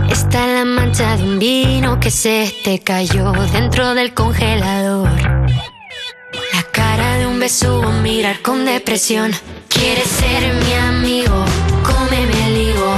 está 0.10 0.48
la 0.48 0.66
mancha 0.66 1.16
de 1.16 1.24
un 1.24 1.40
vino 1.40 1.98
que 1.98 2.12
se 2.12 2.54
te 2.66 2.80
cayó 2.80 3.32
dentro 3.54 3.96
del 3.96 4.14
congelador. 4.14 5.10
La 6.54 6.64
cara 6.74 7.18
de 7.20 7.26
un 7.26 7.40
besugo, 7.40 7.90
mirar 8.04 8.42
con 8.42 8.66
depresión. 8.66 9.32
Quieres 9.70 10.10
ser 10.10 10.42
mi 10.56 10.74
amigo, 10.74 11.46
cómeme 11.84 12.48
el 12.48 12.58
higo. 12.68 12.96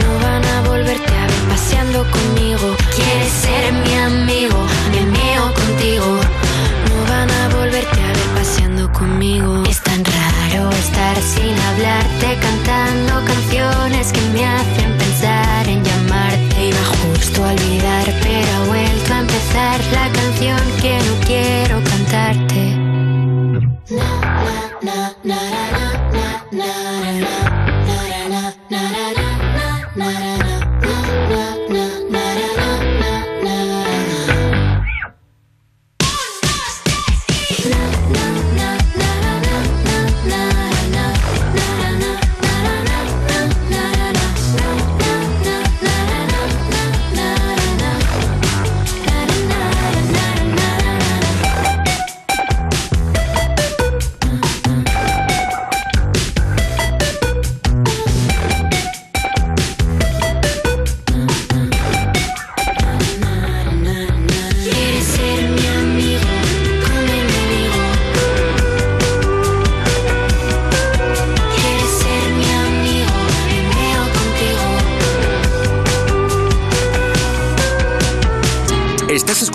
No 0.00 0.10
van 0.26 0.44
a 0.44 0.62
volverte 0.62 1.12
a 1.12 1.26
ver 1.28 1.42
paseando 1.48 2.04
conmigo. 2.10 2.76
Quieres 2.96 3.32
ser 3.44 3.72
mi 3.72 3.94
amigo, 3.94 4.58
me 4.90 5.02
meo 5.16 5.54
contigo. 5.54 6.18
No 6.88 6.96
van 7.08 7.30
a 7.30 7.48
volverte 7.56 8.00
a 8.00 8.06
ver 8.18 8.28
paseando 8.34 8.92
conmigo. 8.92 9.62
Es 9.70 9.80
tan 9.80 10.04
raro 10.04 10.70
estar 10.70 11.16
sin 11.22 11.56
hablarte, 11.68 12.38
me 14.34 14.44
hacen 14.44 14.98
pensar 14.98 15.68
en 15.68 15.82
llamarte. 15.82 16.66
Iba 16.66 16.84
justo 17.02 17.44
a 17.44 17.52
olvidar, 17.52 18.06
pero 18.22 18.52
ha 18.56 18.64
vuelto 18.66 19.14
a 19.14 19.20
empezar 19.20 19.83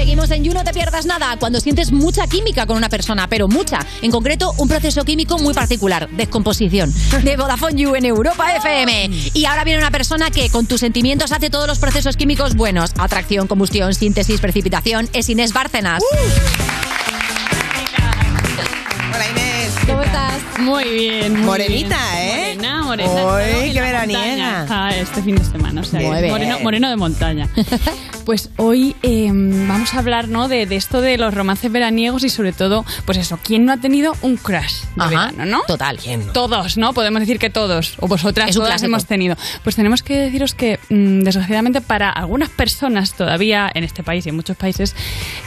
Seguimos 0.00 0.30
en 0.30 0.42
You, 0.42 0.54
no 0.54 0.64
te 0.64 0.72
pierdas 0.72 1.04
nada. 1.04 1.36
Cuando 1.38 1.60
sientes 1.60 1.92
mucha 1.92 2.26
química 2.26 2.64
con 2.64 2.78
una 2.78 2.88
persona, 2.88 3.26
pero 3.28 3.48
mucha. 3.48 3.80
En 4.00 4.10
concreto, 4.10 4.54
un 4.56 4.66
proceso 4.66 5.04
químico 5.04 5.38
muy 5.38 5.52
particular, 5.52 6.08
descomposición. 6.12 6.90
De 7.22 7.36
Vodafone 7.36 7.74
You 7.78 7.94
en 7.94 8.06
Europa 8.06 8.56
FM. 8.56 9.10
Y 9.34 9.44
ahora 9.44 9.62
viene 9.62 9.78
una 9.78 9.90
persona 9.90 10.30
que 10.30 10.48
con 10.48 10.64
tus 10.64 10.80
sentimientos 10.80 11.32
hace 11.32 11.50
todos 11.50 11.66
los 11.68 11.78
procesos 11.78 12.16
químicos 12.16 12.54
buenos. 12.56 12.92
Atracción, 12.96 13.46
combustión, 13.46 13.92
síntesis, 13.94 14.40
precipitación. 14.40 15.10
Es 15.12 15.28
Inés 15.28 15.52
Bárcenas. 15.52 16.02
Hola 19.14 19.28
Inés. 19.32 19.74
¿Cómo 19.86 20.00
estás? 20.00 20.38
Muy 20.60 20.84
bien. 20.94 21.32
muy 21.34 21.42
Morenita, 21.42 21.98
bien. 22.14 22.24
¿eh? 22.24 22.56
Morena, 22.56 22.84
morena. 22.84 23.48
En 23.66 23.72
qué 23.74 23.80
veraniega. 23.82 24.20
montaña. 24.60 24.66
Ah, 24.70 24.96
este 24.96 25.22
fin 25.22 25.36
de 25.36 25.44
semana. 25.44 25.82
O 25.82 25.84
sea, 25.84 26.00
Muy 26.00 26.14
que 26.16 26.20
bien. 26.22 26.32
moreno, 26.32 26.60
moreno 26.60 26.88
de 26.88 26.96
montaña. 26.96 27.48
Pues 28.24 28.50
hoy 28.56 28.94
eh, 29.02 29.28
vamos 29.32 29.94
a 29.94 29.98
hablar 29.98 30.28
¿no? 30.28 30.48
de, 30.48 30.66
de 30.66 30.76
esto 30.76 31.00
de 31.00 31.18
los 31.18 31.34
romances 31.34 31.70
veraniegos 31.70 32.24
y 32.24 32.28
sobre 32.28 32.52
todo, 32.52 32.84
pues 33.04 33.18
eso, 33.18 33.38
¿quién 33.42 33.64
no 33.64 33.72
ha 33.72 33.76
tenido 33.78 34.14
un 34.22 34.36
crush 34.36 34.82
de 34.96 35.02
Ajá, 35.02 35.08
verano, 35.08 35.46
no? 35.46 35.62
Total. 35.66 35.98
Todos, 36.32 36.76
¿no? 36.76 36.92
Podemos 36.92 37.20
decir 37.20 37.38
que 37.38 37.50
todos, 37.50 37.94
o 38.00 38.08
vosotras 38.08 38.54
todas 38.54 38.82
hemos 38.82 39.06
tenido. 39.06 39.36
Pues 39.62 39.76
tenemos 39.76 40.02
que 40.02 40.18
deciros 40.18 40.54
que, 40.54 40.78
mm, 40.88 41.20
desgraciadamente, 41.20 41.80
para 41.80 42.10
algunas 42.10 42.48
personas 42.48 43.14
todavía 43.14 43.70
en 43.74 43.84
este 43.84 44.02
país 44.02 44.26
y 44.26 44.30
en 44.30 44.36
muchos 44.36 44.56
países, 44.56 44.94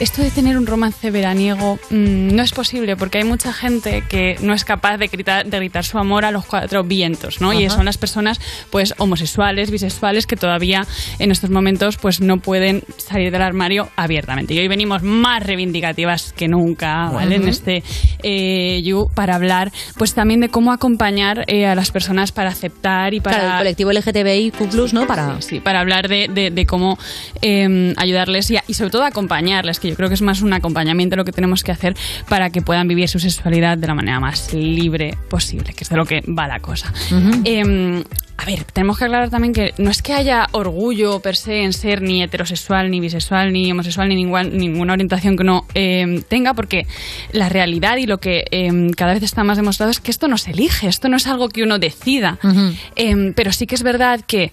esto 0.00 0.22
de 0.22 0.30
tener 0.30 0.56
un 0.56 0.66
romance 0.66 1.10
veraniego 1.10 1.78
mm, 1.90 2.34
no 2.34 2.42
es 2.42 2.52
posible 2.52 2.96
porque 2.96 3.18
hay 3.18 3.24
mucha 3.24 3.52
gente 3.52 4.04
que 4.08 4.36
no 4.40 4.54
es 4.54 4.64
capaz 4.64 4.98
de 4.98 5.08
gritar, 5.08 5.46
de 5.46 5.56
gritar 5.58 5.84
su 5.84 5.98
amor 5.98 6.24
a 6.24 6.30
los 6.30 6.44
cuatro 6.44 6.84
vientos, 6.84 7.40
¿no? 7.40 7.52
Y 7.52 7.68
son 7.70 7.84
las 7.84 7.98
personas, 7.98 8.40
pues, 8.70 8.94
homosexuales, 8.98 9.70
bisexuales, 9.70 10.26
que 10.26 10.36
todavía 10.36 10.86
en 11.18 11.30
estos 11.30 11.50
momentos, 11.50 11.96
pues, 11.96 12.20
no 12.20 12.38
pueden 12.38 12.63
salir 12.96 13.30
del 13.30 13.42
armario 13.42 13.88
abiertamente. 13.96 14.54
Y 14.54 14.58
hoy 14.58 14.68
venimos 14.68 15.02
más 15.02 15.42
reivindicativas 15.42 16.32
que 16.32 16.48
nunca, 16.48 17.10
¿vale? 17.10 17.36
En 17.36 17.48
este 17.48 17.82
eh, 18.22 18.80
You 18.82 19.08
para 19.14 19.34
hablar, 19.34 19.70
pues, 19.96 20.14
también 20.14 20.40
de 20.40 20.48
cómo 20.48 20.72
acompañar 20.72 21.44
eh, 21.46 21.66
a 21.66 21.74
las 21.74 21.90
personas 21.90 22.32
para 22.32 22.50
aceptar 22.50 23.14
y 23.14 23.20
para 23.20 23.36
Claro, 23.38 23.52
el 23.52 23.58
colectivo 23.58 23.92
LGTBIQ+, 23.92 24.92
¿no? 24.92 25.06
Para... 25.06 25.40
Sí, 25.40 25.60
para 25.60 25.80
hablar 25.80 26.08
de, 26.08 26.28
de- 26.32 26.50
de 26.50 26.66
cómo 26.66 26.98
eh, 27.42 27.92
ayudarles 27.96 28.50
y, 28.50 28.56
a- 28.56 28.64
y 28.66 28.74
sobre 28.74 28.90
todo 28.90 29.04
acompañarles, 29.04 29.80
que 29.80 29.88
yo 29.88 29.96
creo 29.96 30.08
que 30.08 30.14
es 30.14 30.22
más 30.22 30.42
un 30.42 30.52
acompañamiento 30.52 31.16
lo 31.16 31.24
que 31.24 31.32
tenemos 31.32 31.62
que 31.62 31.72
hacer 31.72 31.94
para 32.28 32.50
que 32.50 32.62
puedan 32.62 32.88
vivir 32.88 33.08
su 33.08 33.18
sexualidad 33.18 33.78
de 33.78 33.86
la 33.86 33.94
manera 33.94 34.20
más 34.20 34.52
libre 34.54 35.16
posible, 35.28 35.72
que 35.74 35.84
es 35.84 35.90
de 35.90 35.96
lo 35.96 36.04
que 36.04 36.20
va 36.22 36.46
la 36.46 36.60
cosa. 36.60 36.92
Eh, 37.44 38.02
a 38.36 38.44
ver, 38.46 38.64
tenemos 38.64 38.98
que 38.98 39.04
aclarar 39.04 39.30
también 39.30 39.52
que 39.52 39.72
no 39.78 39.90
es 39.90 40.02
que 40.02 40.12
haya 40.12 40.48
orgullo 40.52 41.20
per 41.20 41.36
se 41.36 41.62
en 41.62 41.72
ser 41.72 42.02
ni 42.02 42.22
heterosexual, 42.22 42.90
ni 42.90 42.98
bisexual, 43.00 43.52
ni 43.52 43.70
homosexual, 43.70 44.08
ni 44.08 44.16
ninguna, 44.16 44.42
ninguna 44.42 44.92
orientación 44.92 45.36
que 45.36 45.42
uno 45.44 45.66
eh, 45.74 46.22
tenga, 46.28 46.52
porque 46.52 46.86
la 47.32 47.48
realidad 47.48 47.96
y 47.96 48.06
lo 48.06 48.18
que 48.18 48.44
eh, 48.50 48.90
cada 48.96 49.14
vez 49.14 49.22
está 49.22 49.44
más 49.44 49.56
demostrado 49.56 49.90
es 49.92 50.00
que 50.00 50.10
esto 50.10 50.26
no 50.28 50.36
se 50.36 50.50
elige, 50.50 50.88
esto 50.88 51.08
no 51.08 51.16
es 51.16 51.26
algo 51.28 51.48
que 51.48 51.62
uno 51.62 51.78
decida. 51.78 52.38
Eh, 52.96 53.32
pero 53.36 53.52
sí 53.52 53.66
que 53.66 53.76
es 53.76 53.82
verdad 53.82 54.20
que, 54.26 54.50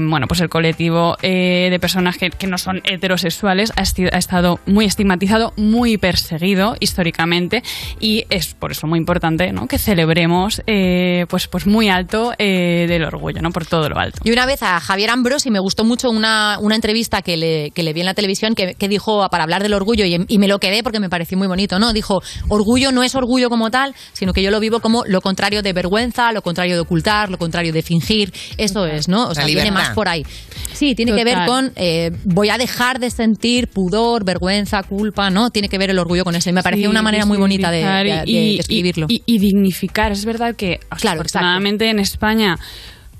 bueno, 0.00 0.28
pues 0.28 0.40
el 0.40 0.48
colectivo 0.48 1.16
eh, 1.22 1.68
de 1.70 1.78
personas 1.80 2.16
que, 2.18 2.30
que 2.30 2.46
no 2.46 2.58
son 2.58 2.80
heterosexuales 2.84 3.72
ha, 3.76 3.82
esti- 3.82 4.08
ha 4.12 4.18
estado 4.18 4.60
muy 4.66 4.84
estigmatizado, 4.84 5.52
muy 5.56 5.98
perseguido 5.98 6.76
históricamente 6.80 7.62
y 8.00 8.24
es 8.30 8.54
por 8.54 8.70
eso 8.70 8.86
muy 8.86 8.98
importante 8.98 9.52
¿no? 9.52 9.66
que 9.66 9.78
celebremos 9.78 10.62
eh, 10.66 11.26
pues, 11.28 11.48
pues 11.48 11.66
muy 11.66 11.88
alto 11.88 12.32
eh, 12.38 12.86
del 12.88 13.02
orgullo, 13.04 13.15
¿no? 13.42 13.50
por 13.50 13.66
todo 13.66 13.88
lo 13.88 13.98
alto. 13.98 14.20
Y 14.24 14.30
una 14.32 14.46
vez 14.46 14.62
a 14.62 14.80
Javier 14.80 15.10
Ambrosi 15.10 15.50
me 15.50 15.58
gustó 15.58 15.84
mucho 15.84 16.10
una, 16.10 16.58
una 16.60 16.74
entrevista 16.74 17.22
que 17.22 17.36
le, 17.36 17.70
que 17.72 17.82
le 17.82 17.92
vi 17.92 18.00
en 18.00 18.06
la 18.06 18.14
televisión 18.14 18.54
que, 18.54 18.74
que 18.74 18.88
dijo 18.88 19.26
para 19.30 19.44
hablar 19.44 19.62
del 19.62 19.74
orgullo 19.74 20.04
y, 20.04 20.24
y 20.28 20.38
me 20.38 20.48
lo 20.48 20.58
quedé 20.58 20.82
porque 20.82 21.00
me 21.00 21.08
pareció 21.08 21.38
muy 21.38 21.46
bonito, 21.48 21.78
¿no? 21.78 21.92
Dijo, 21.92 22.20
orgullo 22.48 22.92
no 22.92 23.02
es 23.02 23.14
orgullo 23.14 23.48
como 23.48 23.70
tal, 23.70 23.94
sino 24.12 24.32
que 24.32 24.42
yo 24.42 24.50
lo 24.50 24.60
vivo 24.60 24.80
como 24.80 25.04
lo 25.06 25.20
contrario 25.20 25.62
de 25.62 25.72
vergüenza, 25.72 26.32
lo 26.32 26.42
contrario 26.42 26.74
de 26.74 26.80
ocultar, 26.80 27.30
lo 27.30 27.38
contrario 27.38 27.72
de 27.72 27.82
fingir. 27.82 28.32
Eso 28.56 28.86
es, 28.86 29.08
¿no? 29.08 29.28
O 29.28 29.34
sea, 29.34 29.44
viene 29.46 29.70
más 29.70 29.90
por 29.90 30.08
ahí. 30.08 30.24
Sí, 30.72 30.94
tiene 30.94 31.14
que 31.14 31.24
ver 31.24 31.38
con 31.46 31.72
eh, 31.76 32.10
voy 32.24 32.50
a 32.50 32.58
dejar 32.58 32.98
de 32.98 33.10
sentir 33.10 33.68
pudor, 33.68 34.24
vergüenza, 34.24 34.82
culpa, 34.82 35.30
¿no? 35.30 35.50
Tiene 35.50 35.68
que 35.68 35.78
ver 35.78 35.90
el 35.90 35.98
orgullo 35.98 36.24
con 36.24 36.34
eso. 36.36 36.50
Y 36.50 36.52
me 36.52 36.62
pareció 36.62 36.86
Sí, 36.86 36.90
una 36.90 37.02
manera 37.02 37.24
muy 37.26 37.38
bonita 37.38 37.70
de, 37.70 37.82
de- 37.82 38.22
y- 38.26 38.56
describirlo. 38.58 39.06
Y, 39.08 39.22
y 39.26 39.38
dignificar. 39.38 40.12
Es 40.12 40.24
verdad 40.24 40.54
que, 40.54 40.80
o 40.90 40.98
sea, 40.98 41.12
Claro, 41.12 41.20
afortunadamente 41.20 41.88
en 41.88 41.98
España 41.98 42.58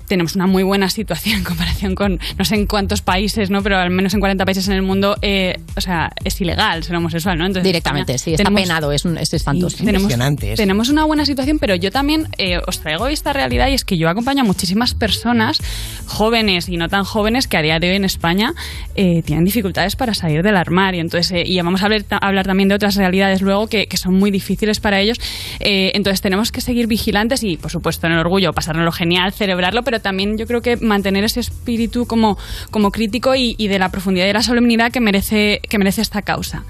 tenemos 0.07 0.35
una 0.35 0.47
muy 0.47 0.63
buena 0.63 0.89
situación 0.89 1.37
en 1.39 1.43
comparación 1.43 1.95
con 1.95 2.19
no 2.37 2.45
sé 2.45 2.55
en 2.55 2.65
cuántos 2.65 3.01
países, 3.01 3.49
¿no? 3.49 3.61
Pero 3.63 3.77
al 3.77 3.89
menos 3.89 4.13
en 4.13 4.19
40 4.19 4.45
países 4.45 4.67
en 4.67 4.73
el 4.73 4.81
mundo, 4.81 5.17
eh, 5.21 5.59
o 5.75 5.81
sea, 5.81 6.11
es 6.23 6.39
ilegal 6.41 6.83
ser 6.83 6.95
homosexual, 6.95 7.37
¿no? 7.37 7.45
Entonces, 7.45 7.65
en 7.65 7.69
Directamente, 7.71 8.13
España 8.13 8.23
sí, 8.23 8.31
está 8.33 8.43
tenemos- 8.45 8.61
penado, 8.61 8.91
es, 8.91 9.05
un, 9.05 9.17
es 9.17 9.33
espantoso. 9.33 9.77
Sí, 9.77 9.85
tenemos, 9.85 10.11
tenemos 10.55 10.89
una 10.89 11.05
buena 11.05 11.25
situación, 11.25 11.59
pero 11.59 11.75
yo 11.75 11.91
también 11.91 12.27
eh, 12.37 12.59
os 12.65 12.79
traigo 12.79 13.07
esta 13.07 13.33
realidad 13.33 13.67
y 13.69 13.73
es 13.73 13.83
que 13.85 13.97
yo 13.97 14.09
acompaño 14.09 14.41
a 14.41 14.45
muchísimas 14.45 14.93
personas, 14.93 15.59
jóvenes 16.05 16.69
y 16.69 16.77
no 16.77 16.89
tan 16.89 17.03
jóvenes, 17.03 17.47
que 17.47 17.57
a 17.57 17.61
día 17.61 17.79
de 17.79 17.89
hoy 17.89 17.95
en 17.97 18.05
España 18.05 18.53
eh, 18.95 19.21
tienen 19.25 19.45
dificultades 19.45 19.95
para 19.95 20.13
salir 20.13 20.43
del 20.43 20.55
armario. 20.57 21.01
Entonces, 21.01 21.31
eh, 21.31 21.43
y 21.45 21.57
vamos 21.61 21.81
a 21.81 21.85
hablar, 21.85 22.05
hablar 22.21 22.45
también 22.45 22.69
de 22.69 22.75
otras 22.75 22.95
realidades 22.95 23.41
luego 23.41 23.67
que, 23.67 23.87
que 23.87 23.97
son 23.97 24.13
muy 24.15 24.31
difíciles 24.31 24.79
para 24.79 24.99
ellos. 24.99 25.19
Eh, 25.59 25.91
entonces, 25.95 26.21
tenemos 26.21 26.51
que 26.51 26.61
seguir 26.61 26.87
vigilantes 26.87 27.43
y, 27.43 27.57
por 27.57 27.71
supuesto, 27.71 28.07
en 28.07 28.13
el 28.13 28.19
orgullo, 28.19 28.53
pasárnoslo 28.53 28.91
genial, 28.91 29.33
celebrarlo, 29.33 29.83
pero 29.83 29.96
también 29.99 30.37
yo 30.37 30.45
creo 30.47 30.61
que 30.61 30.77
mantener 30.77 31.23
ese 31.23 31.39
espíritu 31.39 32.05
como, 32.05 32.37
como 32.71 32.91
crítico 32.91 33.35
y, 33.35 33.55
y 33.57 33.67
de 33.67 33.79
la 33.79 33.89
profundidad 33.89 34.25
y 34.25 34.27
de 34.27 34.33
la 34.33 34.43
solemnidad 34.43 34.91
que 34.91 34.99
merece, 34.99 35.61
que 35.67 35.77
merece 35.77 36.01
esta 36.01 36.21
causa 36.21 36.63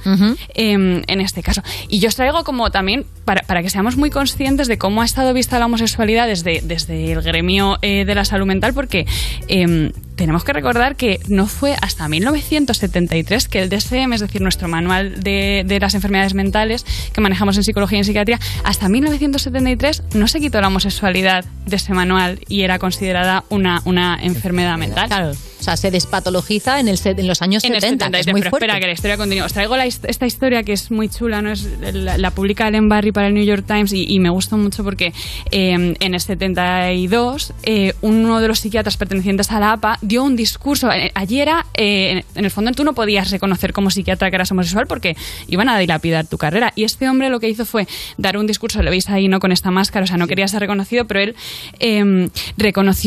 em, 0.54 1.04
en 1.08 1.22
este 1.22 1.44
caso. 1.44 1.62
Y 1.90 2.00
yo 2.00 2.08
os 2.08 2.16
traigo 2.16 2.44
como 2.44 2.72
también 2.72 3.06
para, 3.26 3.42
para 3.42 3.62
que 3.62 3.70
seamos 3.70 3.98
muy 3.98 4.10
conscientes 4.10 4.68
de 4.68 4.78
cómo 4.78 5.02
ha 5.02 5.06
estado 5.06 5.34
vista 5.34 5.60
la 5.60 5.66
homosexualidad 5.66 6.28
desde, 6.28 6.62
desde 6.64 7.12
el 7.12 7.22
gremio 7.22 7.78
eh, 7.82 8.06
de 8.06 8.16
la 8.16 8.26
salud 8.26 8.46
mental, 8.46 8.74
porque 8.74 9.06
em, 9.48 9.92
tenemos 10.16 10.44
que 10.44 10.54
recordar 10.54 10.96
que 10.96 11.20
no 11.28 11.48
fue 11.48 11.76
hasta 11.82 12.08
1973 12.08 13.48
que 13.48 13.62
el 13.62 13.70
DSM, 13.70 14.14
es 14.14 14.22
decir, 14.22 14.42
nuestro 14.42 14.68
manual 14.68 15.22
de, 15.22 15.64
de 15.66 15.80
las 15.80 15.94
enfermedades 15.94 16.34
mentales 16.34 16.86
que 17.14 17.22
manejamos 17.22 17.56
en 17.58 17.64
psicología 17.64 17.98
y 17.98 18.00
en 18.00 18.06
psiquiatría, 18.06 18.40
hasta 18.64 18.90
1973 18.90 20.04
no 20.16 20.28
se 20.28 20.40
quitó 20.40 20.60
la 20.60 20.68
homosexualidad 20.68 21.46
de 21.66 21.76
ese 21.76 21.94
manual 21.94 22.40
y 22.48 22.64
era 22.64 22.80
considerada 22.80 23.17
una, 23.50 23.82
una 23.86 24.20
enfermedad 24.22 24.78
mental. 24.78 25.08
Claro, 25.08 25.32
o 25.32 25.64
sea, 25.64 25.76
se 25.76 25.90
despatologiza 25.90 26.80
en, 26.80 26.88
el, 26.88 27.00
en 27.04 27.28
los 27.28 27.42
años 27.42 27.64
En 27.64 27.74
el 27.74 27.82
70, 27.82 28.06
que 28.12 28.24
73, 28.24 28.28
es 28.28 28.32
muy 28.32 28.42
pero 28.42 28.50
fuerte. 28.52 28.66
espera, 28.68 28.80
que 28.80 28.86
la 28.86 28.94
historia 28.94 29.18
continúa. 29.18 29.46
Os 29.46 29.54
traigo 29.54 29.76
la 29.76 29.86
esta 29.86 30.26
historia 30.26 30.64
que 30.64 30.74
es 30.74 30.92
muy 30.92 31.10
chula, 31.10 31.42
¿no? 31.42 31.52
Es, 31.52 31.68
la, 31.94 32.18
la 32.18 32.32
publica 32.32 32.68
Ellen 32.68 32.90
Barry 32.90 33.12
para 33.12 33.28
el 33.28 33.34
New 33.34 33.44
York 33.44 33.66
Times 33.66 33.92
y, 33.92 34.06
y 34.08 34.20
me 34.20 34.30
gustó 34.30 34.58
mucho 34.58 34.84
porque 34.84 35.14
eh, 35.52 35.96
en 36.00 36.14
el 36.14 36.20
72 36.20 37.54
eh, 37.64 37.94
uno 38.02 38.40
de 38.40 38.48
los 38.48 38.60
psiquiatras 38.60 38.98
pertenecientes 38.98 39.52
a 39.52 39.60
la 39.60 39.74
APA 39.74 39.98
dio 40.02 40.24
un 40.24 40.36
discurso. 40.36 40.92
Eh, 40.92 41.12
allí 41.16 41.42
era, 41.42 41.66
eh, 41.74 42.24
en 42.36 42.46
el 42.46 42.52
fondo 42.52 42.72
tú 42.74 42.84
no 42.84 42.94
podías 42.94 43.32
reconocer 43.32 43.74
como 43.74 43.90
psiquiatra 43.90 44.30
que 44.30 44.36
eras 44.36 44.52
homosexual 44.52 44.86
porque 44.88 45.16
iban 45.48 45.70
a 45.70 45.80
dilapidar 45.80 46.28
tu 46.28 46.38
carrera. 46.38 46.72
Y 46.76 46.84
este 46.84 47.10
hombre 47.10 47.30
lo 47.30 47.40
que 47.40 47.50
hizo 47.50 47.66
fue 47.66 47.88
dar 48.18 48.38
un 48.38 48.46
discurso, 48.48 48.84
lo 48.84 48.92
veis 48.92 49.10
ahí, 49.10 49.28
¿no? 49.28 49.40
Con 49.40 49.52
esta 49.52 49.72
máscara, 49.72 50.04
o 50.04 50.08
sea, 50.08 50.18
no 50.18 50.28
quería 50.28 50.48
ser 50.48 50.60
reconocido, 50.60 51.06
pero 51.06 51.20
él 51.20 51.36
eh, 51.80 52.30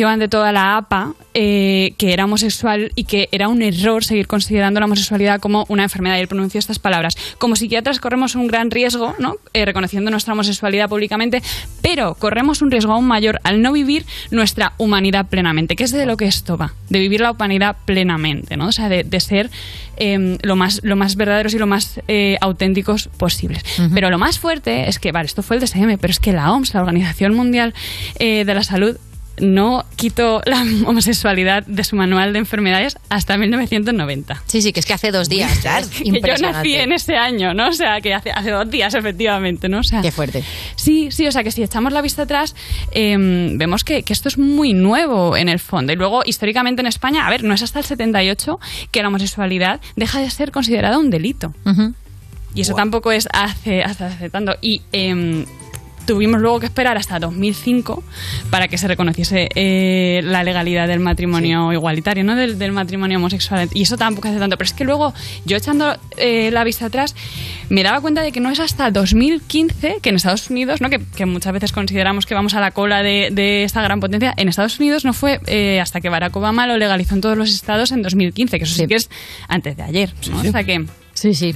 reconoció 0.00 0.08
ante 0.08 0.28
toda 0.28 0.52
la 0.52 0.76
APA 0.76 1.14
eh, 1.34 1.94
que 1.98 2.12
era 2.12 2.24
homosexual 2.24 2.90
y 2.94 3.04
que 3.04 3.28
era 3.32 3.48
un 3.48 3.62
error 3.62 4.02
seguir 4.02 4.26
considerando 4.26 4.80
la 4.80 4.86
homosexualidad 4.86 5.40
como 5.40 5.64
una 5.68 5.84
enfermedad. 5.84 6.16
Y 6.16 6.20
él 6.20 6.28
pronunció 6.28 6.58
estas 6.58 6.78
palabras. 6.78 7.16
Como 7.38 7.56
psiquiatras 7.56 8.00
corremos 8.00 8.34
un 8.34 8.46
gran 8.46 8.70
riesgo, 8.70 9.14
¿no? 9.18 9.36
Eh, 9.52 9.64
reconociendo 9.64 10.10
nuestra 10.10 10.32
homosexualidad 10.32 10.88
públicamente, 10.88 11.42
pero 11.82 12.14
corremos 12.14 12.62
un 12.62 12.70
riesgo 12.70 12.92
aún 12.92 13.06
mayor 13.06 13.40
al 13.44 13.62
no 13.62 13.72
vivir 13.72 14.06
nuestra 14.30 14.72
humanidad 14.78 15.26
plenamente, 15.26 15.76
que 15.76 15.84
es 15.84 15.92
de 15.92 16.06
lo 16.06 16.16
que 16.16 16.26
esto 16.26 16.56
va, 16.56 16.74
de 16.88 16.98
vivir 16.98 17.20
la 17.20 17.32
humanidad 17.32 17.76
plenamente, 17.84 18.56
¿no? 18.56 18.68
O 18.68 18.72
sea, 18.72 18.88
de, 18.88 19.04
de 19.04 19.20
ser 19.20 19.50
eh, 19.96 20.38
lo, 20.42 20.56
más, 20.56 20.80
lo 20.82 20.96
más 20.96 21.16
verdaderos 21.16 21.54
y 21.54 21.58
lo 21.58 21.66
más 21.66 22.00
eh, 22.08 22.38
auténticos 22.40 23.08
posibles. 23.18 23.62
Pero 23.94 24.10
lo 24.10 24.18
más 24.18 24.38
fuerte 24.38 24.88
es 24.88 24.98
que, 24.98 25.12
vale, 25.12 25.26
esto 25.26 25.42
fue 25.42 25.56
el 25.56 25.62
DSM, 25.62 25.98
pero 26.00 26.10
es 26.10 26.18
que 26.18 26.32
la 26.32 26.52
OMS, 26.52 26.74
la 26.74 26.80
Organización 26.80 27.34
Mundial 27.34 27.74
de 28.18 28.44
la 28.44 28.62
Salud, 28.62 28.96
no 29.40 29.84
quitó 29.96 30.42
la 30.44 30.62
homosexualidad 30.86 31.64
de 31.66 31.84
su 31.84 31.96
manual 31.96 32.32
de 32.32 32.38
enfermedades 32.38 32.96
hasta 33.08 33.36
1990. 33.36 34.42
Sí, 34.46 34.62
sí, 34.62 34.72
que 34.72 34.80
es 34.80 34.86
que 34.86 34.94
hace 34.94 35.10
dos 35.10 35.28
días. 35.28 35.64
Es 35.64 35.90
yo 36.04 36.34
nací 36.40 36.74
en 36.74 36.92
ese 36.92 37.16
año, 37.16 37.54
¿no? 37.54 37.68
O 37.68 37.72
sea, 37.72 38.00
que 38.00 38.14
hace, 38.14 38.30
hace 38.30 38.50
dos 38.50 38.70
días, 38.70 38.94
efectivamente, 38.94 39.68
¿no? 39.68 39.80
O 39.80 39.82
sea, 39.82 40.02
Qué 40.02 40.12
fuerte. 40.12 40.44
Sí, 40.76 41.10
sí, 41.10 41.26
o 41.26 41.32
sea, 41.32 41.42
que 41.42 41.50
si 41.50 41.62
echamos 41.62 41.92
la 41.92 42.02
vista 42.02 42.22
atrás, 42.22 42.54
em, 42.92 43.58
vemos 43.58 43.84
que, 43.84 44.02
que 44.02 44.12
esto 44.12 44.28
es 44.28 44.38
muy 44.38 44.72
nuevo 44.72 45.36
en 45.36 45.48
el 45.48 45.58
fondo. 45.58 45.92
Y 45.92 45.96
luego, 45.96 46.22
históricamente 46.24 46.82
en 46.82 46.86
España, 46.86 47.26
a 47.26 47.30
ver, 47.30 47.44
no 47.44 47.54
es 47.54 47.62
hasta 47.62 47.78
el 47.78 47.84
78 47.84 48.58
que 48.90 49.02
la 49.02 49.08
homosexualidad 49.08 49.80
deja 49.96 50.20
de 50.20 50.30
ser 50.30 50.50
considerada 50.50 50.98
un 50.98 51.10
delito. 51.10 51.54
Y 52.54 52.62
eso 52.62 52.74
tampoco 52.74 53.12
es 53.12 53.28
hace, 53.32 53.82
hasta 53.82 54.06
hace 54.06 54.28
tanto. 54.28 54.54
Y 54.60 54.82
em, 54.92 55.44
tuvimos 56.10 56.40
luego 56.40 56.58
que 56.58 56.66
esperar 56.66 56.96
hasta 56.96 57.20
2005 57.20 58.02
para 58.50 58.66
que 58.66 58.76
se 58.78 58.88
reconociese 58.88 59.48
eh, 59.54 60.22
la 60.24 60.42
legalidad 60.42 60.88
del 60.88 60.98
matrimonio 60.98 61.72
igualitario, 61.72 62.24
¿no? 62.24 62.34
Del, 62.34 62.58
del 62.58 62.72
matrimonio 62.72 63.18
homosexual. 63.18 63.68
Y 63.72 63.82
eso 63.82 63.96
tampoco 63.96 64.26
hace 64.26 64.40
tanto. 64.40 64.56
Pero 64.56 64.66
es 64.66 64.72
que 64.72 64.82
luego, 64.82 65.14
yo 65.44 65.56
echando 65.56 65.96
eh, 66.16 66.50
la 66.50 66.64
vista 66.64 66.86
atrás, 66.86 67.14
me 67.68 67.84
daba 67.84 68.00
cuenta 68.00 68.22
de 68.22 68.32
que 68.32 68.40
no 68.40 68.50
es 68.50 68.58
hasta 68.58 68.90
2015 68.90 69.98
que 70.02 70.08
en 70.08 70.16
Estados 70.16 70.50
Unidos, 70.50 70.80
¿no? 70.80 70.90
que, 70.90 71.00
que 71.14 71.26
muchas 71.26 71.52
veces 71.52 71.70
consideramos 71.70 72.26
que 72.26 72.34
vamos 72.34 72.54
a 72.54 72.60
la 72.60 72.72
cola 72.72 73.04
de, 73.04 73.28
de 73.30 73.62
esta 73.62 73.80
gran 73.80 74.00
potencia, 74.00 74.34
en 74.36 74.48
Estados 74.48 74.80
Unidos 74.80 75.04
no 75.04 75.12
fue 75.12 75.38
eh, 75.46 75.78
hasta 75.80 76.00
que 76.00 76.08
Barack 76.08 76.34
Obama 76.34 76.66
lo 76.66 76.76
legalizó 76.76 77.14
en 77.14 77.20
todos 77.20 77.38
los 77.38 77.50
estados 77.50 77.92
en 77.92 78.02
2015, 78.02 78.58
que 78.58 78.64
eso 78.64 78.74
sí, 78.74 78.88
que 78.88 78.96
es 78.96 79.08
antes 79.46 79.76
de 79.76 79.84
ayer. 79.84 80.12
¿no? 80.28 80.40
O 80.40 80.42
sea 80.42 80.64
que, 80.64 80.84
sí, 81.14 81.34
sí. 81.34 81.54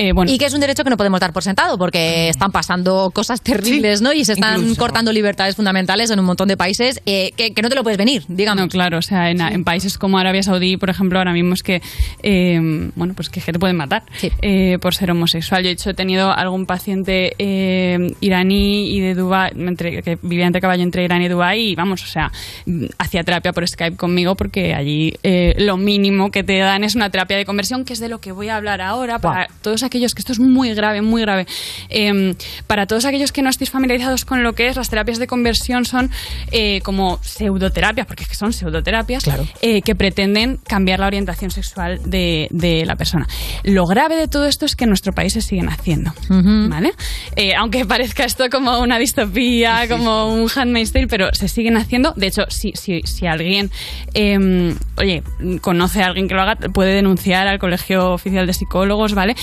Eh, 0.00 0.12
bueno. 0.12 0.32
Y 0.32 0.38
que 0.38 0.46
es 0.46 0.54
un 0.54 0.60
derecho 0.60 0.82
que 0.82 0.90
no 0.90 0.96
podemos 0.96 1.20
dar 1.20 1.32
por 1.32 1.42
sentado 1.42 1.76
porque 1.76 2.28
están 2.30 2.50
pasando 2.52 3.10
cosas 3.12 3.42
terribles, 3.42 4.00
¿no? 4.00 4.12
Y 4.12 4.24
se 4.24 4.32
están 4.32 4.60
incluso. 4.60 4.80
cortando 4.80 5.12
libertades 5.12 5.56
fundamentales 5.56 6.10
en 6.10 6.18
un 6.18 6.24
montón 6.24 6.48
de 6.48 6.56
países 6.56 7.02
eh, 7.04 7.32
que, 7.36 7.52
que 7.52 7.60
no 7.62 7.68
te 7.68 7.74
lo 7.74 7.82
puedes 7.82 7.98
venir, 7.98 8.24
digamos. 8.28 8.62
No, 8.62 8.68
claro, 8.68 8.98
o 8.98 9.02
sea, 9.02 9.30
en, 9.30 9.40
en 9.40 9.62
países 9.62 9.98
como 9.98 10.18
Arabia 10.18 10.42
Saudí, 10.42 10.76
por 10.78 10.88
ejemplo, 10.90 11.18
ahora 11.18 11.32
mismo 11.32 11.52
es 11.54 11.62
que, 11.62 11.82
eh, 12.22 12.90
bueno, 12.94 13.14
pues 13.14 13.28
que, 13.28 13.40
te 13.40 13.58
pueden 13.58 13.76
matar 13.76 14.04
eh, 14.42 14.78
por 14.80 14.94
ser 14.94 15.10
homosexual. 15.10 15.62
Yo, 15.62 15.68
de 15.68 15.72
hecho, 15.72 15.90
he 15.90 15.94
tenido 15.94 16.32
algún 16.32 16.66
paciente 16.66 17.34
eh, 17.38 17.98
iraní 18.20 18.90
y 18.90 19.00
de 19.00 19.14
Dubái, 19.14 19.52
entre, 19.56 20.02
que 20.02 20.18
vivía 20.22 20.46
entre 20.46 20.60
caballo 20.60 20.82
entre 20.82 21.04
Irán 21.04 21.22
y 21.22 21.28
Dubái 21.28 21.72
y, 21.72 21.74
vamos, 21.74 22.02
o 22.02 22.06
sea, 22.06 22.32
mm, 22.66 22.86
hacía 22.98 23.22
terapia 23.22 23.52
por 23.52 23.68
Skype 23.68 23.96
conmigo 23.96 24.34
porque 24.34 24.74
allí 24.74 25.12
lo 25.58 25.76
mínimo 25.76 26.30
que 26.30 26.42
te 26.42 26.58
dan 26.58 26.84
es 26.84 26.94
una 26.94 27.10
terapia 27.10 27.36
de 27.36 27.44
conversión, 27.44 27.84
que 27.84 27.92
es 27.92 28.00
de 28.00 28.08
lo 28.08 28.20
que 28.20 28.32
voy 28.32 28.48
a 28.48 28.56
hablar 28.56 28.80
ahora 28.80 29.18
para 29.18 29.48
todos 29.62 29.82
aquellos, 29.90 30.14
que 30.14 30.20
esto 30.20 30.32
es 30.32 30.38
muy 30.38 30.72
grave, 30.74 31.02
muy 31.02 31.22
grave, 31.22 31.46
eh, 31.88 32.34
para 32.66 32.86
todos 32.86 33.04
aquellos 33.04 33.32
que 33.32 33.42
no 33.42 33.50
estéis 33.50 33.70
familiarizados 33.70 34.24
con 34.24 34.42
lo 34.42 34.54
que 34.54 34.68
es, 34.68 34.76
las 34.76 34.88
terapias 34.88 35.18
de 35.18 35.26
conversión 35.26 35.84
son 35.84 36.10
eh, 36.52 36.80
como 36.82 37.18
pseudoterapias, 37.22 38.06
porque 38.06 38.22
es 38.22 38.28
que 38.28 38.36
son 38.36 38.52
pseudoterapias, 38.52 39.24
eh, 39.60 39.82
que 39.82 39.94
pretenden 39.94 40.58
cambiar 40.66 41.00
la 41.00 41.06
orientación 41.06 41.50
sexual 41.50 42.00
de, 42.04 42.46
de 42.50 42.84
la 42.86 42.96
persona. 42.96 43.26
Lo 43.64 43.86
grave 43.86 44.16
de 44.16 44.28
todo 44.28 44.46
esto 44.46 44.64
es 44.64 44.76
que 44.76 44.84
en 44.84 44.90
nuestro 44.90 45.12
país 45.12 45.32
se 45.32 45.40
siguen 45.40 45.68
haciendo, 45.68 46.12
¿vale? 46.28 46.92
Eh, 47.36 47.54
aunque 47.54 47.84
parezca 47.86 48.24
esto 48.24 48.48
como 48.50 48.78
una 48.80 48.98
distopía, 48.98 49.88
como 49.88 50.32
un 50.32 50.48
Handmaid's 50.54 50.92
Tale, 50.92 51.08
pero 51.08 51.28
se 51.32 51.48
siguen 51.48 51.76
haciendo. 51.76 52.12
De 52.16 52.28
hecho, 52.28 52.44
si, 52.48 52.72
si, 52.74 53.02
si 53.02 53.26
alguien, 53.26 53.70
eh, 54.14 54.74
oye, 54.96 55.22
conoce 55.60 56.02
a 56.02 56.06
alguien 56.06 56.28
que 56.28 56.34
lo 56.34 56.42
haga, 56.42 56.56
puede 56.56 56.94
denunciar 56.94 57.46
al 57.46 57.58
Colegio 57.58 58.12
Oficial 58.12 58.46
de 58.46 58.52
Psicólogos, 58.52 59.14
¿vale? 59.14 59.34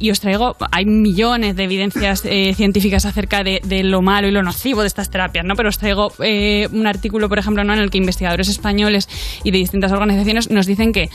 Y 0.00 0.10
os 0.10 0.20
traigo, 0.20 0.56
hay 0.70 0.84
millones 0.84 1.56
de 1.56 1.64
evidencias 1.64 2.22
eh, 2.24 2.54
científicas 2.54 3.04
acerca 3.04 3.44
de, 3.44 3.60
de 3.64 3.82
lo 3.82 4.02
malo 4.02 4.28
y 4.28 4.30
lo 4.30 4.42
nocivo 4.42 4.82
de 4.82 4.86
estas 4.86 5.10
terapias, 5.10 5.44
¿no? 5.44 5.56
Pero 5.56 5.68
os 5.68 5.78
traigo 5.78 6.12
eh, 6.22 6.68
un 6.72 6.86
artículo, 6.86 7.28
por 7.28 7.38
ejemplo, 7.38 7.64
¿no? 7.64 7.72
en 7.72 7.80
el 7.80 7.90
que 7.90 7.98
investigadores 7.98 8.48
españoles 8.48 9.08
y 9.44 9.50
de 9.50 9.58
distintas 9.58 9.92
organizaciones 9.92 10.50
nos 10.50 10.66
dicen 10.66 10.92
que 10.92 11.08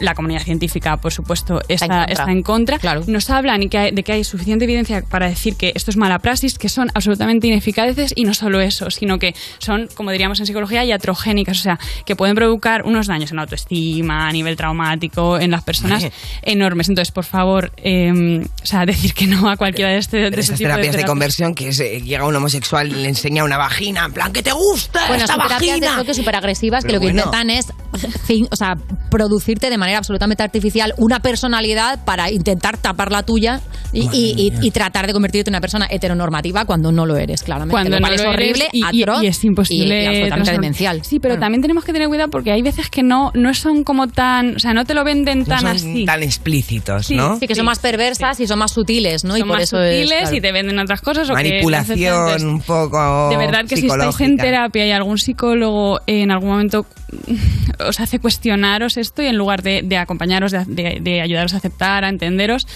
la 0.00 0.14
comunidad 0.14 0.42
científica, 0.42 0.96
por 0.96 1.12
supuesto, 1.12 1.60
está, 1.68 2.04
está 2.04 2.30
en 2.30 2.42
contra. 2.42 2.78
Nos 3.06 3.30
hablan 3.30 3.62
y 3.62 3.68
que 3.68 3.78
hay- 3.78 3.90
de 3.92 4.02
que 4.02 4.12
hay 4.12 4.24
suficiente 4.24 4.64
evidencia 4.64 5.02
para 5.08 5.28
decir 5.28 5.56
que 5.56 5.72
esto 5.74 5.90
es 5.90 5.96
mala 5.96 6.18
praxis, 6.18 6.58
que 6.58 6.68
son 6.68 6.90
absolutamente 6.94 7.46
ineficaces 7.46 8.12
y 8.16 8.24
no 8.24 8.34
solo 8.34 8.60
eso, 8.60 8.90
sino 8.90 9.18
que 9.18 9.34
son, 9.58 9.88
como 9.94 10.10
diríamos 10.10 10.40
en 10.40 10.46
psicología, 10.46 10.84
iatrogénicas, 10.84 11.58
o 11.58 11.62
sea, 11.62 11.78
que 12.04 12.16
pueden 12.16 12.34
provocar 12.34 12.82
unos 12.84 13.06
daños 13.06 13.30
en 13.30 13.36
la 13.36 13.42
autoestima, 13.42 14.28
a 14.28 14.32
nivel 14.32 14.56
traumático, 14.56 15.38
en 15.38 15.50
las 15.50 15.62
personas 15.62 16.06
enormes. 16.42 16.88
Entonces, 16.88 17.12
por 17.12 17.24
favor, 17.24 17.72
eh, 17.76 18.40
o 18.62 18.66
sea, 18.66 18.86
decir 18.86 19.14
que 19.14 19.26
no 19.26 19.48
a 19.50 19.56
cualquiera 19.56 19.90
de, 19.90 19.98
este, 19.98 20.16
de 20.18 20.26
este 20.28 20.40
esas 20.40 20.58
tipo 20.58 20.68
terapias 20.68 20.86
de 20.86 20.90
terapias. 20.92 21.10
conversión 21.10 21.54
que 21.54 21.68
es, 21.68 21.80
eh, 21.80 22.00
llega 22.02 22.26
un 22.26 22.34
homosexual 22.36 22.88
y 22.88 22.94
le 22.94 23.08
enseña 23.08 23.44
una 23.44 23.58
vagina, 23.58 24.04
en 24.06 24.12
plan, 24.12 24.32
¿qué 24.32 24.42
te 24.42 24.52
gusta 24.52 25.00
Bueno, 25.08 25.24
esta 25.24 25.34
son 25.36 25.42
terapias 25.48 26.06
de 26.06 26.14
súper 26.14 26.36
agresivas 26.36 26.84
que 26.84 26.92
lo 26.92 27.00
que 27.00 27.06
bueno. 27.06 27.20
intentan 27.24 27.50
es 27.50 27.66
fin- 28.26 28.48
o 28.50 28.56
sea, 28.56 28.76
producirte 29.10 29.70
de 29.70 29.78
manera 29.78 29.89
absolutamente 29.94 30.42
artificial 30.42 30.94
una 30.96 31.20
personalidad 31.20 32.04
para 32.04 32.30
intentar 32.30 32.76
tapar 32.76 33.10
la 33.12 33.22
tuya 33.22 33.60
y, 33.92 34.02
y- 34.12 34.34
y- 34.36 34.52
y 34.66 34.70
tratar 34.70 35.06
de 35.06 35.12
convertirte 35.12 35.50
en 35.50 35.54
una 35.54 35.60
persona 35.60 35.86
heteronormativa 35.90 36.64
cuando 36.64 36.92
no 36.92 37.06
lo 37.06 37.16
eres, 37.16 37.42
claramente. 37.42 37.72
cuando 37.72 37.98
lo 37.98 38.06
no 38.06 38.12
es 38.12 38.20
horrible, 38.22 38.68
y, 38.72 38.80
y- 38.96 39.02
atroz 39.02 39.22
y 39.22 39.26
es 39.26 39.44
imposible 39.44 40.00
y, 40.00 40.04
y 40.04 40.06
absolutamente 40.08 40.52
demencial. 40.52 41.04
Sí, 41.04 41.18
pero 41.20 41.38
también 41.38 41.62
tenemos 41.62 41.84
que 41.84 41.92
tener 41.92 42.08
cuidado 42.08 42.30
porque 42.30 42.52
hay 42.52 42.62
veces 42.62 42.88
que 42.90 43.02
no, 43.02 43.30
no 43.34 43.52
son 43.54 43.84
como 43.84 44.06
tan, 44.08 44.56
o 44.56 44.58
sea, 44.58 44.72
no 44.74 44.84
te 44.84 44.94
lo 44.94 45.04
venden 45.04 45.40
No 45.40 45.44
tan 45.46 45.60
son 45.60 45.68
así. 45.68 46.04
tan 46.04 46.22
explícitos, 46.22 47.06
Sí, 47.06 47.16
¿no? 47.16 47.38
Sí, 47.38 47.46
que 47.46 47.54
son 47.54 47.64
más 47.66 47.78
perversas 47.78 48.38
y 48.40 48.46
son 48.46 48.58
más 48.58 48.72
sutiles, 48.72 49.24
¿no? 49.24 49.36
y 49.36 49.40
por 49.40 49.48
más 49.50 49.62
eso 49.62 49.80
es, 49.82 49.96
sutiles 50.00 50.20
claro. 50.22 50.36
y 50.36 50.40
te 50.40 50.52
venden 50.52 50.78
otras 50.78 51.00
cosas 51.00 51.28
o 51.30 51.34
que 51.34 51.42
Manipulación 51.42 51.98
entonces, 52.14 52.42
un 52.42 52.60
poco 52.60 53.28
de 53.30 53.36
verdad 53.36 53.64
que 53.68 53.76
si 53.76 53.86
estáis 53.86 54.20
en 54.20 54.36
terapia 54.36 54.86
y 54.86 54.90
algún 54.92 55.18
psicólogo 55.18 56.00
en 56.06 56.30
algún 56.30 56.50
momento 56.50 56.86
os 57.88 58.00
hace 58.00 58.18
cuestionaros 58.18 58.96
esto 58.96 59.22
y 59.22 59.26
en 59.26 59.36
lugar 59.36 59.62
de, 59.62 59.82
acompañaros, 59.96 60.52
de, 60.52 60.64
de- 60.66 60.98
de 61.00 61.20
ayudaros 61.20 61.54
a 61.54 61.58
aceptar, 61.58 62.04
a 62.04 62.08
entenderos, 62.08 62.66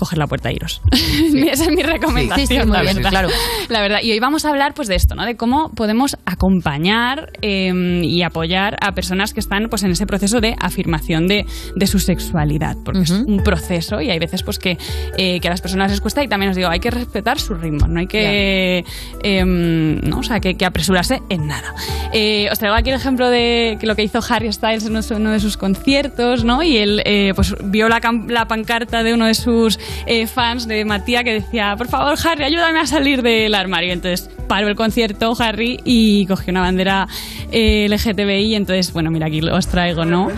coger 0.00 0.18
la 0.18 0.26
puerta 0.26 0.48
e 0.50 0.54
iros. 0.54 0.80
Esa 0.92 1.64
es 1.64 1.70
mi 1.70 1.82
recomendación. 1.82 2.46
Sí, 2.48 2.56
sí, 2.56 2.66
muy 2.66 2.72
la 2.76 2.82
bien, 2.82 2.96
verdad. 2.96 3.10
claro. 3.10 3.28
La 3.68 3.80
verdad. 3.82 3.98
Y 4.02 4.10
hoy 4.10 4.18
vamos 4.18 4.44
a 4.46 4.48
hablar 4.48 4.72
pues 4.74 4.88
de 4.88 4.94
esto, 4.96 5.14
¿no? 5.14 5.24
De 5.26 5.36
cómo 5.36 5.70
podemos 5.72 6.16
acompañar 6.24 7.30
eh, 7.42 8.00
y 8.02 8.22
apoyar 8.22 8.76
a 8.80 8.92
personas 8.92 9.34
que 9.34 9.40
están 9.40 9.68
pues 9.68 9.82
en 9.82 9.90
ese 9.90 10.06
proceso 10.06 10.40
de 10.40 10.56
afirmación 10.58 11.28
de, 11.28 11.44
de 11.76 11.86
su 11.86 11.98
sexualidad. 11.98 12.76
Porque 12.84 13.02
es 13.02 13.10
un 13.10 13.42
proceso 13.44 14.00
y 14.00 14.10
hay 14.10 14.18
veces 14.18 14.42
pues 14.42 14.58
que, 14.58 14.78
eh, 15.18 15.38
que 15.38 15.48
a 15.48 15.50
las 15.50 15.60
personas 15.60 15.90
les 15.90 16.00
cuesta 16.00 16.24
y 16.24 16.28
también 16.28 16.50
os 16.50 16.56
digo, 16.56 16.70
hay 16.70 16.80
que 16.80 16.90
respetar 16.90 17.38
su 17.38 17.54
ritmo, 17.54 17.86
no 17.86 18.00
hay 18.00 18.06
que, 18.06 18.84
eh, 19.22 19.44
no, 19.44 20.18
o 20.18 20.22
sea, 20.22 20.40
que, 20.40 20.56
que 20.56 20.64
apresurarse 20.64 21.20
en 21.28 21.46
nada. 21.46 21.74
Eh, 22.12 22.48
os 22.50 22.58
traigo 22.58 22.74
aquí 22.74 22.88
el 22.90 22.96
ejemplo 22.96 23.28
de 23.28 23.76
que 23.78 23.86
lo 23.86 23.94
que 23.94 24.02
hizo 24.02 24.20
Harry 24.28 24.50
Styles 24.52 24.86
en 24.86 24.96
uno 25.16 25.30
de 25.30 25.40
sus 25.40 25.56
conciertos, 25.56 26.44
¿no? 26.44 26.62
Y 26.62 26.78
él 26.78 27.02
eh, 27.04 27.32
pues 27.36 27.54
vio 27.64 27.88
la, 27.88 28.00
la 28.28 28.48
pancarta 28.48 29.02
de 29.02 29.14
uno 29.14 29.26
de 29.26 29.34
sus 29.34 29.78
eh, 30.06 30.26
fans 30.26 30.66
de 30.66 30.84
Matías 30.84 31.24
que 31.24 31.34
decía, 31.34 31.74
por 31.76 31.88
favor 31.88 32.14
Harry, 32.24 32.44
ayúdame 32.44 32.80
a 32.80 32.86
salir 32.86 33.22
del 33.22 33.54
armario. 33.54 33.92
Entonces 33.92 34.28
paró 34.48 34.68
el 34.68 34.74
concierto 34.74 35.32
Harry 35.38 35.78
y 35.84 36.26
cogió 36.26 36.50
una 36.50 36.62
bandera 36.62 37.06
eh, 37.52 37.86
LGTBI. 37.88 38.54
Entonces, 38.56 38.92
bueno, 38.92 39.10
mira, 39.10 39.26
aquí 39.26 39.40
os 39.40 39.66
traigo, 39.68 40.04
¿no? 40.04 40.28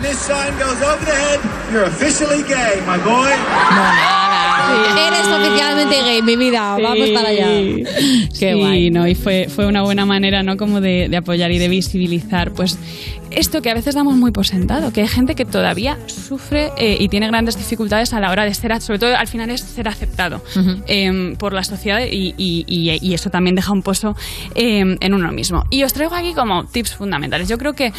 Eres 5.07 5.27
oficialmente 5.27 6.01
gay, 6.03 6.21
mi 6.21 6.35
vida. 6.35 6.77
Vamos 6.81 7.09
para 7.09 7.29
allá. 7.29 7.47
Qué 7.47 8.53
sí, 8.53 8.53
guay. 8.53 8.91
no, 8.91 9.07
y 9.07 9.15
fue, 9.15 9.47
fue 9.49 9.65
una 9.65 9.81
buena 9.81 10.05
manera, 10.05 10.43
¿no? 10.43 10.57
Como 10.57 10.79
de, 10.79 11.07
de 11.09 11.17
apoyar 11.17 11.51
y 11.51 11.59
de 11.59 11.67
visibilizar, 11.67 12.51
pues, 12.53 12.77
esto 13.35 13.61
que 13.61 13.71
a 13.71 13.73
veces 13.73 13.95
damos 13.95 14.15
muy 14.15 14.31
por 14.31 14.45
sentado, 14.45 14.93
que 14.93 15.01
hay 15.01 15.07
gente 15.07 15.35
que 15.35 15.45
todavía 15.45 15.97
sufre 16.07 16.71
eh, 16.77 16.97
y 16.99 17.09
tiene 17.09 17.27
grandes 17.27 17.57
dificultades 17.57 18.13
a 18.13 18.19
la 18.19 18.31
hora 18.31 18.45
de 18.45 18.53
ser, 18.53 18.79
sobre 18.81 18.99
todo 18.99 19.15
al 19.15 19.27
final 19.27 19.42
es 19.49 19.61
ser 19.61 19.87
aceptado 19.87 20.43
eh, 20.87 21.35
por 21.37 21.53
la 21.53 21.63
sociedad 21.63 21.99
y, 22.09 22.33
y- 22.37 22.65
y- 22.67 22.99
y 23.01 23.13
eso 23.13 23.29
también 23.29 23.55
deja 23.55 23.71
un 23.71 23.81
pozo 23.81 24.15
eh, 24.55 24.97
en 24.99 25.13
uno 25.13 25.31
mismo. 25.31 25.63
Y 25.69 25.83
os 25.83 25.93
traigo 25.93 26.15
aquí 26.15 26.33
como 26.33 26.65
tips 26.65 26.95
fundamentales. 26.95 27.47
Yo 27.47 27.57
creo 27.57 27.73
que 27.73 27.91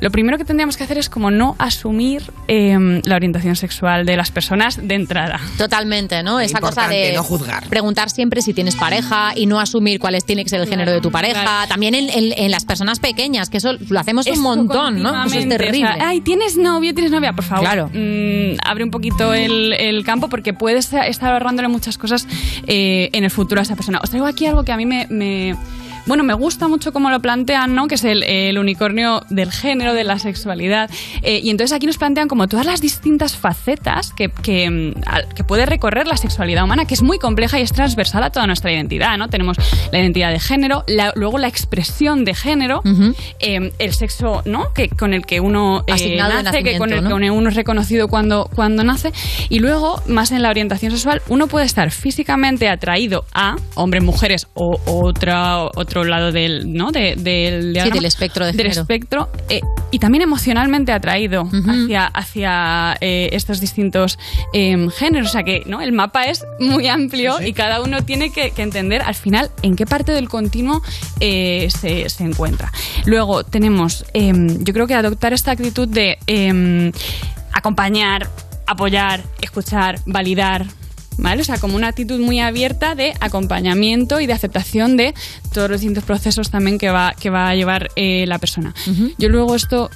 lo 0.00 0.10
primero 0.10 0.38
que 0.38 0.44
tendríamos 0.44 0.76
que 0.76 0.84
hacer 0.84 0.98
es 0.98 1.08
como 1.08 1.30
no 1.30 1.56
asumir 1.58 2.22
eh, 2.48 3.00
la 3.04 3.16
orientación 3.16 3.56
sexual 3.56 4.06
de 4.06 4.16
las 4.16 4.30
personas 4.30 4.78
de 4.86 4.94
entrada. 4.94 5.40
Totalmente, 5.56 6.22
¿no? 6.22 6.40
Esa 6.40 6.60
cosa 6.60 6.82
Importante, 6.82 6.96
de 6.96 7.12
no 7.14 7.22
juzgar. 7.22 7.68
preguntar 7.68 8.10
siempre 8.10 8.42
si 8.42 8.54
tienes 8.54 8.76
pareja 8.76 9.32
y 9.34 9.46
no 9.46 9.60
asumir 9.60 9.98
cuál 10.00 10.14
es, 10.14 10.24
tiene 10.24 10.44
que 10.44 10.50
ser 10.50 10.60
el 10.60 10.68
género 10.68 10.92
de 10.92 11.00
tu 11.00 11.10
pareja. 11.10 11.66
También 11.68 11.94
en, 11.94 12.08
en- 12.10 12.32
en 12.36 12.50
las 12.50 12.64
personas 12.64 13.00
pequeñas, 13.00 13.50
que 13.50 13.58
eso 13.58 13.72
lo 13.88 14.00
hacemos 14.00 14.26
un 14.26 14.40
montón, 14.40 15.02
¿no? 15.02 15.24
Eso 15.24 15.38
es 15.38 15.48
terrible. 15.48 15.90
o 15.90 15.94
sea, 15.94 16.08
Ay, 16.08 16.20
¿tienes 16.20 16.56
novio? 16.56 16.94
¿Tienes 16.94 17.12
novia? 17.12 17.32
Por 17.32 17.44
favor. 17.44 17.64
Claro. 17.64 17.90
mm, 17.92 18.56
abre 18.64 18.84
un 18.84 18.90
poquito 18.90 19.34
el, 19.34 19.72
el 19.74 20.04
campo 20.04 20.28
porque 20.28 20.52
puedes 20.52 20.87
estar 20.92 21.32
ahorrándole 21.32 21.68
muchas 21.68 21.98
cosas 21.98 22.26
eh, 22.66 23.10
en 23.12 23.24
el 23.24 23.30
futuro 23.30 23.60
a 23.60 23.62
esa 23.62 23.76
persona. 23.76 24.00
Os 24.02 24.10
traigo 24.10 24.26
aquí 24.26 24.46
algo 24.46 24.64
que 24.64 24.72
a 24.72 24.76
mí 24.76 24.86
me, 24.86 25.06
me- 25.08 25.56
bueno, 26.08 26.24
me 26.24 26.34
gusta 26.34 26.66
mucho 26.68 26.92
cómo 26.92 27.10
lo 27.10 27.20
plantean, 27.20 27.74
¿no? 27.74 27.86
Que 27.86 27.94
es 27.94 28.04
el, 28.04 28.22
el 28.24 28.58
unicornio 28.58 29.22
del 29.30 29.52
género, 29.52 29.94
de 29.94 30.02
la 30.04 30.18
sexualidad. 30.18 30.90
Eh, 31.22 31.40
y 31.44 31.50
entonces 31.50 31.74
aquí 31.76 31.86
nos 31.86 31.98
plantean 31.98 32.26
como 32.28 32.48
todas 32.48 32.66
las 32.66 32.80
distintas 32.80 33.36
facetas 33.36 34.12
que, 34.14 34.30
que, 34.30 34.68
mm, 34.70 35.34
que 35.34 35.44
puede 35.44 35.66
recorrer 35.66 36.06
la 36.06 36.16
sexualidad 36.16 36.64
humana, 36.64 36.84
que 36.86 36.94
es 36.94 37.02
muy 37.02 37.18
compleja 37.18 37.58
y 37.58 37.62
es 37.62 37.72
transversal 37.72 38.22
a 38.24 38.30
toda 38.30 38.46
nuestra 38.46 38.72
identidad, 38.72 39.16
¿no? 39.18 39.28
Tenemos 39.28 39.56
la 39.92 40.00
identidad 40.00 40.30
de 40.32 40.40
género, 40.40 40.82
la- 40.88 41.12
luego 41.14 41.38
la 41.38 41.48
expresión 41.48 42.24
de 42.24 42.34
género, 42.34 42.80
eh, 43.40 43.72
el 43.78 43.92
sexo, 43.94 44.42
¿no? 44.46 44.72
Que, 44.72 44.88
con 44.88 45.12
el 45.14 45.26
que 45.26 45.40
uno 45.40 45.84
eh, 45.86 45.92
nace, 46.44 46.62
que 46.64 46.78
con 46.78 46.92
el 46.92 47.02
que 47.02 47.08
¿no? 47.28 47.34
uno 47.34 47.48
es 47.50 47.54
reconocido 47.54 48.08
cuando, 48.08 48.48
cuando 48.54 48.82
nace. 48.82 49.12
Y 49.50 49.58
luego, 49.58 50.00
más 50.06 50.32
en 50.32 50.42
la 50.42 50.50
orientación 50.50 50.92
sexual, 50.92 51.20
uno 51.28 51.46
puede 51.48 51.66
estar 51.66 51.90
físicamente 51.90 52.68
atraído 52.68 53.24
a 53.34 53.56
hombres, 53.74 54.02
mujeres 54.02 54.46
o 54.54 54.78
otra, 54.86 55.58
otro 55.74 55.97
lado 56.04 56.32
del, 56.32 56.72
¿no? 56.72 56.90
De- 56.92 57.14
del, 57.16 57.72
del 57.72 58.04
espectro 58.04 58.44
de 58.46 58.52
del 58.52 58.66
género. 58.66 58.80
espectro, 58.82 59.28
eh, 59.48 59.60
y 59.90 59.98
también 59.98 60.22
emocionalmente 60.22 60.92
atraído 60.92 61.48
hacia, 61.68 62.04
hacia 62.06 62.96
eh, 63.00 63.30
estos 63.32 63.60
distintos 63.60 64.18
eh, 64.52 64.88
géneros. 64.96 65.28
O 65.28 65.32
sea 65.32 65.42
que 65.42 65.62
¿no? 65.66 65.80
el 65.80 65.92
mapa 65.92 66.24
es 66.24 66.44
muy 66.60 66.88
amplio 66.88 67.40
y 67.40 67.52
cada 67.52 67.80
uno 67.82 68.02
tiene 68.04 68.30
que, 68.30 68.50
que 68.50 68.62
entender 68.62 69.02
al 69.02 69.14
final 69.14 69.50
en 69.62 69.76
qué 69.76 69.86
parte 69.86 70.12
del 70.12 70.28
continuo 70.28 70.82
eh, 71.20 71.68
se, 71.70 72.08
se 72.10 72.24
encuentra. 72.24 72.70
Luego 73.06 73.44
tenemos, 73.44 74.04
eh, 74.14 74.32
yo 74.60 74.72
creo 74.74 74.86
que 74.86 74.94
adoptar 74.94 75.32
esta 75.32 75.52
actitud 75.52 75.88
de 75.88 76.18
eh, 76.26 76.92
acompañar, 77.52 78.28
apoyar, 78.66 79.22
escuchar, 79.40 79.98
validar. 80.06 80.66
¿Vale? 81.18 81.42
O 81.42 81.44
sea, 81.44 81.58
como 81.58 81.76
una 81.76 81.88
actitud 81.88 82.20
muy 82.20 82.38
abierta 82.40 82.94
de 82.94 83.12
acompañamiento 83.20 84.20
y 84.20 84.26
de 84.26 84.32
aceptación 84.32 84.96
de 84.96 85.14
todos 85.52 85.68
los 85.68 85.80
distintos 85.80 86.04
procesos 86.04 86.50
también 86.50 86.78
que 86.78 86.90
va, 86.90 87.14
que 87.18 87.28
va 87.28 87.48
a 87.48 87.54
llevar 87.54 87.90
eh, 87.96 88.24
la 88.26 88.38
persona. 88.38 88.72
Yo 89.18 89.28
luego 89.28 89.56
esto 89.56 89.90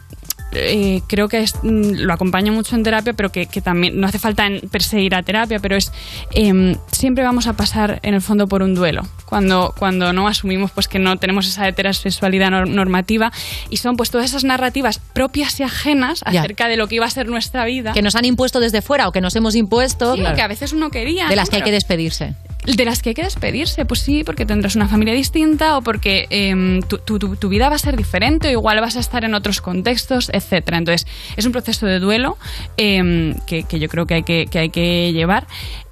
eh, 0.54 1.02
creo 1.06 1.28
que 1.28 1.40
es, 1.40 1.54
mm, 1.62 1.92
lo 2.00 2.12
acompaño 2.12 2.52
mucho 2.52 2.76
en 2.76 2.82
terapia, 2.82 3.12
pero 3.12 3.30
que, 3.30 3.46
que 3.46 3.60
también 3.60 3.98
no 4.00 4.06
hace 4.06 4.18
falta 4.18 4.46
en 4.46 4.60
perseguir 4.68 5.14
a 5.14 5.22
terapia, 5.22 5.58
pero 5.58 5.76
es 5.76 5.92
em, 6.32 6.76
siempre 6.90 7.24
vamos 7.24 7.46
a 7.46 7.54
pasar 7.54 8.00
en 8.02 8.14
el 8.14 8.20
fondo 8.20 8.46
por 8.48 8.62
un 8.62 8.74
duelo. 8.74 9.02
Cuando, 9.26 9.74
cuando 9.78 10.12
no 10.12 10.28
asumimos 10.28 10.70
pues 10.72 10.88
que 10.88 10.98
no 10.98 11.16
tenemos 11.16 11.46
esa 11.48 11.66
heterosexualidad 11.68 12.50
nor- 12.50 12.68
normativa 12.68 13.32
y 13.70 13.78
son 13.78 13.96
pues 13.96 14.10
todas 14.10 14.26
esas 14.26 14.44
narrativas 14.44 14.98
propias 14.98 15.58
y 15.60 15.62
ajenas 15.62 16.22
Ya. 16.30 16.40
acerca 16.40 16.68
de 16.68 16.76
lo 16.76 16.88
que 16.88 16.96
iba 16.96 17.06
a 17.06 17.10
ser 17.10 17.28
nuestra 17.28 17.64
vida. 17.64 17.92
Que 17.92 18.02
nos 18.02 18.14
han 18.14 18.24
impuesto 18.24 18.60
desde 18.60 18.82
fuera 18.82 19.08
o 19.08 19.12
que 19.12 19.20
nos 19.20 19.34
hemos 19.36 19.54
impuesto. 19.54 20.14
Sí, 20.14 20.20
claro. 20.20 20.36
que 20.36 20.42
a 20.42 20.48
veces 20.48 20.72
uno 20.72 20.90
quería. 20.90 21.28
de 21.28 21.36
las 21.36 21.48
que 21.50 21.56
hay 21.56 21.62
que 21.62 21.72
despedirse. 21.72 22.34
De 22.64 22.84
las 22.84 23.02
que 23.02 23.08
hay 23.10 23.14
que 23.14 23.24
despedirse, 23.24 23.84
pues 23.84 24.00
sí, 24.00 24.22
porque 24.24 24.46
tendrás 24.46 24.76
una 24.76 24.86
familia 24.86 25.14
distinta 25.14 25.76
o 25.76 25.82
porque 25.82 26.26
em, 26.30 26.80
tu, 26.82 26.98
tu- 26.98 27.18
tu- 27.18 27.48
vida 27.48 27.68
va 27.68 27.74
a 27.74 27.78
ser 27.78 27.96
diferente 27.96 28.48
o 28.48 28.50
igual 28.52 28.80
vas 28.80 28.96
a 28.96 29.00
estar 29.00 29.24
en 29.24 29.34
otros 29.34 29.60
contextos, 29.60 30.30
etcétera. 30.32 30.78
Entonces, 30.78 31.06
es 31.36 31.44
un 31.44 31.50
proceso 31.52 31.86
de 31.86 31.98
duelo 31.98 32.38
em, 32.76 33.34
que, 33.46 33.64
que 33.64 33.78
yo 33.80 33.88
creo 33.88 34.06
que 34.06 34.14
hay 34.14 34.22
que, 34.22 34.46
que 34.46 34.58
hay 34.60 34.70
que 34.70 35.12
llevar 35.12 35.46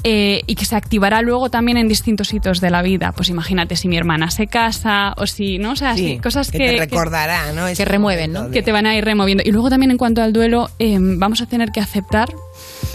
eh, 0.04 0.42
y 0.46 0.54
que 0.54 0.64
se 0.64 0.76
activará 0.76 1.22
luego 1.22 1.50
también 1.50 1.76
en 1.76 1.88
distintos 1.88 2.32
hitos 2.32 2.60
de 2.60 2.70
la 2.70 2.82
vida. 2.82 3.12
Pues 3.12 3.28
imagínate 3.28 3.74
si 3.76 3.88
mi 3.88 3.96
hermana 3.96 4.30
se 4.30 4.46
casa 4.46 5.12
o 5.16 5.26
si, 5.26 5.58
¿no? 5.58 5.72
O 5.72 5.76
sea, 5.76 5.94
Sí, 5.96 6.06
sí, 6.14 6.18
cosas 6.20 6.50
que 6.52 6.58
que... 6.58 6.66
te 6.72 6.76
recordará, 6.78 7.52
¿no? 7.52 7.66
Ese 7.66 7.84
momento 7.98 8.44
de- 8.48 8.50
Que 8.52 8.62
te 8.62 8.70
van 8.72 8.86
a 8.86 8.96
ir 8.96 9.04
removiendo. 9.04 9.42
Y 9.44 9.50
luego 9.50 9.70
también 9.70 9.90
en 9.90 9.98
cuanto 9.98 10.22
al 10.22 10.32
duelo, 10.32 10.70
em, 10.78 11.18
vamos 11.18 11.40
a 11.42 11.46
tener 11.46 11.70
que 11.70 11.80
aceptar 11.80 12.32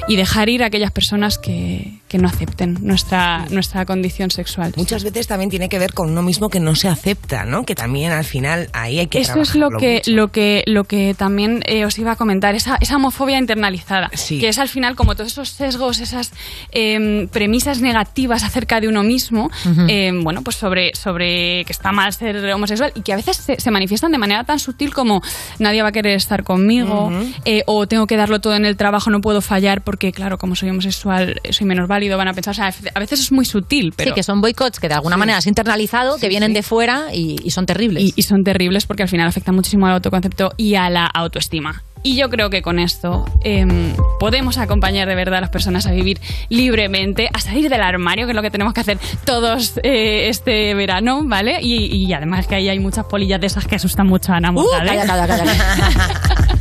y 0.08 0.16
dejar 0.16 0.50
ir 0.50 0.64
a 0.64 0.68
aquellas 0.68 0.92
personas 0.92 1.38
que, 1.38 2.00
que 2.16 2.22
no 2.22 2.30
acepten 2.30 2.78
nuestra, 2.82 3.46
nuestra 3.50 3.86
condición 3.86 4.32
sexual. 4.32 4.72
Muchas 4.78 5.04
veces 5.04 5.28
también 5.28 5.50
tiene 5.50 5.68
que 5.68 5.78
ver 5.80 5.94
con 5.94 6.12
uno 6.12 6.22
mismo 6.22 6.48
que 6.48 6.62
no 6.62 6.74
se 6.74 6.88
acepta, 6.88 7.44
¿no? 7.44 7.64
Que 7.64 7.76
también 7.76 8.14
al 8.14 8.24
final 8.24 8.70
ahí 8.72 9.00
hay 9.00 9.08
que 9.08 9.20
Eso 9.20 9.42
es 9.42 9.54
lo 9.56 9.70
que, 9.70 9.96
mucho. 9.96 10.12
lo 10.12 10.28
que 10.30 10.64
lo 10.66 10.86
que 10.86 11.14
también 11.14 11.62
eh, 11.66 11.84
os 11.84 12.00
iba 12.00 12.14
a 12.14 12.16
comentar, 12.16 12.56
esa, 12.56 12.78
esa 12.80 12.96
homofobia 12.96 13.38
internalizada, 13.38 14.10
que 14.30 14.48
es 14.48 14.60
al 14.60 14.70
final 14.70 14.96
como 14.96 15.16
todos 15.16 15.34
esos 15.34 15.50
sesgos, 15.50 16.00
esas 16.00 16.32
em, 16.72 17.28
premisas 17.28 17.82
negativas 17.82 18.44
acerca 18.44 18.80
de 18.80 18.88
uno 18.88 19.04
mismo, 19.04 19.50
em, 19.90 20.24
bueno, 20.24 20.42
pues 20.42 20.56
sobre, 20.56 20.96
sobre 20.96 21.66
que 21.66 21.74
está 21.74 21.92
mal 21.92 22.14
ser 22.14 22.38
homosexual 22.54 22.94
y 22.96 23.02
que 23.02 23.12
a 23.12 23.18
veces 23.18 23.36
se, 23.36 23.60
se 23.60 23.72
manifiestan 23.72 24.14
de 24.14 24.20
manera 24.20 24.46
tan 24.46 24.60
sutil 24.60 24.94
como 24.94 25.22
nadie 25.60 25.82
va 25.82 25.90
a 25.90 25.92
querer 25.92 26.16
estar 26.16 26.46
conmigo 26.46 27.12
eh, 27.44 27.64
o 27.66 27.88
tengo 27.88 28.08
que 28.08 28.16
darlo 28.16 28.40
todo 28.40 28.56
en 28.56 28.66
el 28.66 28.78
trabajo, 28.78 29.10
no 29.10 29.20
puedo 29.20 29.42
fallar 29.42 29.82
porque, 29.82 30.14
claro, 30.14 30.38
como 30.38 30.56
soy 30.56 30.70
homosexual, 30.70 31.42
soy 31.50 31.68
menos 31.68 31.88
válido, 31.88 32.05
van 32.10 32.28
a 32.28 32.34
pensar, 32.34 32.52
o 32.52 32.56
sea, 32.56 32.74
a 32.94 33.00
veces 33.00 33.20
es 33.20 33.32
muy 33.32 33.46
sutil, 33.46 33.94
pero... 33.96 34.12
Sí, 34.12 34.16
que 34.16 34.24
son 34.24 34.42
boicots 34.42 34.80
que 34.80 34.88
de 34.88 34.94
alguna 34.96 35.18
manera 35.18 35.38
has 35.38 35.48
internalizado, 35.48 36.18
que 36.18 36.30
vienen 36.30 36.54
de 36.54 36.64
fuera 36.64 37.08
y, 37.14 37.38
y 37.44 37.52
son 37.52 37.66
terribles. 37.66 38.04
Y, 38.04 38.14
y 38.16 38.22
son 38.24 38.44
terribles 38.44 38.86
porque 38.86 39.04
al 39.04 39.10
final 39.10 39.28
afectan 39.28 39.56
muchísimo 39.56 39.88
al 39.88 39.94
autoconcepto 39.94 40.52
y 40.58 40.76
a 40.76 40.90
la 40.90 41.06
autoestima. 41.06 41.84
Y 42.06 42.16
yo 42.16 42.30
creo 42.30 42.52
que 42.52 42.62
con 42.62 42.78
esto 42.78 43.26
em, 43.44 43.96
podemos 44.20 44.60
acompañar 44.60 45.08
de 45.08 45.16
verdad 45.16 45.40
a 45.40 45.42
las 45.42 45.50
personas 45.50 45.88
a 45.88 45.92
vivir 45.92 46.22
libremente, 46.50 47.30
a 47.34 47.40
salir 47.40 47.68
del 47.68 47.82
armario, 47.82 48.28
que 48.28 48.32
es 48.34 48.36
lo 48.36 48.44
que 48.44 48.52
tenemos 48.52 48.76
que 48.76 48.82
hacer 48.82 49.00
todos 49.26 49.80
eh, 49.82 50.30
este 50.30 50.76
verano, 50.76 51.24
¿vale? 51.26 51.58
Y, 51.64 51.96
y 51.96 52.14
además 52.14 52.46
que 52.46 52.54
ahí 52.54 52.70
hay 52.70 52.78
muchas 52.78 53.06
polillas 53.06 53.42
de 53.42 53.48
esas 53.48 53.66
que 53.66 53.78
asustan 53.78 54.06
mucho 54.06 54.34
a 54.34 54.36
Ana. 54.38 54.52
Uh, 54.52 54.64
calla, 54.86 55.08
calla, 55.08 55.28
calla. 55.28 55.46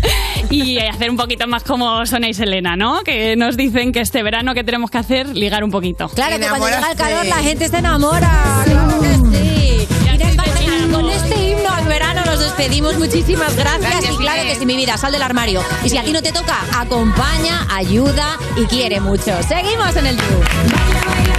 y 0.50 0.78
hacer 0.78 1.10
un 1.10 1.16
poquito 1.16 1.46
más 1.46 1.64
como 1.64 2.04
Sonia 2.06 2.28
y 2.28 2.34
Selena, 2.34 2.76
¿no? 2.76 3.02
Que 3.02 3.36
nos 3.36 3.56
dicen 3.56 3.92
que 3.92 4.00
este 4.00 4.22
verano 4.22 4.54
que 4.54 4.64
tenemos 4.64 4.90
que 4.90 4.98
hacer, 4.98 5.28
ligar 5.28 5.64
un 5.64 5.70
poquito. 5.70 6.08
Claro 6.08 6.38
que 6.38 6.46
cuando 6.46 6.66
llega 6.66 6.90
el 6.90 6.96
calor 6.96 7.26
la 7.26 7.36
gente 7.36 7.68
se 7.68 7.78
enamora. 7.78 8.62
Claro 8.64 9.00
que 9.00 9.38
sí. 9.38 9.88
Inés 10.14 10.36
Barcelona, 10.36 10.96
con 10.96 11.10
este 11.10 11.44
himno 11.44 11.70
al 11.70 11.86
verano 11.86 12.22
nos 12.24 12.38
despedimos. 12.38 12.96
Muchísimas 12.98 13.56
gracias. 13.56 13.80
Gracias, 13.80 14.14
y 14.14 14.16
claro 14.16 14.42
que 14.42 14.54
sí, 14.54 14.66
mi 14.66 14.76
vida, 14.76 14.96
sal 14.96 15.12
del 15.12 15.22
armario. 15.22 15.62
Y 15.84 15.88
si 15.88 15.98
a 15.98 16.04
ti 16.04 16.12
no 16.12 16.22
te 16.22 16.32
toca, 16.32 16.56
acompaña, 16.78 17.66
ayuda 17.70 18.38
y 18.56 18.64
quiere 18.66 19.00
mucho. 19.00 19.42
Seguimos 19.42 19.96
en 19.96 20.06
el 20.06 20.16
You. 20.16 21.33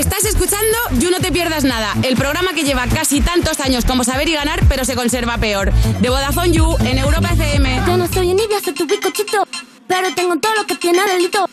Estás 0.00 0.24
escuchando 0.24 0.78
You 0.92 1.10
No 1.10 1.18
Te 1.18 1.30
Pierdas 1.30 1.62
Nada, 1.62 1.92
el 2.02 2.16
programa 2.16 2.54
que 2.54 2.62
lleva 2.64 2.86
casi 2.86 3.20
tantos 3.20 3.60
años 3.60 3.84
como 3.84 4.02
saber 4.02 4.30
y 4.30 4.32
ganar, 4.32 4.64
pero 4.66 4.86
se 4.86 4.94
conserva 4.94 5.36
peor. 5.36 5.70
De 6.00 6.08
Vodafone 6.08 6.52
You 6.52 6.74
en 6.86 6.96
Europa 6.96 7.28
FM. 7.34 7.82
Yo 7.86 7.98
no 7.98 8.08
soy 8.08 8.30
envidia, 8.30 8.60
soy 8.64 8.72
tu 8.72 8.86
bizcochito. 8.86 9.46
Pero 9.86 10.14
tengo 10.14 10.38
todo 10.38 10.54
lo 10.54 10.66
que 10.66 10.74
tiene 10.76 11.06
delito. 11.06 11.44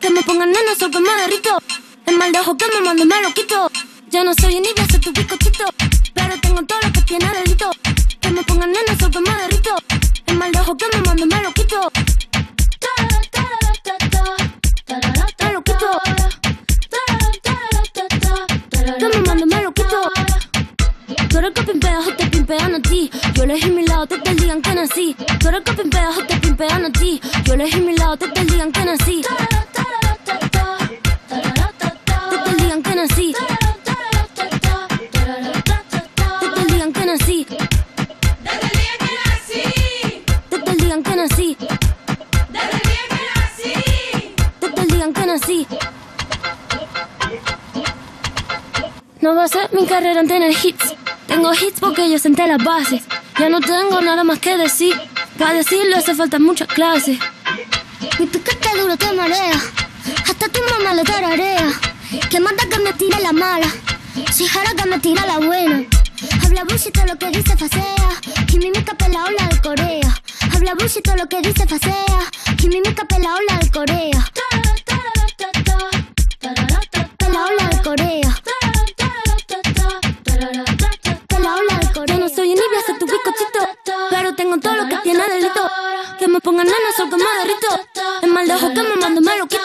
Que 0.00 0.10
me 0.10 0.22
pongan 0.22 0.52
nena, 0.52 0.76
soy 0.78 0.88
que. 0.92 1.00
El 2.06 2.16
mal 2.16 2.30
de 2.30 2.38
ojo 2.38 2.56
que 2.56 2.66
me 2.72 2.80
mando 2.80 3.04
me 3.06 3.20
lo 3.22 3.34
quito. 3.34 3.72
Yo 4.08 4.22
no 4.22 4.32
soy 4.40 4.54
envidia, 4.54 4.86
soy 4.88 5.00
tu 5.00 5.10
bizcochito. 5.12 5.64
Pero 6.14 6.40
tengo 6.40 6.62
todo 6.62 6.78
lo 6.84 6.92
que 6.92 7.02
tiene 7.02 7.28
delito. 7.28 7.72
Que 8.20 8.30
me 8.30 8.44
pongan 8.44 8.70
nena, 8.70 8.96
soy 9.00 9.10
que. 9.10 9.18
El 10.30 10.38
mal 10.38 10.52
de 10.52 10.60
ojo 10.60 10.76
que 10.76 10.86
me 10.94 11.02
mando 11.02 11.26
me 11.26 11.42
lo 11.42 11.52
quito. 11.52 11.90
Lo 14.88 15.15
Que 18.86 19.08
me 19.08 19.18
mando 19.26 19.46
me 19.46 19.62
lo 19.62 19.72
quito. 19.72 20.00
Tú 21.28 21.38
eres 21.38 21.50
que 21.50 21.62
pimpea 21.64 21.98
o 21.98 22.14
te 22.14 22.26
pimpean 22.26 22.76
a 22.76 22.80
ti. 22.80 23.10
Yo 23.34 23.42
elegí 23.42 23.68
mi 23.72 23.84
lado, 23.84 24.06
te 24.06 24.16
te 24.18 24.32
digan 24.36 24.62
que 24.62 24.74
nací. 24.76 25.16
Tú 25.40 25.48
eres 25.48 25.62
que 25.62 25.72
pimpea 25.72 26.10
o 26.10 26.22
te 26.24 26.36
pimpean 26.36 26.84
a 26.84 26.92
ti. 26.92 27.20
Yo 27.44 27.54
elegí 27.54 27.80
mi 27.80 27.96
lado, 27.96 28.16
te 28.16 28.28
te 28.28 28.44
digan 28.44 28.70
que 28.70 28.84
nací. 28.84 29.22
No 49.26 49.48
ser 49.48 49.68
mi 49.72 49.84
carrera 49.86 50.20
en 50.20 50.28
tener 50.28 50.52
hits. 50.52 50.94
Tengo 51.26 51.52
hits 51.52 51.80
porque 51.80 52.08
yo 52.08 52.16
senté 52.16 52.46
las 52.46 52.62
bases. 52.62 53.02
Ya 53.40 53.48
no 53.48 53.60
tengo 53.60 54.00
nada 54.00 54.22
más 54.22 54.38
que 54.38 54.56
decir. 54.56 54.94
Para 55.36 55.52
decirlo 55.54 55.96
hace 55.96 56.14
falta 56.14 56.38
muchas 56.38 56.68
clases. 56.68 57.18
Mi 58.20 58.26
piquete 58.26 58.68
duro 58.80 58.96
te 58.96 59.12
marea. 59.14 59.60
Hasta 60.28 60.48
tu 60.48 60.60
mamá 60.70 60.94
le 60.94 61.02
tararea. 61.02 61.72
Que 62.30 62.38
manda 62.38 62.68
que 62.68 62.78
me 62.78 62.92
tira 62.92 63.18
la 63.18 63.32
mala. 63.32 63.66
Si 64.30 64.46
jara 64.46 64.70
que 64.74 64.88
me 64.88 65.00
tira 65.00 65.26
la 65.26 65.38
buena. 65.38 65.84
Habla 66.44 66.62
bullshit 66.62 66.94
todo 66.94 67.06
lo 67.06 67.18
que 67.18 67.28
dice 67.30 67.56
facea. 67.56 68.08
Y 68.52 68.58
mímica 68.58 68.94
pela 68.94 69.24
ola 69.24 69.48
de 69.48 69.60
Corea. 69.60 70.22
Habla 70.54 70.74
bullshit 70.74 71.02
todo 71.02 71.16
lo 71.16 71.26
que 71.26 71.40
dice 71.40 71.66
facea. 71.66 72.20
Y 72.62 72.68
mímica 72.68 73.04
pela 73.04 73.34
ola 73.34 73.58
de 73.58 73.70
Corea. 73.72 74.30
Pela 77.18 77.44
ola 77.44 77.68
de 77.70 77.82
Corea. 77.82 78.55
Claro, 84.16 84.34
tengo 84.34 84.58
todo 84.58 84.74
lo 84.74 84.88
que 84.88 84.96
tiene 85.02 85.22
delito. 85.28 85.60
Que 86.18 86.26
me 86.26 86.40
pongan 86.40 86.66
en 86.66 86.72
el 86.72 86.94
sol 86.96 87.10
como. 87.10 87.22
El 88.22 88.32
mal 88.32 88.48
de 88.48 88.54
ojo 88.54 88.68
que 88.72 88.82
me 88.82 88.96
mando 88.96 89.20
me 89.20 89.36
lo 89.36 89.46
quito. 89.46 89.60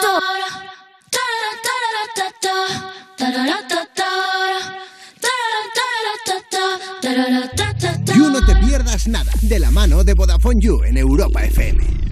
You 8.14 8.28
no 8.28 8.44
te 8.44 8.54
pierdas 8.56 9.08
nada 9.08 9.32
de 9.40 9.58
la 9.58 9.70
mano 9.70 10.04
de 10.04 10.12
Vodafone 10.12 10.60
You 10.60 10.82
en 10.84 10.98
Europa 10.98 11.42
FM. 11.44 12.11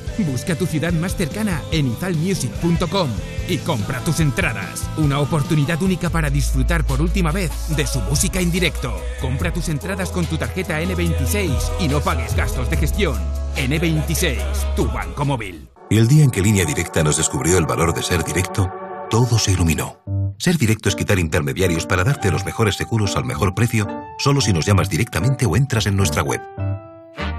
Busca 0.19 0.55
tu 0.55 0.65
ciudad 0.65 0.93
más 0.93 1.15
cercana 1.15 1.61
en 1.71 1.87
izalmusic.com 1.87 3.09
y 3.47 3.57
compra 3.59 3.99
tus 3.99 4.19
entradas. 4.19 4.89
Una 4.97 5.19
oportunidad 5.19 5.81
única 5.81 6.09
para 6.09 6.29
disfrutar 6.29 6.85
por 6.85 7.01
última 7.01 7.31
vez 7.31 7.51
de 7.75 7.87
su 7.87 7.99
música 8.01 8.39
en 8.39 8.51
directo. 8.51 8.93
Compra 9.19 9.51
tus 9.51 9.69
entradas 9.69 10.09
con 10.11 10.25
tu 10.25 10.37
tarjeta 10.37 10.81
N26 10.81 11.51
y 11.79 11.87
no 11.87 12.01
pagues 12.01 12.35
gastos 12.35 12.69
de 12.69 12.77
gestión. 12.77 13.17
N26, 13.55 14.75
tu 14.75 14.87
banco 14.87 15.25
móvil. 15.25 15.67
Y 15.89 15.97
el 15.97 16.07
día 16.07 16.23
en 16.23 16.31
que 16.31 16.41
Línea 16.41 16.65
Directa 16.65 17.03
nos 17.03 17.17
descubrió 17.17 17.57
el 17.57 17.65
valor 17.65 17.93
de 17.93 18.01
ser 18.01 18.23
directo, 18.23 18.71
todo 19.09 19.37
se 19.37 19.51
iluminó. 19.51 19.97
Ser 20.37 20.57
directo 20.57 20.89
es 20.89 20.95
quitar 20.95 21.19
intermediarios 21.19 21.85
para 21.85 22.03
darte 22.03 22.31
los 22.31 22.45
mejores 22.45 22.75
seguros 22.75 23.15
al 23.17 23.25
mejor 23.25 23.53
precio, 23.53 23.87
solo 24.17 24.41
si 24.41 24.53
nos 24.53 24.65
llamas 24.65 24.89
directamente 24.89 25.45
o 25.45 25.55
entras 25.55 25.85
en 25.85 25.97
nuestra 25.97 26.23
web. 26.23 26.41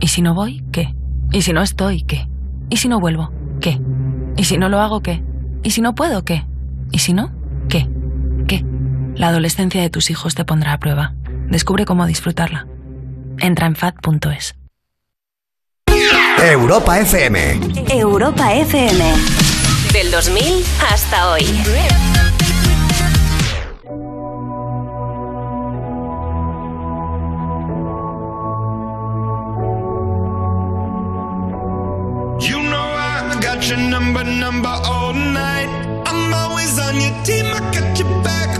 ¿Y 0.00 0.08
si 0.08 0.22
no 0.22 0.34
voy? 0.34 0.64
¿Qué? 0.72 0.94
¿Y 1.30 1.42
si 1.42 1.52
no 1.52 1.62
estoy? 1.62 2.02
¿Qué? 2.02 2.26
¿Y 2.70 2.78
si 2.78 2.88
no 2.88 3.00
vuelvo? 3.00 3.30
¿Qué? 3.60 3.78
¿Y 4.36 4.44
si 4.44 4.56
no 4.56 4.70
lo 4.70 4.80
hago? 4.80 5.02
¿Qué? 5.02 5.22
¿Y 5.62 5.70
si 5.70 5.82
no 5.82 5.94
puedo? 5.94 6.24
¿Qué? 6.24 6.46
¿Y 6.90 7.00
si 7.00 7.12
no? 7.12 7.32
¿Qué? 7.68 7.86
¿Qué? 8.48 8.64
La 9.14 9.28
adolescencia 9.28 9.82
de 9.82 9.90
tus 9.90 10.10
hijos 10.10 10.34
te 10.34 10.46
pondrá 10.46 10.72
a 10.72 10.78
prueba. 10.78 11.14
Descubre 11.48 11.84
cómo 11.84 12.06
disfrutarla. 12.06 12.66
Entra 13.38 13.66
en 13.66 13.76
fat.es. 13.76 14.56
Europa 16.42 16.98
FM. 16.98 17.60
Europa 17.90 18.54
FM. 18.54 19.04
Del 19.92 20.10
2000 20.10 20.64
hasta 20.90 21.30
hoy. 21.30 21.44
Number, 34.12 34.24
number 34.24 34.68
all 34.68 35.12
night. 35.12 35.68
I'm 36.04 36.34
always 36.34 36.78
on 36.80 36.96
your 36.96 37.14
team, 37.22 37.46
I 37.46 37.60
got 37.72 37.98
your 37.98 38.08
back, 38.24 38.59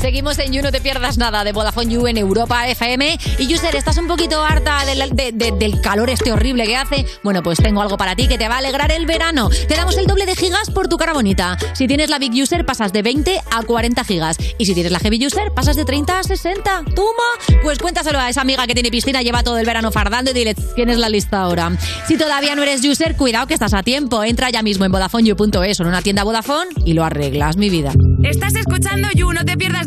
Seguimos 0.00 0.38
en 0.38 0.52
You 0.52 0.62
No 0.62 0.72
Te 0.72 0.80
Pierdas 0.80 1.18
Nada 1.18 1.44
de 1.44 1.52
Vodafone 1.52 1.92
You 1.92 2.06
en 2.06 2.16
Europa 2.16 2.66
FM. 2.68 3.18
Y 3.38 3.54
User, 3.54 3.76
¿estás 3.76 3.98
un 3.98 4.06
poquito 4.06 4.42
harta 4.42 4.84
del, 4.86 5.10
de- 5.14 5.32
de- 5.32 5.52
del 5.52 5.80
calor 5.82 6.08
este 6.08 6.32
horrible 6.32 6.64
que 6.64 6.76
hace? 6.76 7.04
Bueno, 7.22 7.42
pues 7.42 7.58
tengo 7.58 7.82
algo 7.82 7.96
para 7.98 8.16
ti 8.16 8.26
que 8.26 8.38
te 8.38 8.48
va 8.48 8.54
a 8.56 8.58
alegrar 8.58 8.90
el 8.92 9.04
verano. 9.06 9.50
Te 9.68 9.76
damos 9.76 9.96
el 9.98 10.06
doble 10.06 10.24
de 10.26 10.34
gigas 10.34 10.70
por 10.70 10.88
tu 10.88 10.96
cara 10.96 11.12
bonita. 11.12 11.58
Si 11.74 11.86
tienes 11.86 12.08
la 12.08 12.18
Big 12.18 12.32
User, 12.32 12.64
pasas 12.64 12.92
de 12.94 13.02
20 13.02 13.40
a 13.50 13.62
40 13.62 14.02
gigas. 14.04 14.36
Y 14.58 14.64
si 14.64 14.72
tienes 14.74 14.90
la 14.90 14.98
Heavy 15.00 15.26
User, 15.26 15.52
pasas 15.54 15.76
de 15.76 15.84
30 15.84 16.18
a 16.18 16.22
60. 16.22 16.82
¡Toma! 16.94 17.60
Pues 17.62 17.78
cuéntaselo 17.78 18.18
a 18.18 18.30
esa 18.30 18.40
amiga 18.40 18.66
que 18.66 18.74
tiene 18.74 18.90
piscina, 18.90 19.20
lleva 19.22 19.42
todo 19.42 19.58
el 19.58 19.66
verano 19.66 19.92
fardando 19.92 20.30
y 20.30 20.34
dile, 20.34 20.54
tienes 20.74 20.96
la 20.98 21.08
lista 21.10 21.42
ahora. 21.42 21.70
Si 22.08 22.16
todavía 22.16 22.54
no 22.54 22.62
eres 22.62 22.82
User, 22.84 23.16
cuidado 23.16 23.46
que 23.46 23.54
estás 23.54 23.74
a 23.74 23.82
tiempo. 23.82 24.24
Entra 24.24 24.48
ya 24.50 24.62
mismo 24.62 24.84
en 24.86 24.92
VodafoneYou.es 24.92 25.78
o 25.80 25.82
en 25.82 25.88
una 25.88 26.00
tienda 26.02 26.24
Vodafone 26.24 26.70
y 26.86 26.94
lo 26.94 27.04
arreglas, 27.04 27.56
mi 27.58 27.68
vida. 27.68 27.92
Estás 28.22 28.54
escuchando 28.54 29.08
You, 29.14 29.32
no 29.32 29.44
te 29.44 29.56
pierdas 29.56 29.86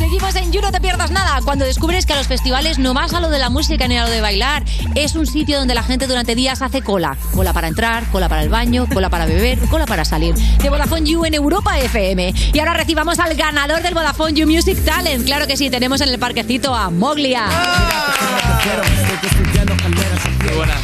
Seguimos 0.00 0.34
en 0.34 0.50
You, 0.50 0.62
no 0.62 0.72
te 0.72 0.80
pierdas 0.80 1.10
nada. 1.10 1.40
Cuando 1.44 1.66
descubres 1.66 2.06
que 2.06 2.14
a 2.14 2.16
los 2.16 2.26
festivales 2.26 2.78
no 2.78 2.94
vas 2.94 3.12
a 3.12 3.20
lo 3.20 3.28
de 3.28 3.38
la 3.38 3.50
música 3.50 3.86
ni 3.86 3.98
a 3.98 4.04
lo 4.04 4.10
de 4.10 4.22
bailar, 4.22 4.64
es 4.94 5.14
un 5.14 5.26
sitio 5.26 5.58
donde 5.58 5.74
la 5.74 5.82
gente 5.82 6.06
durante 6.06 6.34
días 6.34 6.62
hace 6.62 6.80
cola. 6.80 7.18
Cola 7.34 7.52
para 7.52 7.68
entrar, 7.68 8.06
cola 8.10 8.26
para 8.26 8.42
el 8.42 8.48
baño, 8.48 8.86
cola 8.90 9.10
para 9.10 9.26
beber, 9.26 9.58
cola 9.68 9.84
para 9.84 10.06
salir. 10.06 10.34
De 10.34 10.70
Vodafone 10.70 11.04
You 11.04 11.26
en 11.26 11.34
Europa 11.34 11.78
FM. 11.78 12.32
Y 12.54 12.58
ahora 12.60 12.72
recibamos 12.72 13.18
al 13.18 13.34
ganador 13.34 13.82
del 13.82 13.92
Vodafone 13.92 14.32
You 14.32 14.46
Music 14.46 14.82
Talent. 14.86 15.26
Claro 15.26 15.46
que 15.46 15.58
sí, 15.58 15.68
tenemos 15.68 16.00
en 16.00 16.08
el 16.08 16.18
parquecito 16.18 16.74
a 16.74 16.88
Moglia. 16.88 17.44
Muy 20.46 20.56
buenas. 20.56 20.80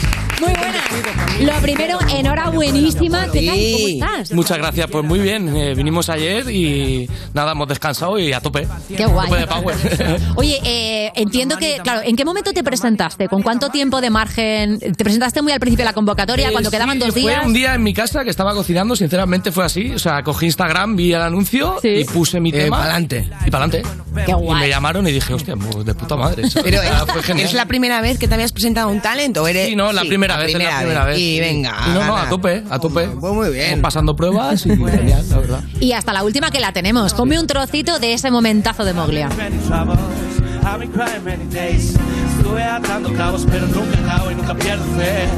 Lo 1.40 1.52
primero, 1.60 1.98
enhorabuenísima. 2.14 3.26
¿Qué 3.30 3.46
tal? 3.46 3.58
¿Cómo 3.72 3.88
estás? 3.88 4.32
Muchas 4.32 4.58
gracias, 4.58 4.86
pues 4.90 5.04
muy 5.04 5.18
bien. 5.18 5.54
eh, 5.56 5.74
vinimos 5.74 6.08
ayer 6.08 6.48
y 6.50 7.08
nada, 7.34 7.52
hemos 7.52 7.68
descansado 7.68 8.18
y 8.18 8.32
a 8.32 8.40
tope. 8.40 8.66
Qué 8.96 9.04
guay. 9.06 9.28
Tope 9.28 9.40
de 9.40 9.46
power. 9.46 9.76
Oye, 10.36 10.60
eh, 10.64 11.12
entiendo 11.14 11.56
que, 11.56 11.78
claro, 11.82 12.00
¿en 12.04 12.16
qué 12.16 12.24
momento 12.24 12.52
te 12.52 12.62
presentaste? 12.64 13.28
¿Con 13.28 13.42
cuánto 13.42 13.68
tiempo 13.70 14.00
de 14.00 14.10
margen? 14.10 14.78
¿Te 14.78 15.04
presentaste 15.04 15.42
muy 15.42 15.52
al 15.52 15.60
principio 15.60 15.84
de 15.84 15.90
la 15.90 15.94
convocatoria, 15.94 16.50
cuando 16.50 16.68
Eh, 16.68 16.72
quedaban 16.72 16.94
sí, 16.94 17.04
dos 17.04 17.14
días? 17.14 17.36
Fue 17.38 17.46
un 17.46 17.52
día 17.54 17.74
en 17.74 17.82
mi 17.82 17.92
casa 17.94 18.24
que 18.24 18.30
estaba 18.30 18.54
cocinando, 18.54 18.96
sinceramente 18.96 19.52
fue 19.52 19.64
así. 19.64 19.90
O 19.94 19.98
sea, 19.98 20.22
cogí 20.22 20.46
Instagram, 20.46 20.96
vi 20.96 21.12
el 21.12 21.22
anuncio 21.22 21.78
y 21.82 22.04
puse 22.04 22.40
mi 22.40 22.50
Eh, 22.50 22.64
tema. 22.64 22.78
pa'lante. 22.78 23.28
Y 23.46 23.50
para 23.50 23.64
adelante. 23.64 23.82
Qué 24.24 24.30
Y 24.30 24.34
guay. 24.34 24.60
me 24.60 24.68
llamaron 24.68 25.06
y 25.06 25.12
dije, 25.12 25.34
hostia, 25.34 25.56
pues 25.56 25.84
de 25.84 25.94
puta 25.94 26.16
madre. 26.16 26.44
Pero 26.62 26.80
sea, 26.80 27.06
fue 27.06 27.22
genial. 27.22 27.46
¿es 27.46 27.52
la 27.54 27.66
primera 27.66 28.00
vez 28.00 28.18
que 28.18 28.26
te 28.28 28.34
habías 28.34 28.52
presentado 28.52 28.88
a 28.88 28.92
un 28.92 29.00
talent 29.02 29.36
o 29.36 29.46
eres...? 29.46 29.68
Sí, 29.68 29.76
no, 29.76 29.92
la 29.92 30.02
Sí, 30.02 30.08
primera 30.08 30.36
vez, 30.38 30.54
es 30.54 30.54
la 30.70 30.78
primera 30.78 31.04
vez. 31.04 31.18
Y 31.18 31.40
venga, 31.40 31.76
Y 31.86 31.90
no, 31.90 32.04
no, 32.04 32.16
a 32.16 32.28
tope, 32.28 32.64
a 32.70 32.78
tope. 32.78 33.08
Pues 33.08 33.32
muy 33.32 33.50
bien. 33.50 33.64
Estamos 33.64 33.82
pasando 33.82 34.16
pruebas 34.16 34.66
y 34.66 34.70
genial, 34.76 35.24
la 35.28 35.38
verdad. 35.38 35.60
Y 35.80 35.92
hasta 35.92 36.12
la 36.12 36.24
última 36.24 36.50
que 36.50 36.60
la 36.60 36.72
tenemos. 36.72 37.14
Ponme 37.14 37.38
un 37.38 37.46
trocito 37.46 37.98
de 37.98 38.12
ese 38.12 38.30
momentazo 38.30 38.84
de 38.84 38.92
Moglia. 38.92 39.28
I've 40.66 40.80
been 40.80 40.90
crying 40.90 41.22
many 41.24 41.44
days. 41.44 41.94
Estuve 42.36 42.60
atando 42.60 43.12
cabos, 43.14 43.46
pero 43.48 43.68
nunca 43.68 43.98
acabo 44.04 44.32
y 44.32 44.34
nunca 44.34 44.52
pierdo 44.54 44.84
fe. 44.96 45.28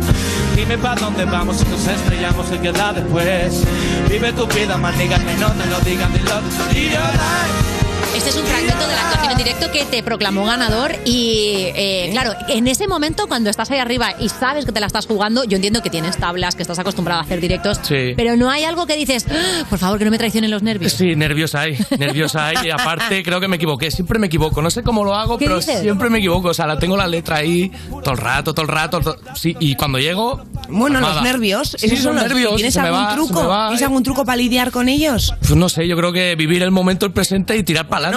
Dime 0.56 0.78
pa' 0.78 0.94
dónde 0.94 1.26
vamos 1.26 1.58
si 1.58 1.64
nos 1.68 1.86
estrellamos, 1.86 2.46
se 2.46 2.58
queda 2.58 2.94
después. 2.94 3.62
Vive 4.08 4.32
tu 4.32 4.46
vida, 4.46 4.78
maniga, 4.78 5.18
que 5.18 5.34
no 5.34 5.52
te 5.52 5.66
lo 5.66 5.80
digan, 5.80 6.12
dilo. 6.14 6.40
Y 6.72 6.88
your 6.88 7.00
life. 7.12 7.87
Este 8.16 8.30
es 8.30 8.36
un 8.36 8.44
fragmento 8.46 8.80
de 8.88 8.94
la 8.94 9.00
actuación 9.02 9.30
en 9.32 9.38
directo 9.38 9.70
que 9.70 9.84
te 9.84 10.02
proclamó 10.02 10.44
ganador 10.44 10.96
y 11.04 11.66
eh, 11.76 12.08
claro, 12.10 12.32
en 12.48 12.66
ese 12.66 12.88
momento 12.88 13.28
cuando 13.28 13.48
estás 13.48 13.70
ahí 13.70 13.78
arriba 13.78 14.14
y 14.18 14.28
sabes 14.28 14.64
que 14.64 14.72
te 14.72 14.80
la 14.80 14.86
estás 14.88 15.06
jugando, 15.06 15.44
yo 15.44 15.54
entiendo 15.56 15.82
que 15.82 15.90
tienes 15.90 16.16
tablas, 16.16 16.56
que 16.56 16.62
estás 16.62 16.78
acostumbrado 16.80 17.20
a 17.20 17.22
hacer 17.24 17.40
directos, 17.40 17.78
Sí. 17.82 18.14
pero 18.16 18.36
no 18.36 18.50
hay 18.50 18.64
algo 18.64 18.86
que 18.86 18.96
dices, 18.96 19.24
"Ah, 19.30 19.64
por 19.70 19.78
favor, 19.78 19.98
que 20.00 20.04
no 20.04 20.10
me 20.10 20.18
traicionen 20.18 20.50
los 20.50 20.62
nervios. 20.62 20.92
Sí, 20.92 21.14
nerviosa 21.14 21.60
hay, 21.60 21.78
nerviosa 21.96 22.48
hay. 22.48 22.56
Y 22.66 22.70
aparte, 22.70 23.22
creo 23.22 23.40
que 23.40 23.46
me 23.46 23.56
equivoqué. 23.56 23.90
Siempre 23.92 24.18
me 24.18 24.26
equivoco. 24.26 24.60
No 24.62 24.70
sé 24.70 24.82
cómo 24.82 25.04
lo 25.04 25.14
hago, 25.14 25.38
¿Qué 25.38 25.44
pero 25.44 25.58
dices? 25.58 25.80
siempre 25.82 26.10
me 26.10 26.18
equivoco. 26.18 26.48
O 26.48 26.54
sea, 26.54 26.66
la 26.66 26.76
tengo 26.78 26.96
la 26.96 27.06
letra 27.06 27.36
ahí 27.36 27.70
todo 28.02 28.12
el 28.12 28.18
rato, 28.18 28.52
todo 28.52 28.62
el 28.64 28.68
rato. 28.72 29.00
to- 29.00 29.16
Sí, 29.36 29.54
y 29.60 29.76
cuando 29.76 29.98
llego. 29.98 30.42
Bueno, 30.68 31.00
nada. 31.00 31.14
los 31.14 31.22
nervios, 31.22 31.76
Sí, 31.78 31.86
esos 31.86 32.00
son 32.00 32.16
los 32.16 32.24
nervios. 32.24 32.56
¿Tienes 32.56 32.76
algún 32.76 33.00
va, 33.04 33.14
truco? 33.14 33.46
va. 33.46 33.68
¿Tienes 33.68 33.82
algún 33.82 34.02
truco 34.02 34.24
para 34.24 34.36
lidiar 34.36 34.70
con 34.72 34.88
ellos? 34.88 35.32
Pues 35.40 35.54
no 35.54 35.68
sé, 35.68 35.86
yo 35.86 35.96
creo 35.96 36.12
que 36.12 36.34
vivir 36.34 36.62
el 36.62 36.70
momento, 36.72 37.06
el 37.06 37.12
presente 37.12 37.56
y 37.56 37.62
tirar 37.62 37.88
para 37.88 37.97
adelante. 38.06 38.16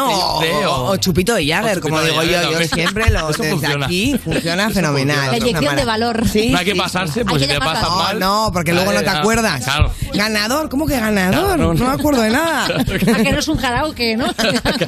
No, 0.63 0.71
o, 0.71 0.91
o 0.91 0.97
chupito 0.97 1.35
de 1.35 1.45
Jagger, 1.47 1.79
como 1.79 1.99
de 1.99 2.09
digo 2.11 2.23
yo. 2.23 2.31
Jagger 2.41 2.61
Yo 2.69 2.75
siempre 2.75 3.09
lo 3.11 3.19
Eso 3.29 3.43
desde 3.43 3.49
funciona. 3.51 3.85
aquí 3.85 4.17
funciona 4.17 4.63
Eso 4.65 4.73
fenomenal. 4.73 5.15
funciona. 5.15 5.31
La 5.31 5.37
inyección 5.49 5.75
de 5.75 5.85
valor. 5.85 6.27
Sí, 6.27 6.49
no 6.49 6.57
hay 6.59 6.65
que 6.65 6.75
pasarse, 6.75 7.19
sí. 7.21 7.25
pues 7.27 7.41
Hay 7.41 7.47
si 7.47 7.53
te 7.53 7.59
pasas 7.59 7.83
llamarlo. 7.83 8.03
mal. 8.03 8.19
No, 8.19 8.45
no, 8.47 8.51
porque 8.51 8.73
luego 8.73 8.91
no 8.93 9.01
te 9.01 9.09
acuerdas. 9.09 9.63
Claro. 9.63 9.91
¿Ganador? 10.13 10.69
¿Cómo 10.69 10.85
que 10.85 10.99
ganador? 10.99 11.31
Claro, 11.45 11.57
no, 11.57 11.73
no. 11.73 11.87
me 11.87 11.93
acuerdo 11.93 12.21
de 12.21 12.29
nada. 12.31 12.65
A 13.15 13.23
que 13.23 13.31
no 13.31 13.39
es 13.39 13.47
un 13.47 13.57
karaoke, 13.57 14.15
¿no? 14.17 14.25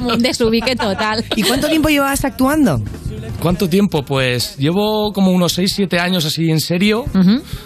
Un 0.00 0.20
desubique 0.22 0.76
total. 0.76 1.24
¿Y 1.36 1.42
cuánto 1.42 1.68
tiempo 1.68 1.88
llevas 1.88 2.24
actuando? 2.24 2.80
¿Cuánto 3.40 3.68
tiempo? 3.68 4.02
Pues 4.04 4.56
llevo 4.56 5.12
como 5.12 5.30
unos 5.30 5.52
6, 5.52 5.72
7 5.76 5.98
años 5.98 6.24
así 6.24 6.50
en 6.50 6.60
serio, 6.60 7.04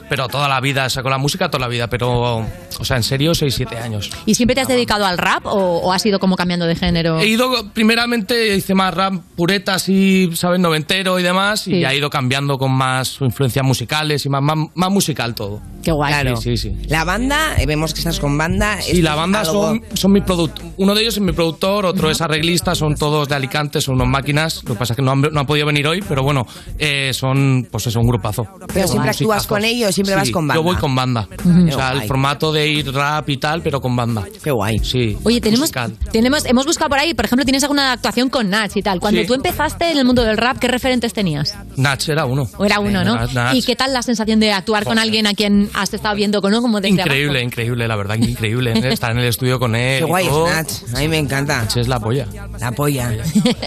pero 0.09 0.29
toda 0.29 0.49
la 0.49 0.61
vida, 0.61 0.87
o 0.87 0.91
sea, 0.91 1.03
con 1.03 1.11
la 1.13 1.19
música 1.19 1.49
toda 1.49 1.61
la 1.67 1.69
vida, 1.69 1.87
pero, 1.89 2.39
o 2.39 2.85
sea, 2.85 2.97
en 2.97 3.03
serio 3.03 3.35
6, 3.35 3.55
7 3.55 3.77
años. 3.79 4.11
¿Y 4.27 4.35
siempre 4.35 4.55
te 4.55 4.61
has 4.63 4.69
dedicado 4.69 5.05
al 5.07 5.19
rap 5.19 5.47
o, 5.47 5.53
o 5.79 5.93
has 5.93 6.05
ido 6.07 6.19
como 6.19 6.37
cambiando 6.37 6.67
de 6.67 6.75
género? 6.77 7.18
He 7.20 7.27
ido, 7.28 7.51
primeramente 7.73 8.57
hice 8.57 8.74
más 8.74 8.95
rap 8.95 9.15
pureta, 9.36 9.74
así, 9.74 10.31
¿sabes? 10.35 10.61
Noventero 10.61 11.19
y 11.19 11.23
demás, 11.23 11.61
Sí. 11.61 11.74
y 11.77 11.85
ha 11.85 11.95
ido 11.95 12.11
cambiando 12.11 12.59
con 12.59 12.73
más 12.73 13.19
influencias 13.20 13.65
musicales 13.65 14.24
y 14.27 14.28
más, 14.28 14.43
más, 14.43 14.57
más 14.74 14.90
musical 14.90 15.35
todo. 15.35 15.61
Qué 15.82 15.93
guay. 15.93 16.12
Claro. 16.12 16.36
Sí, 16.36 16.57
sí, 16.57 16.70
sí. 16.70 16.86
La 16.89 17.05
banda, 17.05 17.57
eh, 17.59 17.66
vemos 17.66 17.95
que 17.95 18.01
estás 18.01 18.19
con 18.20 18.36
banda. 18.36 18.81
Sí, 18.82 19.01
la 19.03 19.15
banda 19.15 19.45
son, 19.45 19.82
son 19.95 20.12
mi 20.12 20.20
productor. 20.20 20.65
Uno 20.77 20.95
de 20.95 21.03
ellos 21.03 21.15
es 21.15 21.20
mi 21.23 21.32
productor, 21.32 21.86
otro 21.86 22.11
es 22.11 22.20
arreglista, 22.20 22.74
son 22.74 22.95
todos 22.97 23.28
de 23.28 23.35
Alicante, 23.35 23.81
son 23.81 23.95
unas 23.97 24.09
máquinas. 24.09 24.62
Lo 24.65 24.74
que 24.74 24.78
pasa 24.78 24.93
es 24.93 24.97
que 24.97 25.03
no 25.03 25.12
han, 25.12 25.20
no 25.20 25.40
han 25.40 25.47
podido 25.47 25.66
venir 25.66 25.86
hoy, 25.86 26.03
pero 26.07 26.23
bueno, 26.23 26.47
eh, 26.78 27.12
son, 27.15 27.69
pues 27.70 27.86
eso, 27.86 28.01
un 28.01 28.09
grupazo. 28.09 28.47
Pero 28.73 28.89
siempre 28.89 29.11
actúas 29.11 29.47
con 29.47 29.65
ellos, 29.65 29.95
siempre 29.95 30.15
vas 30.15 30.31
con 30.31 30.47
banda. 30.47 30.55
Yo 30.61 30.62
voy 30.62 30.77
con 30.77 30.95
banda. 30.95 31.28
O 31.69 31.73
sea, 31.73 31.93
el 31.93 32.03
formato 32.03 32.53
de 32.53 32.69
ir 32.69 32.93
rap 32.93 33.28
y 33.28 33.36
tal, 33.36 33.62
pero 33.62 33.81
con 33.81 33.95
banda. 33.97 34.24
Qué 34.43 34.51
guay. 34.51 34.78
Sí. 34.81 35.16
Oye, 35.24 35.40
tenemos, 35.40 35.61
musical. 35.61 35.97
tenemos, 36.12 36.45
hemos 36.45 36.66
buscado 36.66 36.89
por 36.90 36.99
ahí, 36.99 37.07
por 37.14 37.24
ejemplo, 37.24 37.44
tienes 37.44 37.62
alguna 37.62 37.93
actuación 37.93 38.28
con 38.30 38.51
Nach 38.51 38.74
y 38.76 38.82
tal. 38.82 39.01
Cuando 39.01 39.20
Sí. 39.20 39.26
tú 39.26 39.35
empezaste 39.35 39.90
en 39.90 39.98
el 39.98 40.05
mundo 40.05 40.22
del 40.24 40.36
rap, 40.36 40.59
¿qué 40.59 40.68
referentes 40.68 41.12
tenías? 41.12 41.55
Nach 41.76 42.09
era 42.09 42.24
uno. 42.24 42.48
O 42.59 42.64
era 42.64 42.80
uno, 42.80 43.05
¿no? 43.05 43.14
Nach, 43.16 43.32
Nach. 43.32 43.55
¿Y 43.55 43.62
qué 43.62 43.76
tal 43.76 43.93
la 43.93 44.02
sensación 44.02 44.40
de 44.40 44.52
actuar 44.52 44.85
con 44.85 44.98
alguien 44.98 45.26
a 45.26 45.35
quien 45.35 45.70
has 45.74 45.93
estado 45.94 46.14
viendo 46.14 46.40
con 46.43 46.52
como 46.59 46.80
desde 46.80 46.89
Increíble, 47.02 47.39
abajo? 47.39 47.44
increíble, 47.44 47.86
la 47.89 47.97
verdad, 47.97 48.16
increíble. 48.16 48.72
¿eh? 48.72 48.93
Estar 48.93 49.12
en 49.12 49.18
el 49.18 49.26
estudio 49.26 49.59
con 49.59 49.74
él. 49.76 49.98
Qué 50.01 50.05
guay 50.05 50.26
es. 50.26 50.32
Nach. 50.32 50.97
A 50.97 51.01
mí 51.01 51.09
me 51.09 51.18
encanta. 51.18 51.59
Nach 51.62 51.76
es 51.76 51.89
la 51.89 52.01
polla. 52.01 52.26
La 52.59 52.72
polla. 52.72 53.12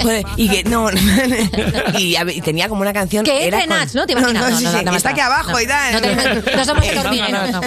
Joder, 0.02 0.26
y 0.36 0.50
que 0.50 0.64
no. 0.66 0.88
y, 2.00 2.16
a 2.16 2.24
ver, 2.24 2.36
y 2.36 2.42
tenía 2.42 2.68
como 2.70 2.82
una 2.82 2.94
canción. 2.94 3.24
Que 3.24 3.48
era 3.48 3.60
entre 3.64 3.70
con- 3.70 3.78
Nach, 3.86 3.94
¿no? 3.96 4.06
¿Te 4.06 4.12
imaginas? 4.18 4.34
No, 4.44 4.50
No, 4.52 4.58
sí, 4.58 4.64
no, 4.66 4.72
sí, 4.72 4.78
no, 4.86 4.92
no, 4.92 4.98
está 4.98 5.10
no, 5.10 5.14
aquí 5.14 5.22
abajo 5.22 5.52
no. 5.52 5.62
y 5.62 5.68
tal. 5.68 6.02
No 6.02 6.58
no 6.58 6.66
somos 6.66 6.86
no. 7.52 7.62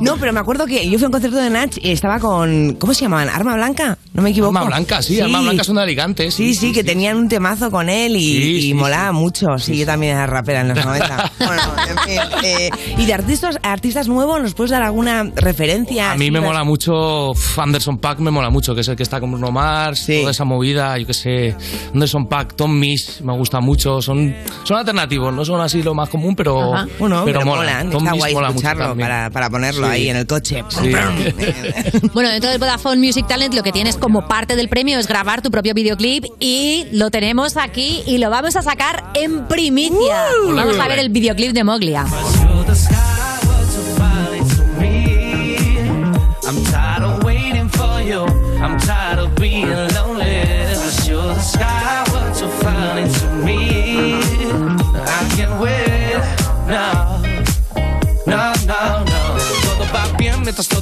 No, 0.00 0.16
pero 0.16 0.32
me 0.32 0.40
acuerdo 0.40 0.66
que 0.66 0.88
yo 0.88 0.98
fui 0.98 1.04
a 1.04 1.08
un 1.08 1.12
concierto 1.12 1.38
de 1.38 1.50
Nach 1.50 1.76
y 1.80 1.92
estaba 1.92 2.18
con. 2.18 2.74
¿Cómo 2.74 2.94
se 2.94 3.02
llamaban? 3.02 3.28
¿Arma 3.28 3.54
Blanca? 3.54 3.98
No 4.12 4.22
me 4.22 4.30
equivoco. 4.30 4.56
Arma 4.56 4.70
Blanca, 4.74 5.02
sí, 5.02 5.20
Arma 5.20 5.40
Blanca 5.40 5.62
son 5.64 5.76
de 5.76 5.82
Alicante. 5.82 6.30
Sí, 6.30 6.54
sí, 6.54 6.72
que 6.72 6.82
tenían 6.82 7.16
un 7.16 7.28
temazo 7.28 7.70
con 7.70 7.88
él 7.88 8.16
y, 8.16 8.20
Sí, 8.24 8.42
y 8.56 8.62
sí, 8.62 8.74
molaba 8.74 9.12
mucho. 9.12 9.56
Sí, 9.58 9.76
yo 9.78 9.86
también 9.86 10.16
era 10.16 10.26
rapera 10.26 10.62
en 10.62 10.68
los 10.68 10.76
90. 10.84 11.32
bueno, 11.38 11.62
en 11.88 11.98
fin. 11.98 12.20
eh, 12.44 12.70
y 12.98 13.06
de 13.06 13.14
artistas, 13.14 13.58
artistas 13.62 14.08
nuevos, 14.08 14.40
¿nos 14.42 14.54
puedes 14.54 14.70
dar 14.72 14.82
alguna 14.82 15.24
referencia? 15.36 16.10
A 16.12 16.16
mí 16.16 16.30
me 16.30 16.40
mola 16.40 16.64
mucho 16.64 17.32
Anderson 17.56 17.98
Pack, 17.98 18.18
me 18.18 18.30
mola 18.30 18.50
mucho, 18.50 18.74
que 18.74 18.80
es 18.80 18.88
el 18.88 18.96
que 18.96 19.02
está 19.04 19.20
con 19.20 19.30
Bruno 19.30 19.50
Mars, 19.52 20.06
toda 20.06 20.30
esa 20.32 20.44
movida, 20.44 20.98
yo 20.98 21.06
qué 21.06 21.14
sé. 21.14 21.56
Anderson 21.92 22.26
Pack, 22.26 22.56
Tom 22.56 22.76
Misch, 22.78 23.20
me 23.20 23.32
gusta 23.36 23.60
mucho. 23.60 24.02
Son, 24.02 24.34
son 24.64 24.78
alternativos, 24.78 25.32
no 25.32 25.44
son 25.44 25.60
así 25.60 25.82
lo 25.82 25.94
más 25.94 26.08
común, 26.08 26.34
pero. 26.34 26.72
Bueno, 26.98 27.22
pero, 27.24 27.24
pero 27.24 27.40
molan. 27.44 27.64
molan, 27.66 27.90
Tom 27.90 28.02
está 28.02 28.10
Misch 28.12 28.20
guay 28.20 28.34
mola 28.34 28.48
mucho 28.50 28.66
escucharlo 28.68 28.96
para, 28.96 29.30
para 29.30 29.50
ponerlo 29.50 29.86
Sí. 29.86 29.92
ahí 29.92 30.08
en 30.08 30.16
el 30.16 30.26
coche. 30.26 30.64
Sí. 30.68 30.90
Bueno, 32.12 32.28
dentro 32.30 32.50
del 32.50 32.58
Vodafone 32.58 32.96
Music 33.04 33.26
Talent 33.26 33.54
lo 33.54 33.62
que 33.62 33.72
tienes 33.72 33.96
como 33.96 34.26
parte 34.26 34.56
del 34.56 34.63
premio 34.68 34.98
es 34.98 35.06
grabar 35.06 35.42
tu 35.42 35.50
propio 35.50 35.74
videoclip 35.74 36.24
y 36.40 36.86
lo 36.92 37.10
tenemos 37.10 37.56
aquí 37.56 38.02
y 38.06 38.18
lo 38.18 38.30
vamos 38.30 38.56
a 38.56 38.62
sacar 38.62 39.04
en 39.14 39.46
primicia. 39.46 40.26
Uh. 40.46 40.54
vamos 40.54 40.78
a 40.78 40.88
ver 40.88 40.98
el 40.98 41.08
videoclip 41.08 41.52
de 41.52 41.64
Moglia. 41.64 42.06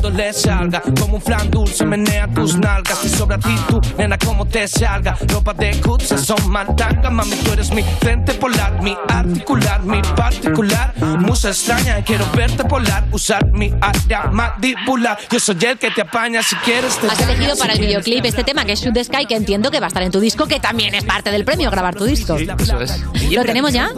Todo 0.02 0.10
le 0.16 0.32
salga. 0.32 0.82
Como 0.98 1.14
un 1.14 1.22
flan 1.22 1.48
dulce 1.48 1.86
menea 1.86 2.26
tus 2.26 2.58
nalgas. 2.58 3.04
Y 3.04 3.08
sobra 3.08 3.36
a 3.36 3.38
ti 3.38 3.54
tú, 3.68 3.80
nena, 3.96 4.18
como 4.18 4.44
te 4.44 4.66
salga. 4.66 5.16
Ropa 5.28 5.54
de 5.54 5.80
cucha 5.80 6.18
son 6.18 6.50
mantanga. 6.50 7.08
Mami, 7.08 7.36
tú 7.36 7.52
eres 7.52 7.72
mi 7.72 7.84
frente 8.00 8.34
polar, 8.34 8.82
mi 8.82 8.96
articular, 9.08 9.80
mi 9.84 10.02
particular. 10.16 10.92
Musa 11.20 11.50
extraña 11.50 12.02
quiero 12.02 12.26
verte 12.34 12.64
polar. 12.64 13.04
Usar 13.12 13.46
mi 13.52 13.72
área 13.80 14.24
mandibular. 14.32 15.16
Yo 15.30 15.38
soy 15.38 15.56
el 15.60 15.78
que 15.78 15.92
te 15.92 16.00
apaña 16.00 16.42
si 16.42 16.56
quieres. 16.56 16.98
Te 16.98 17.06
Has 17.06 17.20
elegido 17.20 17.54
si 17.54 17.60
para 17.60 17.74
el 17.74 17.78
videoclip 17.78 18.24
este 18.24 18.42
tema 18.42 18.64
que 18.64 18.72
es 18.72 18.80
Shoot 18.80 18.94
the 18.94 19.04
Sky, 19.04 19.26
que 19.26 19.36
entiendo 19.36 19.70
que 19.70 19.78
va 19.78 19.86
a 19.86 19.88
estar 19.88 20.02
en 20.02 20.10
tu 20.10 20.18
disco, 20.18 20.48
que 20.48 20.58
también 20.58 20.96
es 20.96 21.04
parte 21.04 21.30
del 21.30 21.44
premio, 21.44 21.70
grabar 21.70 21.94
tu 21.94 22.06
disco. 22.06 22.34
Eso 22.34 22.80
es. 22.80 23.04
¿Lo 23.30 23.44
tenemos 23.44 23.72
ya? 23.72 23.90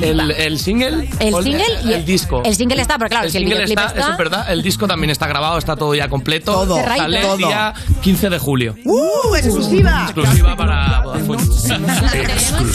El, 0.00 0.32
el 0.32 0.58
single. 0.58 1.08
El 1.20 1.34
single 1.44 1.64
y 1.84 1.92
el 1.92 2.04
disco. 2.04 2.42
El 2.44 2.56
single 2.56 2.82
está, 2.82 2.98
pero 2.98 3.10
claro, 3.10 3.26
el 3.26 3.30
si 3.30 3.38
el 3.38 3.44
videoclip 3.44 3.78
está, 3.78 3.86
está, 3.86 4.00
eso 4.00 4.10
es 4.10 4.18
verdad. 4.18 4.50
El 4.50 4.62
disco 4.62 4.88
también 4.88 5.10
está 5.10 5.19
grabado, 5.26 5.58
está 5.58 5.76
todo 5.76 5.94
ya 5.94 6.08
completo. 6.08 6.52
Todo. 6.52 6.76
Sale 6.76 7.20
Todo. 7.20 7.32
el 7.34 7.38
día 7.38 7.74
15 8.02 8.30
de 8.30 8.38
julio. 8.38 8.76
¡Uh! 8.84 9.34
¡Exclusiva! 9.36 10.02
Exclusiva 10.04 10.56
para 10.56 11.00
Vodafone. 11.02 11.40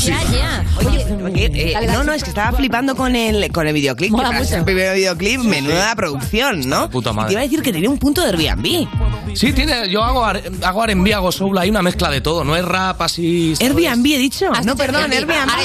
Ya, 0.06 0.22
ya. 0.24 0.64
Oye, 1.24 1.52
eh, 1.54 1.88
no, 1.88 2.04
no, 2.04 2.14
es 2.14 2.24
que 2.24 2.30
estaba 2.30 2.56
flipando 2.56 2.96
con 2.96 3.16
el, 3.16 3.52
con 3.52 3.68
el 3.68 3.74
videoclip. 3.74 4.12
Mola 4.12 4.30
que 4.32 4.40
mucho. 4.40 4.56
el 4.58 4.64
primer 4.64 4.96
videoclip, 4.96 5.40
menuda 5.42 5.96
producción, 5.96 6.68
¿no? 6.68 6.90
puta 6.90 7.12
madre. 7.14 7.26
Y 7.26 7.28
te 7.30 7.34
iba 7.34 7.42
a 7.42 7.44
decir 7.44 7.62
que 7.62 7.74
tenía 7.74 7.90
un 7.90 7.98
punto 7.98 8.22
de 8.22 8.28
Airbnb. 8.30 8.88
Sí, 9.36 9.52
tiene, 9.54 9.90
yo 9.90 10.04
hago, 10.04 10.24
ar- 10.24 10.42
hago 10.64 10.84
R&B, 10.84 11.14
hago 11.14 11.32
soul, 11.32 11.58
hay 11.58 11.70
una 11.70 11.82
mezcla 11.82 12.10
de 12.10 12.22
todo, 12.22 12.44
no 12.44 12.56
es 12.56 12.64
rap 12.64 13.02
así... 13.02 13.56
¿sabes? 13.56 13.76
Airbnb 13.76 14.06
he 14.06 14.18
dicho. 14.18 14.46
Has 14.52 14.66
No, 14.66 14.74
dicho 14.74 14.86
perdón, 14.86 15.12
Airbnb. 15.12 15.32
Airbnb. 15.32 15.50
Ah, 15.50 15.62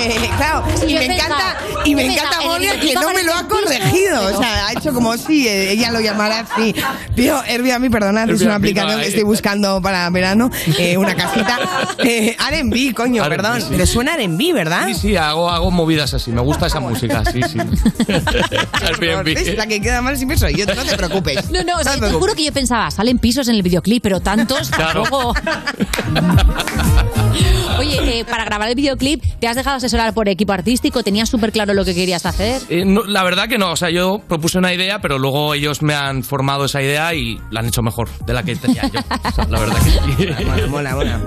eh, 0.00 0.16
eh, 0.24 0.30
claro, 0.36 0.64
Sí, 0.80 0.92
yo 0.92 0.98
me 0.98 1.04
encanta, 1.06 1.56
y 1.84 1.94
me 1.94 2.06
encanta 2.12 2.40
Molia 2.42 2.80
que 2.80 2.94
no 2.94 3.12
me 3.12 3.22
lo 3.22 3.34
ha 3.34 3.46
corregido. 3.46 4.34
O 4.34 4.38
sea, 4.40 4.66
ha 4.68 4.72
hecho 4.72 4.92
como 4.92 5.16
si 5.16 5.46
eh, 5.46 5.72
ella 5.72 5.90
lo 5.92 6.00
llamara 6.00 6.21
así. 6.30 6.74
Tío, 7.14 7.40
Airbnb, 7.40 7.90
perdonad, 7.90 8.28
es 8.30 8.40
una 8.42 8.56
aplicación 8.56 8.92
no, 8.92 8.98
que 8.98 9.06
eh. 9.06 9.08
estoy 9.08 9.24
buscando 9.24 9.80
para 9.82 10.08
verano. 10.10 10.50
eh, 10.78 10.96
una 10.96 11.14
casita. 11.14 11.58
Eh, 12.04 12.36
R&B, 12.50 12.94
coño, 12.94 13.22
R&B, 13.24 13.36
perdón. 13.36 13.60
sí. 13.60 13.68
Pero 13.70 13.86
suena 13.86 14.14
R&B, 14.14 14.52
¿verdad? 14.52 14.86
Sí, 14.88 14.94
sí, 14.94 15.16
hago, 15.16 15.50
hago 15.50 15.70
movidas 15.70 16.12
así. 16.14 16.32
Me 16.32 16.40
gusta 16.40 16.66
esa 16.66 16.80
música, 16.80 17.22
sí, 17.30 17.40
sí. 17.42 17.58
Airbnb. 18.82 19.56
La 19.56 19.66
que 19.66 19.80
queda 19.80 20.02
mal 20.02 20.16
siempre 20.16 20.36
soy 20.36 20.54
yo, 20.54 20.66
no 20.66 20.84
te 20.84 20.96
preocupes. 20.96 21.50
No, 21.50 21.62
no, 21.62 21.78
o 21.78 21.82
sea, 21.82 21.94
te 21.94 22.00
te 22.00 22.12
juro 22.12 22.34
que 22.34 22.44
yo 22.44 22.52
pensaba, 22.52 22.90
salen 22.90 23.18
pisos 23.18 23.48
en 23.48 23.56
el 23.56 23.62
videoclip, 23.62 24.02
pero 24.02 24.20
tantos 24.20 24.70
Claro. 24.70 25.04
Oye, 27.82 28.20
eh, 28.20 28.24
para 28.24 28.44
grabar 28.44 28.68
el 28.68 28.76
videoclip, 28.76 29.24
¿te 29.40 29.48
has 29.48 29.56
dejado 29.56 29.78
asesorar 29.78 30.14
por 30.14 30.28
equipo 30.28 30.52
artístico? 30.52 31.02
¿Tenías 31.02 31.28
súper 31.28 31.50
claro 31.50 31.74
lo 31.74 31.84
que 31.84 31.96
querías 31.96 32.24
hacer? 32.26 32.62
Eh, 32.68 32.84
no, 32.84 33.02
la 33.02 33.24
verdad 33.24 33.48
que 33.48 33.58
no, 33.58 33.72
o 33.72 33.76
sea, 33.76 33.90
yo 33.90 34.20
propuse 34.28 34.58
una 34.58 34.72
idea, 34.72 35.00
pero 35.00 35.18
luego 35.18 35.52
ellos 35.52 35.82
me 35.82 35.92
han 35.92 36.22
formado 36.22 36.66
esa 36.66 36.80
idea 36.80 37.12
y 37.12 37.40
la 37.50 37.58
han 37.58 37.66
hecho 37.66 37.82
mejor 37.82 38.08
de 38.24 38.34
la 38.34 38.44
que 38.44 38.54
tenía 38.54 38.82
yo. 38.88 39.00
O 39.00 39.32
sea, 39.32 39.46
la 39.48 39.58
verdad 39.58 39.76
que 39.82 39.90
sí. 39.90 39.98
Mola, 40.44 40.66
mola, 40.68 40.94
mola. 40.94 41.20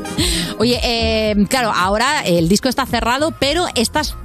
Oye, 0.58 0.80
eh, 0.82 1.36
claro, 1.50 1.74
ahora 1.76 2.22
el 2.22 2.48
disco 2.48 2.70
está 2.70 2.86
cerrado, 2.86 3.34
pero 3.38 3.66
estás. 3.76 4.16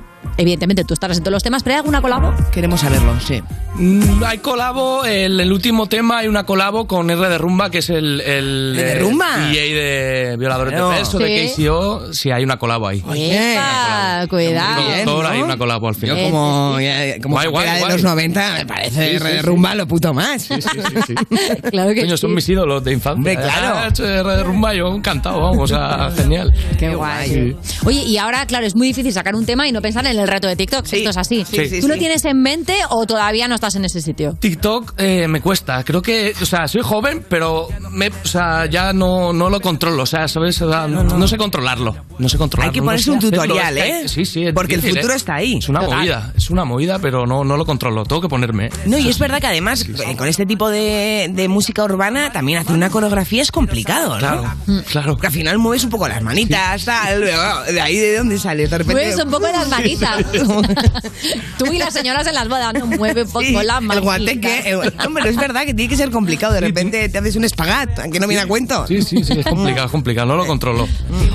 Evidentemente, 0.41 0.85
tú 0.85 0.95
estarás 0.95 1.19
en 1.19 1.23
todos 1.23 1.33
los 1.35 1.43
temas, 1.43 1.63
pero 1.63 1.75
¿hay 1.75 1.79
alguna 1.81 2.01
colabo? 2.01 2.33
Queremos 2.51 2.81
saberlo, 2.81 3.15
sí. 3.21 3.43
Mm, 3.75 4.25
hay 4.25 4.39
colabo, 4.39 5.05
el, 5.05 5.39
el 5.39 5.53
último 5.53 5.87
tema 5.87 6.19
hay 6.19 6.29
una 6.29 6.45
colabo 6.45 6.87
con 6.87 7.11
R 7.11 7.29
de 7.29 7.37
Rumba, 7.39 7.69
que 7.71 7.79
es 7.79 7.91
el, 7.91 8.21
el 8.23 8.75
¿R 8.77 8.85
de 8.85 8.93
eh, 8.93 8.99
Rumba? 9.01 9.37
DJ 9.49 9.75
de 9.75 10.37
Violadores 10.39 10.73
Claro. 10.73 10.89
de 10.91 10.97
Peso, 10.99 11.19
de 11.19 11.49
Sí. 11.55 11.63
KCO, 11.65 12.13
sí 12.15 12.31
hay 12.31 12.43
una 12.43 12.59
colabo 12.59 12.89
ahí. 12.89 13.05
Epa, 13.15 14.27
cuidado. 14.31 14.83
Con 14.83 15.05
Thor 15.05 15.27
hay 15.27 15.43
una 15.43 15.57
colabo 15.59 15.89
al 15.89 15.95
final. 15.95 16.17
Yo 16.17 16.25
como, 16.25 16.81
ya- 16.81 17.21
como 17.23 17.35
Guay, 17.37 17.49
guay, 17.49 17.65
era 17.67 17.75
de 17.75 17.81
guay. 17.81 17.93
los 17.93 18.03
90 18.03 18.53
me 18.55 18.67
parece 18.67 18.91
Sí, 18.91 19.11
sí, 19.11 19.17
R 19.17 19.25
de 19.31 19.41
sí. 19.41 19.47
rumba 19.47 19.75
lo 19.75 19.87
puto 19.87 20.15
más. 20.15 20.49
Claro 21.71 21.93
que 21.95 22.01
Coño, 22.01 22.17
sí. 22.17 22.21
son 22.21 22.35
mis 22.35 22.49
ídolos 22.49 22.83
de 22.85 22.93
infancia. 22.93 23.17
Hombre, 23.19 23.35
claro. 23.37 23.77
Ah, 23.77 23.89
hecho 23.89 24.07
R 24.07 24.29
de 24.37 24.43
Rumba, 24.43 24.75
yo 24.75 24.89
encantado, 24.95 25.41
vamos, 25.41 25.59
o 25.59 25.67
sea, 25.67 26.11
genial. 26.17 26.53
Qué 26.79 26.95
guay. 26.95 27.57
Oye, 27.85 28.03
y 28.05 28.17
ahora, 28.19 28.47
claro, 28.47 28.67
es 28.67 28.75
muy 28.75 28.89
difícil 28.89 29.13
sacar 29.13 29.35
un 29.35 29.45
tema 29.47 29.67
y 29.69 29.73
no 29.73 29.81
pensar 29.83 30.05
en 30.07 30.19
el 30.19 30.27
reto 30.31 30.49
de 30.49 30.57
TikTok. 30.57 30.85
Esto 30.91 31.11
es 31.11 31.17
así. 31.17 31.45
Sí, 31.45 31.69
sí, 31.69 31.81
¿Tú 31.81 31.89
lo 31.89 31.95
sí. 31.95 32.01
tienes 32.01 32.25
en 32.25 32.41
mente 32.43 32.75
o 32.89 33.07
todavía 33.07 33.49
no 33.49 33.55
estás 33.55 33.75
en 33.75 33.85
ese 33.85 34.01
sitio? 34.01 34.37
TikTok 34.41 34.95
eh, 34.99 35.29
me 35.29 35.41
cuesta. 35.41 35.85
Creo 35.85 36.01
que, 36.03 36.33
o 36.41 36.47
sea, 36.47 36.69
soy 36.69 36.83
joven, 36.83 37.25
pero 37.29 37.69
me, 37.91 38.09
o 38.09 38.27
sea, 38.27 38.67
ya 38.67 38.93
no, 38.93 39.33
no 39.33 39.51
lo 39.51 39.61
controlo. 39.61 40.03
O 40.03 40.07
sea, 40.07 40.29
¿sabes? 40.29 40.61
O 40.63 40.71
sea, 40.71 40.87
no, 40.87 41.03
no 41.03 41.29
sé 41.29 41.37
controlarlo. 41.37 41.97
No 42.19 42.29
sé 42.29 42.39
controlarlo. 42.39 42.71
Hay 42.71 42.75
que 42.75 42.81
no 42.81 42.87
ponerse 42.87 43.05
sé 43.05 43.11
un 43.11 43.19
tutorial, 43.21 43.79
¿eh? 43.79 44.09
Sí, 44.09 44.25
sí. 44.25 44.45
es 44.47 44.55
Porque 44.55 44.75
el 44.77 44.83
futuro 44.83 45.13
¿eh? 45.13 45.17
está 45.17 45.35
ahí. 45.37 45.59
Es 45.59 45.69
una 45.69 45.81
Total. 45.81 45.99
movida. 45.99 46.33
Es 46.37 46.51
una 46.51 46.65
movida, 46.65 46.99
pero 46.99 47.27
no, 47.27 47.45
no 47.45 47.57
lo 47.57 47.65
controlo. 47.65 48.05
Tengo 48.05 48.23
que 48.23 48.29
ponerme. 48.29 48.71
No, 48.87 48.99
y 48.99 49.09
es 49.09 49.19
verdad 49.19 49.41
que 49.41 49.47
además 49.47 49.87
eh, 49.89 50.17
con 50.17 50.29
este 50.29 50.47
tipo 50.47 50.69
de, 50.71 51.31
de 51.33 51.49
música 51.49 51.85
urbana 51.85 52.33
también 52.33 52.59
hacer 52.59 52.75
una 52.75 52.91
coreografía 52.91 53.43
es 53.43 53.51
complicado, 53.51 54.15
¿no? 54.15 54.19
Claro, 54.19 54.55
claro. 54.91 55.13
Porque 55.15 55.27
al 55.29 55.33
final 55.33 55.59
mueves 55.59 55.85
un 55.85 55.91
poco 55.91 56.09
las 56.09 56.23
manitas, 56.23 56.85
tal, 56.85 57.21
de 57.21 57.81
ahí 57.81 57.97
de 57.97 58.19
dónde 58.19 58.39
sales, 58.39 58.71
de 58.71 58.79
repente. 58.79 58.95
Mueves 59.03 59.25
un 59.25 59.31
poco 59.31 59.47
las 59.47 59.69
manitas. 59.69 60.20
Tú 61.59 61.67
y 61.73 61.79
las 61.79 61.93
señoras 61.93 62.27
en 62.27 62.35
las 62.35 62.49
bodas 62.49 62.73
no 62.75 62.87
mueve 62.87 63.23
un 63.23 63.29
poco 63.29 63.41
Sí, 63.45 63.55
el 63.57 63.67
manitas. 63.67 64.01
guateque. 64.01 64.71
el- 64.71 64.79
no, 64.97 65.15
pero 65.15 65.27
es 65.29 65.37
verdad 65.37 65.65
que 65.65 65.75
tiene 65.75 65.89
que 65.89 65.97
ser 65.97 66.11
complicado. 66.11 66.53
De 66.55 66.61
repente 66.61 67.09
te 67.09 67.19
haces 67.19 67.37
un 67.37 67.45
espagat, 67.45 67.99
aunque 68.01 68.21
no 68.21 68.27
viene 68.27 68.43
a 68.43 68.47
cuento. 68.47 68.87
Sí, 68.87 69.03
sí, 69.03 69.23
sí. 69.25 69.39
Es 69.41 69.47
complicado, 69.47 69.87
es 69.87 69.93
complicado. 69.93 70.27
No 70.29 70.37
lo 70.37 70.47
controlo. 70.47 70.89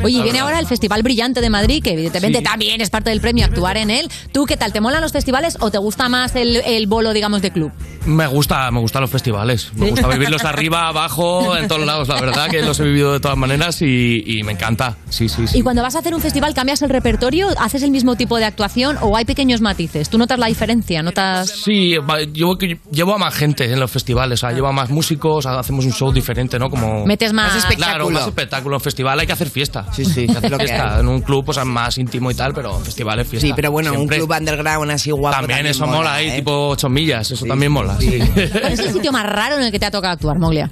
Oye, 0.04 0.16
y 0.16 0.18
La 0.18 0.24
viene 0.24 0.40
ahora 0.40 0.60
el 0.60 0.68
Festival 0.68 1.04
Brillante 1.04 1.42
de 1.42 1.50
Madrid, 1.50 1.82
que 1.84 1.92
evidentemente 1.92 2.40
Sí. 2.40 2.44
también 2.44 2.82
es 2.82 2.90
parte 2.90 3.10
del 3.10 3.22
premio 3.22 3.46
actuar 3.46 3.78
en 3.78 3.90
él. 3.90 4.10
¿Tú 4.32 4.46
qué 4.46 4.58
tal? 4.58 4.74
¿Te 4.74 4.82
molan 4.82 5.02
los 5.02 5.12
festivales 5.12 5.58
o 5.60 5.72
te 5.72 5.78
gusta 5.78 6.10
más 6.10 6.36
el, 6.36 6.58
el 6.58 6.88
bolo, 6.88 7.14
digamos, 7.14 7.42
de 7.42 7.52
club? 7.52 7.72
Me 8.06 8.28
gusta, 8.28 8.70
me 8.72 8.80
gustan 8.80 9.02
los 9.02 9.10
festivales. 9.10 9.72
Me 9.76 9.90
gusta 9.90 10.08
vivirlos 10.08 10.44
arriba, 10.44 10.88
abajo, 10.88 11.56
en 11.58 11.68
todos 11.68 11.86
lados. 11.86 12.08
La 12.08 12.22
verdad 12.22 12.50
que 12.50 12.62
los 12.62 12.80
he 12.80 12.84
vivido 12.84 13.14
de 13.14 13.20
todas 13.20 13.38
maneras 13.38 13.82
y, 13.82 14.24
y 14.26 14.44
me 14.44 14.52
encanta. 14.52 14.98
Sí, 15.10 15.28
sí, 15.30 15.48
sí. 15.48 15.58
Y 15.60 15.62
cuando 15.62 15.82
vas 15.82 15.96
a 15.96 16.00
hacer 16.00 16.14
un 16.14 16.22
festival, 16.22 16.54
¿cambias 16.54 16.82
el 16.82 16.90
repertorio? 16.90 17.48
¿Haces 17.60 17.82
el 17.84 17.92
mismo 17.92 18.16
tipo 18.16 18.38
de 18.38 18.46
actuación 18.46 18.65
o 19.02 19.16
hay 19.16 19.26
pequeños 19.26 19.62
matices? 19.62 20.10
¿Tú 20.10 20.18
notas 20.18 20.40
la 20.40 20.48
diferencia? 20.48 21.02
¿Notas...? 21.04 21.50
Sí, 21.50 21.96
yo 22.34 22.58
llevo 22.92 23.16
a 23.16 23.18
más 23.18 23.34
gente 23.34 23.72
en 23.72 23.80
los 23.80 23.92
festivales, 23.92 24.40
o 24.40 24.48
sea, 24.48 24.52
llevo 24.56 24.68
a 24.68 24.72
más 24.72 24.90
músicos, 24.90 25.46
hacemos 25.46 25.86
un 25.86 25.94
show 25.94 26.12
diferente, 26.12 26.58
¿no? 26.60 26.70
Como 26.70 27.06
Metes 27.06 27.34
más- 27.34 27.54
Más 27.54 27.64
espectáculo. 27.64 28.06
Claro, 28.08 28.10
más 28.10 28.28
espectáculo. 28.28 28.76
En 28.78 28.82
festival 28.82 29.20
hay 29.20 29.28
que 29.28 29.34
hacer 29.34 29.50
fiesta. 29.50 29.86
Sí, 29.94 30.06
sí, 30.06 30.22
Hay 30.22 30.28
que 30.28 30.38
hacer 30.38 30.52
lo 30.52 30.58
que 30.58 30.66
fiesta. 30.68 30.96
hay. 30.96 31.00
En 31.02 31.08
un 31.08 31.22
club, 31.22 31.46
pues 31.46 31.58
es 31.58 31.66
más 31.66 31.98
íntimo 31.98 32.32
y 32.32 32.36
tal, 32.36 32.54
pero 32.54 32.78
en 32.78 32.84
festival 32.86 33.20
es 33.20 33.28
fiesta. 33.28 33.48
Sí, 33.48 33.54
pero 33.56 33.72
bueno, 33.72 33.92
Siempre. 33.92 34.20
un 34.22 34.26
club 34.28 34.38
underground 34.38 34.92
así 34.92 35.12
guapo. 35.12 35.38
También, 35.38 35.66
eso 35.66 35.86
mola, 35.88 36.16
ahí, 36.16 36.30
¿eh? 36.30 36.36
tipo 36.38 36.70
8 36.70 36.90
millas, 36.90 37.30
eso 37.32 37.46
también 37.46 37.72
mola. 37.72 37.98
sí. 38.00 38.20
¿Cuál 38.52 38.74
es 38.74 38.80
el 38.80 38.94
sitio 38.94 39.12
más 39.12 39.26
raro 39.26 39.56
en 39.56 39.64
el 39.64 39.72
que 39.72 39.80
te 39.80 39.86
ha 39.86 39.92
tocado 39.92 40.14
actuar, 40.14 40.38
Moglia? 40.40 40.70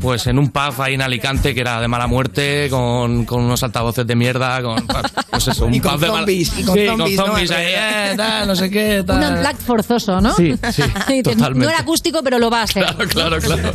Pues 0.00 0.26
en 0.26 0.38
un 0.38 0.48
pub 0.50 0.80
ahí 0.80 0.94
en 0.94 1.02
Alicante 1.02 1.54
que 1.54 1.60
era 1.60 1.80
de 1.80 1.86
mala 1.88 2.06
muerte, 2.06 2.68
con, 2.70 3.24
con 3.24 3.42
unos 3.44 3.62
altavoces 3.62 4.06
de 4.06 4.16
mierda, 4.16 4.62
con. 4.62 4.84
Pues 5.30 5.48
eso, 5.48 5.66
un 5.66 5.74
Y 5.74 5.80
con 5.80 5.92
pub 5.92 6.00
de 6.00 6.06
mala- 6.08 6.18
zombies, 6.20 6.58
y 6.58 6.62
con 6.64 6.74
sí, 6.78 6.86
zombies, 6.86 7.16
¿no? 7.16 7.22
con 7.24 7.32
zombies 7.32 7.50
ahí, 7.50 7.66
eh, 7.76 8.14
tal, 8.16 8.48
no 8.48 8.56
sé 8.56 8.70
qué, 8.70 9.04
tal. 9.06 9.18
Un 9.18 9.24
unplugged 9.36 9.64
forzoso, 9.64 10.20
¿no? 10.20 10.32
Sí, 10.34 10.54
sí, 10.72 10.82
totalmente. 11.22 11.58
No 11.64 11.68
era 11.70 11.80
acústico, 11.80 12.22
pero 12.22 12.38
lo 12.38 12.50
va 12.50 12.62
a 12.62 12.66
ser. 12.66 12.84
Claro, 12.84 13.08
claro, 13.08 13.38
claro. 13.40 13.72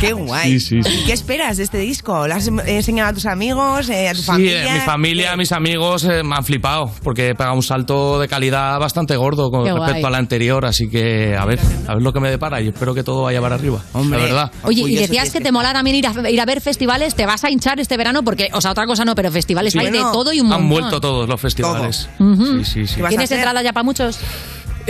Qué 0.00 0.12
guay. 0.12 0.58
Sí, 0.60 0.60
sí, 0.60 0.82
sí. 0.82 1.00
¿Y 1.02 1.04
qué 1.06 1.12
esperas 1.12 1.56
de 1.56 1.64
este 1.64 1.78
disco? 1.78 2.26
¿Lo 2.26 2.34
has 2.34 2.46
enseñado 2.48 3.10
a 3.10 3.12
tus 3.12 3.26
amigos, 3.26 3.88
eh, 3.90 4.08
a 4.08 4.12
tu 4.12 4.20
Sí, 4.20 4.26
familia? 4.26 4.70
eh, 4.70 4.74
mi 4.74 4.80
familia, 4.80 5.36
mis 5.36 5.52
amigos 5.52 6.04
eh, 6.04 6.22
me 6.22 6.36
han 6.36 6.44
flipado 6.44 6.90
porque 7.02 7.28
he 7.30 7.34
pegado 7.34 7.54
un 7.56 7.62
salto 7.62 8.18
de 8.20 8.28
calidad 8.28 8.78
bastante 8.78 9.16
gordo 9.16 9.50
con 9.50 9.64
Qué 9.64 9.72
respecto 9.72 9.92
guay. 10.00 10.04
al 10.04 10.14
anterior, 10.14 10.64
así 10.66 10.88
que 10.88 11.36
a 11.36 11.44
ver, 11.44 11.58
a 11.86 11.94
ver 11.94 12.02
lo 12.02 12.12
que 12.12 12.20
me 12.20 12.30
depara 12.30 12.60
y 12.60 12.68
espero 12.68 12.94
que 12.94 13.02
todo 13.02 13.22
vaya 13.24 13.40
para 13.40 13.56
arriba, 13.56 13.80
Hombre. 13.92 14.18
la 14.20 14.24
verdad. 14.24 14.52
Oye, 14.62 14.82
y 14.82 14.94
decías 14.96 15.30
que 15.30 15.38
que 15.38 15.44
te 15.48 15.52
mola 15.52 15.72
también 15.72 15.96
ir 15.96 16.06
a, 16.06 16.30
ir 16.30 16.40
a 16.42 16.44
ver 16.44 16.60
festivales, 16.60 17.14
te 17.14 17.24
vas 17.24 17.42
a 17.42 17.50
hinchar 17.50 17.80
este 17.80 17.96
verano 17.96 18.22
porque, 18.22 18.50
o 18.52 18.60
sea, 18.60 18.72
otra 18.72 18.84
cosa 18.84 19.06
no, 19.06 19.14
pero 19.14 19.32
festivales 19.32 19.72
Sí. 19.72 19.78
hay 19.78 19.90
de 19.90 20.00
todo 20.12 20.30
y 20.30 20.40
un 20.42 20.48
montón. 20.48 20.64
Han 20.64 20.68
vuelto 20.68 21.00
todos 21.00 21.26
los 21.26 21.40
festivales. 21.40 22.10
Sí, 22.18 22.64
sí, 22.64 22.86
sí. 22.86 23.00
¿Tienes 23.08 23.30
entradas 23.30 23.64
ya 23.64 23.72
para 23.72 23.82
muchos? 23.84 24.18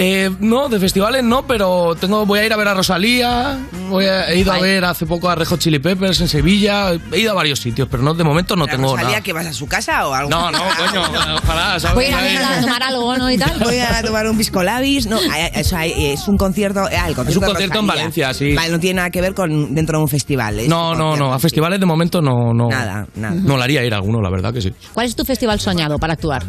Eh, 0.01 0.31
no, 0.39 0.69
de 0.69 0.79
festivales 0.79 1.25
no, 1.25 1.45
pero 1.45 1.97
tengo, 1.97 2.25
voy 2.25 2.39
a 2.39 2.47
ir 2.47 2.53
a 2.53 2.57
ver 2.57 2.69
a 2.69 2.75
Rosalía, 2.75 3.59
voy 3.91 4.05
a- 4.07 4.29
he 4.31 4.39
ido 4.39 4.53
a 4.53 4.59
ver 4.61 4.85
hace 4.85 5.07
poco 5.07 5.29
a 5.29 5.35
Rejo 5.35 5.57
Chili 5.57 5.81
Peppers 5.81 6.20
en 6.20 6.29
Sevilla, 6.29 6.93
he 7.11 7.19
ido 7.19 7.33
a 7.33 7.35
varios 7.35 7.59
sitios, 7.59 7.89
pero 7.91 8.05
no, 8.05 8.15
de 8.15 8.23
momento 8.23 8.55
no 8.55 8.65
¿La 8.66 8.73
tengo 8.73 8.91
Rosalía 8.93 9.09
nada. 9.11 9.20
que 9.23 9.33
vas 9.33 9.47
a 9.47 9.53
su 9.53 9.66
casa 9.66 10.07
o 10.07 10.15
algo? 10.15 10.31
No, 10.31 10.53
no, 10.53 10.59
coño, 10.59 11.03
ojalá, 11.43 11.81
¿sabes? 11.81 11.95
Voy 11.97 12.05
a 12.05 12.33
ir 12.33 12.39
a 12.39 12.61
tomar 12.61 12.83
algo, 12.85 13.16
¿no? 13.16 13.29
Y 13.31 13.39
tal. 13.39 13.59
Voy 13.59 13.79
a 13.81 14.01
tomar 14.03 14.29
un 14.29 14.37
pisco 14.39 14.62
labis. 14.62 15.07
No, 15.09 15.19
es 15.19 16.29
un 16.29 16.37
concierto. 16.39 16.81
ah, 16.85 17.09
el 17.09 17.15
concierto 17.16 17.31
Es 17.31 17.37
un 17.37 17.45
concierto 17.45 17.81
en. 17.81 17.87
Valencia, 17.89 18.33
sí. 18.35 18.55
Vale, 18.55 18.70
no 18.70 18.79
tiene 18.79 18.97
nada 18.99 19.11
que 19.11 19.20
ver 19.20 19.35
con 19.35 19.75
dentro 19.75 19.99
de 19.99 20.03
un 20.05 20.09
festival. 20.09 20.61
es 20.61 20.69
No, 20.69 20.95
no, 20.95 21.16
no, 21.16 21.33
a 21.35 21.39
festivales 21.41 21.81
de 21.81 21.87
momento 21.87 22.23
no, 22.23 22.53
no. 22.55 22.69
Nada, 22.69 23.07
nada. 23.16 23.35
No 23.35 23.57
le 23.57 23.65
haría 23.65 23.85
ir 23.85 23.93
a 23.95 23.97
alguno, 23.97 24.20
la 24.20 24.31
verdad 24.31 24.53
que 24.53 24.61
sí. 24.61 24.73
¿Cuál 24.93 25.07
es 25.07 25.16
tu 25.16 25.25
festival 25.25 25.59
soñado 25.59 25.99
para 25.99 26.12
actuar? 26.12 26.45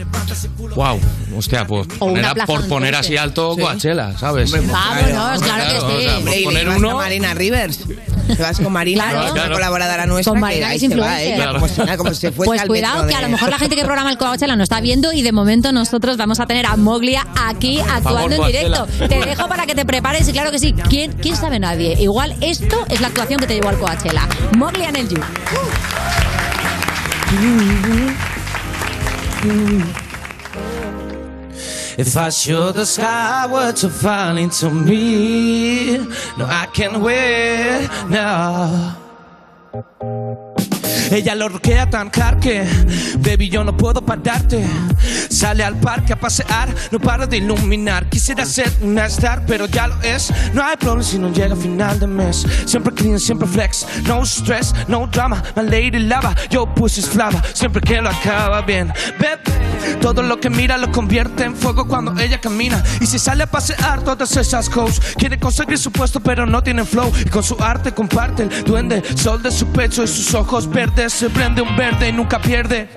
Wow, 0.76 1.00
hostia, 1.36 1.66
pues 1.66 1.88
O 2.00 2.08
poner 2.08 2.26
por 2.46 2.68
poner 2.68 2.94
así 2.96 3.14
guste. 3.14 3.20
Sí. 3.56 3.62
Coachella, 3.62 4.18
¿sabes? 4.18 4.52
Vámonos, 4.52 5.42
claro 5.42 5.64
que 5.66 5.80
sí. 5.80 5.86
o 5.86 6.02
sea, 6.02 6.20
y 6.20 6.40
le 6.40 6.44
poner 6.44 6.68
vas 6.68 6.78
uno. 6.78 6.98
Marina 6.98 7.34
Rivers. 7.34 7.80
Te 8.28 8.44
vas 8.44 8.60
con 8.60 8.72
Marina, 8.72 9.04
Claro. 9.06 9.20
que 9.22 9.26
es 9.26 9.32
una 9.32 9.42
Claro. 9.42 9.56
colaboradora 9.56 10.06
nuestra. 10.06 10.32
Con 10.34 10.40
Marina, 10.40 10.70
que 10.70 10.76
es 10.76 10.82
se 10.82 10.88
va, 10.90 10.94
influencer. 11.24 11.34
ella, 11.34 11.52
como, 11.54 11.68
si, 11.68 11.98
como 11.98 12.14
si 12.14 12.28
fuese 12.32 12.46
Pues 12.46 12.62
al 12.62 12.68
cuidado, 12.68 12.94
metro 12.98 13.10
que 13.10 13.16
a 13.16 13.18
de- 13.18 13.24
lo 13.24 13.30
mejor 13.32 13.50
la 13.50 13.58
gente 13.58 13.76
que 13.76 13.84
programa 13.86 14.12
el 14.12 14.18
Coachella 14.20 14.56
no 14.56 14.62
está 14.64 14.80
viendo 14.82 15.12
y 15.14 15.24
de 15.24 15.32
momento 15.32 15.72
nosotros 15.72 16.16
vamos 16.18 16.40
a 16.40 16.46
tener 16.46 16.68
a 16.68 16.76
Moglia 16.76 17.26
aquí 17.48 17.80
actuando 17.80 18.36
en 18.36 18.46
directo. 18.46 18.86
Coachella. 18.86 19.08
Te 19.08 19.26
dejo 19.26 19.48
para 19.48 19.66
que 19.66 19.74
te 19.74 19.84
prepares 19.86 20.28
y 20.30 20.32
claro 20.32 20.52
que 20.52 20.60
sí, 20.60 20.74
¿quién, 20.90 21.14
quién 21.14 21.36
sabe 21.36 21.58
nadie? 21.60 21.96
Igual 22.00 22.36
esto 22.42 22.86
es 22.90 23.02
la 23.02 23.08
actuación 23.08 23.40
que 23.40 23.48
te 23.48 23.56
llevó 23.56 23.70
al 23.70 23.80
Coachella. 23.80 24.28
Moglia 24.56 24.90
en 24.90 24.96
el 24.98 25.10
You. 25.10 25.20
If 32.00 32.16
I 32.16 32.30
show 32.30 32.72
the 32.72 32.86
sky 32.86 33.46
were 33.52 33.74
to 33.74 33.90
fall 33.90 34.38
into 34.38 34.70
me, 34.70 35.98
no, 36.38 36.46
I 36.46 36.66
can't 36.72 37.02
wait 37.02 37.90
now. 38.08 38.96
Ella 41.12 41.34
lo 41.34 41.50
roquea 41.50 41.90
tan 41.90 42.12
hard 42.14 42.40
que, 42.40 42.64
baby, 43.20 43.50
yo 43.50 43.64
no 43.64 43.76
puedo 43.76 44.02
pararte. 44.02 44.64
Sale 45.30 45.64
al 45.64 45.80
parque 45.80 46.14
a 46.14 46.20
pasear, 46.20 46.70
no 46.92 47.00
para 47.00 47.26
de 47.26 47.38
iluminar. 47.38 48.08
Quisiera 48.10 48.46
ser 48.46 48.72
una 48.82 49.06
star, 49.08 49.44
pero 49.46 49.66
ya 49.66 49.88
lo 49.88 50.02
es. 50.02 50.32
No 50.54 50.64
hay 50.64 50.78
problema 50.78 51.04
si 51.04 51.18
no 51.18 51.32
llega 51.32 51.54
a 51.54 51.58
final 51.58 52.00
de 52.00 52.08
mes. 52.08 52.46
Siempre 52.66 52.94
clean, 52.94 53.20
siempre 53.20 53.48
flex. 53.48 53.88
No 54.06 54.24
stress, 54.24 54.74
no 54.88 55.08
drama. 55.08 55.42
My 55.56 55.64
lady 55.64 56.00
lava, 56.00 56.36
yo 56.50 56.66
pussy's 56.74 57.08
flava. 57.08 57.42
Siempre 57.54 57.82
que 57.82 58.02
lo 58.02 58.10
acaba 58.10 58.62
bien. 58.62 58.94
Bebé, 59.20 59.98
todo 60.02 60.22
lo 60.22 60.40
que 60.40 60.50
mira 60.50 60.78
lo 60.78 60.92
convierte 60.92 61.44
en 61.44 61.56
fuego 61.56 61.88
cuando 61.88 62.20
ella 62.20 62.40
camina. 62.40 62.84
Y 63.02 63.06
si 63.06 63.18
sale 63.18 63.44
a 63.44 63.48
pasear 63.48 64.04
todas 64.04 64.36
esas 64.38 64.70
cosas, 64.70 65.16
quiere 65.18 65.40
conseguir 65.40 65.78
su 65.78 65.92
puesto, 65.92 66.20
pero 66.20 66.46
no 66.46 66.62
tiene 66.62 66.86
flow. 66.86 67.12
Y 67.26 67.30
con 67.30 67.44
su 67.44 67.56
arte 67.60 67.94
comparte 67.94 68.44
el 68.44 68.64
duende, 68.64 69.02
sol 69.16 69.42
de 69.42 69.52
su 69.52 69.68
pecho 69.68 70.04
y 70.04 70.08
sus 70.08 70.34
ojos 70.36 70.70
verdes. 70.70 70.99
Se 71.08 71.30
prende 71.30 71.62
un 71.62 71.78
verde 71.78 72.10
y 72.10 72.12
nunca 72.12 72.42
pierde. 72.42 72.90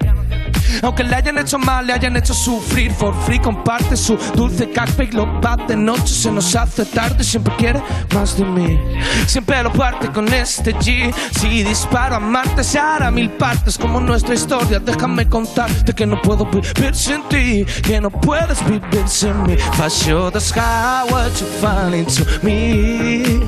Aunque 0.82 1.04
le 1.04 1.14
hayan 1.14 1.38
hecho 1.38 1.58
mal, 1.58 1.86
le 1.86 1.92
hayan 1.92 2.16
hecho 2.16 2.34
sufrir 2.34 2.92
For 2.92 3.14
free 3.24 3.38
comparte 3.38 3.96
su 3.96 4.16
dulce 4.34 4.70
café 4.70 5.04
y 5.04 5.12
lo 5.12 5.26
va 5.40 5.56
de 5.56 5.76
noche 5.76 6.14
Se 6.14 6.30
nos 6.30 6.54
hace 6.54 6.84
tarde, 6.84 7.22
siempre 7.24 7.54
quiere 7.56 7.82
más 8.14 8.36
de 8.36 8.44
mí. 8.44 8.78
Siempre 9.26 9.62
lo 9.62 9.72
parte 9.72 10.10
con 10.10 10.32
este 10.32 10.74
G 10.76 11.12
Si 11.38 11.62
disparo 11.62 12.16
a 12.16 12.20
Marte 12.20 12.64
se 12.64 12.78
hará 12.78 13.10
mil 13.10 13.30
partes 13.30 13.76
Como 13.76 14.00
nuestra 14.00 14.34
historia, 14.34 14.78
déjame 14.78 15.28
contarte 15.28 15.92
Que 15.92 16.06
no 16.06 16.20
puedo 16.22 16.46
vivir 16.46 16.94
sin 16.94 17.22
ti 17.28 17.64
Que 17.82 18.00
no 18.00 18.10
puedes 18.10 18.64
vivir 18.64 19.06
sin 19.06 19.42
mí. 19.44 19.56
Show 19.88 20.30
the 20.30 20.40
sky 20.40 21.04
what 21.10 21.32
you 21.40 21.46
fall 21.60 21.92
into 21.92 22.24
me 22.42 23.40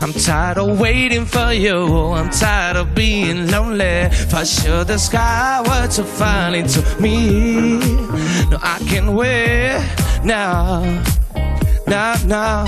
I'm 0.00 0.12
tired 0.12 0.58
of 0.58 0.80
waiting 0.80 1.26
for 1.26 1.52
you 1.52 2.14
I'm 2.14 2.30
tired 2.30 2.76
of 2.76 2.94
being 2.94 3.50
lonely. 3.50 4.10
Show 4.44 4.84
the 4.84 4.98
sky 4.98 5.62
what 5.64 5.96
you 5.96 6.04
fall 6.04 6.53
into 6.54 6.82
me. 7.00 7.78
No, 8.50 8.58
I 8.62 8.78
can't 8.88 9.12
wait 9.12 9.82
now 10.24 10.82
Now, 11.86 12.16
now 12.24 12.64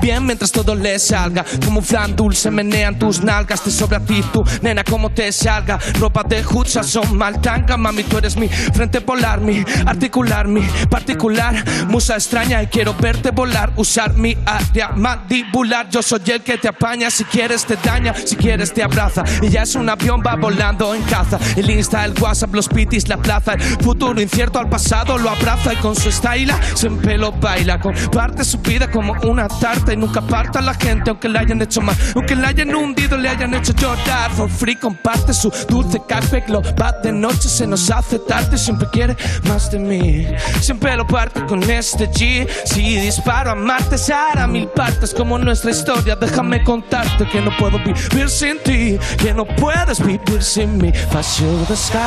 Bien 0.00 0.24
mientras 0.24 0.52
todo 0.52 0.74
le 0.74 0.98
salga. 0.98 1.44
Como 1.64 1.80
un 1.80 1.84
flan 1.84 2.14
dulce 2.14 2.50
menean 2.50 2.98
tus 2.98 3.22
nalgas 3.22 3.62
Te 3.62 3.70
sobra 3.70 3.98
a 3.98 4.00
ti 4.00 4.22
tú, 4.32 4.42
nena, 4.62 4.84
como 4.84 5.10
te 5.10 5.30
salga. 5.32 5.78
Ropa 5.98 6.22
de 6.22 6.44
hucha 6.46 6.82
son 6.82 7.16
mal 7.16 7.40
tanga 7.40 7.76
Mami, 7.76 8.04
tú 8.04 8.18
eres 8.18 8.36
mi 8.36 8.48
frente 8.48 9.00
polar 9.00 9.40
Mi 9.40 9.64
articular, 9.86 10.46
mi 10.46 10.62
particular. 10.90 11.64
Musa 11.88 12.14
extraña 12.14 12.62
y 12.62 12.66
quiero 12.68 12.94
verte 12.94 13.30
volar 13.30 13.72
Usar 13.76 14.14
mi 14.14 14.36
área 14.46 14.90
mandibular. 14.90 15.88
Yo 15.88 16.02
soy 16.02 16.20
el 16.26 16.42
que 16.42 16.58
te 16.58 16.68
apaña 16.68 17.10
Si 17.10 17.24
quieres 17.24 17.64
te 17.64 17.76
daña, 17.76 18.14
si 18.14 18.36
quieres 18.36 18.72
te 18.72 18.82
abraza. 18.82 19.24
Y 19.42 19.48
ya 19.48 19.62
es 19.62 19.74
un 19.74 19.88
avión, 19.88 20.22
va 20.26 20.36
volando 20.36 20.94
en 20.94 21.02
caza. 21.02 21.38
El 21.56 21.70
Insta, 21.70 22.04
el 22.04 22.14
WhatsApp, 22.20 22.54
los 22.54 22.68
pitis, 22.68 23.08
la 23.08 23.16
plaza. 23.16 23.54
El 23.54 23.62
futuro 23.62 24.20
incierto 24.20 24.58
al 24.58 24.68
pasado 24.68 25.18
lo 25.18 25.30
abraza 25.30 25.72
Y 25.72 25.76
con 25.76 25.94
su 25.96 26.10
style 26.10 26.52
siempre 26.74 27.18
lo 27.18 27.32
baila. 27.32 27.80
Comparte 27.80 28.44
su 28.44 28.58
vida 28.58 28.90
como 28.90 29.14
una 29.22 29.48
tarta 29.48 29.87
y 29.92 29.96
nunca 29.96 30.20
aparta 30.20 30.58
a 30.58 30.62
la 30.62 30.74
gente 30.74 31.10
aunque 31.10 31.28
le 31.28 31.38
hayan 31.38 31.60
hecho 31.62 31.80
mal 31.80 31.96
aunque 32.14 32.34
le 32.34 32.46
hayan 32.46 32.74
hundido 32.74 33.16
le 33.16 33.28
hayan 33.28 33.54
hecho 33.54 33.72
llorar. 33.72 34.30
For 34.32 34.48
free 34.48 34.76
comparte 34.76 35.32
su 35.32 35.52
dulce 35.68 36.00
café 36.06 36.44
lo 36.48 36.62
va 36.62 36.92
de 37.02 37.12
noche 37.12 37.48
se 37.48 37.66
nos 37.66 37.90
hace 37.90 38.18
tarde 38.18 38.58
siempre 38.58 38.88
quiere 38.92 39.16
más 39.48 39.70
de 39.70 39.78
mí. 39.78 40.26
Siempre 40.60 40.96
lo 40.96 41.06
parte 41.06 41.44
con 41.46 41.62
este 41.70 42.08
G 42.10 42.48
si 42.64 42.96
disparo 43.00 43.50
a 43.50 43.54
Marte 43.54 43.98
se 43.98 44.12
hará 44.12 44.46
mil 44.46 44.68
partes 44.68 45.12
como 45.14 45.38
nuestra 45.38 45.70
historia. 45.70 46.16
Déjame 46.16 46.62
contarte 46.64 47.26
que 47.28 47.40
no 47.40 47.56
puedo 47.56 47.78
vivir 47.78 48.28
sin 48.28 48.58
ti 48.62 48.98
que 49.18 49.34
no 49.34 49.44
puedes 49.44 50.04
vivir 50.04 50.42
sin 50.42 50.78
mí 50.78 50.92
Fashion 51.10 51.64
the 51.66 51.76
sky 51.76 51.98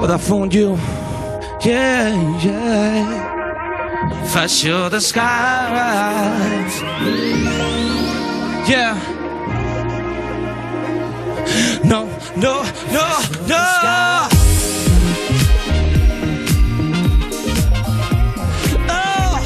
But 0.00 0.10
I 0.10 0.18
found 0.18 0.52
you 0.52 0.78
yeah 1.64 2.14
yeah 2.42 3.25
I 4.38 4.46
show 4.48 4.88
the. 4.88 5.00
Yeah. 8.68 8.94
No, 11.82 12.04
no, 12.36 12.62
no, 12.92 13.06
no. 13.48 13.62
Oh, 18.88 19.40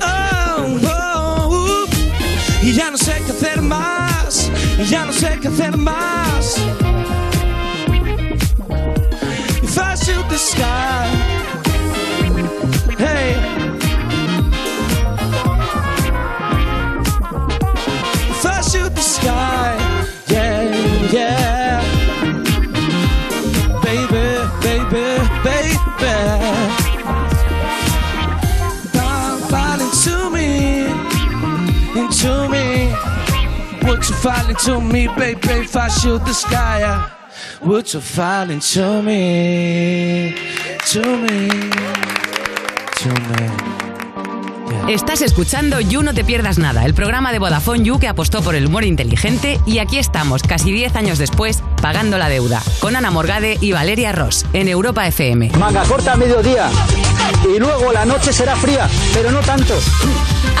oh, 0.00 0.78
oh. 0.84 1.86
Ya 2.62 2.90
no 2.90 2.96
sé 2.96 3.22
qué 3.26 3.32
hacer 3.32 3.60
más. 3.60 4.50
Ya 4.88 5.04
no 5.04 5.12
sé 5.12 5.38
qué 5.42 5.48
hacer 5.48 5.76
más. 5.76 6.56
If 9.62 9.78
I 9.78 9.94
the 10.28 10.38
sky. 10.38 11.19
Would 34.22 34.54
to 34.66 34.80
me, 34.80 35.08
baby, 35.08 35.48
if 35.64 35.74
I 35.76 35.88
shoot 35.88 36.22
the 36.26 36.34
sky? 36.34 37.10
Would 37.62 37.94
you 37.94 38.00
fall 38.00 38.50
into 38.50 39.02
me, 39.02 40.36
to 40.88 41.00
me, 41.00 41.48
to 42.96 43.08
me? 43.08 43.89
Estás 44.90 45.22
escuchando 45.22 45.78
You 45.78 46.02
No 46.02 46.14
Te 46.14 46.24
Pierdas 46.24 46.58
Nada, 46.58 46.84
el 46.84 46.94
programa 46.94 47.30
de 47.30 47.38
Vodafone 47.38 47.84
You 47.84 48.00
que 48.00 48.08
apostó 48.08 48.42
por 48.42 48.56
el 48.56 48.66
humor 48.66 48.82
inteligente 48.82 49.60
y 49.64 49.78
aquí 49.78 49.98
estamos, 49.98 50.42
casi 50.42 50.72
10 50.72 50.96
años 50.96 51.18
después, 51.18 51.62
pagando 51.80 52.18
la 52.18 52.28
deuda, 52.28 52.60
con 52.80 52.96
Ana 52.96 53.12
Morgade 53.12 53.56
y 53.60 53.70
Valeria 53.70 54.10
Ross, 54.10 54.44
en 54.52 54.66
Europa 54.66 55.06
FM. 55.06 55.50
Manga 55.60 55.84
corta 55.84 56.14
a 56.14 56.16
mediodía 56.16 56.70
y 57.44 57.60
luego 57.60 57.92
la 57.92 58.04
noche 58.04 58.32
será 58.32 58.56
fría, 58.56 58.88
pero 59.14 59.30
no 59.30 59.38
tanto. 59.42 59.78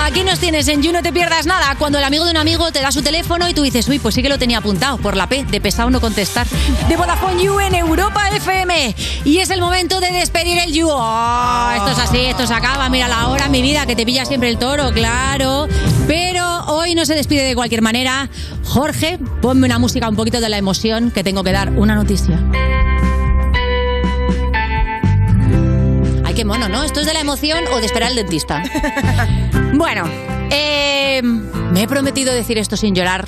Aquí 0.02 0.22
nos 0.22 0.38
tienes 0.38 0.68
en 0.68 0.80
You 0.80 0.92
No 0.92 1.02
Te 1.02 1.12
Pierdas 1.12 1.46
Nada, 1.46 1.74
cuando 1.76 1.98
el 1.98 2.04
amigo 2.04 2.24
de 2.24 2.30
un 2.30 2.36
amigo 2.36 2.70
te 2.70 2.80
da 2.80 2.92
su 2.92 3.02
teléfono 3.02 3.48
y 3.48 3.54
tú 3.54 3.62
dices, 3.62 3.88
uy, 3.88 3.98
pues 3.98 4.14
sí 4.14 4.22
que 4.22 4.28
lo 4.28 4.38
tenía 4.38 4.58
apuntado, 4.58 4.96
por 4.98 5.16
la 5.16 5.28
P, 5.28 5.44
de 5.44 5.60
pesado 5.60 5.90
no 5.90 6.00
contestar. 6.00 6.46
De 6.88 6.96
Vodafone 6.96 7.42
You 7.42 7.58
en 7.58 7.74
Europa 7.74 8.28
FM. 8.32 8.94
Y 9.24 9.38
es 9.38 9.50
el 9.50 9.60
momento 9.60 10.00
de 10.00 10.12
despedir 10.12 10.58
el 10.58 10.72
You. 10.72 10.88
Oh, 10.88 11.70
esto 11.74 11.90
es 11.90 11.98
así, 11.98 12.18
esto 12.18 12.46
se 12.46 12.54
acaba, 12.54 12.88
mira 12.88 13.08
la 13.08 13.28
hora, 13.28 13.48
mi 13.48 13.60
vida, 13.60 13.84
que 13.86 13.96
te 13.96 14.06
pilla 14.06 14.19
siempre 14.24 14.48
el 14.48 14.58
toro, 14.58 14.92
claro. 14.92 15.66
Pero 16.06 16.64
hoy 16.66 16.94
no 16.94 17.04
se 17.04 17.14
despide 17.14 17.42
de 17.42 17.54
cualquier 17.54 17.82
manera. 17.82 18.28
Jorge, 18.64 19.18
ponme 19.40 19.66
una 19.66 19.78
música 19.78 20.08
un 20.08 20.16
poquito 20.16 20.40
de 20.40 20.48
la 20.48 20.58
emoción, 20.58 21.10
que 21.10 21.24
tengo 21.24 21.42
que 21.42 21.52
dar 21.52 21.70
una 21.70 21.94
noticia. 21.94 22.38
Ay, 26.24 26.34
qué 26.34 26.44
mono, 26.44 26.68
¿no? 26.68 26.82
¿Esto 26.82 27.00
es 27.00 27.06
de 27.06 27.14
la 27.14 27.20
emoción 27.20 27.64
o 27.72 27.78
de 27.78 27.86
esperar 27.86 28.10
al 28.10 28.16
dentista? 28.16 28.62
Bueno, 29.72 30.02
eh, 30.50 31.22
me 31.22 31.82
he 31.82 31.86
prometido 31.88 32.34
decir 32.34 32.58
esto 32.58 32.76
sin 32.76 32.94
llorar, 32.94 33.26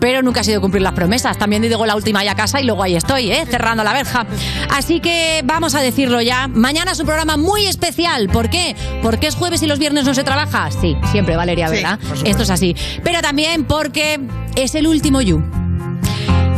pero 0.00 0.22
nunca 0.22 0.40
ha 0.40 0.44
sido 0.44 0.60
cumplir 0.60 0.82
las 0.82 0.94
promesas. 0.94 1.38
También 1.38 1.62
digo 1.62 1.84
la 1.86 1.94
última 1.94 2.24
ya 2.24 2.32
a 2.32 2.34
casa 2.34 2.60
y 2.60 2.64
luego 2.64 2.82
ahí 2.82 2.96
estoy, 2.96 3.30
¿eh? 3.30 3.46
cerrando 3.48 3.84
la 3.84 3.92
verja. 3.92 4.26
Así 4.70 5.00
que 5.00 5.42
vamos 5.44 5.74
a 5.74 5.80
decirlo 5.80 6.20
ya. 6.20 6.48
Mañana 6.48 6.92
es 6.92 7.00
un 7.00 7.06
programa 7.06 7.36
muy 7.36 7.66
especial. 7.66 8.28
¿Por 8.28 8.50
qué? 8.50 8.74
Porque 9.02 9.26
es 9.26 9.34
jueves 9.34 9.62
y 9.62 9.66
los 9.66 9.78
viernes 9.78 10.04
no 10.04 10.14
se 10.14 10.24
trabaja. 10.24 10.70
Sí, 10.70 10.96
siempre, 11.12 11.36
Valeria, 11.36 11.68
¿verdad? 11.68 11.98
esto 12.24 12.42
es 12.42 12.50
así. 12.50 12.74
Pero 13.04 13.20
también 13.20 13.64
porque 13.64 14.20
es 14.56 14.74
el 14.74 14.86
último 14.86 15.20
You. 15.20 15.59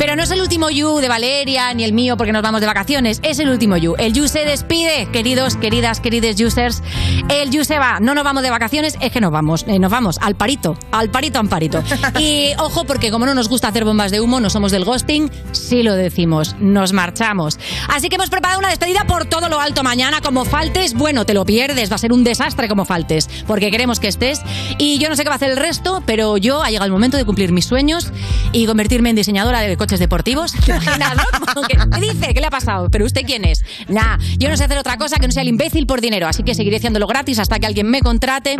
Pero 0.02 0.16
no 0.16 0.24
es 0.24 0.32
el 0.32 0.40
último 0.40 0.68
You 0.68 0.98
de 0.98 1.06
Valeria 1.06 1.72
ni 1.74 1.84
el 1.84 1.92
mío 1.92 2.16
porque 2.16 2.32
nos 2.32 2.42
vamos 2.42 2.60
de 2.60 2.66
vacaciones. 2.66 3.20
Es 3.22 3.38
el 3.38 3.48
último 3.48 3.76
You. 3.76 3.94
El 3.98 4.12
You 4.12 4.26
se 4.26 4.44
despide, 4.44 5.06
queridos, 5.12 5.54
queridas, 5.54 6.00
queridos 6.00 6.40
users. 6.40 6.82
El 7.28 7.52
You 7.52 7.64
se 7.64 7.78
va. 7.78 8.00
No 8.00 8.12
nos 8.12 8.24
vamos 8.24 8.42
de 8.42 8.50
vacaciones, 8.50 8.98
es 9.00 9.12
que 9.12 9.20
nos 9.20 9.30
vamos. 9.30 9.64
eh, 9.68 9.78
nos 9.78 9.92
vamos 9.92 10.18
al 10.20 10.34
parito. 10.34 10.76
Al 10.90 11.08
parito, 11.08 11.38
amparito. 11.38 11.84
Y 12.18 12.48
ojo, 12.58 12.82
porque 12.82 13.12
como 13.12 13.26
no 13.26 13.34
nos 13.36 13.48
gusta 13.48 13.68
hacer 13.68 13.84
bombas 13.84 14.10
de 14.10 14.20
humo, 14.20 14.40
no 14.40 14.50
somos 14.50 14.72
del 14.72 14.84
ghosting, 14.84 15.30
sí 15.52 15.84
lo 15.84 15.94
decimos. 15.94 16.56
Nos 16.58 16.92
marchamos. 16.92 17.60
Así 17.86 18.08
que 18.08 18.16
hemos 18.16 18.28
preparado 18.28 18.58
una 18.58 18.70
despedida 18.70 19.04
por 19.06 19.26
todo 19.26 19.48
lo 19.48 19.60
alto 19.60 19.84
mañana. 19.84 20.20
Como 20.20 20.44
faltes, 20.44 20.94
bueno, 20.94 21.26
te 21.26 21.32
lo 21.32 21.44
pierdes. 21.44 21.92
Va 21.92 21.94
a 21.94 21.98
ser 21.98 22.12
un 22.12 22.24
desastre 22.24 22.66
como 22.66 22.84
faltes. 22.84 23.30
Porque 23.46 23.70
queremos 23.70 24.00
que 24.00 24.08
estés. 24.08 24.40
Y 24.78 24.98
yo 24.98 25.08
no 25.08 25.14
sé 25.14 25.22
qué 25.22 25.28
va 25.28 25.34
a 25.34 25.36
hacer 25.36 25.50
el 25.52 25.58
resto, 25.58 26.02
pero 26.06 26.38
yo 26.38 26.60
ha 26.60 26.70
llegado 26.70 26.86
el 26.86 26.92
momento 26.92 27.16
de 27.16 27.24
cumplir 27.24 27.52
mis 27.52 27.66
sueños 27.66 28.10
y 28.50 28.66
convertirme 28.66 29.10
en 29.10 29.14
diseñadora 29.14 29.60
de 29.60 29.76
coches 29.76 29.91
deportivos. 30.00 30.52
¿Te 30.64 30.72
imaginas, 30.72 31.14
no? 31.16 31.54
Como 31.54 31.66
que, 31.66 31.76
¿Qué 31.76 32.00
dice? 32.00 32.34
¿Qué 32.34 32.40
le 32.40 32.46
ha 32.46 32.50
pasado? 32.50 32.88
¿Pero 32.90 33.04
usted 33.04 33.22
quién 33.26 33.44
es? 33.44 33.64
Nah, 33.88 34.18
yo 34.38 34.48
no 34.48 34.56
sé 34.56 34.64
hacer 34.64 34.78
otra 34.78 34.96
cosa 34.96 35.16
que 35.16 35.26
no 35.26 35.32
sea 35.32 35.42
el 35.42 35.48
imbécil 35.48 35.86
por 35.86 36.00
dinero, 36.00 36.26
así 36.28 36.42
que 36.42 36.54
seguiré 36.54 36.76
haciéndolo 36.76 37.06
gratis 37.06 37.38
hasta 37.38 37.58
que 37.58 37.66
alguien 37.66 37.88
me 37.88 38.00
contrate. 38.00 38.56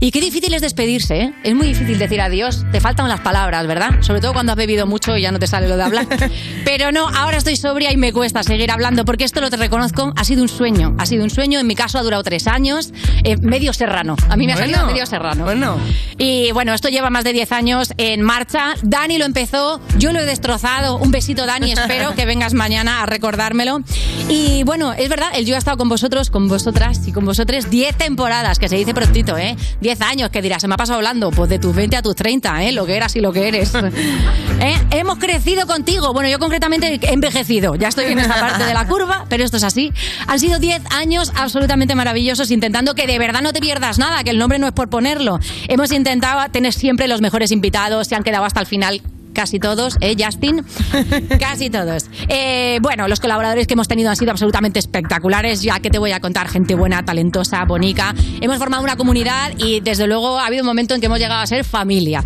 Y 0.00 0.10
qué 0.10 0.20
difícil 0.20 0.52
es 0.54 0.62
despedirse, 0.62 1.20
¿eh? 1.20 1.32
Es 1.42 1.54
muy 1.54 1.68
difícil 1.68 1.98
decir 1.98 2.20
adiós. 2.20 2.64
Te 2.72 2.80
faltan 2.80 3.08
las 3.08 3.20
palabras, 3.20 3.66
¿verdad? 3.66 4.02
Sobre 4.02 4.20
todo 4.20 4.32
cuando 4.32 4.52
has 4.52 4.56
bebido 4.58 4.86
mucho 4.86 5.16
y 5.16 5.22
ya 5.22 5.32
no 5.32 5.38
te 5.38 5.46
sale 5.46 5.68
lo 5.68 5.76
de 5.76 5.82
hablar. 5.84 6.06
Pero 6.64 6.92
no, 6.92 7.08
ahora 7.08 7.38
estoy 7.38 7.56
sobria 7.56 7.92
y 7.92 7.96
me 7.96 8.12
cuesta 8.12 8.42
seguir 8.42 8.70
hablando 8.70 9.04
porque 9.04 9.24
esto 9.24 9.40
lo 9.40 9.50
te 9.50 9.56
reconozco, 9.56 10.12
ha 10.16 10.24
sido 10.24 10.42
un 10.42 10.48
sueño. 10.48 10.94
Ha 10.98 11.06
sido 11.06 11.24
un 11.24 11.30
sueño, 11.30 11.58
en 11.60 11.66
mi 11.66 11.74
caso 11.74 11.98
ha 11.98 12.02
durado 12.02 12.22
tres 12.22 12.46
años, 12.46 12.92
eh, 13.24 13.36
medio 13.38 13.72
serrano. 13.72 14.16
A 14.28 14.36
mí 14.36 14.46
me 14.46 14.52
ha 14.52 14.56
Bueno, 14.56 14.72
salido 14.74 14.86
medio 14.92 15.06
serrano. 15.06 15.44
bueno. 15.44 15.78
Y 16.18 16.50
bueno, 16.52 16.74
esto 16.74 16.88
lleva 16.88 17.10
más 17.10 17.24
de 17.24 17.32
10 17.32 17.52
años 17.52 17.92
en 17.98 18.22
marcha. 18.22 18.74
Dani 18.82 19.18
lo 19.18 19.24
empezó, 19.24 19.80
yo 19.98 20.12
lo 20.12 20.20
he 20.20 20.24
destrozado. 20.24 20.55
Destrozado. 20.56 20.96
Un 20.98 21.10
besito, 21.10 21.46
Dani. 21.46 21.72
Espero 21.72 22.14
que 22.14 22.24
vengas 22.24 22.54
mañana 22.54 23.02
a 23.02 23.06
recordármelo. 23.06 23.80
Y 24.28 24.64
bueno, 24.64 24.92
es 24.92 25.08
verdad, 25.08 25.28
el 25.34 25.46
yo 25.46 25.54
ha 25.54 25.58
estado 25.58 25.76
con 25.76 25.88
vosotros, 25.88 26.30
con 26.30 26.48
vosotras 26.48 27.06
y 27.06 27.12
con 27.12 27.24
vosotros 27.24 27.70
10 27.70 27.96
temporadas, 27.96 28.58
que 28.58 28.68
se 28.68 28.76
dice 28.76 28.94
prontito, 28.94 29.36
¿eh? 29.36 29.56
10 29.80 30.00
años, 30.00 30.30
que 30.30 30.42
dirás, 30.42 30.62
se 30.62 30.68
me 30.68 30.74
ha 30.74 30.76
pasado 30.76 30.98
hablando, 30.98 31.30
pues 31.30 31.50
de 31.50 31.58
tus 31.58 31.74
20 31.74 31.96
a 31.96 32.02
tus 32.02 32.16
30, 32.16 32.64
¿eh? 32.64 32.72
Lo 32.72 32.86
que 32.86 32.96
eras 32.96 33.14
y 33.16 33.20
lo 33.20 33.32
que 33.32 33.48
eres. 33.48 33.72
¿Eh? 34.60 34.74
Hemos 34.90 35.18
crecido 35.18 35.66
contigo. 35.66 36.12
Bueno, 36.12 36.28
yo 36.28 36.38
concretamente 36.38 36.98
he 37.02 37.12
envejecido. 37.12 37.74
Ya 37.74 37.88
estoy 37.88 38.06
en 38.06 38.18
esta 38.18 38.40
parte 38.40 38.64
de 38.64 38.74
la 38.74 38.86
curva, 38.86 39.26
pero 39.28 39.44
esto 39.44 39.58
es 39.58 39.64
así. 39.64 39.92
Han 40.26 40.40
sido 40.40 40.58
10 40.58 40.82
años 40.90 41.32
absolutamente 41.34 41.94
maravillosos 41.94 42.50
intentando 42.50 42.94
que 42.94 43.06
de 43.06 43.18
verdad 43.18 43.42
no 43.42 43.52
te 43.52 43.60
pierdas 43.60 43.98
nada, 43.98 44.24
que 44.24 44.30
el 44.30 44.38
nombre 44.38 44.58
no 44.58 44.66
es 44.66 44.72
por 44.72 44.88
ponerlo. 44.88 45.38
Hemos 45.68 45.92
intentado 45.92 46.50
tener 46.50 46.72
siempre 46.72 47.08
los 47.08 47.20
mejores 47.20 47.52
invitados, 47.52 48.08
se 48.08 48.14
han 48.14 48.22
quedado 48.22 48.44
hasta 48.44 48.60
el 48.60 48.66
final 48.66 49.02
casi 49.36 49.60
todos, 49.60 49.98
¿eh, 50.00 50.16
Justin? 50.18 50.64
casi 51.38 51.68
todos. 51.68 52.06
Eh, 52.28 52.78
bueno, 52.80 53.06
los 53.06 53.20
colaboradores 53.20 53.66
que 53.66 53.74
hemos 53.74 53.86
tenido 53.86 54.08
han 54.08 54.16
sido 54.16 54.30
absolutamente 54.30 54.78
espectaculares, 54.78 55.60
ya 55.60 55.78
que 55.78 55.90
te 55.90 55.98
voy 55.98 56.12
a 56.12 56.20
contar, 56.20 56.48
gente 56.48 56.74
buena, 56.74 57.04
talentosa, 57.04 57.62
bonica. 57.66 58.14
Hemos 58.40 58.56
formado 58.56 58.82
una 58.82 58.96
comunidad 58.96 59.52
y 59.58 59.80
desde 59.80 60.06
luego 60.06 60.38
ha 60.38 60.46
habido 60.46 60.62
un 60.62 60.66
momento 60.66 60.94
en 60.94 61.00
que 61.00 61.06
hemos 61.06 61.18
llegado 61.18 61.42
a 61.42 61.46
ser 61.46 61.64
familia. 61.64 62.24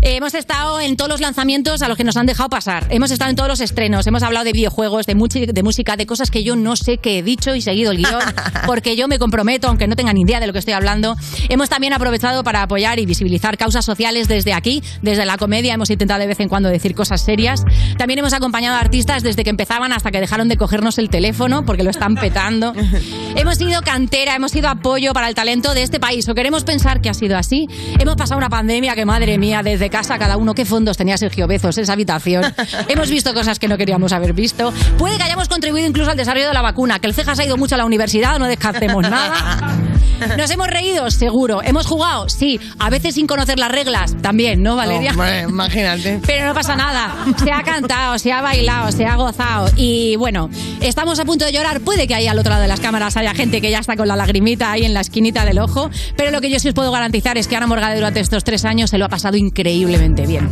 Eh, 0.00 0.16
hemos 0.16 0.32
estado 0.32 0.80
en 0.80 0.96
todos 0.96 1.10
los 1.10 1.20
lanzamientos 1.20 1.82
a 1.82 1.88
los 1.88 1.98
que 1.98 2.04
nos 2.04 2.16
han 2.16 2.24
dejado 2.24 2.48
pasar. 2.48 2.86
Hemos 2.88 3.10
estado 3.10 3.28
en 3.28 3.36
todos 3.36 3.50
los 3.50 3.60
estrenos, 3.60 4.06
hemos 4.06 4.22
hablado 4.22 4.46
de 4.46 4.52
videojuegos, 4.52 5.04
de, 5.04 5.14
de 5.52 5.62
música, 5.62 5.96
de 5.96 6.06
cosas 6.06 6.30
que 6.30 6.42
yo 6.42 6.56
no 6.56 6.74
sé 6.76 6.96
qué 6.96 7.18
he 7.18 7.22
dicho 7.22 7.54
y 7.54 7.60
seguido 7.60 7.92
el 7.92 7.98
guion, 7.98 8.22
porque 8.66 8.96
yo 8.96 9.08
me 9.08 9.18
comprometo, 9.18 9.68
aunque 9.68 9.86
no 9.88 9.94
tenga 9.94 10.14
ni 10.14 10.22
idea 10.22 10.40
de 10.40 10.46
lo 10.46 10.54
que 10.54 10.60
estoy 10.60 10.72
hablando. 10.72 11.16
Hemos 11.50 11.68
también 11.68 11.92
aprovechado 11.92 12.42
para 12.44 12.62
apoyar 12.62 12.98
y 12.98 13.04
visibilizar 13.04 13.58
causas 13.58 13.84
sociales 13.84 14.26
desde 14.26 14.54
aquí, 14.54 14.82
desde 15.02 15.26
la 15.26 15.36
comedia. 15.36 15.74
Hemos 15.74 15.90
intentado 15.90 16.20
de 16.20 16.26
vez 16.26 16.40
en 16.40 16.45
cuando 16.48 16.68
decir 16.68 16.94
cosas 16.94 17.20
serias. 17.20 17.64
También 17.98 18.18
hemos 18.18 18.32
acompañado 18.32 18.76
a 18.76 18.80
artistas 18.80 19.22
desde 19.22 19.44
que 19.44 19.50
empezaban 19.50 19.92
hasta 19.92 20.10
que 20.10 20.20
dejaron 20.20 20.48
de 20.48 20.56
cogernos 20.56 20.98
el 20.98 21.10
teléfono, 21.10 21.64
porque 21.64 21.82
lo 21.82 21.90
están 21.90 22.14
petando. 22.14 22.72
hemos 23.36 23.56
sido 23.56 23.82
cantera, 23.82 24.34
hemos 24.34 24.52
sido 24.52 24.68
apoyo 24.68 25.12
para 25.12 25.28
el 25.28 25.34
talento 25.34 25.74
de 25.74 25.82
este 25.82 26.00
país, 26.00 26.28
o 26.28 26.34
queremos 26.34 26.64
pensar 26.64 27.00
que 27.00 27.08
ha 27.08 27.14
sido 27.14 27.36
así. 27.36 27.66
Hemos 27.98 28.16
pasado 28.16 28.38
una 28.38 28.48
pandemia 28.48 28.94
que, 28.94 29.04
madre 29.04 29.38
mía, 29.38 29.62
desde 29.62 29.90
casa 29.90 30.18
cada 30.18 30.36
uno, 30.36 30.54
qué 30.54 30.64
fondos 30.64 30.96
tenía 30.96 31.16
Sergio 31.16 31.46
Bezos, 31.46 31.78
esa 31.78 31.92
habitación. 31.92 32.44
hemos 32.88 33.10
visto 33.10 33.34
cosas 33.34 33.58
que 33.58 33.68
no 33.68 33.76
queríamos 33.76 34.12
haber 34.12 34.32
visto. 34.32 34.72
Puede 34.98 35.16
que 35.16 35.24
hayamos 35.24 35.48
contribuido 35.48 35.86
incluso 35.86 36.10
al 36.10 36.16
desarrollo 36.16 36.48
de 36.48 36.54
la 36.54 36.62
vacuna, 36.62 36.98
que 36.98 37.06
el 37.06 37.14
Cejas 37.14 37.38
ha 37.38 37.44
ido 37.44 37.56
mucho 37.56 37.74
a 37.74 37.78
la 37.78 37.84
universidad, 37.84 38.38
no 38.38 38.46
descartemos 38.46 39.02
nada. 39.02 39.76
¿Nos 40.38 40.50
hemos 40.50 40.66
reído? 40.68 41.10
Seguro. 41.10 41.62
¿Hemos 41.62 41.86
jugado? 41.86 42.28
Sí. 42.28 42.58
A 42.78 42.90
veces 42.90 43.14
sin 43.14 43.26
conocer 43.26 43.58
las 43.58 43.70
reglas. 43.70 44.16
También, 44.22 44.62
¿no, 44.62 44.76
Valeria? 44.76 45.10
Hombre, 45.10 45.42
imagínate. 45.42 46.20
Pero 46.26 46.35
no 46.44 46.54
pasa 46.54 46.76
nada. 46.76 47.14
Se 47.42 47.50
ha 47.52 47.62
cantado, 47.62 48.18
se 48.18 48.32
ha 48.32 48.40
bailado, 48.40 48.92
se 48.92 49.06
ha 49.06 49.16
gozado. 49.16 49.70
Y 49.76 50.16
bueno, 50.16 50.50
estamos 50.80 51.18
a 51.18 51.24
punto 51.24 51.44
de 51.44 51.52
llorar. 51.52 51.80
Puede 51.80 52.06
que 52.06 52.14
ahí 52.14 52.26
al 52.26 52.38
otro 52.38 52.50
lado 52.50 52.62
de 52.62 52.68
las 52.68 52.80
cámaras 52.80 53.16
haya 53.16 53.34
gente 53.34 53.60
que 53.60 53.70
ya 53.70 53.78
está 53.78 53.96
con 53.96 54.08
la 54.08 54.16
lagrimita 54.16 54.72
ahí 54.72 54.84
en 54.84 54.94
la 54.94 55.00
esquinita 55.00 55.44
del 55.44 55.58
ojo. 55.58 55.90
Pero 56.16 56.30
lo 56.30 56.40
que 56.40 56.50
yo 56.50 56.58
sí 56.58 56.68
os 56.68 56.74
puedo 56.74 56.90
garantizar 56.92 57.38
es 57.38 57.48
que 57.48 57.56
Ana 57.56 57.66
Morgade 57.66 57.96
durante 57.96 58.20
estos 58.20 58.44
tres 58.44 58.64
años 58.64 58.90
se 58.90 58.98
lo 58.98 59.04
ha 59.04 59.08
pasado 59.08 59.36
increíblemente 59.36 60.26
bien. 60.26 60.48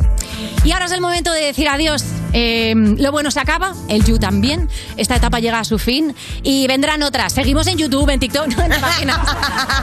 Y 0.65 0.73
ahora 0.73 0.87
es 0.87 0.93
el 0.93 1.01
momento 1.01 1.33
de 1.33 1.43
decir 1.43 1.69
adiós. 1.69 2.05
Eh, 2.33 2.73
lo 2.75 3.13
bueno 3.13 3.31
se 3.31 3.39
acaba, 3.39 3.75
el 3.89 4.05
You 4.05 4.19
también. 4.19 4.69
Esta 4.97 5.17
etapa 5.17 5.39
llega 5.39 5.61
a 5.61 5.65
su 5.65 5.79
fin 5.79 6.15
y 6.43 6.67
vendrán 6.67 7.03
otras. 7.03 7.33
Seguimos 7.33 7.67
en 7.67 7.77
YouTube, 7.79 8.09
en 8.11 8.19
TikTok, 8.19 8.49
no 8.57 8.63
en 8.65 8.71
las 8.71 8.79
páginas. 8.81 9.19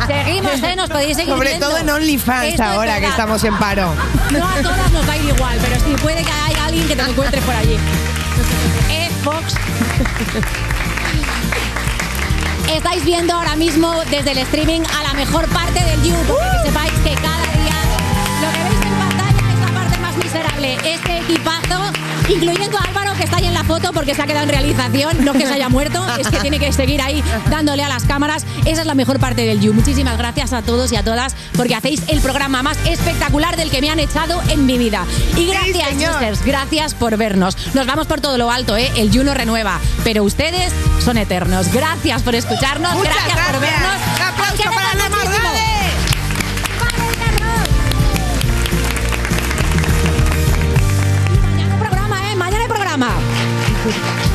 Seguimos, 0.07 0.63
¿eh? 0.63 0.75
Nos 0.75 0.89
podéis 0.89 1.15
seguir 1.15 1.33
Sobre 1.33 1.49
viendo. 1.49 1.67
todo 1.67 1.77
en 1.77 1.89
OnlyFans 1.89 2.47
Esto 2.49 2.63
es 2.63 2.69
ahora 2.69 2.99
que 2.99 3.07
estamos 3.07 3.43
en 3.43 3.55
paro. 3.57 3.93
No 4.31 4.47
a 4.47 4.55
todas 4.61 4.91
nos 4.91 5.07
va 5.07 5.13
a 5.13 5.17
ir 5.17 5.25
igual, 5.35 5.57
pero 5.61 5.75
sí 5.85 5.95
puede 6.01 6.23
que 6.23 6.31
haya 6.31 6.65
alguien 6.65 6.87
que 6.87 6.95
te 6.95 7.01
encuentres 7.01 7.43
por 7.43 7.55
allí. 7.55 7.77
Eh, 8.89 9.09
Fox. 9.23 9.55
Estáis 12.73 13.03
viendo 13.03 13.33
ahora 13.33 13.55
mismo 13.55 14.01
desde 14.09 14.31
el 14.31 14.37
streaming 14.39 14.81
a 14.97 15.03
la 15.03 15.13
mejor 15.13 15.47
parte 15.49 15.83
del 15.83 16.01
You, 16.03 16.15
porque 16.27 16.43
que 16.63 16.67
sepáis 16.69 16.93
que 17.03 17.13
cada 17.15 17.43
día 17.51 17.75
lo 18.41 18.51
que 18.53 18.63
veis 18.63 18.81
en 18.85 18.93
pantalla 18.97 19.53
es 19.53 19.59
la 19.59 19.67
parte 19.73 19.97
más 19.99 20.15
miserable. 20.17 20.77
Este 20.83 21.17
equipazo, 21.17 21.91
incluyendo 22.29 22.77
a 22.77 22.83
Álvaro 22.83 23.13
que 23.15 23.23
está 23.23 23.37
ahí 23.37 23.45
en 23.45 23.53
la 23.53 23.63
foto 23.63 23.91
porque 23.93 24.15
se 24.15 24.21
ha 24.21 24.27
quedado 24.27 24.43
en 24.43 24.49
realización, 24.49 25.23
no 25.23 25.33
que 25.33 25.45
se 25.45 25.53
haya 25.53 25.69
muerto, 25.69 26.05
es 26.17 26.27
que 26.27 26.39
tiene 26.39 26.59
que 26.59 26.71
seguir 26.71 27.01
ahí 27.01 27.23
dándole 27.49 27.83
a 27.83 27.89
las 27.89 28.03
cámaras. 28.03 28.45
Esa 28.65 28.81
es 28.81 28.87
la 28.87 28.95
mejor 28.95 29.19
parte 29.19 29.45
del 29.45 29.59
You. 29.59 29.73
Muchísimas 29.73 30.17
gracias 30.17 30.53
a 30.53 30.61
todos 30.61 30.91
y 30.91 30.95
a 30.95 31.03
todas 31.03 31.35
porque 31.55 31.75
hacéis 31.75 32.03
el 32.07 32.21
programa 32.21 32.63
más 32.63 32.77
espectacular 32.85 33.57
del 33.57 33.69
que 33.69 33.81
me 33.81 33.89
han 33.89 33.99
echado 33.99 34.41
en 34.49 34.65
mi 34.65 34.77
vida. 34.77 35.05
Y 35.37 35.47
gracias, 35.47 35.95
users, 35.95 36.45
gracias 36.45 36.93
por 36.93 37.17
vernos. 37.17 37.57
Nos 37.73 37.85
vamos 37.85 38.07
por 38.07 38.21
todo 38.21 38.37
lo 38.37 38.51
alto, 38.51 38.77
¿eh? 38.77 38.91
El 38.95 39.11
You 39.11 39.23
no 39.23 39.33
renueva, 39.33 39.79
pero 40.03 40.23
ustedes 40.23 40.73
son 41.03 41.17
eternos. 41.17 41.71
Gracias 41.71 42.21
por 42.23 42.35
escucharnos, 42.35 43.01
gracias, 43.01 43.39
por 43.47 43.59
vernos. 43.59 43.95
Un 44.15 44.21
aplauso 44.21 44.63
para 44.63 45.70
programa. 52.97 54.30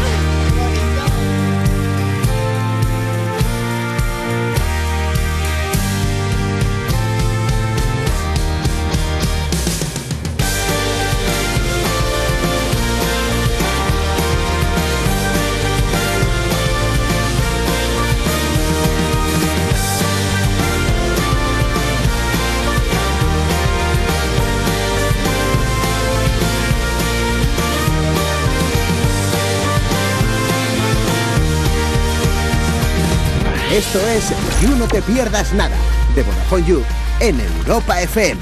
Esto 33.77 34.01
es 34.09 34.33
You 34.63 34.75
No 34.75 34.89
Te 34.89 35.03
Pierdas 35.03 35.53
Nada, 35.53 35.77
de 36.15 36.23
Vodafone 36.23 36.67
You, 36.67 36.83
en 37.21 37.39
Europa 37.39 38.01
FM. 38.01 38.41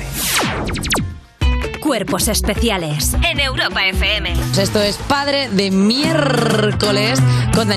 Cuerpos 1.80 2.28
especiales 2.28 3.14
en 3.28 3.40
Europa 3.40 3.84
FM. 3.84 4.32
Esto 4.56 4.80
es 4.80 4.96
Padre 4.96 5.48
de 5.48 5.72
Miércoles 5.72 7.18
con 7.52 7.66
Daniel. 7.66 7.72